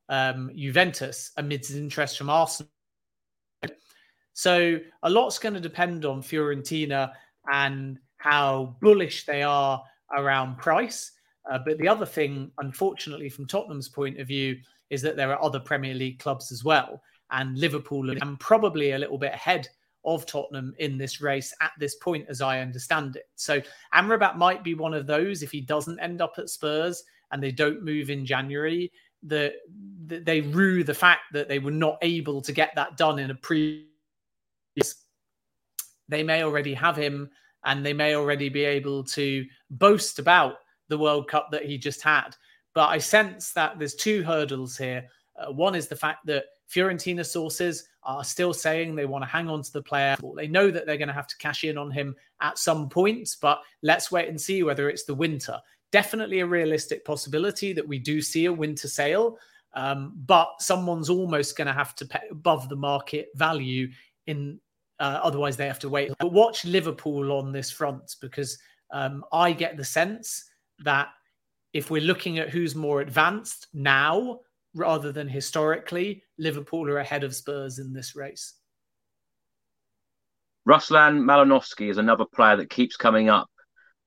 um, 0.08 0.50
Juventus 0.54 1.30
amidst 1.36 1.70
interest 1.70 2.18
from 2.18 2.28
Arsenal. 2.28 2.70
So 4.34 4.78
a 5.02 5.10
lot's 5.10 5.38
going 5.38 5.54
to 5.54 5.60
depend 5.60 6.04
on 6.04 6.22
Fiorentina 6.22 7.12
and 7.50 7.98
how 8.18 8.76
bullish 8.80 9.26
they 9.26 9.42
are 9.42 9.82
around 10.16 10.58
price. 10.58 11.12
Uh, 11.50 11.58
but 11.64 11.78
the 11.78 11.88
other 11.88 12.06
thing, 12.06 12.50
unfortunately, 12.58 13.28
from 13.28 13.46
Tottenham's 13.46 13.88
point 13.88 14.18
of 14.20 14.26
view, 14.26 14.58
is 14.90 15.02
that 15.02 15.16
there 15.16 15.32
are 15.32 15.42
other 15.42 15.60
Premier 15.60 15.94
League 15.94 16.18
clubs 16.18 16.52
as 16.52 16.64
well. 16.64 17.02
And 17.30 17.58
Liverpool 17.58 18.10
and 18.10 18.40
probably 18.40 18.92
a 18.92 18.98
little 18.98 19.18
bit 19.18 19.34
ahead 19.34 19.68
of 20.04 20.24
Tottenham 20.24 20.74
in 20.78 20.96
this 20.96 21.20
race 21.20 21.52
at 21.60 21.72
this 21.78 21.96
point, 21.96 22.26
as 22.28 22.40
I 22.40 22.60
understand 22.60 23.16
it. 23.16 23.28
So 23.36 23.60
Amrabat 23.94 24.36
might 24.36 24.64
be 24.64 24.74
one 24.74 24.94
of 24.94 25.06
those 25.06 25.42
if 25.42 25.50
he 25.50 25.60
doesn't 25.60 26.00
end 26.00 26.22
up 26.22 26.34
at 26.38 26.48
Spurs 26.48 27.04
and 27.30 27.42
they 27.42 27.52
don't 27.52 27.84
move 27.84 28.08
in 28.08 28.24
January. 28.24 28.90
That 29.24 29.54
the, 30.06 30.20
they 30.20 30.40
rue 30.40 30.84
the 30.84 30.94
fact 30.94 31.22
that 31.32 31.48
they 31.48 31.58
were 31.58 31.70
not 31.70 31.98
able 32.00 32.40
to 32.40 32.52
get 32.52 32.72
that 32.76 32.96
done 32.96 33.18
in 33.18 33.30
a 33.30 33.34
pre. 33.34 33.86
They 36.08 36.22
may 36.22 36.44
already 36.44 36.72
have 36.72 36.96
him, 36.96 37.28
and 37.64 37.84
they 37.84 37.92
may 37.92 38.14
already 38.14 38.48
be 38.48 38.64
able 38.64 39.04
to 39.04 39.44
boast 39.70 40.18
about 40.18 40.54
the 40.88 40.98
World 40.98 41.28
Cup 41.28 41.50
that 41.52 41.64
he 41.64 41.78
just 41.78 42.02
had. 42.02 42.36
But 42.74 42.88
I 42.88 42.98
sense 42.98 43.52
that 43.52 43.78
there's 43.78 43.94
two 43.94 44.22
hurdles 44.22 44.76
here. 44.76 45.08
Uh, 45.36 45.52
one 45.52 45.74
is 45.74 45.88
the 45.88 45.96
fact 45.96 46.26
that 46.26 46.44
Fiorentina 46.70 47.24
sources 47.24 47.88
are 48.02 48.24
still 48.24 48.52
saying 48.52 48.94
they 48.94 49.06
want 49.06 49.22
to 49.22 49.28
hang 49.28 49.48
on 49.48 49.62
to 49.62 49.72
the 49.72 49.82
player. 49.82 50.16
They 50.36 50.48
know 50.48 50.70
that 50.70 50.86
they're 50.86 50.96
going 50.96 51.08
to 51.08 51.14
have 51.14 51.26
to 51.28 51.36
cash 51.38 51.64
in 51.64 51.78
on 51.78 51.90
him 51.90 52.14
at 52.40 52.58
some 52.58 52.88
point, 52.88 53.36
but 53.40 53.62
let's 53.82 54.10
wait 54.10 54.28
and 54.28 54.40
see 54.40 54.62
whether 54.62 54.88
it's 54.88 55.04
the 55.04 55.14
winter. 55.14 55.58
Definitely 55.92 56.40
a 56.40 56.46
realistic 56.46 57.04
possibility 57.04 57.72
that 57.72 57.86
we 57.86 57.98
do 57.98 58.20
see 58.20 58.46
a 58.46 58.52
winter 58.52 58.88
sale, 58.88 59.38
um, 59.74 60.12
but 60.26 60.48
someone's 60.60 61.10
almost 61.10 61.56
going 61.56 61.66
to 61.66 61.72
have 61.72 61.94
to 61.96 62.06
pay 62.06 62.20
above 62.30 62.68
the 62.68 62.76
market 62.76 63.28
value 63.34 63.88
in. 64.26 64.60
Uh, 65.00 65.20
otherwise, 65.22 65.56
they 65.56 65.66
have 65.66 65.78
to 65.78 65.88
wait. 65.88 66.10
But 66.18 66.32
watch 66.32 66.64
Liverpool 66.64 67.30
on 67.32 67.52
this 67.52 67.70
front 67.70 68.16
because 68.20 68.58
um, 68.90 69.24
I 69.32 69.52
get 69.52 69.76
the 69.76 69.84
sense 69.84 70.50
that 70.84 71.08
if 71.72 71.90
we're 71.90 72.02
looking 72.02 72.38
at 72.38 72.50
who's 72.50 72.74
more 72.74 73.00
advanced 73.00 73.68
now 73.72 74.40
rather 74.74 75.12
than 75.12 75.28
historically, 75.28 76.22
Liverpool 76.38 76.88
are 76.88 76.98
ahead 76.98 77.24
of 77.24 77.34
Spurs 77.34 77.78
in 77.78 77.92
this 77.92 78.14
race. 78.16 78.54
Ruslan 80.68 81.20
Malinovskyi 81.20 81.90
is 81.90 81.98
another 81.98 82.26
player 82.26 82.56
that 82.56 82.70
keeps 82.70 82.96
coming 82.96 83.28
up 83.28 83.48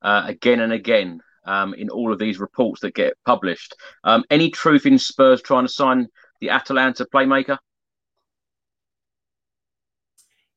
uh, 0.01 0.23
again 0.27 0.59
and 0.59 0.71
again 0.71 1.19
um, 1.45 1.73
in 1.73 1.89
all 1.89 2.13
of 2.13 2.19
these 2.19 2.39
reports 2.39 2.81
that 2.81 2.93
get 2.93 3.13
published. 3.25 3.75
Um, 4.03 4.23
any 4.29 4.51
truth 4.51 4.85
in 4.85 4.99
Spurs 4.99 5.41
trying 5.41 5.65
to 5.65 5.71
sign 5.73 6.07
the 6.39 6.49
Atalanta 6.49 7.05
playmaker? 7.05 7.57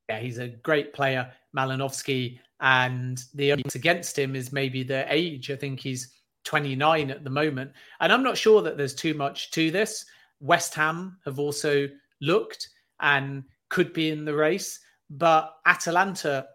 Yeah, 0.09 0.21
he's 0.21 0.39
a 0.39 0.49
great 0.49 0.93
player, 0.93 1.33
Malinovskyi. 1.57 2.39
And 2.61 3.23
the 3.35 3.53
only 3.53 3.65
against 3.75 4.19
him 4.19 4.37
is 4.37 4.53
maybe 4.53 4.83
the 4.83 5.05
age. 5.13 5.51
I 5.51 5.57
think 5.57 5.81
he's 5.81 6.11
29 6.45 7.11
at 7.11 7.25
the 7.25 7.31
moment. 7.31 7.73
And 8.01 8.13
I'm 8.13 8.23
not 8.23 8.39
sure 8.39 8.63
that 8.63 8.77
there's 8.77 8.95
too 8.95 9.15
much 9.15 9.51
to 9.53 9.71
this. 9.71 10.05
West 10.41 10.75
Ham 10.75 11.19
have 11.25 11.39
also 11.39 11.89
looked 12.21 12.69
and 13.01 13.45
could 13.69 13.93
be 13.93 14.11
in 14.11 14.25
the 14.25 14.35
race, 14.35 14.81
but 15.11 15.57
Atalanta 15.67 16.47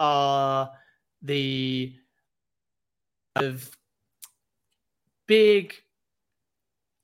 are 0.00 0.70
the 1.22 1.94
of 3.36 3.70
big, 5.26 5.74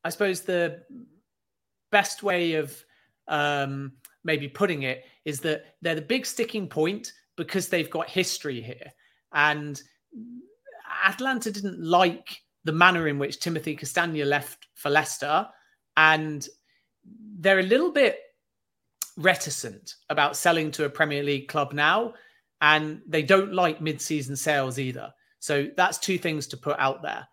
I 0.05 0.11
suppose 0.11 0.43
the 0.43 0.83
best 1.91 2.23
way 2.23 2.55
of 2.55 2.85
um, 3.29 3.93
maybe 4.25 4.49
putting 4.49 4.83
it 4.83 5.05
is 5.25 5.41
that 5.41 5.77
they're 5.83 5.95
the 5.95 6.03
big 6.03 6.27
sticking 6.27 6.69
point 6.69 7.13
because 7.37 7.69
they've 7.69 7.91
got 7.91 8.09
history 8.09 8.61
here. 8.61 8.93
And 9.33 9.81
Atalanta 11.05 11.51
didn't 11.51 11.83
like 11.83 12.41
the 12.65 12.73
manner 12.73 13.09
in 13.09 13.19
which 13.19 13.41
Timothy 13.41 13.77
Castagne 13.77 14.25
left 14.25 14.69
for 14.75 14.91
Leicester. 14.91 15.47
And 15.97 16.47
they're 17.39 17.59
a 17.59 17.65
little 17.65 17.93
bit 17.93 18.19
reticent 19.17 19.95
about 20.11 20.37
selling 20.37 20.71
to 20.73 20.85
a 20.85 20.91
Premier 20.91 21.23
League 21.23 21.49
club 21.49 21.73
now. 21.73 22.15
And 22.61 23.03
they 23.07 23.23
don't 23.23 23.53
like 23.53 23.81
mid 23.81 24.01
season 24.01 24.37
sales 24.37 24.79
either. 24.79 25.13
So 25.41 25.69
that's 25.77 25.99
two 25.99 26.17
things 26.17 26.47
to 26.49 26.57
put 26.57 26.79
out 26.79 27.03
there. 27.03 27.29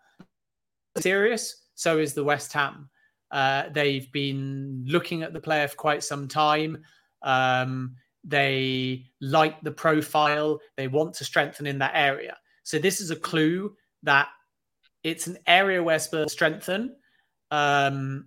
Serious, 0.98 1.62
so 1.74 1.98
is 1.98 2.12
the 2.12 2.24
West 2.24 2.52
Ham. 2.52 2.90
Uh, 3.30 3.70
they've 3.72 4.12
been 4.12 4.84
looking 4.86 5.22
at 5.22 5.32
the 5.32 5.40
player 5.40 5.66
for 5.66 5.76
quite 5.76 6.04
some 6.04 6.28
time. 6.28 6.84
Um, 7.22 7.96
they 8.24 9.06
like 9.20 9.60
the 9.62 9.70
profile, 9.70 10.60
they 10.76 10.88
want 10.88 11.14
to 11.14 11.24
strengthen 11.24 11.66
in 11.66 11.78
that 11.78 11.92
area. 11.94 12.36
So 12.62 12.78
this 12.78 13.00
is 13.00 13.10
a 13.10 13.16
clue 13.16 13.76
that 14.04 14.28
it's 15.02 15.26
an 15.26 15.38
area 15.46 15.82
where 15.82 15.98
Spurs 15.98 16.32
strengthen. 16.32 16.94
Um, 17.50 18.26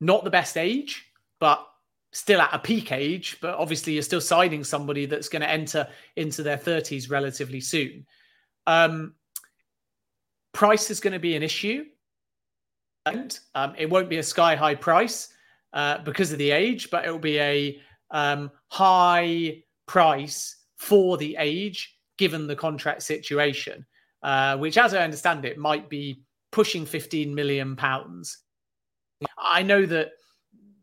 not 0.00 0.24
the 0.24 0.30
best 0.30 0.56
age, 0.56 1.06
but 1.40 1.66
still 2.12 2.40
at 2.40 2.52
a 2.52 2.58
peak 2.58 2.92
age. 2.92 3.38
But 3.40 3.54
obviously, 3.54 3.94
you're 3.94 4.02
still 4.02 4.20
signing 4.20 4.64
somebody 4.64 5.06
that's 5.06 5.28
going 5.28 5.42
to 5.42 5.50
enter 5.50 5.88
into 6.16 6.42
their 6.42 6.58
30s 6.58 7.10
relatively 7.10 7.60
soon. 7.60 8.06
Um, 8.66 9.14
price 10.52 10.90
is 10.90 11.00
going 11.00 11.12
to 11.12 11.18
be 11.18 11.36
an 11.36 11.42
issue. 11.42 11.84
And 13.06 13.38
um, 13.54 13.74
it 13.78 13.88
won't 13.88 14.08
be 14.08 14.18
a 14.18 14.22
sky 14.22 14.56
high 14.56 14.74
price 14.74 15.32
uh, 15.72 15.98
because 15.98 16.32
of 16.32 16.38
the 16.38 16.50
age, 16.50 16.90
but 16.90 17.04
it 17.04 17.10
will 17.10 17.18
be 17.18 17.38
a 17.38 17.80
um, 18.10 18.50
high 18.68 19.62
price 19.86 20.56
for 20.76 21.16
the 21.16 21.36
age 21.38 21.96
given 22.18 22.46
the 22.46 22.56
contract 22.56 23.02
situation, 23.02 23.84
uh, 24.22 24.56
which, 24.56 24.78
as 24.78 24.94
I 24.94 25.04
understand 25.04 25.44
it, 25.44 25.58
might 25.58 25.88
be 25.88 26.22
pushing 26.52 26.86
15 26.86 27.34
million 27.34 27.76
pounds. 27.76 28.38
I 29.38 29.62
know 29.62 29.86
that 29.86 30.12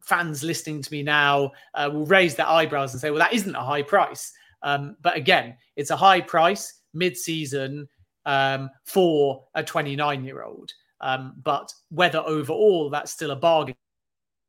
fans 0.01 0.43
listening 0.43 0.81
to 0.81 0.91
me 0.91 1.03
now 1.03 1.51
uh, 1.73 1.89
will 1.91 2.05
raise 2.05 2.35
their 2.35 2.47
eyebrows 2.47 2.93
and 2.93 3.01
say, 3.01 3.09
well, 3.09 3.19
that 3.19 3.33
isn't 3.33 3.55
a 3.55 3.63
high 3.63 3.81
price. 3.81 4.31
Um, 4.61 4.95
but 5.01 5.15
again, 5.15 5.55
it's 5.75 5.89
a 5.89 5.97
high 5.97 6.21
price 6.21 6.81
mid 6.93 7.17
season 7.17 7.87
um, 8.25 8.69
for 8.85 9.45
a 9.55 9.63
29 9.63 10.23
year 10.23 10.43
old. 10.43 10.71
Um, 11.01 11.33
but 11.43 11.71
whether 11.89 12.19
overall 12.19 12.89
that's 12.89 13.11
still 13.11 13.31
a 13.31 13.35
bargain 13.35 13.75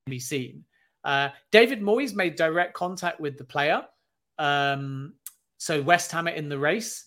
can 0.06 0.10
be 0.10 0.20
seen. 0.20 0.64
Uh, 1.04 1.28
David 1.52 1.80
Moyes 1.80 2.14
made 2.14 2.36
direct 2.36 2.74
contact 2.74 3.20
with 3.20 3.36
the 3.36 3.44
player. 3.44 3.82
Um, 4.38 5.14
so 5.58 5.82
West 5.82 6.10
Ham 6.12 6.26
are 6.26 6.30
in 6.30 6.48
the 6.48 6.58
race, 6.58 7.04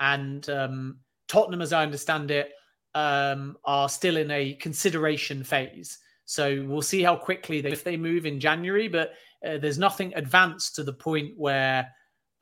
and 0.00 0.48
um, 0.50 0.98
Tottenham, 1.28 1.62
as 1.62 1.72
I 1.72 1.82
understand 1.82 2.30
it, 2.30 2.50
um, 2.94 3.56
are 3.64 3.88
still 3.88 4.16
in 4.16 4.30
a 4.30 4.54
consideration 4.54 5.44
phase. 5.44 5.98
So 6.24 6.64
we'll 6.66 6.82
see 6.82 7.02
how 7.02 7.14
quickly 7.16 7.60
they, 7.60 7.70
if 7.70 7.84
they 7.84 7.96
move 7.96 8.26
in 8.26 8.40
January. 8.40 8.88
But 8.88 9.12
uh, 9.46 9.58
there's 9.58 9.78
nothing 9.78 10.12
advanced 10.14 10.74
to 10.76 10.82
the 10.82 10.92
point 10.92 11.34
where 11.36 11.88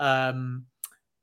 um, 0.00 0.64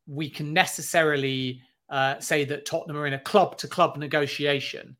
we 0.06 0.30
can 0.30 0.53
necessarily 0.53 1.62
uh, 1.90 2.20
say 2.20 2.45
that 2.45 2.66
Tottenham 2.66 2.98
are 2.98 3.08
in 3.08 3.14
a 3.14 3.20
club 3.20 3.58
to 3.58 3.68
club 3.68 3.98
negotiation. 3.98 4.95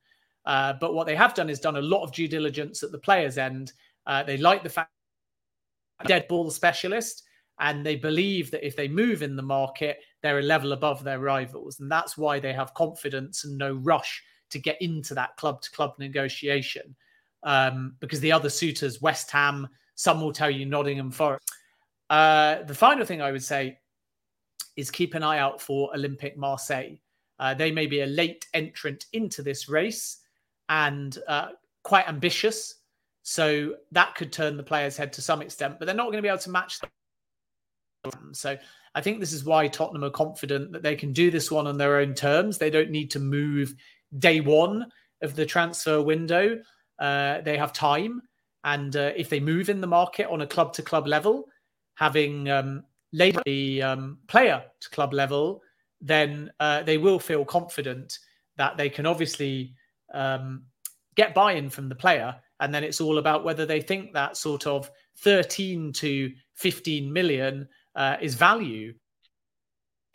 Uh, 0.46 0.74
but 0.80 0.94
what 0.94 1.06
they 1.06 1.16
have 1.16 1.36
done 1.36 1.50
is 1.50 1.60
done 1.60 1.76
a 1.78 1.82
lot 1.82 2.04
of 2.04 2.12
due 2.12 2.28
diligence 2.28 2.84
at 2.84 2.92
the 2.92 2.98
players' 2.98 3.38
end. 3.38 3.74
Uh, 4.06 4.24
they 4.24 4.38
like 4.38 4.64
the 4.64 4.70
fact 4.70 4.92
dead 6.06 6.28
ball 6.28 6.50
specialist, 6.50 7.24
and 7.60 7.86
they 7.86 7.96
believe 7.96 8.50
that 8.52 8.66
if 8.66 8.76
they 8.76 8.88
move 8.88 9.22
in 9.22 9.36
the 9.36 9.42
market, 9.42 10.00
they're 10.22 10.40
a 10.40 10.44
level 10.44 10.74
above 10.74 11.04
their 11.04 11.20
rivals, 11.20 11.80
and 11.80 11.92
that's 11.92 12.18
why 12.18 12.40
they 12.40 12.54
have 12.54 12.74
confidence 12.74 13.44
and 13.44 13.58
no 13.58 13.74
rush 13.74 14.24
to 14.50 14.60
get 14.60 14.82
into 14.82 15.14
that 15.14 15.36
club 15.38 15.62
to 15.62 15.72
club 15.72 15.94
negotiation. 16.00 16.96
Um, 17.44 17.96
because 18.00 18.20
the 18.20 18.32
other 18.32 18.50
suitors, 18.50 19.02
West 19.02 19.32
Ham, 19.32 19.68
some 19.96 20.22
will 20.22 20.34
tell 20.34 20.50
you 20.50 20.66
Nottingham 20.66 21.12
Forest. 21.12 21.52
Uh, 22.10 22.64
the 22.64 22.76
final 22.76 23.06
thing 23.06 23.22
I 23.22 23.32
would 23.32 23.44
say 23.44 23.80
is 24.76 24.92
keep 24.92 25.14
an 25.16 25.24
eye 25.24 25.40
out 25.40 25.62
for 25.62 25.92
Olympique 25.96 26.38
Marseille. 26.38 26.98
Uh, 27.40 27.54
they 27.54 27.72
may 27.72 27.88
be 27.88 28.02
a 28.02 28.06
late 28.06 28.46
entrant 28.54 29.06
into 29.14 29.42
this 29.42 29.68
race 29.68 30.20
and 30.70 31.18
uh, 31.28 31.50
quite 31.84 32.08
ambitious. 32.08 32.76
So 33.24 33.76
that 33.92 34.16
could 34.16 34.32
turn 34.32 34.58
the 34.58 34.64
player's 34.64 34.98
head 34.98 35.14
to 35.14 35.22
some 35.22 35.42
extent, 35.42 35.78
but 35.78 35.86
they're 35.86 35.96
not 35.96 36.06
going 36.06 36.18
to 36.18 36.22
be 36.22 36.28
able 36.28 36.40
to 36.40 36.50
match 36.50 36.80
them. 36.80 36.90
So 38.34 38.58
I 38.96 39.02
think 39.02 39.20
this 39.20 39.34
is 39.34 39.46
why 39.46 39.68
Tottenham 39.68 40.04
are 40.04 40.10
confident 40.10 40.72
that 40.72 40.84
they 40.84 40.96
can 40.96 41.14
do 41.14 41.30
this 41.30 41.52
one 41.52 41.68
on 41.68 41.78
their 41.78 41.98
own 41.98 42.14
terms. 42.14 42.58
They 42.58 42.70
don't 42.72 42.90
need 42.90 43.12
to 43.12 43.20
move 43.20 43.76
day 44.18 44.42
one 44.42 44.92
of 45.22 45.36
the 45.36 45.46
transfer 45.46 46.02
window. 46.02 46.62
Uh, 47.00 47.42
they 47.42 47.58
have 47.58 47.74
time. 47.74 48.22
And 48.64 48.96
uh, 48.96 49.12
if 49.16 49.30
they 49.30 49.40
move 49.40 49.70
in 49.70 49.82
the 49.82 49.88
market 49.88 50.28
on 50.30 50.42
a 50.42 50.48
club 50.48 50.74
to 50.74 50.82
club 50.82 51.08
level, 51.08 51.48
having 51.96 52.50
um, 52.50 52.84
the 53.12 53.82
um, 53.82 54.18
player 54.28 54.64
to 54.82 54.90
club 54.90 55.14
level, 55.14 55.62
then 56.00 56.52
uh, 56.60 56.84
they 56.84 56.98
will 56.98 57.20
feel 57.20 57.46
confident 57.46 58.18
that 58.58 58.78
they 58.78 58.90
can 58.90 59.06
obviously 59.06 59.76
um, 60.14 60.64
get 61.16 61.34
buy 61.34 61.54
in 61.54 61.70
from 61.70 61.90
the 61.90 61.96
player. 61.96 62.36
And 62.62 62.74
then 62.74 62.84
it's 62.84 63.02
all 63.02 63.18
about 63.18 63.44
whether 63.44 63.66
they 63.66 63.82
think 63.82 64.14
that 64.14 64.38
sort 64.38 64.68
of 64.68 64.90
13 65.18 65.92
to 65.94 66.32
15 66.54 67.12
million 67.12 67.68
uh, 67.96 68.18
is 68.22 68.36
value. 68.36 68.94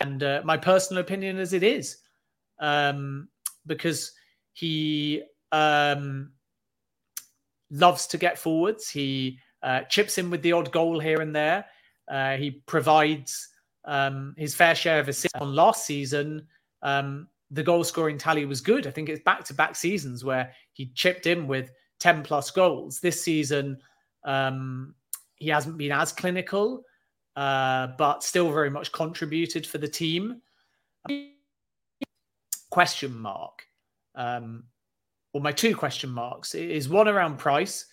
And 0.01 0.23
uh, 0.23 0.43
my 0.45 0.57
personal 0.57 1.03
opinion 1.03 1.39
is 1.39 1.53
it 1.53 1.63
is. 1.63 1.99
Um, 2.59 3.29
because 3.67 4.13
he 4.53 5.23
um, 5.53 6.31
loves 7.71 8.07
to 8.07 8.17
get 8.17 8.39
forwards. 8.39 8.89
He 8.89 9.39
uh, 9.63 9.83
chips 9.83 10.19
in 10.19 10.31
with 10.31 10.43
the 10.43 10.53
odd 10.53 10.71
goal 10.71 11.01
here 11.01 11.21
and 11.21 11.35
there. 11.35 11.67
Uh, 12.09 12.37
he 12.37 12.63
provides 12.67 13.49
um, 13.85 14.35
his 14.39 14.55
fair 14.55 14.77
share 14.77 15.01
of 15.01 15.09
assists 15.09 15.41
on 15.41 15.55
last 15.55 15.85
season. 15.85 16.47
Um, 16.83 17.27
the 17.51 17.63
goal 17.63 17.85
scoring 17.85 18.19
tally 18.19 18.45
was 18.45 18.61
good. 18.61 18.87
I 18.87 18.91
think 18.91 19.09
it's 19.09 19.23
back 19.25 19.45
to 19.45 19.55
back 19.55 19.75
seasons 19.77 20.25
where 20.25 20.53
he 20.73 20.93
chipped 20.95 21.27
in 21.27 21.47
with 21.47 21.71
10 22.01 22.23
plus 22.23 22.51
goals. 22.51 23.01
This 23.01 23.23
season, 23.23 23.79
um, 24.25 24.95
he 25.37 25.49
hasn't 25.49 25.79
been 25.79 25.93
as 25.93 26.13
clinical, 26.13 26.85
uh, 27.37 27.89
but 27.99 28.23
still 28.23 28.51
very 28.53 28.71
much 28.71 28.93
contributed 28.93 29.67
for 29.67 29.79
the 29.79 29.89
team. 29.89 30.41
Question 32.71 33.19
mark. 33.19 33.67
Um, 34.15 34.65
well, 35.33 35.43
my 35.43 35.53
two 35.53 35.77
question 35.77 36.11
marks 36.11 36.55
is 36.55 36.89
one 36.89 37.09
around 37.09 37.39
price. 37.39 37.87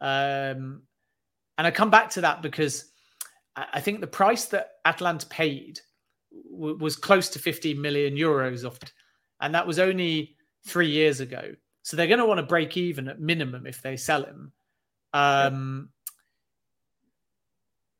Um, 0.00 0.82
and 1.58 1.66
I 1.66 1.70
come 1.70 1.90
back 1.90 2.10
to 2.10 2.22
that 2.22 2.42
because 2.42 2.90
I 3.56 3.80
think 3.80 4.00
the 4.00 4.06
price 4.06 4.46
that 4.46 4.72
Atalanta 4.84 5.26
paid 5.26 5.80
was 6.50 6.96
close 6.96 7.28
to 7.30 7.38
15 7.38 7.80
million 7.80 8.16
euros 8.16 8.64
off, 8.64 8.78
and 9.40 9.54
that 9.54 9.66
was 9.66 9.78
only 9.78 10.36
three 10.66 10.88
years 10.88 11.20
ago. 11.20 11.54
So 11.82 11.96
they're 11.96 12.06
going 12.06 12.18
to 12.18 12.26
want 12.26 12.38
to 12.38 12.46
break 12.46 12.76
even 12.76 13.08
at 13.08 13.20
minimum 13.20 13.66
if 13.66 13.82
they 13.82 13.96
sell 13.96 14.24
him. 14.24 14.52
Um, 15.12 15.88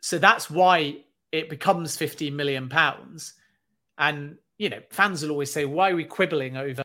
so 0.00 0.18
that's 0.18 0.50
why 0.50 0.98
it 1.32 1.48
becomes 1.48 1.96
15 1.96 2.34
million 2.34 2.68
pounds. 2.68 3.34
And 3.98 4.36
you 4.58 4.68
know, 4.68 4.80
fans 4.90 5.22
will 5.22 5.30
always 5.30 5.52
say, 5.52 5.64
"Why 5.64 5.90
are 5.90 5.96
we 5.96 6.04
quibbling 6.04 6.56
over?" 6.56 6.82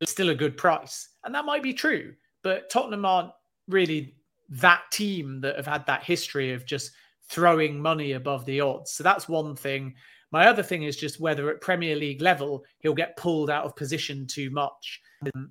It's 0.00 0.12
still 0.12 0.30
a 0.30 0.34
good 0.34 0.56
price, 0.56 1.08
and 1.24 1.34
that 1.34 1.44
might 1.44 1.62
be 1.62 1.74
true. 1.74 2.14
But 2.42 2.70
Tottenham 2.70 3.04
aren't 3.04 3.32
really 3.68 4.16
that 4.48 4.82
team 4.92 5.40
that 5.40 5.56
have 5.56 5.66
had 5.66 5.86
that 5.86 6.04
history 6.04 6.52
of 6.52 6.66
just 6.66 6.92
throwing 7.28 7.80
money 7.80 8.12
above 8.12 8.44
the 8.44 8.60
odds. 8.60 8.92
So 8.92 9.02
that's 9.02 9.28
one 9.28 9.56
thing. 9.56 9.94
My 10.30 10.46
other 10.46 10.62
thing 10.62 10.82
is 10.82 10.96
just 10.96 11.20
whether 11.20 11.50
at 11.50 11.60
Premier 11.60 11.96
League 11.96 12.20
level 12.20 12.64
he'll 12.80 12.94
get 12.94 13.16
pulled 13.16 13.50
out 13.50 13.64
of 13.64 13.76
position 13.76 14.26
too 14.26 14.50
much. 14.50 15.00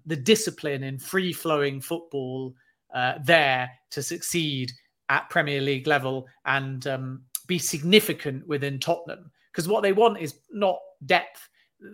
The 0.06 0.16
discipline 0.16 0.84
in 0.84 1.00
free 1.00 1.34
flowing 1.34 1.82
football 1.82 2.56
uh, 2.94 3.16
there 3.24 3.72
to 3.92 4.04
succeed 4.04 4.72
at 5.10 5.30
Premier 5.30 5.62
League 5.62 5.88
level 5.88 6.28
and 6.46 6.86
um, 6.88 7.22
be 7.48 7.58
significant 7.58 8.48
within 8.48 8.80
Tottenham. 8.80 9.32
Because 9.52 9.68
what 9.68 9.82
they 9.82 9.94
want 9.94 10.20
is 10.20 10.36
not 10.52 10.80
depth, 11.06 11.50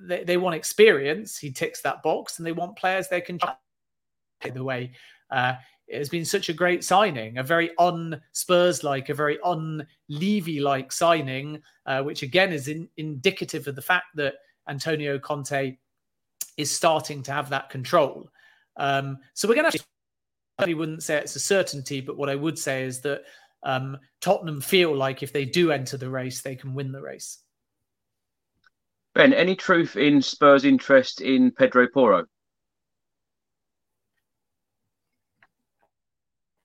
they, 0.07 0.23
they, 0.23 0.37
want 0.37 0.55
experience. 0.55 1.37
He 1.37 1.51
ticks 1.51 1.81
that 1.81 2.03
box, 2.03 2.37
and 2.37 2.45
they 2.45 2.51
want 2.51 2.77
players 2.77 3.07
they 3.07 3.21
can. 3.21 3.37
By 3.37 4.49
the 4.53 4.63
way 4.63 4.91
uh, 5.31 5.53
it 5.87 5.97
has 5.97 6.09
been 6.09 6.25
such 6.25 6.49
a 6.49 6.53
great 6.53 6.83
signing, 6.83 7.37
a 7.37 7.43
very 7.43 7.71
un 7.77 8.21
Spurs 8.33 8.83
like, 8.83 9.09
a 9.09 9.13
very 9.13 9.39
un 9.43 9.85
Levy 10.09 10.59
like 10.59 10.91
signing, 10.91 11.61
uh, 11.85 12.03
which 12.03 12.23
again 12.23 12.51
is 12.51 12.67
in, 12.67 12.89
indicative 12.97 13.67
of 13.67 13.75
the 13.75 13.81
fact 13.81 14.07
that 14.15 14.35
Antonio 14.67 15.17
Conte 15.17 15.77
is 16.57 16.71
starting 16.71 17.23
to 17.23 17.31
have 17.31 17.49
that 17.49 17.69
control. 17.69 18.29
Um, 18.75 19.17
so 19.33 19.47
we're 19.47 19.55
going 19.55 19.71
to. 19.71 19.79
Actually 20.59 20.73
I 20.73 20.77
wouldn't 20.77 21.03
say 21.03 21.17
it's 21.17 21.35
a 21.35 21.39
certainty, 21.39 22.01
but 22.01 22.17
what 22.17 22.29
I 22.29 22.35
would 22.35 22.57
say 22.57 22.83
is 22.83 23.01
that 23.01 23.21
um, 23.63 23.97
Tottenham 24.21 24.59
feel 24.59 24.95
like 24.95 25.21
if 25.21 25.31
they 25.31 25.45
do 25.45 25.71
enter 25.71 25.97
the 25.97 26.09
race, 26.09 26.41
they 26.41 26.55
can 26.55 26.73
win 26.73 26.91
the 26.91 27.01
race. 27.01 27.39
Ben, 29.13 29.33
any 29.33 29.55
truth 29.55 29.95
in 29.95 30.21
Spurs' 30.21 30.65
interest 30.65 31.21
in 31.21 31.51
Pedro 31.51 31.87
Porro? 31.87 32.25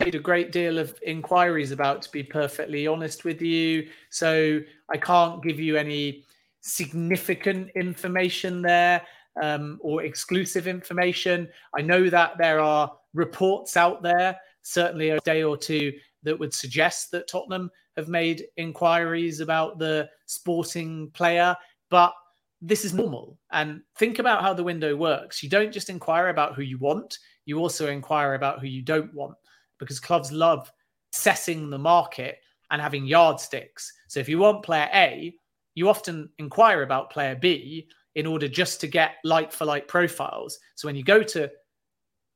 Made 0.00 0.14
a 0.14 0.20
great 0.20 0.52
deal 0.52 0.78
of 0.78 0.98
inquiries 1.02 1.70
about, 1.70 2.02
to 2.02 2.12
be 2.12 2.22
perfectly 2.22 2.86
honest 2.86 3.24
with 3.24 3.40
you. 3.40 3.88
So 4.10 4.60
I 4.90 4.96
can't 4.96 5.42
give 5.42 5.60
you 5.60 5.76
any 5.76 6.24
significant 6.60 7.70
information 7.74 8.62
there 8.62 9.02
um, 9.40 9.78
or 9.80 10.02
exclusive 10.02 10.66
information. 10.66 11.48
I 11.76 11.82
know 11.82 12.10
that 12.10 12.38
there 12.38 12.60
are 12.60 12.92
reports 13.14 13.76
out 13.76 14.02
there, 14.02 14.36
certainly 14.62 15.10
a 15.10 15.20
day 15.20 15.42
or 15.42 15.56
two, 15.56 15.92
that 16.22 16.38
would 16.38 16.54
suggest 16.54 17.10
that 17.10 17.28
Tottenham 17.28 17.70
have 17.96 18.08
made 18.08 18.44
inquiries 18.56 19.40
about 19.40 19.78
the 19.78 20.08
sporting 20.26 21.10
player, 21.10 21.56
but 21.90 22.14
this 22.60 22.84
is 22.84 22.94
normal. 22.94 23.38
And 23.50 23.82
think 23.98 24.18
about 24.18 24.42
how 24.42 24.54
the 24.54 24.64
window 24.64 24.94
works. 24.96 25.42
You 25.42 25.48
don't 25.48 25.72
just 25.72 25.90
inquire 25.90 26.28
about 26.28 26.54
who 26.54 26.62
you 26.62 26.78
want, 26.78 27.18
you 27.44 27.58
also 27.58 27.88
inquire 27.88 28.34
about 28.34 28.60
who 28.60 28.68
you 28.68 28.82
don't 28.82 29.12
want 29.12 29.34
because 29.78 29.98
clubs 29.98 30.30
love 30.30 30.70
assessing 31.12 31.68
the 31.70 31.78
market 31.78 32.38
and 32.70 32.80
having 32.80 33.04
yardsticks. 33.04 33.92
So 34.08 34.20
if 34.20 34.28
you 34.28 34.38
want 34.38 34.62
player 34.62 34.88
A, 34.94 35.34
you 35.74 35.88
often 35.88 36.30
inquire 36.38 36.82
about 36.82 37.10
player 37.10 37.34
B 37.34 37.88
in 38.14 38.26
order 38.26 38.48
just 38.48 38.80
to 38.80 38.86
get 38.86 39.16
like 39.24 39.52
for 39.52 39.64
like 39.64 39.88
profiles. 39.88 40.58
So 40.74 40.88
when 40.88 40.96
you 40.96 41.02
go 41.02 41.22
to 41.22 41.50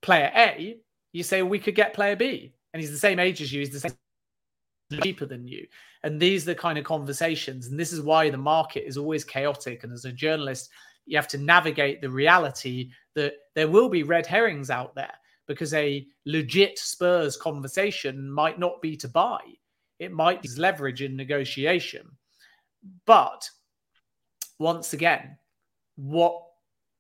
player 0.03 0.31
A, 0.35 0.78
you 1.12 1.23
say, 1.23 1.43
well, 1.43 1.51
we 1.51 1.59
could 1.59 1.74
get 1.74 1.94
player 1.94 2.16
B. 2.16 2.55
And 2.73 2.81
he's 2.81 2.90
the 2.90 2.98
same 2.98 3.19
age 3.19 3.40
as 3.40 3.53
you, 3.53 3.61
he's 3.61 3.70
the 3.70 3.81
same 3.81 3.97
cheaper 5.03 5.27
than 5.27 5.47
you. 5.47 5.66
And 6.03 6.20
these 6.20 6.44
are 6.44 6.53
the 6.53 6.55
kind 6.55 6.78
of 6.78 6.85
conversations. 6.85 7.69
And 7.69 7.78
this 7.78 7.93
is 7.93 8.01
why 8.01 8.31
the 8.31 8.36
market 8.36 8.86
is 8.86 8.97
always 8.97 9.24
chaotic. 9.24 9.85
And 9.85 9.93
as 9.93 10.05
a 10.05 10.12
journalist, 10.12 10.70
you 11.07 11.16
have 11.16 11.28
to 11.28 11.39
navigate 11.39 12.01
the 12.01 12.11
reality 12.11 12.90
that 13.15 13.35
there 13.55 13.69
will 13.69 13.89
be 13.89 14.03
red 14.03 14.27
herrings 14.27 14.70
out 14.70 14.94
there 14.94 15.15
because 15.47 15.73
a 15.74 16.07
legit 16.24 16.78
Spurs 16.78 17.36
conversation 17.36 18.31
might 18.31 18.59
not 18.59 18.82
be 18.82 18.97
to 18.97 19.09
buy. 19.09 19.40
It 19.98 20.12
might 20.12 20.43
be 20.43 20.48
leverage 20.57 21.03
in 21.03 21.16
negotiation. 21.16 22.11
But 23.07 23.48
once 24.59 24.93
again, 24.93 25.39
what 25.97 26.40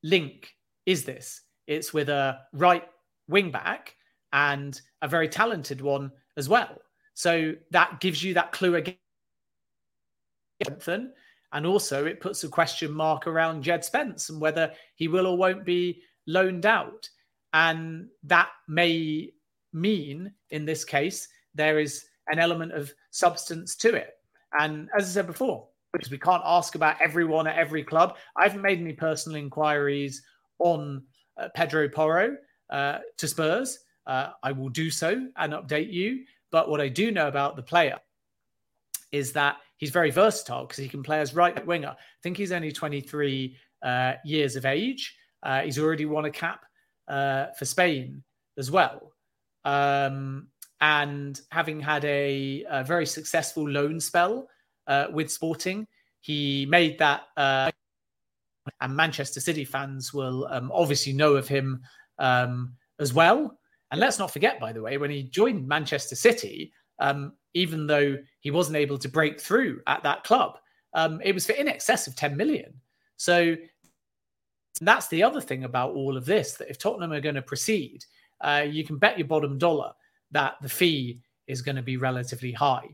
link 0.02 0.54
is 0.84 1.04
this? 1.04 1.42
It's 1.66 1.92
with 1.92 2.08
a 2.08 2.40
right 2.52 2.84
wing 3.28 3.50
back 3.50 3.94
and 4.32 4.80
a 5.02 5.08
very 5.08 5.28
talented 5.28 5.80
one 5.80 6.12
as 6.36 6.48
well. 6.48 6.78
So 7.14 7.54
that 7.70 8.00
gives 8.00 8.22
you 8.22 8.34
that 8.34 8.52
clue 8.52 8.76
again. 8.76 8.96
And 11.52 11.64
also, 11.64 12.04
it 12.04 12.20
puts 12.20 12.44
a 12.44 12.48
question 12.48 12.92
mark 12.92 13.26
around 13.26 13.62
Jed 13.62 13.84
Spence 13.84 14.28
and 14.28 14.40
whether 14.40 14.72
he 14.96 15.08
will 15.08 15.26
or 15.26 15.36
won't 15.36 15.64
be 15.64 16.02
loaned 16.26 16.66
out. 16.66 17.08
And 17.52 18.08
that 18.24 18.50
may 18.68 19.32
mean, 19.72 20.32
in 20.50 20.64
this 20.64 20.84
case, 20.84 21.28
there 21.54 21.78
is 21.78 22.04
an 22.28 22.38
element 22.38 22.72
of 22.72 22.92
substance 23.10 23.76
to 23.76 23.94
it. 23.94 24.14
And 24.58 24.88
as 24.96 25.04
I 25.04 25.08
said 25.08 25.26
before, 25.26 25.68
because 25.92 26.10
we 26.10 26.18
can't 26.18 26.42
ask 26.44 26.74
about 26.74 27.00
everyone 27.00 27.46
at 27.46 27.56
every 27.56 27.82
club, 27.82 28.16
I 28.36 28.44
haven't 28.44 28.62
made 28.62 28.80
any 28.80 28.92
personal 28.92 29.36
inquiries 29.36 30.22
on 30.58 31.02
uh, 31.36 31.48
Pedro 31.54 31.88
Porro 31.88 32.36
uh, 32.70 32.98
to 33.16 33.28
Spurs. 33.28 33.78
Uh, 34.06 34.30
I 34.42 34.52
will 34.52 34.68
do 34.68 34.90
so 34.90 35.26
and 35.36 35.52
update 35.52 35.92
you. 35.92 36.24
But 36.50 36.68
what 36.70 36.80
I 36.80 36.88
do 36.88 37.10
know 37.10 37.28
about 37.28 37.56
the 37.56 37.62
player 37.62 37.98
is 39.12 39.32
that 39.32 39.56
he's 39.76 39.90
very 39.90 40.10
versatile 40.10 40.64
because 40.64 40.78
he 40.78 40.88
can 40.88 41.02
play 41.02 41.20
as 41.20 41.34
right 41.34 41.66
winger. 41.66 41.90
I 41.90 42.20
think 42.22 42.36
he's 42.36 42.52
only 42.52 42.72
23 42.72 43.56
uh, 43.82 44.12
years 44.24 44.56
of 44.56 44.64
age. 44.64 45.16
Uh, 45.42 45.62
he's 45.62 45.78
already 45.78 46.06
won 46.06 46.24
a 46.24 46.30
cap 46.30 46.64
uh, 47.08 47.46
for 47.58 47.64
Spain 47.64 48.22
as 48.58 48.70
well. 48.70 49.12
Um, 49.64 50.48
and 50.80 51.40
having 51.50 51.80
had 51.80 52.04
a, 52.04 52.64
a, 52.68 52.84
very 52.84 53.06
successful 53.06 53.68
loan 53.68 53.98
spell 53.98 54.48
uh, 54.86 55.06
with 55.12 55.30
Sporting, 55.30 55.86
he 56.20 56.66
made 56.68 56.98
that. 56.98 57.22
Uh, 57.36 57.70
and 58.80 58.96
Manchester 58.96 59.40
City 59.40 59.64
fans 59.64 60.12
will 60.12 60.48
um, 60.50 60.72
obviously 60.74 61.12
know 61.12 61.36
of 61.36 61.46
him 61.46 61.82
um, 62.18 62.74
as 62.98 63.14
well. 63.14 63.58
And 63.90 64.00
let's 64.00 64.18
not 64.18 64.32
forget, 64.32 64.58
by 64.58 64.72
the 64.72 64.82
way, 64.82 64.98
when 64.98 65.10
he 65.10 65.22
joined 65.22 65.68
Manchester 65.68 66.16
City, 66.16 66.72
um, 66.98 67.32
even 67.54 67.86
though 67.86 68.16
he 68.40 68.50
wasn't 68.50 68.76
able 68.76 68.98
to 68.98 69.08
break 69.08 69.40
through 69.40 69.80
at 69.86 70.02
that 70.02 70.24
club, 70.24 70.58
um, 70.94 71.20
it 71.22 71.32
was 71.32 71.46
for 71.46 71.52
in 71.52 71.68
excess 71.68 72.06
of 72.06 72.16
10 72.16 72.36
million. 72.36 72.72
So 73.16 73.56
that's 74.80 75.08
the 75.08 75.22
other 75.22 75.40
thing 75.40 75.64
about 75.64 75.94
all 75.94 76.16
of 76.16 76.26
this 76.26 76.54
that 76.54 76.68
if 76.68 76.78
Tottenham 76.78 77.12
are 77.12 77.20
going 77.20 77.34
to 77.34 77.42
proceed, 77.42 78.04
uh, 78.40 78.64
you 78.68 78.84
can 78.84 78.98
bet 78.98 79.18
your 79.18 79.26
bottom 79.26 79.58
dollar 79.58 79.92
that 80.32 80.56
the 80.60 80.68
fee 80.68 81.20
is 81.46 81.62
going 81.62 81.76
to 81.76 81.82
be 81.82 81.96
relatively 81.96 82.52
high. 82.52 82.86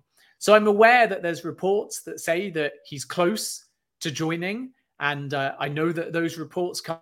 So 0.43 0.55
I'm 0.55 0.67
aware 0.67 1.07
that 1.07 1.23
there's 1.23 1.45
reports 1.45 2.03
that 2.03 2.19
say 2.19 2.51
that 2.51 2.73
he's 2.85 3.05
close 3.05 3.67
to 4.01 4.11
joining, 4.11 4.73
and 4.99 5.33
uh, 5.33 5.55
I 5.61 5.69
know 5.69 5.93
that 5.93 6.13
those 6.13 6.37
reports 6.37 6.81
come. 6.81 6.99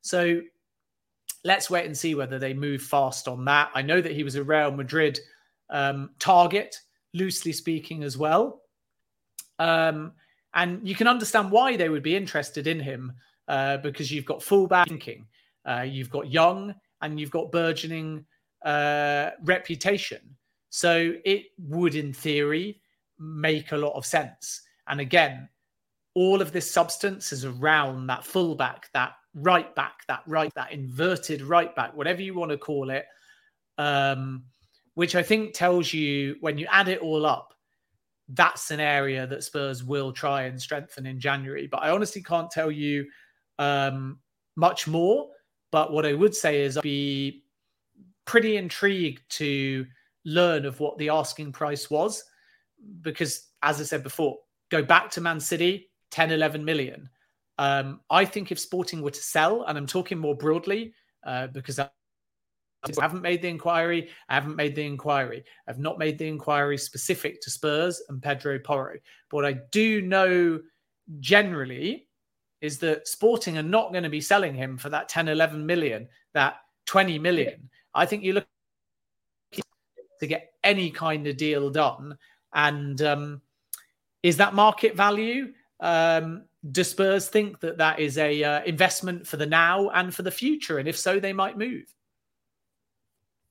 So 0.00 0.40
let's 1.44 1.68
wait 1.68 1.84
and 1.84 1.94
see 1.94 2.14
whether 2.14 2.38
they 2.38 2.54
move 2.54 2.80
fast 2.80 3.28
on 3.28 3.44
that. 3.44 3.68
I 3.74 3.82
know 3.82 4.00
that 4.00 4.12
he 4.12 4.24
was 4.24 4.34
a 4.34 4.42
Real 4.42 4.70
Madrid 4.70 5.20
um, 5.68 6.08
target, 6.18 6.80
loosely 7.12 7.52
speaking, 7.52 8.02
as 8.02 8.16
well. 8.16 8.62
Um, 9.58 10.12
and 10.54 10.88
you 10.88 10.94
can 10.94 11.08
understand 11.08 11.50
why 11.50 11.76
they 11.76 11.90
would 11.90 12.02
be 12.02 12.16
interested 12.16 12.66
in 12.66 12.80
him 12.80 13.12
uh, 13.46 13.76
because 13.76 14.10
you've 14.10 14.24
got 14.24 14.42
fullback 14.42 14.88
thinking, 14.88 15.26
uh, 15.68 15.82
you've 15.82 16.08
got 16.08 16.32
young, 16.32 16.74
and 17.02 17.20
you've 17.20 17.30
got 17.30 17.52
burgeoning 17.52 18.24
uh, 18.64 19.32
reputation. 19.44 20.34
So 20.76 21.14
it 21.24 21.46
would, 21.56 21.94
in 21.94 22.12
theory, 22.12 22.82
make 23.18 23.72
a 23.72 23.78
lot 23.78 23.94
of 23.94 24.04
sense. 24.04 24.60
And 24.88 25.00
again, 25.00 25.48
all 26.12 26.42
of 26.42 26.52
this 26.52 26.70
substance 26.70 27.32
is 27.32 27.46
around 27.46 28.08
that 28.08 28.26
fullback, 28.26 28.90
that 28.92 29.14
right 29.32 29.74
back, 29.74 30.00
that 30.06 30.20
right, 30.26 30.52
that 30.54 30.72
inverted 30.72 31.40
right 31.40 31.74
back, 31.74 31.96
whatever 31.96 32.20
you 32.20 32.34
want 32.34 32.50
to 32.50 32.58
call 32.58 32.90
it, 32.90 33.06
um, 33.78 34.44
which 34.92 35.16
I 35.16 35.22
think 35.22 35.54
tells 35.54 35.94
you 35.94 36.36
when 36.40 36.58
you 36.58 36.66
add 36.70 36.88
it 36.88 37.00
all 37.00 37.24
up, 37.24 37.54
that's 38.28 38.70
an 38.70 38.78
area 38.78 39.26
that 39.26 39.44
Spurs 39.44 39.82
will 39.82 40.12
try 40.12 40.42
and 40.42 40.60
strengthen 40.60 41.06
in 41.06 41.18
January. 41.18 41.66
But 41.66 41.84
I 41.84 41.88
honestly 41.88 42.22
can't 42.22 42.50
tell 42.50 42.70
you 42.70 43.06
um, 43.58 44.18
much 44.56 44.86
more. 44.86 45.30
But 45.70 45.90
what 45.90 46.04
I 46.04 46.12
would 46.12 46.34
say 46.34 46.60
is 46.60 46.76
I'd 46.76 46.82
be 46.82 47.44
pretty 48.26 48.58
intrigued 48.58 49.22
to 49.38 49.86
learn 50.26 50.66
of 50.66 50.80
what 50.80 50.98
the 50.98 51.08
asking 51.08 51.52
price 51.52 51.88
was. 51.88 52.22
Because, 53.00 53.48
as 53.62 53.80
I 53.80 53.84
said 53.84 54.02
before, 54.02 54.36
go 54.70 54.82
back 54.82 55.10
to 55.12 55.22
Man 55.22 55.40
City, 55.40 55.88
10, 56.10 56.32
11 56.32 56.62
million. 56.62 57.08
Um, 57.58 58.00
I 58.10 58.26
think 58.26 58.52
if 58.52 58.60
Sporting 58.60 59.00
were 59.00 59.10
to 59.10 59.22
sell, 59.22 59.62
and 59.62 59.78
I'm 59.78 59.86
talking 59.86 60.18
more 60.18 60.36
broadly 60.36 60.92
uh, 61.24 61.46
because 61.46 61.78
I 61.78 61.88
haven't 63.00 63.22
made 63.22 63.40
the 63.40 63.48
inquiry, 63.48 64.10
I 64.28 64.34
haven't 64.34 64.56
made 64.56 64.74
the 64.74 64.84
inquiry. 64.84 65.44
I've 65.66 65.78
not 65.78 65.98
made 65.98 66.18
the 66.18 66.28
inquiry 66.28 66.76
specific 66.76 67.40
to 67.42 67.50
Spurs 67.50 68.02
and 68.08 68.22
Pedro 68.22 68.58
Porro. 68.58 68.96
But 69.30 69.46
I 69.46 69.58
do 69.72 70.02
know 70.02 70.60
generally 71.20 72.08
is 72.60 72.78
that 72.78 73.08
Sporting 73.08 73.58
are 73.58 73.62
not 73.62 73.92
going 73.92 74.04
to 74.04 74.10
be 74.10 74.20
selling 74.20 74.54
him 74.54 74.76
for 74.76 74.88
that 74.90 75.08
10, 75.08 75.28
11 75.28 75.64
million, 75.64 76.08
that 76.34 76.56
20 76.86 77.18
million. 77.18 77.70
I 77.94 78.06
think 78.06 78.22
you 78.22 78.34
look 78.34 78.46
to 80.20 80.26
get 80.26 80.52
any 80.64 80.90
kind 80.90 81.26
of 81.26 81.36
deal 81.36 81.70
done. 81.70 82.16
And 82.54 83.00
um, 83.02 83.42
is 84.22 84.36
that 84.38 84.54
market 84.54 84.96
value? 84.96 85.52
Um, 85.80 86.44
do 86.70 86.82
Spurs 86.82 87.28
think 87.28 87.60
that 87.60 87.78
that 87.78 88.00
is 88.00 88.18
a 88.18 88.42
uh, 88.42 88.64
investment 88.64 89.26
for 89.26 89.36
the 89.36 89.46
now 89.46 89.90
and 89.90 90.14
for 90.14 90.22
the 90.22 90.30
future? 90.30 90.78
And 90.78 90.88
if 90.88 90.98
so, 90.98 91.20
they 91.20 91.32
might 91.32 91.58
move. 91.58 91.84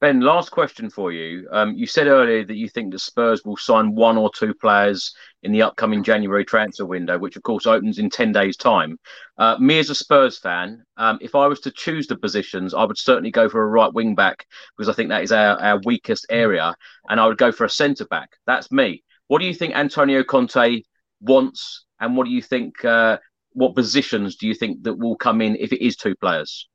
Ben, 0.05 0.19
last 0.19 0.51
question 0.51 0.87
for 0.91 1.11
you. 1.11 1.47
Um, 1.51 1.73
you 1.73 1.87
said 1.87 2.05
earlier 2.05 2.45
that 2.45 2.55
you 2.55 2.69
think 2.69 2.91
the 2.91 2.99
Spurs 2.99 3.43
will 3.43 3.57
sign 3.57 3.95
one 3.95 4.19
or 4.19 4.29
two 4.29 4.53
players 4.53 5.15
in 5.41 5.51
the 5.51 5.63
upcoming 5.63 6.03
January 6.03 6.45
transfer 6.45 6.85
window, 6.85 7.17
which 7.17 7.35
of 7.35 7.41
course 7.41 7.65
opens 7.65 7.97
in 7.97 8.11
10 8.11 8.31
days' 8.31 8.55
time. 8.55 8.99
Uh, 9.39 9.57
me 9.57 9.79
as 9.79 9.89
a 9.89 9.95
Spurs 9.95 10.37
fan, 10.37 10.83
um, 10.97 11.17
if 11.21 11.33
I 11.33 11.47
was 11.47 11.59
to 11.61 11.71
choose 11.71 12.05
the 12.05 12.15
positions, 12.15 12.75
I 12.75 12.83
would 12.83 12.99
certainly 12.99 13.31
go 13.31 13.49
for 13.49 13.63
a 13.63 13.65
right 13.65 13.91
wing 13.91 14.13
back 14.13 14.45
because 14.77 14.89
I 14.89 14.93
think 14.93 15.09
that 15.09 15.23
is 15.23 15.31
our, 15.31 15.59
our 15.59 15.79
weakest 15.85 16.27
area. 16.29 16.75
And 17.09 17.19
I 17.19 17.25
would 17.25 17.39
go 17.39 17.51
for 17.51 17.65
a 17.65 17.69
centre 17.69 18.05
back. 18.05 18.29
That's 18.45 18.71
me. 18.71 19.03
What 19.25 19.39
do 19.39 19.47
you 19.47 19.55
think 19.55 19.73
Antonio 19.73 20.23
Conte 20.23 20.83
wants 21.19 21.83
and 21.99 22.15
what 22.15 22.25
do 22.25 22.31
you 22.31 22.43
think? 22.43 22.85
Uh, 22.85 23.17
what 23.53 23.73
positions 23.73 24.35
do 24.35 24.45
you 24.45 24.53
think 24.53 24.83
that 24.83 24.99
will 24.99 25.15
come 25.15 25.41
in 25.41 25.55
if 25.55 25.73
it 25.73 25.83
is 25.83 25.95
two 25.95 26.13
players? 26.17 26.67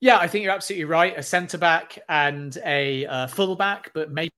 Yeah, 0.00 0.18
I 0.18 0.26
think 0.26 0.44
you're 0.44 0.54
absolutely 0.54 0.84
right. 0.84 1.16
A 1.16 1.22
centre 1.22 1.58
back 1.58 1.98
and 2.08 2.56
a 2.64 3.06
uh, 3.06 3.26
full 3.26 3.54
back, 3.54 3.90
but 3.92 4.10
maybe 4.10 4.32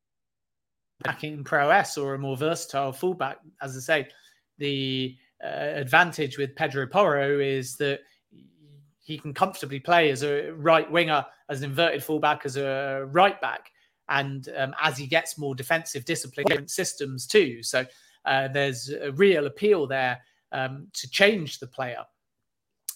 backing 1.05 1.44
prowess 1.44 1.97
or 1.97 2.14
a 2.14 2.18
more 2.18 2.36
versatile 2.36 2.93
fullback. 2.93 3.39
As 3.60 3.76
I 3.76 3.80
say, 3.80 4.09
the 4.59 5.16
uh, 5.43 5.47
advantage 5.47 6.36
with 6.36 6.56
Pedro 6.56 6.86
Porro 6.86 7.39
is 7.39 7.76
that 7.76 8.01
he 9.01 9.18
can 9.18 9.34
comfortably 9.34 9.80
play 9.80 10.10
as 10.10 10.22
a 10.22 10.51
right 10.52 10.90
winger, 10.90 11.24
as 11.48 11.62
an 11.62 11.70
inverted 11.70 12.02
fullback, 12.02 12.44
as 12.44 12.56
a 12.56 13.06
right 13.10 13.40
back, 13.40 13.70
and 14.09 14.48
um, 14.56 14.74
as 14.80 14.97
he 14.97 15.06
gets 15.06 15.39
more 15.39 15.55
defensive 15.55 16.05
discipline 16.05 16.47
different 16.48 16.70
systems 16.70 17.26
too. 17.26 17.62
So 17.62 17.84
uh, 18.24 18.48
there's 18.48 18.90
a 18.90 19.12
real 19.12 19.47
appeal 19.47 19.86
there 19.86 20.20
um, 20.52 20.89
to 20.94 21.10
change 21.10 21.59
the 21.59 21.66
player. 21.66 22.05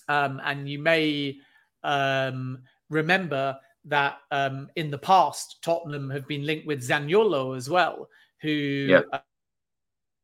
Um, 0.09 0.41
and 0.45 0.69
you 0.69 0.79
may 0.79 1.39
um, 1.87 2.59
remember 2.91 3.59
that 3.87 4.19
um, 4.33 4.69
in 4.75 4.91
the 4.91 4.99
past, 4.99 5.63
Tottenham 5.63 6.11
have 6.11 6.27
been 6.27 6.45
linked 6.45 6.67
with 6.67 6.87
Zaniolo 6.87 7.57
as 7.57 7.71
well, 7.71 8.09
who, 8.43 9.01
uh, 9.13 9.19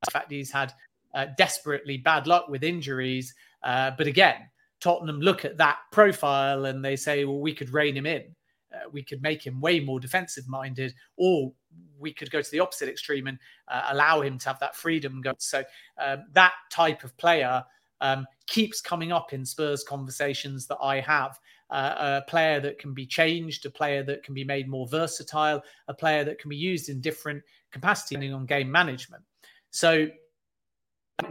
in 0.02 0.10
fact, 0.10 0.32
he's 0.32 0.50
had 0.50 0.74
uh, 1.14 1.26
desperately 1.38 1.96
bad 1.96 2.26
luck 2.26 2.48
with 2.48 2.64
injuries. 2.64 3.32
Uh, 3.62 3.92
but 3.96 4.08
again, 4.08 4.48
Tottenham 4.80 5.20
look 5.20 5.44
at 5.44 5.56
that 5.58 5.78
profile 5.92 6.64
and 6.64 6.84
they 6.84 6.96
say, 6.96 7.24
well, 7.24 7.38
we 7.38 7.54
could 7.54 7.70
rein 7.70 7.96
him 7.96 8.06
in. 8.06 8.24
Uh, 8.74 8.88
we 8.90 9.02
could 9.02 9.22
make 9.22 9.46
him 9.46 9.60
way 9.60 9.78
more 9.78 10.00
defensive 10.00 10.48
minded, 10.48 10.94
or 11.16 11.52
we 12.00 12.12
could 12.12 12.30
go 12.30 12.42
to 12.42 12.50
the 12.50 12.58
opposite 12.58 12.88
extreme 12.88 13.28
and 13.28 13.38
uh, 13.68 13.88
allow 13.90 14.22
him 14.22 14.38
to 14.38 14.48
have 14.48 14.58
that 14.58 14.74
freedom. 14.74 15.20
Go. 15.20 15.34
So 15.38 15.62
um, 15.98 16.24
that 16.32 16.54
type 16.70 17.04
of 17.04 17.16
player 17.16 17.64
um, 18.02 18.26
keeps 18.46 18.82
coming 18.82 19.12
up 19.12 19.32
in 19.32 19.46
Spurs 19.46 19.82
conversations 19.82 20.66
that 20.66 20.78
I 20.82 21.00
have. 21.00 21.38
Uh, 21.70 22.20
a 22.22 22.30
player 22.30 22.60
that 22.60 22.78
can 22.78 22.92
be 22.92 23.06
changed, 23.06 23.64
a 23.64 23.70
player 23.70 24.02
that 24.02 24.22
can 24.22 24.34
be 24.34 24.44
made 24.44 24.68
more 24.68 24.86
versatile, 24.86 25.62
a 25.88 25.94
player 25.94 26.22
that 26.22 26.38
can 26.38 26.50
be 26.50 26.56
used 26.56 26.90
in 26.90 27.00
different 27.00 27.42
capacities 27.70 28.10
depending 28.10 28.34
on 28.34 28.44
game 28.44 28.70
management. 28.70 29.22
So, 29.70 30.08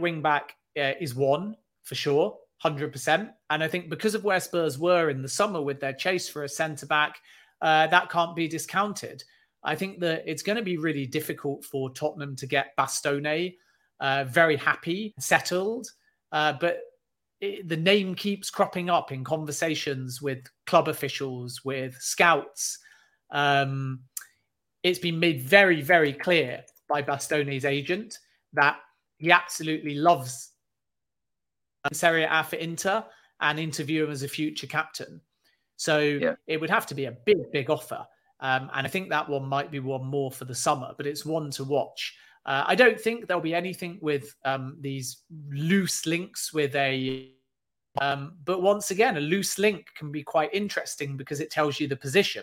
wing 0.00 0.20
back 0.20 0.54
uh, 0.76 0.94
is 1.00 1.14
one 1.14 1.54
for 1.84 1.94
sure, 1.94 2.36
100%. 2.64 3.30
And 3.50 3.62
I 3.62 3.68
think 3.68 3.88
because 3.88 4.16
of 4.16 4.24
where 4.24 4.40
Spurs 4.40 4.78
were 4.78 5.10
in 5.10 5.22
the 5.22 5.28
summer 5.28 5.62
with 5.62 5.78
their 5.78 5.92
chase 5.92 6.28
for 6.28 6.42
a 6.42 6.48
centre 6.48 6.86
back, 6.86 7.18
uh, 7.60 7.86
that 7.86 8.10
can't 8.10 8.34
be 8.34 8.48
discounted. 8.48 9.22
I 9.62 9.76
think 9.76 10.00
that 10.00 10.24
it's 10.26 10.42
going 10.42 10.56
to 10.56 10.62
be 10.62 10.76
really 10.76 11.06
difficult 11.06 11.64
for 11.64 11.90
Tottenham 11.90 12.34
to 12.36 12.46
get 12.48 12.76
Bastoni 12.76 13.54
uh, 14.00 14.24
very 14.24 14.56
happy, 14.56 15.14
settled. 15.20 15.86
Uh, 16.32 16.54
but 16.58 16.80
it, 17.40 17.68
the 17.68 17.76
name 17.76 18.14
keeps 18.14 18.50
cropping 18.50 18.90
up 18.90 19.12
in 19.12 19.22
conversations 19.22 20.20
with 20.20 20.44
club 20.66 20.88
officials, 20.88 21.64
with 21.64 21.94
scouts. 22.00 22.78
Um, 23.30 24.00
it's 24.82 24.98
been 24.98 25.20
made 25.20 25.42
very, 25.42 25.82
very 25.82 26.12
clear 26.12 26.64
by 26.88 27.02
Bastoni's 27.02 27.64
agent 27.64 28.18
that 28.52 28.78
he 29.18 29.30
absolutely 29.30 29.94
loves 29.94 30.50
Serie 31.92 32.26
A 32.28 32.42
for 32.42 32.56
Inter 32.56 33.04
and 33.40 33.58
interview 33.58 34.04
him 34.04 34.10
as 34.10 34.22
a 34.22 34.28
future 34.28 34.66
captain. 34.66 35.20
So 35.76 35.98
yeah. 35.98 36.34
it 36.46 36.60
would 36.60 36.70
have 36.70 36.86
to 36.86 36.94
be 36.94 37.06
a 37.06 37.16
big, 37.26 37.50
big 37.52 37.70
offer. 37.70 38.06
Um, 38.40 38.70
and 38.74 38.86
I 38.86 38.90
think 38.90 39.08
that 39.10 39.28
one 39.28 39.46
might 39.46 39.70
be 39.70 39.80
one 39.80 40.04
more 40.04 40.30
for 40.30 40.44
the 40.44 40.54
summer, 40.54 40.92
but 40.96 41.06
it's 41.06 41.24
one 41.24 41.50
to 41.52 41.64
watch. 41.64 42.14
Uh, 42.44 42.64
I 42.66 42.74
don't 42.74 43.00
think 43.00 43.26
there'll 43.26 43.42
be 43.42 43.54
anything 43.54 43.98
with 44.00 44.34
um, 44.44 44.76
these 44.80 45.18
loose 45.50 46.06
links 46.06 46.52
with 46.52 46.74
a. 46.74 47.32
Um, 48.00 48.38
but 48.44 48.62
once 48.62 48.90
again, 48.90 49.16
a 49.16 49.20
loose 49.20 49.58
link 49.58 49.86
can 49.96 50.10
be 50.10 50.22
quite 50.22 50.52
interesting 50.52 51.16
because 51.16 51.40
it 51.40 51.50
tells 51.50 51.78
you 51.78 51.86
the 51.86 51.96
position. 51.96 52.42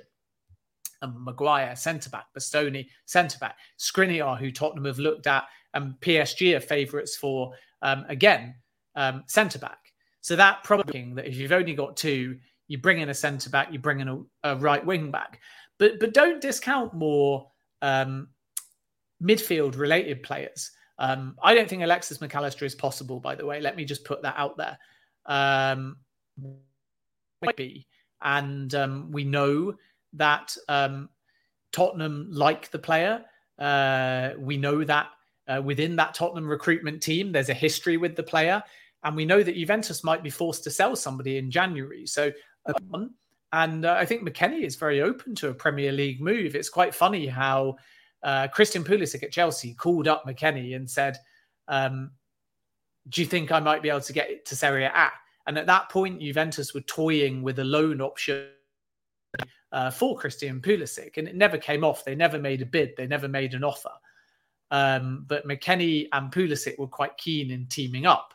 Um, 1.02 1.24
Maguire, 1.24 1.76
centre 1.76 2.10
back, 2.10 2.26
Bastoni, 2.38 2.88
centre 3.06 3.40
back, 3.40 3.58
Skriniar, 3.80 4.38
who 4.38 4.52
Tottenham 4.52 4.86
have 4.86 5.00
looked 5.00 5.28
at, 5.28 5.46
and 5.74 5.94
PSG 6.02 6.56
are 6.56 6.60
favourites 6.60 7.16
for, 7.16 7.54
um, 7.82 8.06
again, 8.10 8.56
um, 8.96 9.24
centre 9.28 9.60
back. 9.60 9.80
So 10.22 10.36
that 10.36 10.64
probably 10.64 11.12
that 11.16 11.26
if 11.26 11.38
you've 11.38 11.52
only 11.52 11.74
got 11.74 11.98
two, 11.98 12.38
you 12.68 12.78
bring 12.78 13.00
in 13.00 13.10
a 13.10 13.14
centre 13.14 13.50
back, 13.50 13.72
you 13.72 13.80
bring 13.80 14.02
in 14.02 14.10
a, 14.10 14.20
a, 14.44 14.56
right 14.58 14.86
wing 14.86 15.12
back, 15.12 15.40
but 15.78 16.00
but 16.00 16.14
don't 16.14 16.42
discount 16.42 16.94
more 16.94 17.50
um, 17.82 18.28
midfield 19.22 19.78
related 19.78 20.24
players. 20.24 20.72
Um, 20.98 21.38
I 21.42 21.56
don't 21.56 21.70
think 21.70 21.84
Alexis 21.84 22.20
Mac 22.20 22.36
Allister 22.36 22.66
is 22.66 22.76
possible. 22.76 23.20
By 23.20 23.36
the 23.36 23.46
way, 23.46 23.62
let 23.62 23.76
me 23.76 23.86
just 23.86 24.04
put 24.04 24.22
that 24.24 24.36
out 24.38 24.58
there. 24.58 24.78
Um, 25.26 25.98
might 27.42 27.56
be, 27.56 27.88
and 28.22 28.74
um, 28.76 29.12
we 29.12 29.24
know 29.24 29.76
that 30.14 30.56
um, 30.68 31.10
Tottenham 31.72 32.30
like 32.32 32.72
the 32.72 32.80
player. 32.80 33.24
Uh, 33.58 34.32
we 34.38 34.58
know 34.58 34.84
that 34.84 35.08
uh, 35.48 35.62
within 35.62 35.96
that 35.98 36.14
Tottenham 36.14 36.48
recruitment 36.48 37.02
team, 37.02 37.32
there's 37.32 37.50
a 37.50 37.54
history 37.54 37.98
with 37.98 38.16
the 38.16 38.24
player. 38.24 38.62
And 39.04 39.16
we 39.16 39.26
know 39.26 39.42
that 39.42 39.56
Juventus 39.56 40.04
might 40.04 40.24
be 40.24 40.30
forced 40.30 40.64
to 40.66 40.72
sell 40.72 40.96
somebody 40.96 41.38
in 41.38 41.52
January. 41.52 42.06
So, 42.06 42.32
um, 42.66 43.16
and 43.54 43.86
uh, 43.86 43.96
I 43.98 44.06
think 44.06 44.28
McKennie 44.28 44.64
is 44.64 44.76
very 44.76 45.02
open 45.02 45.36
to 45.36 45.50
a 45.50 45.54
Premier 45.54 45.92
League 45.92 46.22
move. 46.22 46.56
It's 46.56 46.70
quite 46.70 46.94
funny 46.94 47.26
how 47.26 47.78
uh, 48.24 48.48
Christian 48.48 48.84
Pulisic 48.84 49.24
at 49.24 49.32
Chelsea 49.32 49.74
called 49.74 50.08
up 50.08 50.26
McKennie 50.26 50.76
and 50.76 50.90
said, 50.90 51.18
um, 51.68 52.12
Do 53.08 53.22
you 53.22 53.28
think 53.28 53.52
I 53.52 53.60
might 53.60 53.82
be 53.82 53.90
able 53.90 54.02
to 54.02 54.14
get 54.14 54.30
it 54.30 54.46
to 54.48 54.56
Serie 54.56 54.86
A? 54.86 55.12
And 55.48 55.58
at 55.58 55.66
that 55.68 55.90
point, 55.90 56.22
Juventus 56.22 56.74
were 56.74 56.82
toying 56.82 57.42
with 57.42 57.60
a 57.60 57.64
loan 57.64 58.02
option 58.02 58.50
uh, 59.72 59.90
for 59.90 60.18
Christian 60.18 60.62
Pulisic, 60.62 61.18
and 61.18 61.28
it 61.28 61.36
never 61.36 61.58
came 61.58 61.84
off. 61.84 62.06
They 62.06 62.16
never 62.16 62.40
made 62.40 62.62
a 62.62 62.66
bid, 62.66 62.94
they 62.98 63.08
never 63.08 63.28
made 63.28 63.54
an 63.54 63.64
offer. 63.64 63.92
Um, 64.72 65.26
but 65.28 65.48
McKennie 65.48 66.08
and 66.12 66.32
Pulisic 66.32 66.78
were 66.78 66.88
quite 66.88 67.18
keen 67.18 67.52
in 67.52 67.66
teaming 67.68 68.06
up. 68.06 68.34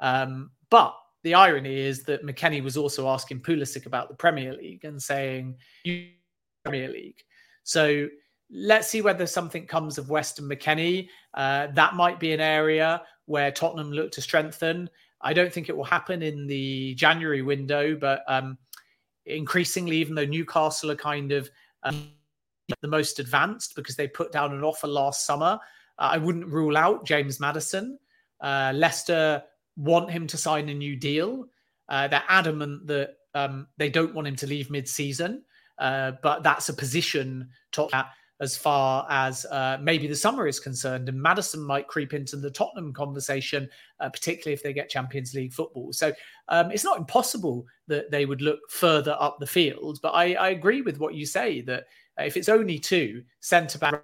Um, 0.00 0.50
but 0.70 0.94
the 1.22 1.34
irony 1.34 1.76
is 1.76 2.04
that 2.04 2.24
McKennie 2.24 2.62
was 2.62 2.76
also 2.76 3.08
asking 3.08 3.40
Pulisic 3.40 3.86
about 3.86 4.08
the 4.08 4.14
Premier 4.14 4.52
League 4.52 4.84
and 4.84 5.02
saying, 5.02 5.56
"You 5.84 6.10
Premier 6.64 6.88
League." 6.88 7.24
So 7.64 8.08
let's 8.54 8.88
see 8.88 9.02
whether 9.02 9.26
something 9.26 9.66
comes 9.66 9.98
of 9.98 10.08
Weston 10.08 10.48
McKennie. 10.48 11.08
Uh, 11.34 11.66
that 11.74 11.94
might 11.94 12.20
be 12.20 12.32
an 12.32 12.40
area 12.40 13.02
where 13.26 13.50
Tottenham 13.50 13.90
look 13.90 14.12
to 14.12 14.22
strengthen. 14.22 14.88
I 15.20 15.32
don't 15.32 15.52
think 15.52 15.68
it 15.68 15.76
will 15.76 15.84
happen 15.84 16.22
in 16.22 16.46
the 16.46 16.94
January 16.94 17.42
window, 17.42 17.96
but 17.96 18.22
um, 18.28 18.56
increasingly, 19.26 19.96
even 19.96 20.14
though 20.14 20.24
Newcastle 20.24 20.90
are 20.92 20.96
kind 20.96 21.32
of 21.32 21.50
um, 21.82 22.12
the 22.80 22.88
most 22.88 23.18
advanced 23.18 23.74
because 23.74 23.96
they 23.96 24.06
put 24.06 24.30
down 24.30 24.52
an 24.52 24.62
offer 24.62 24.86
last 24.86 25.26
summer. 25.26 25.58
Uh, 25.98 26.10
I 26.12 26.18
wouldn't 26.18 26.46
rule 26.46 26.76
out 26.76 27.04
James 27.04 27.40
Maddison. 27.40 27.98
Uh, 28.40 28.72
Leicester 28.74 29.42
want 29.76 30.10
him 30.10 30.26
to 30.28 30.36
sign 30.36 30.68
a 30.68 30.74
new 30.74 30.96
deal. 30.96 31.46
Uh, 31.88 32.08
they're 32.08 32.22
adamant 32.28 32.86
that 32.86 33.16
um, 33.34 33.66
they 33.76 33.90
don't 33.90 34.14
want 34.14 34.28
him 34.28 34.36
to 34.36 34.46
leave 34.46 34.70
mid-season, 34.70 35.42
uh, 35.78 36.12
but 36.22 36.42
that's 36.42 36.68
a 36.68 36.74
position 36.74 37.48
at 37.92 38.06
as 38.40 38.56
far 38.56 39.06
as 39.08 39.44
uh, 39.46 39.78
maybe 39.80 40.06
the 40.06 40.16
summer 40.16 40.46
is 40.46 40.58
concerned. 40.58 41.08
And 41.08 41.20
Maddison 41.20 41.62
might 41.62 41.86
creep 41.86 42.12
into 42.12 42.36
the 42.36 42.50
Tottenham 42.50 42.92
conversation, 42.92 43.68
uh, 44.00 44.08
particularly 44.08 44.54
if 44.54 44.62
they 44.62 44.72
get 44.72 44.90
Champions 44.90 45.34
League 45.34 45.52
football. 45.52 45.92
So 45.92 46.12
um, 46.48 46.70
it's 46.70 46.84
not 46.84 46.98
impossible 46.98 47.64
that 47.86 48.10
they 48.10 48.26
would 48.26 48.42
look 48.42 48.58
further 48.70 49.16
up 49.20 49.38
the 49.38 49.46
field. 49.46 50.00
But 50.02 50.10
I, 50.10 50.34
I 50.34 50.48
agree 50.48 50.82
with 50.82 50.98
what 50.98 51.14
you 51.14 51.26
say 51.26 51.60
that 51.62 51.84
if 52.18 52.36
it's 52.36 52.48
only 52.48 52.78
two 52.78 53.22
centre 53.40 53.78
back, 53.78 54.02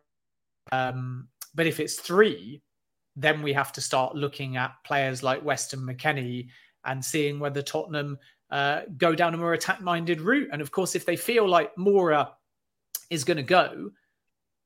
um, 0.71 1.29
but 1.55 1.67
if 1.67 1.81
it's 1.81 1.99
three, 1.99 2.63
then 3.17 3.43
we 3.43 3.53
have 3.53 3.73
to 3.73 3.81
start 3.81 4.15
looking 4.15 4.57
at 4.57 4.75
players 4.85 5.23
like 5.23 5.45
Weston 5.45 5.81
McKennie 5.81 6.49
and 6.85 7.05
seeing 7.05 7.41
whether 7.41 7.63
Tottenham 7.63 8.17
uh, 8.51 8.83
go 8.97 9.15
down 9.15 9.35
a 9.35 9.37
more 9.37 9.55
attack-minded 9.55 10.21
route. 10.21 10.49
And 10.53 10.63
of 10.63 10.71
course, 10.71 10.95
if 10.95 11.05
they 11.05 11.17
feel 11.17 11.49
like 11.49 11.75
Moura 11.75 12.31
is 13.11 13.25
going 13.25 13.37
to 13.37 13.43
go, 13.43 13.91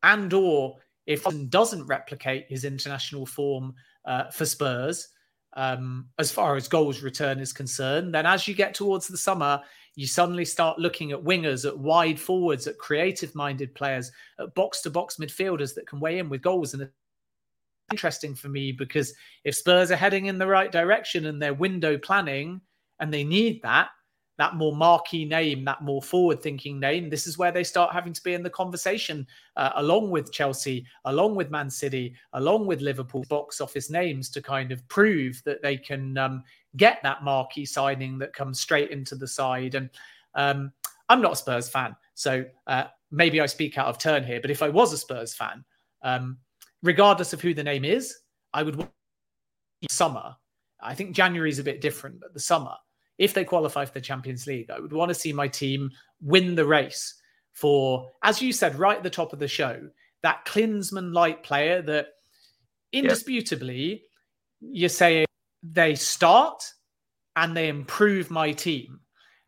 and 0.04 0.32
or 0.32 0.76
if 1.06 1.24
doesn't 1.50 1.86
replicate 1.86 2.46
his 2.48 2.64
international 2.64 3.26
form 3.26 3.74
uh, 4.04 4.30
for 4.30 4.46
Spurs, 4.46 5.08
um, 5.54 6.08
as 6.18 6.30
far 6.30 6.56
as 6.56 6.68
goals 6.68 7.02
return 7.02 7.40
is 7.40 7.52
concerned, 7.52 8.14
then 8.14 8.26
as 8.26 8.48
you 8.48 8.54
get 8.54 8.74
towards 8.74 9.06
the 9.06 9.16
summer, 9.16 9.60
you 9.96 10.06
suddenly 10.06 10.44
start 10.44 10.78
looking 10.78 11.12
at 11.12 11.22
wingers, 11.22 11.66
at 11.66 11.78
wide 11.78 12.18
forwards, 12.18 12.66
at 12.66 12.78
creative 12.78 13.34
minded 13.34 13.74
players, 13.74 14.10
at 14.40 14.54
box 14.54 14.80
to 14.82 14.90
box 14.90 15.16
midfielders 15.16 15.74
that 15.74 15.86
can 15.86 16.00
weigh 16.00 16.18
in 16.18 16.28
with 16.28 16.42
goals. 16.42 16.74
And 16.74 16.82
it's 16.82 16.92
interesting 17.92 18.34
for 18.34 18.48
me 18.48 18.72
because 18.72 19.14
if 19.44 19.54
Spurs 19.54 19.90
are 19.90 19.96
heading 19.96 20.26
in 20.26 20.38
the 20.38 20.46
right 20.46 20.72
direction 20.72 21.26
and 21.26 21.40
they're 21.40 21.54
window 21.54 21.96
planning 21.96 22.60
and 22.98 23.14
they 23.14 23.22
need 23.22 23.62
that, 23.62 23.90
that 24.36 24.56
more 24.56 24.74
marquee 24.74 25.24
name, 25.24 25.64
that 25.64 25.82
more 25.82 26.02
forward 26.02 26.42
thinking 26.42 26.80
name, 26.80 27.08
this 27.08 27.26
is 27.26 27.38
where 27.38 27.52
they 27.52 27.64
start 27.64 27.92
having 27.92 28.12
to 28.12 28.22
be 28.22 28.34
in 28.34 28.42
the 28.42 28.50
conversation, 28.50 29.26
uh, 29.56 29.70
along 29.76 30.10
with 30.10 30.32
Chelsea, 30.32 30.84
along 31.04 31.36
with 31.36 31.50
Man 31.50 31.70
City, 31.70 32.14
along 32.32 32.66
with 32.66 32.80
Liverpool 32.80 33.24
box 33.28 33.60
office 33.60 33.90
names 33.90 34.28
to 34.30 34.42
kind 34.42 34.72
of 34.72 34.86
prove 34.88 35.40
that 35.44 35.62
they 35.62 35.76
can 35.76 36.18
um, 36.18 36.42
get 36.76 36.98
that 37.02 37.22
marquee 37.22 37.66
signing 37.66 38.18
that 38.18 38.32
comes 38.32 38.60
straight 38.60 38.90
into 38.90 39.14
the 39.14 39.28
side. 39.28 39.76
And 39.76 39.90
um, 40.34 40.72
I'm 41.08 41.22
not 41.22 41.32
a 41.32 41.36
Spurs 41.36 41.68
fan, 41.68 41.94
so 42.14 42.44
uh, 42.66 42.84
maybe 43.10 43.40
I 43.40 43.46
speak 43.46 43.78
out 43.78 43.86
of 43.86 43.98
turn 43.98 44.24
here, 44.24 44.40
but 44.40 44.50
if 44.50 44.62
I 44.62 44.68
was 44.68 44.92
a 44.92 44.98
Spurs 44.98 45.34
fan, 45.34 45.64
um, 46.02 46.38
regardless 46.82 47.32
of 47.32 47.40
who 47.40 47.54
the 47.54 47.62
name 47.62 47.84
is, 47.84 48.16
I 48.52 48.62
would 48.62 48.76
want 48.76 48.90
summer. 49.90 50.34
I 50.82 50.94
think 50.94 51.14
January 51.14 51.50
is 51.50 51.58
a 51.58 51.64
bit 51.64 51.80
different, 51.80 52.20
but 52.20 52.34
the 52.34 52.40
summer 52.40 52.74
if 53.18 53.34
they 53.34 53.44
qualify 53.44 53.84
for 53.84 53.92
the 53.92 54.00
Champions 54.00 54.46
League, 54.46 54.70
I 54.70 54.80
would 54.80 54.92
want 54.92 55.10
to 55.10 55.14
see 55.14 55.32
my 55.32 55.48
team 55.48 55.90
win 56.20 56.54
the 56.54 56.66
race 56.66 57.14
for, 57.52 58.10
as 58.22 58.42
you 58.42 58.52
said 58.52 58.78
right 58.78 58.96
at 58.96 59.02
the 59.02 59.10
top 59.10 59.32
of 59.32 59.38
the 59.38 59.48
show, 59.48 59.88
that 60.22 60.44
Klinsmann 60.46 61.12
light 61.12 61.42
player 61.42 61.82
that 61.82 62.06
indisputably 62.92 64.02
you're 64.60 64.88
saying 64.88 65.26
they 65.62 65.94
start 65.94 66.64
and 67.36 67.56
they 67.56 67.68
improve 67.68 68.30
my 68.30 68.52
team. 68.52 69.00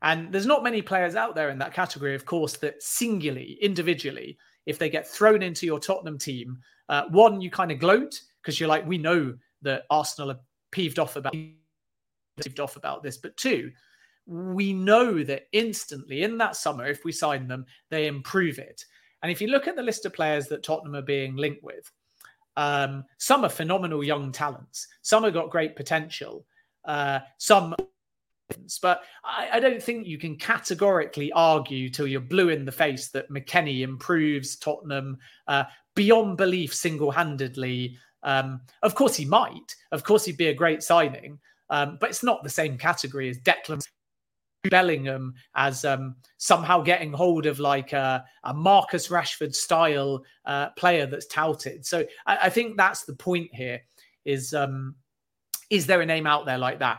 And 0.02 0.32
there's 0.32 0.47
not 0.47 0.62
many 0.62 0.82
players 0.82 1.16
out 1.16 1.34
there 1.34 1.48
in 1.48 1.59
that 1.59 1.72
category, 1.72 2.14
of 2.14 2.26
course, 2.26 2.56
that 2.59 2.82
singularly, 2.82 3.59
individually, 3.62 4.36
if 4.66 4.78
they 4.78 4.90
get 4.90 5.09
thrown 5.09 5.43
into 5.43 5.66
your 5.66 5.80
Tottenham 5.80 6.18
team, 6.18 6.59
uh, 6.88 7.05
one, 7.10 7.40
you 7.40 7.51
kind 7.51 7.72
of 7.72 7.78
gloat 7.78 8.20
because 8.43 8.60
you're 8.60 8.68
like, 8.68 8.86
we 8.86 8.98
know 8.98 9.34
that 9.62 9.84
Arsenal 9.90 10.32
are 10.32 10.40
peeved 10.70 10.98
off 10.98 11.16
about 11.16 11.34
off 12.59 12.77
about 12.77 13.03
this. 13.03 13.17
But 13.17 13.37
two, 13.37 13.71
we 14.27 14.73
know 14.73 15.23
that 15.25 15.47
instantly 15.53 16.23
in 16.23 16.37
that 16.39 16.57
summer, 16.57 16.87
if 16.87 17.05
we 17.05 17.13
sign 17.13 17.47
them, 17.47 17.65
they 17.91 18.07
improve 18.07 18.59
it. 18.59 18.85
And 19.23 19.31
if 19.31 19.41
you 19.41 19.49
look 19.49 19.67
at 19.67 19.77
the 19.77 19.83
list 19.83 20.05
of 20.05 20.13
players 20.13 20.47
that 20.49 20.63
Tottenham 20.63 20.97
are 20.97 21.03
being 21.03 21.37
linked 21.37 21.63
with, 21.63 21.91
um, 22.57 23.05
some 23.19 23.45
are 23.45 23.51
phenomenal 23.51 24.03
young 24.03 24.33
talents, 24.33 24.89
some 25.03 25.25
have 25.25 25.35
got 25.35 25.51
great 25.51 25.77
potential, 25.77 26.47
uh, 26.85 27.21
some. 27.39 27.75
But 28.81 29.03
I, 29.25 29.49
I, 29.55 29.61
don't 29.61 29.83
think 29.83 30.07
you 30.07 30.19
can 30.19 30.37
categorically 30.37 31.33
argue 31.33 31.89
till 31.89 32.07
you're 32.07 32.21
blue 32.21 32.51
in 32.51 32.65
the 32.65 32.73
face 32.73 33.09
that 33.09 33.29
McKennie 33.29 33.81
improves 33.81 34.57
Tottenham 34.57 35.19
uh, 35.49 35.65
beyond 35.95 36.37
belief 36.37 36.73
single 36.73 37.11
handedly. 37.11 37.99
Um, 38.23 38.61
of 38.83 38.95
course, 38.95 39.17
he 39.17 39.25
might. 39.25 39.75
Of 39.91 40.05
course, 40.05 40.25
he'd 40.25 40.37
be 40.37 40.47
a 40.47 40.55
great 40.55 40.83
signing. 40.83 41.41
Um, 41.70 41.98
but 42.01 42.10
it's 42.10 42.22
not 42.22 42.43
the 42.43 42.51
same 42.51 42.78
category 42.78 43.28
as 43.28 43.38
Declan 43.38 43.86
Bellingham 44.68 45.34
as 45.55 45.84
um, 45.84 46.16
somehow 46.38 46.80
getting 46.80 47.12
hold 47.12 47.47
of 47.47 47.59
like 47.59 47.93
a, 47.93 48.24
a 48.44 48.55
Marcus 48.55 49.09
Rashford 49.09 49.55
style 49.55 50.24
uh, 50.44 50.70
player 50.70 51.06
that's 51.06 51.26
touted. 51.26 51.86
So 51.86 52.05
I, 52.26 52.36
I, 52.43 52.48
think 52.51 52.76
that's 52.76 53.05
the 53.05 53.14
point 53.14 53.55
here: 53.55 53.80
is 54.24 54.55
um, 54.55 54.94
is 55.70 55.86
there 55.86 56.01
a 56.01 56.06
name 56.06 56.26
out 56.26 56.47
there 56.47 56.59
like 56.59 56.80
that 56.80 56.98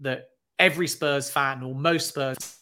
that 0.00 0.28
every 0.58 0.88
Spurs 0.88 1.30
fan 1.30 1.62
or 1.62 1.74
most 1.74 2.08
Spurs 2.08 2.58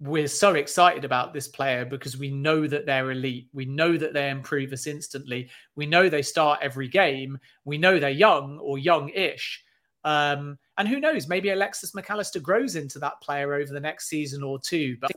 we're 0.00 0.28
so 0.28 0.54
excited 0.54 1.04
about 1.04 1.32
this 1.32 1.48
player 1.48 1.84
because 1.84 2.16
we 2.16 2.30
know 2.30 2.66
that 2.66 2.86
they're 2.86 3.10
elite. 3.10 3.48
We 3.52 3.66
know 3.66 3.96
that 3.96 4.12
they 4.12 4.30
improve 4.30 4.72
us 4.72 4.86
instantly. 4.86 5.48
We 5.74 5.86
know 5.86 6.08
they 6.08 6.22
start 6.22 6.60
every 6.62 6.88
game. 6.88 7.38
We 7.64 7.78
know 7.78 7.98
they're 7.98 8.10
young 8.10 8.58
or 8.58 8.78
young-ish. 8.78 9.62
Um, 10.04 10.58
and 10.78 10.88
who 10.88 11.00
knows? 11.00 11.28
Maybe 11.28 11.50
Alexis 11.50 11.94
Mac 11.94 12.10
Allister 12.10 12.40
grows 12.40 12.76
into 12.76 12.98
that 13.00 13.20
player 13.20 13.54
over 13.54 13.72
the 13.72 13.80
next 13.80 14.08
season 14.08 14.42
or 14.42 14.58
two. 14.58 14.96
But 15.00 15.12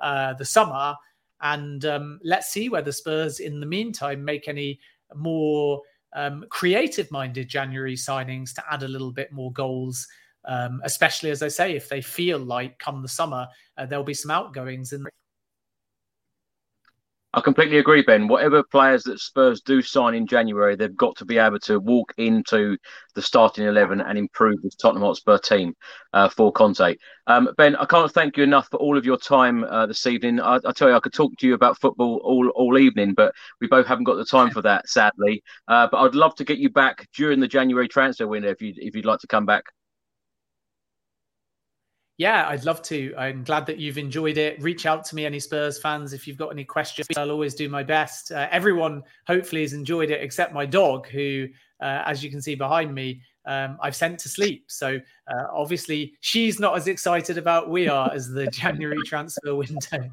uh, 0.00 0.34
the 0.34 0.44
summer, 0.44 0.94
and 1.40 1.84
um, 1.84 2.20
let's 2.24 2.50
see 2.50 2.68
whether 2.68 2.92
Spurs, 2.92 3.40
in 3.40 3.60
the 3.60 3.66
meantime, 3.66 4.24
make 4.24 4.48
any 4.48 4.80
more 5.14 5.82
um, 6.14 6.44
creative-minded 6.48 7.48
January 7.48 7.96
signings 7.96 8.54
to 8.54 8.62
add 8.70 8.82
a 8.82 8.88
little 8.88 9.12
bit 9.12 9.32
more 9.32 9.52
goals 9.52 10.06
um, 10.46 10.80
especially 10.84 11.30
as 11.30 11.42
I 11.42 11.48
say, 11.48 11.74
if 11.74 11.88
they 11.88 12.00
feel 12.00 12.38
like 12.38 12.78
come 12.78 13.02
the 13.02 13.08
summer, 13.08 13.46
uh, 13.78 13.86
there'll 13.86 14.04
be 14.04 14.14
some 14.14 14.30
outgoings. 14.30 14.92
And 14.92 15.06
I 17.36 17.40
completely 17.40 17.78
agree, 17.78 18.02
Ben. 18.02 18.28
Whatever 18.28 18.62
players 18.62 19.02
that 19.04 19.18
Spurs 19.18 19.60
do 19.60 19.82
sign 19.82 20.14
in 20.14 20.24
January, 20.24 20.76
they've 20.76 20.96
got 20.96 21.16
to 21.16 21.24
be 21.24 21.36
able 21.36 21.58
to 21.60 21.80
walk 21.80 22.14
into 22.16 22.78
the 23.16 23.22
starting 23.22 23.66
11 23.66 24.00
and 24.00 24.16
improve 24.16 24.62
this 24.62 24.76
Tottenham 24.76 25.02
Hotspur 25.02 25.38
team 25.38 25.74
uh, 26.12 26.28
for 26.28 26.52
Conte. 26.52 26.94
Um, 27.26 27.48
ben, 27.56 27.74
I 27.74 27.86
can't 27.86 28.12
thank 28.12 28.36
you 28.36 28.44
enough 28.44 28.68
for 28.70 28.76
all 28.76 28.96
of 28.96 29.04
your 29.04 29.16
time 29.16 29.64
uh, 29.64 29.84
this 29.86 30.06
evening. 30.06 30.38
I, 30.38 30.60
I, 30.64 30.70
tell 30.70 30.88
you, 30.88 30.94
I 30.94 31.00
could 31.00 31.12
talk 31.12 31.36
to 31.38 31.46
you 31.48 31.54
about 31.54 31.80
football 31.80 32.20
all, 32.22 32.50
all 32.50 32.78
evening, 32.78 33.14
but 33.14 33.34
we 33.60 33.66
both 33.66 33.88
haven't 33.88 34.04
got 34.04 34.14
the 34.14 34.24
time 34.24 34.50
for 34.50 34.62
that, 34.62 34.88
sadly. 34.88 35.42
Uh, 35.66 35.88
but 35.90 35.98
I'd 36.02 36.14
love 36.14 36.36
to 36.36 36.44
get 36.44 36.58
you 36.58 36.70
back 36.70 37.08
during 37.16 37.40
the 37.40 37.48
January 37.48 37.88
transfer 37.88 38.28
window 38.28 38.50
if, 38.50 38.62
you, 38.62 38.74
if 38.76 38.94
you'd 38.94 39.06
like 39.06 39.18
to 39.20 39.26
come 39.26 39.44
back. 39.44 39.64
Yeah, 42.16 42.46
I'd 42.48 42.64
love 42.64 42.80
to. 42.82 43.12
I'm 43.18 43.42
glad 43.42 43.66
that 43.66 43.78
you've 43.78 43.98
enjoyed 43.98 44.38
it. 44.38 44.62
Reach 44.62 44.86
out 44.86 45.04
to 45.06 45.16
me, 45.16 45.26
any 45.26 45.40
Spurs 45.40 45.80
fans, 45.80 46.12
if 46.12 46.28
you've 46.28 46.36
got 46.36 46.52
any 46.52 46.64
questions. 46.64 47.08
I'll 47.16 47.32
always 47.32 47.54
do 47.54 47.68
my 47.68 47.82
best. 47.82 48.30
Uh, 48.30 48.46
everyone 48.52 49.02
hopefully 49.26 49.62
has 49.62 49.72
enjoyed 49.72 50.10
it, 50.10 50.22
except 50.22 50.54
my 50.54 50.64
dog, 50.64 51.08
who, 51.08 51.48
uh, 51.80 52.02
as 52.06 52.22
you 52.22 52.30
can 52.30 52.40
see 52.40 52.54
behind 52.54 52.94
me, 52.94 53.20
um, 53.46 53.78
I've 53.82 53.96
sent 53.96 54.20
to 54.20 54.28
sleep. 54.28 54.66
So 54.68 55.00
uh, 55.28 55.44
obviously, 55.52 56.14
she's 56.20 56.60
not 56.60 56.76
as 56.76 56.86
excited 56.86 57.36
about 57.36 57.68
we 57.68 57.88
are 57.88 58.12
as 58.12 58.28
the 58.28 58.46
January 58.52 59.02
transfer 59.04 59.54
window. 59.56 60.10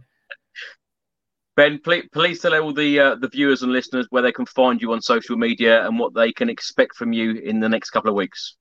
Ben, 1.56 1.80
please, 1.84 2.08
please 2.12 2.40
tell 2.40 2.56
all 2.56 2.74
the 2.74 3.00
uh, 3.00 3.16
the 3.16 3.28
viewers 3.28 3.62
and 3.62 3.72
listeners 3.72 4.08
where 4.10 4.24
they 4.24 4.32
can 4.32 4.46
find 4.46 4.82
you 4.82 4.94
on 4.94 5.02
social 5.02 5.38
media 5.38 5.86
and 5.86 6.00
what 6.00 6.14
they 6.14 6.32
can 6.32 6.50
expect 6.50 6.96
from 6.96 7.14
you 7.14 7.34
in 7.34 7.60
the 7.60 7.70
next 7.70 7.92
couple 7.92 8.10
of 8.10 8.16
weeks. 8.16 8.56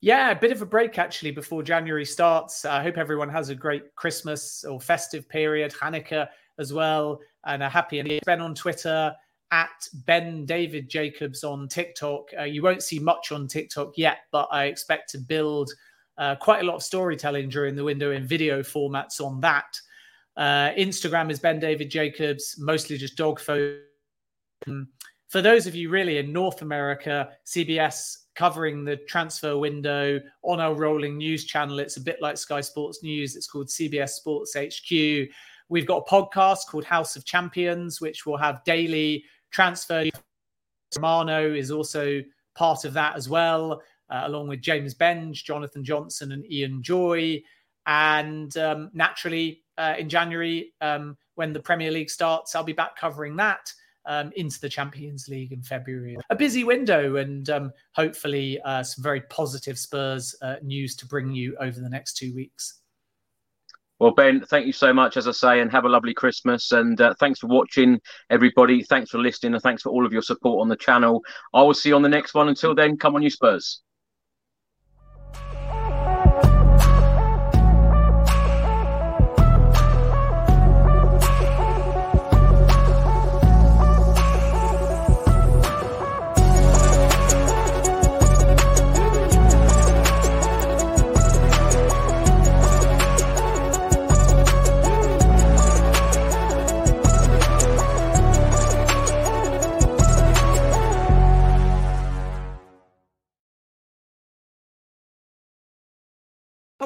Yeah, 0.00 0.30
a 0.30 0.36
bit 0.36 0.52
of 0.52 0.62
a 0.62 0.66
break 0.66 0.98
actually 0.98 1.32
before 1.32 1.62
January 1.62 2.04
starts. 2.04 2.64
I 2.64 2.82
hope 2.82 2.96
everyone 2.96 3.28
has 3.30 3.48
a 3.48 3.54
great 3.54 3.94
Christmas 3.96 4.64
or 4.64 4.80
festive 4.80 5.28
period, 5.28 5.72
Hanukkah 5.72 6.28
as 6.58 6.72
well, 6.72 7.20
and 7.46 7.62
a 7.62 7.68
happy 7.68 8.00
New 8.02 8.10
Year. 8.10 8.20
Ben 8.24 8.40
on 8.40 8.54
Twitter 8.54 9.12
at 9.50 9.88
Ben 10.06 10.44
David 10.44 10.88
Jacobs 10.88 11.42
on 11.42 11.66
TikTok. 11.66 12.28
Uh, 12.38 12.44
you 12.44 12.62
won't 12.62 12.82
see 12.82 13.00
much 13.00 13.32
on 13.32 13.48
TikTok 13.48 13.96
yet, 13.96 14.18
but 14.30 14.48
I 14.52 14.66
expect 14.66 15.10
to 15.10 15.18
build 15.18 15.70
uh, 16.16 16.36
quite 16.36 16.62
a 16.62 16.66
lot 16.66 16.76
of 16.76 16.82
storytelling 16.82 17.48
during 17.48 17.74
the 17.74 17.84
window 17.84 18.12
in 18.12 18.24
video 18.26 18.60
formats 18.60 19.20
on 19.20 19.40
that. 19.40 19.80
Uh, 20.36 20.70
Instagram 20.78 21.30
is 21.30 21.40
Ben 21.40 21.58
David 21.58 21.90
Jacobs, 21.90 22.54
mostly 22.58 22.98
just 22.98 23.16
dog 23.16 23.40
photos. 23.40 23.80
For 25.28 25.42
those 25.42 25.66
of 25.66 25.74
you 25.74 25.90
really 25.90 26.18
in 26.18 26.32
North 26.32 26.62
America, 26.62 27.30
CBS 27.44 28.16
covering 28.38 28.84
the 28.84 28.96
transfer 28.96 29.58
window 29.58 30.20
on 30.42 30.60
our 30.60 30.72
rolling 30.72 31.16
news 31.16 31.44
channel. 31.44 31.80
It's 31.80 31.96
a 31.96 32.00
bit 32.00 32.22
like 32.22 32.38
Sky 32.38 32.60
Sports 32.60 33.02
News. 33.02 33.34
It's 33.34 33.48
called 33.48 33.66
CBS 33.66 34.10
Sports 34.10 34.54
HQ. 34.56 35.28
We've 35.68 35.86
got 35.86 36.04
a 36.06 36.10
podcast 36.10 36.68
called 36.68 36.84
House 36.84 37.16
of 37.16 37.24
Champions, 37.24 38.00
which 38.00 38.26
will 38.26 38.36
have 38.36 38.62
daily 38.62 39.24
transfer. 39.50 40.04
Romano 40.96 41.52
is 41.52 41.72
also 41.72 42.22
part 42.54 42.84
of 42.84 42.92
that 42.92 43.16
as 43.16 43.28
well, 43.28 43.82
uh, 44.08 44.22
along 44.26 44.46
with 44.46 44.62
James 44.62 44.94
Benge, 44.94 45.32
Jonathan 45.42 45.82
Johnson, 45.82 46.30
and 46.30 46.48
Ian 46.50 46.80
Joy. 46.80 47.42
And 47.86 48.56
um, 48.56 48.90
naturally, 48.94 49.64
uh, 49.78 49.94
in 49.98 50.08
January, 50.08 50.74
um, 50.80 51.16
when 51.34 51.52
the 51.52 51.60
Premier 51.60 51.90
League 51.90 52.08
starts, 52.08 52.54
I'll 52.54 52.62
be 52.62 52.72
back 52.72 52.94
covering 52.94 53.34
that 53.36 53.72
um, 54.08 54.32
into 54.34 54.58
the 54.60 54.68
Champions 54.68 55.28
League 55.28 55.52
in 55.52 55.62
February. 55.62 56.16
A 56.30 56.36
busy 56.36 56.64
window, 56.64 57.16
and 57.16 57.48
um, 57.50 57.72
hopefully 57.94 58.60
uh, 58.64 58.82
some 58.82 59.04
very 59.04 59.20
positive 59.22 59.78
Spurs 59.78 60.34
uh, 60.42 60.56
news 60.62 60.96
to 60.96 61.06
bring 61.06 61.32
you 61.32 61.56
over 61.60 61.78
the 61.78 61.88
next 61.88 62.16
two 62.16 62.34
weeks. 62.34 62.80
Well, 64.00 64.12
Ben, 64.12 64.40
thank 64.40 64.64
you 64.64 64.72
so 64.72 64.92
much, 64.92 65.16
as 65.16 65.26
I 65.26 65.32
say, 65.32 65.60
and 65.60 65.72
have 65.72 65.84
a 65.84 65.88
lovely 65.88 66.14
Christmas. 66.14 66.70
And 66.70 67.00
uh, 67.00 67.14
thanks 67.18 67.40
for 67.40 67.48
watching, 67.48 68.00
everybody. 68.30 68.82
Thanks 68.84 69.10
for 69.10 69.18
listening, 69.18 69.54
and 69.54 69.62
thanks 69.62 69.82
for 69.82 69.90
all 69.90 70.06
of 70.06 70.12
your 70.12 70.22
support 70.22 70.60
on 70.60 70.68
the 70.68 70.76
channel. 70.76 71.22
I 71.52 71.62
will 71.62 71.74
see 71.74 71.90
you 71.90 71.96
on 71.96 72.02
the 72.02 72.08
next 72.08 72.34
one. 72.34 72.48
Until 72.48 72.74
then, 72.74 72.96
come 72.96 73.16
on, 73.16 73.22
you 73.22 73.30
Spurs. 73.30 73.82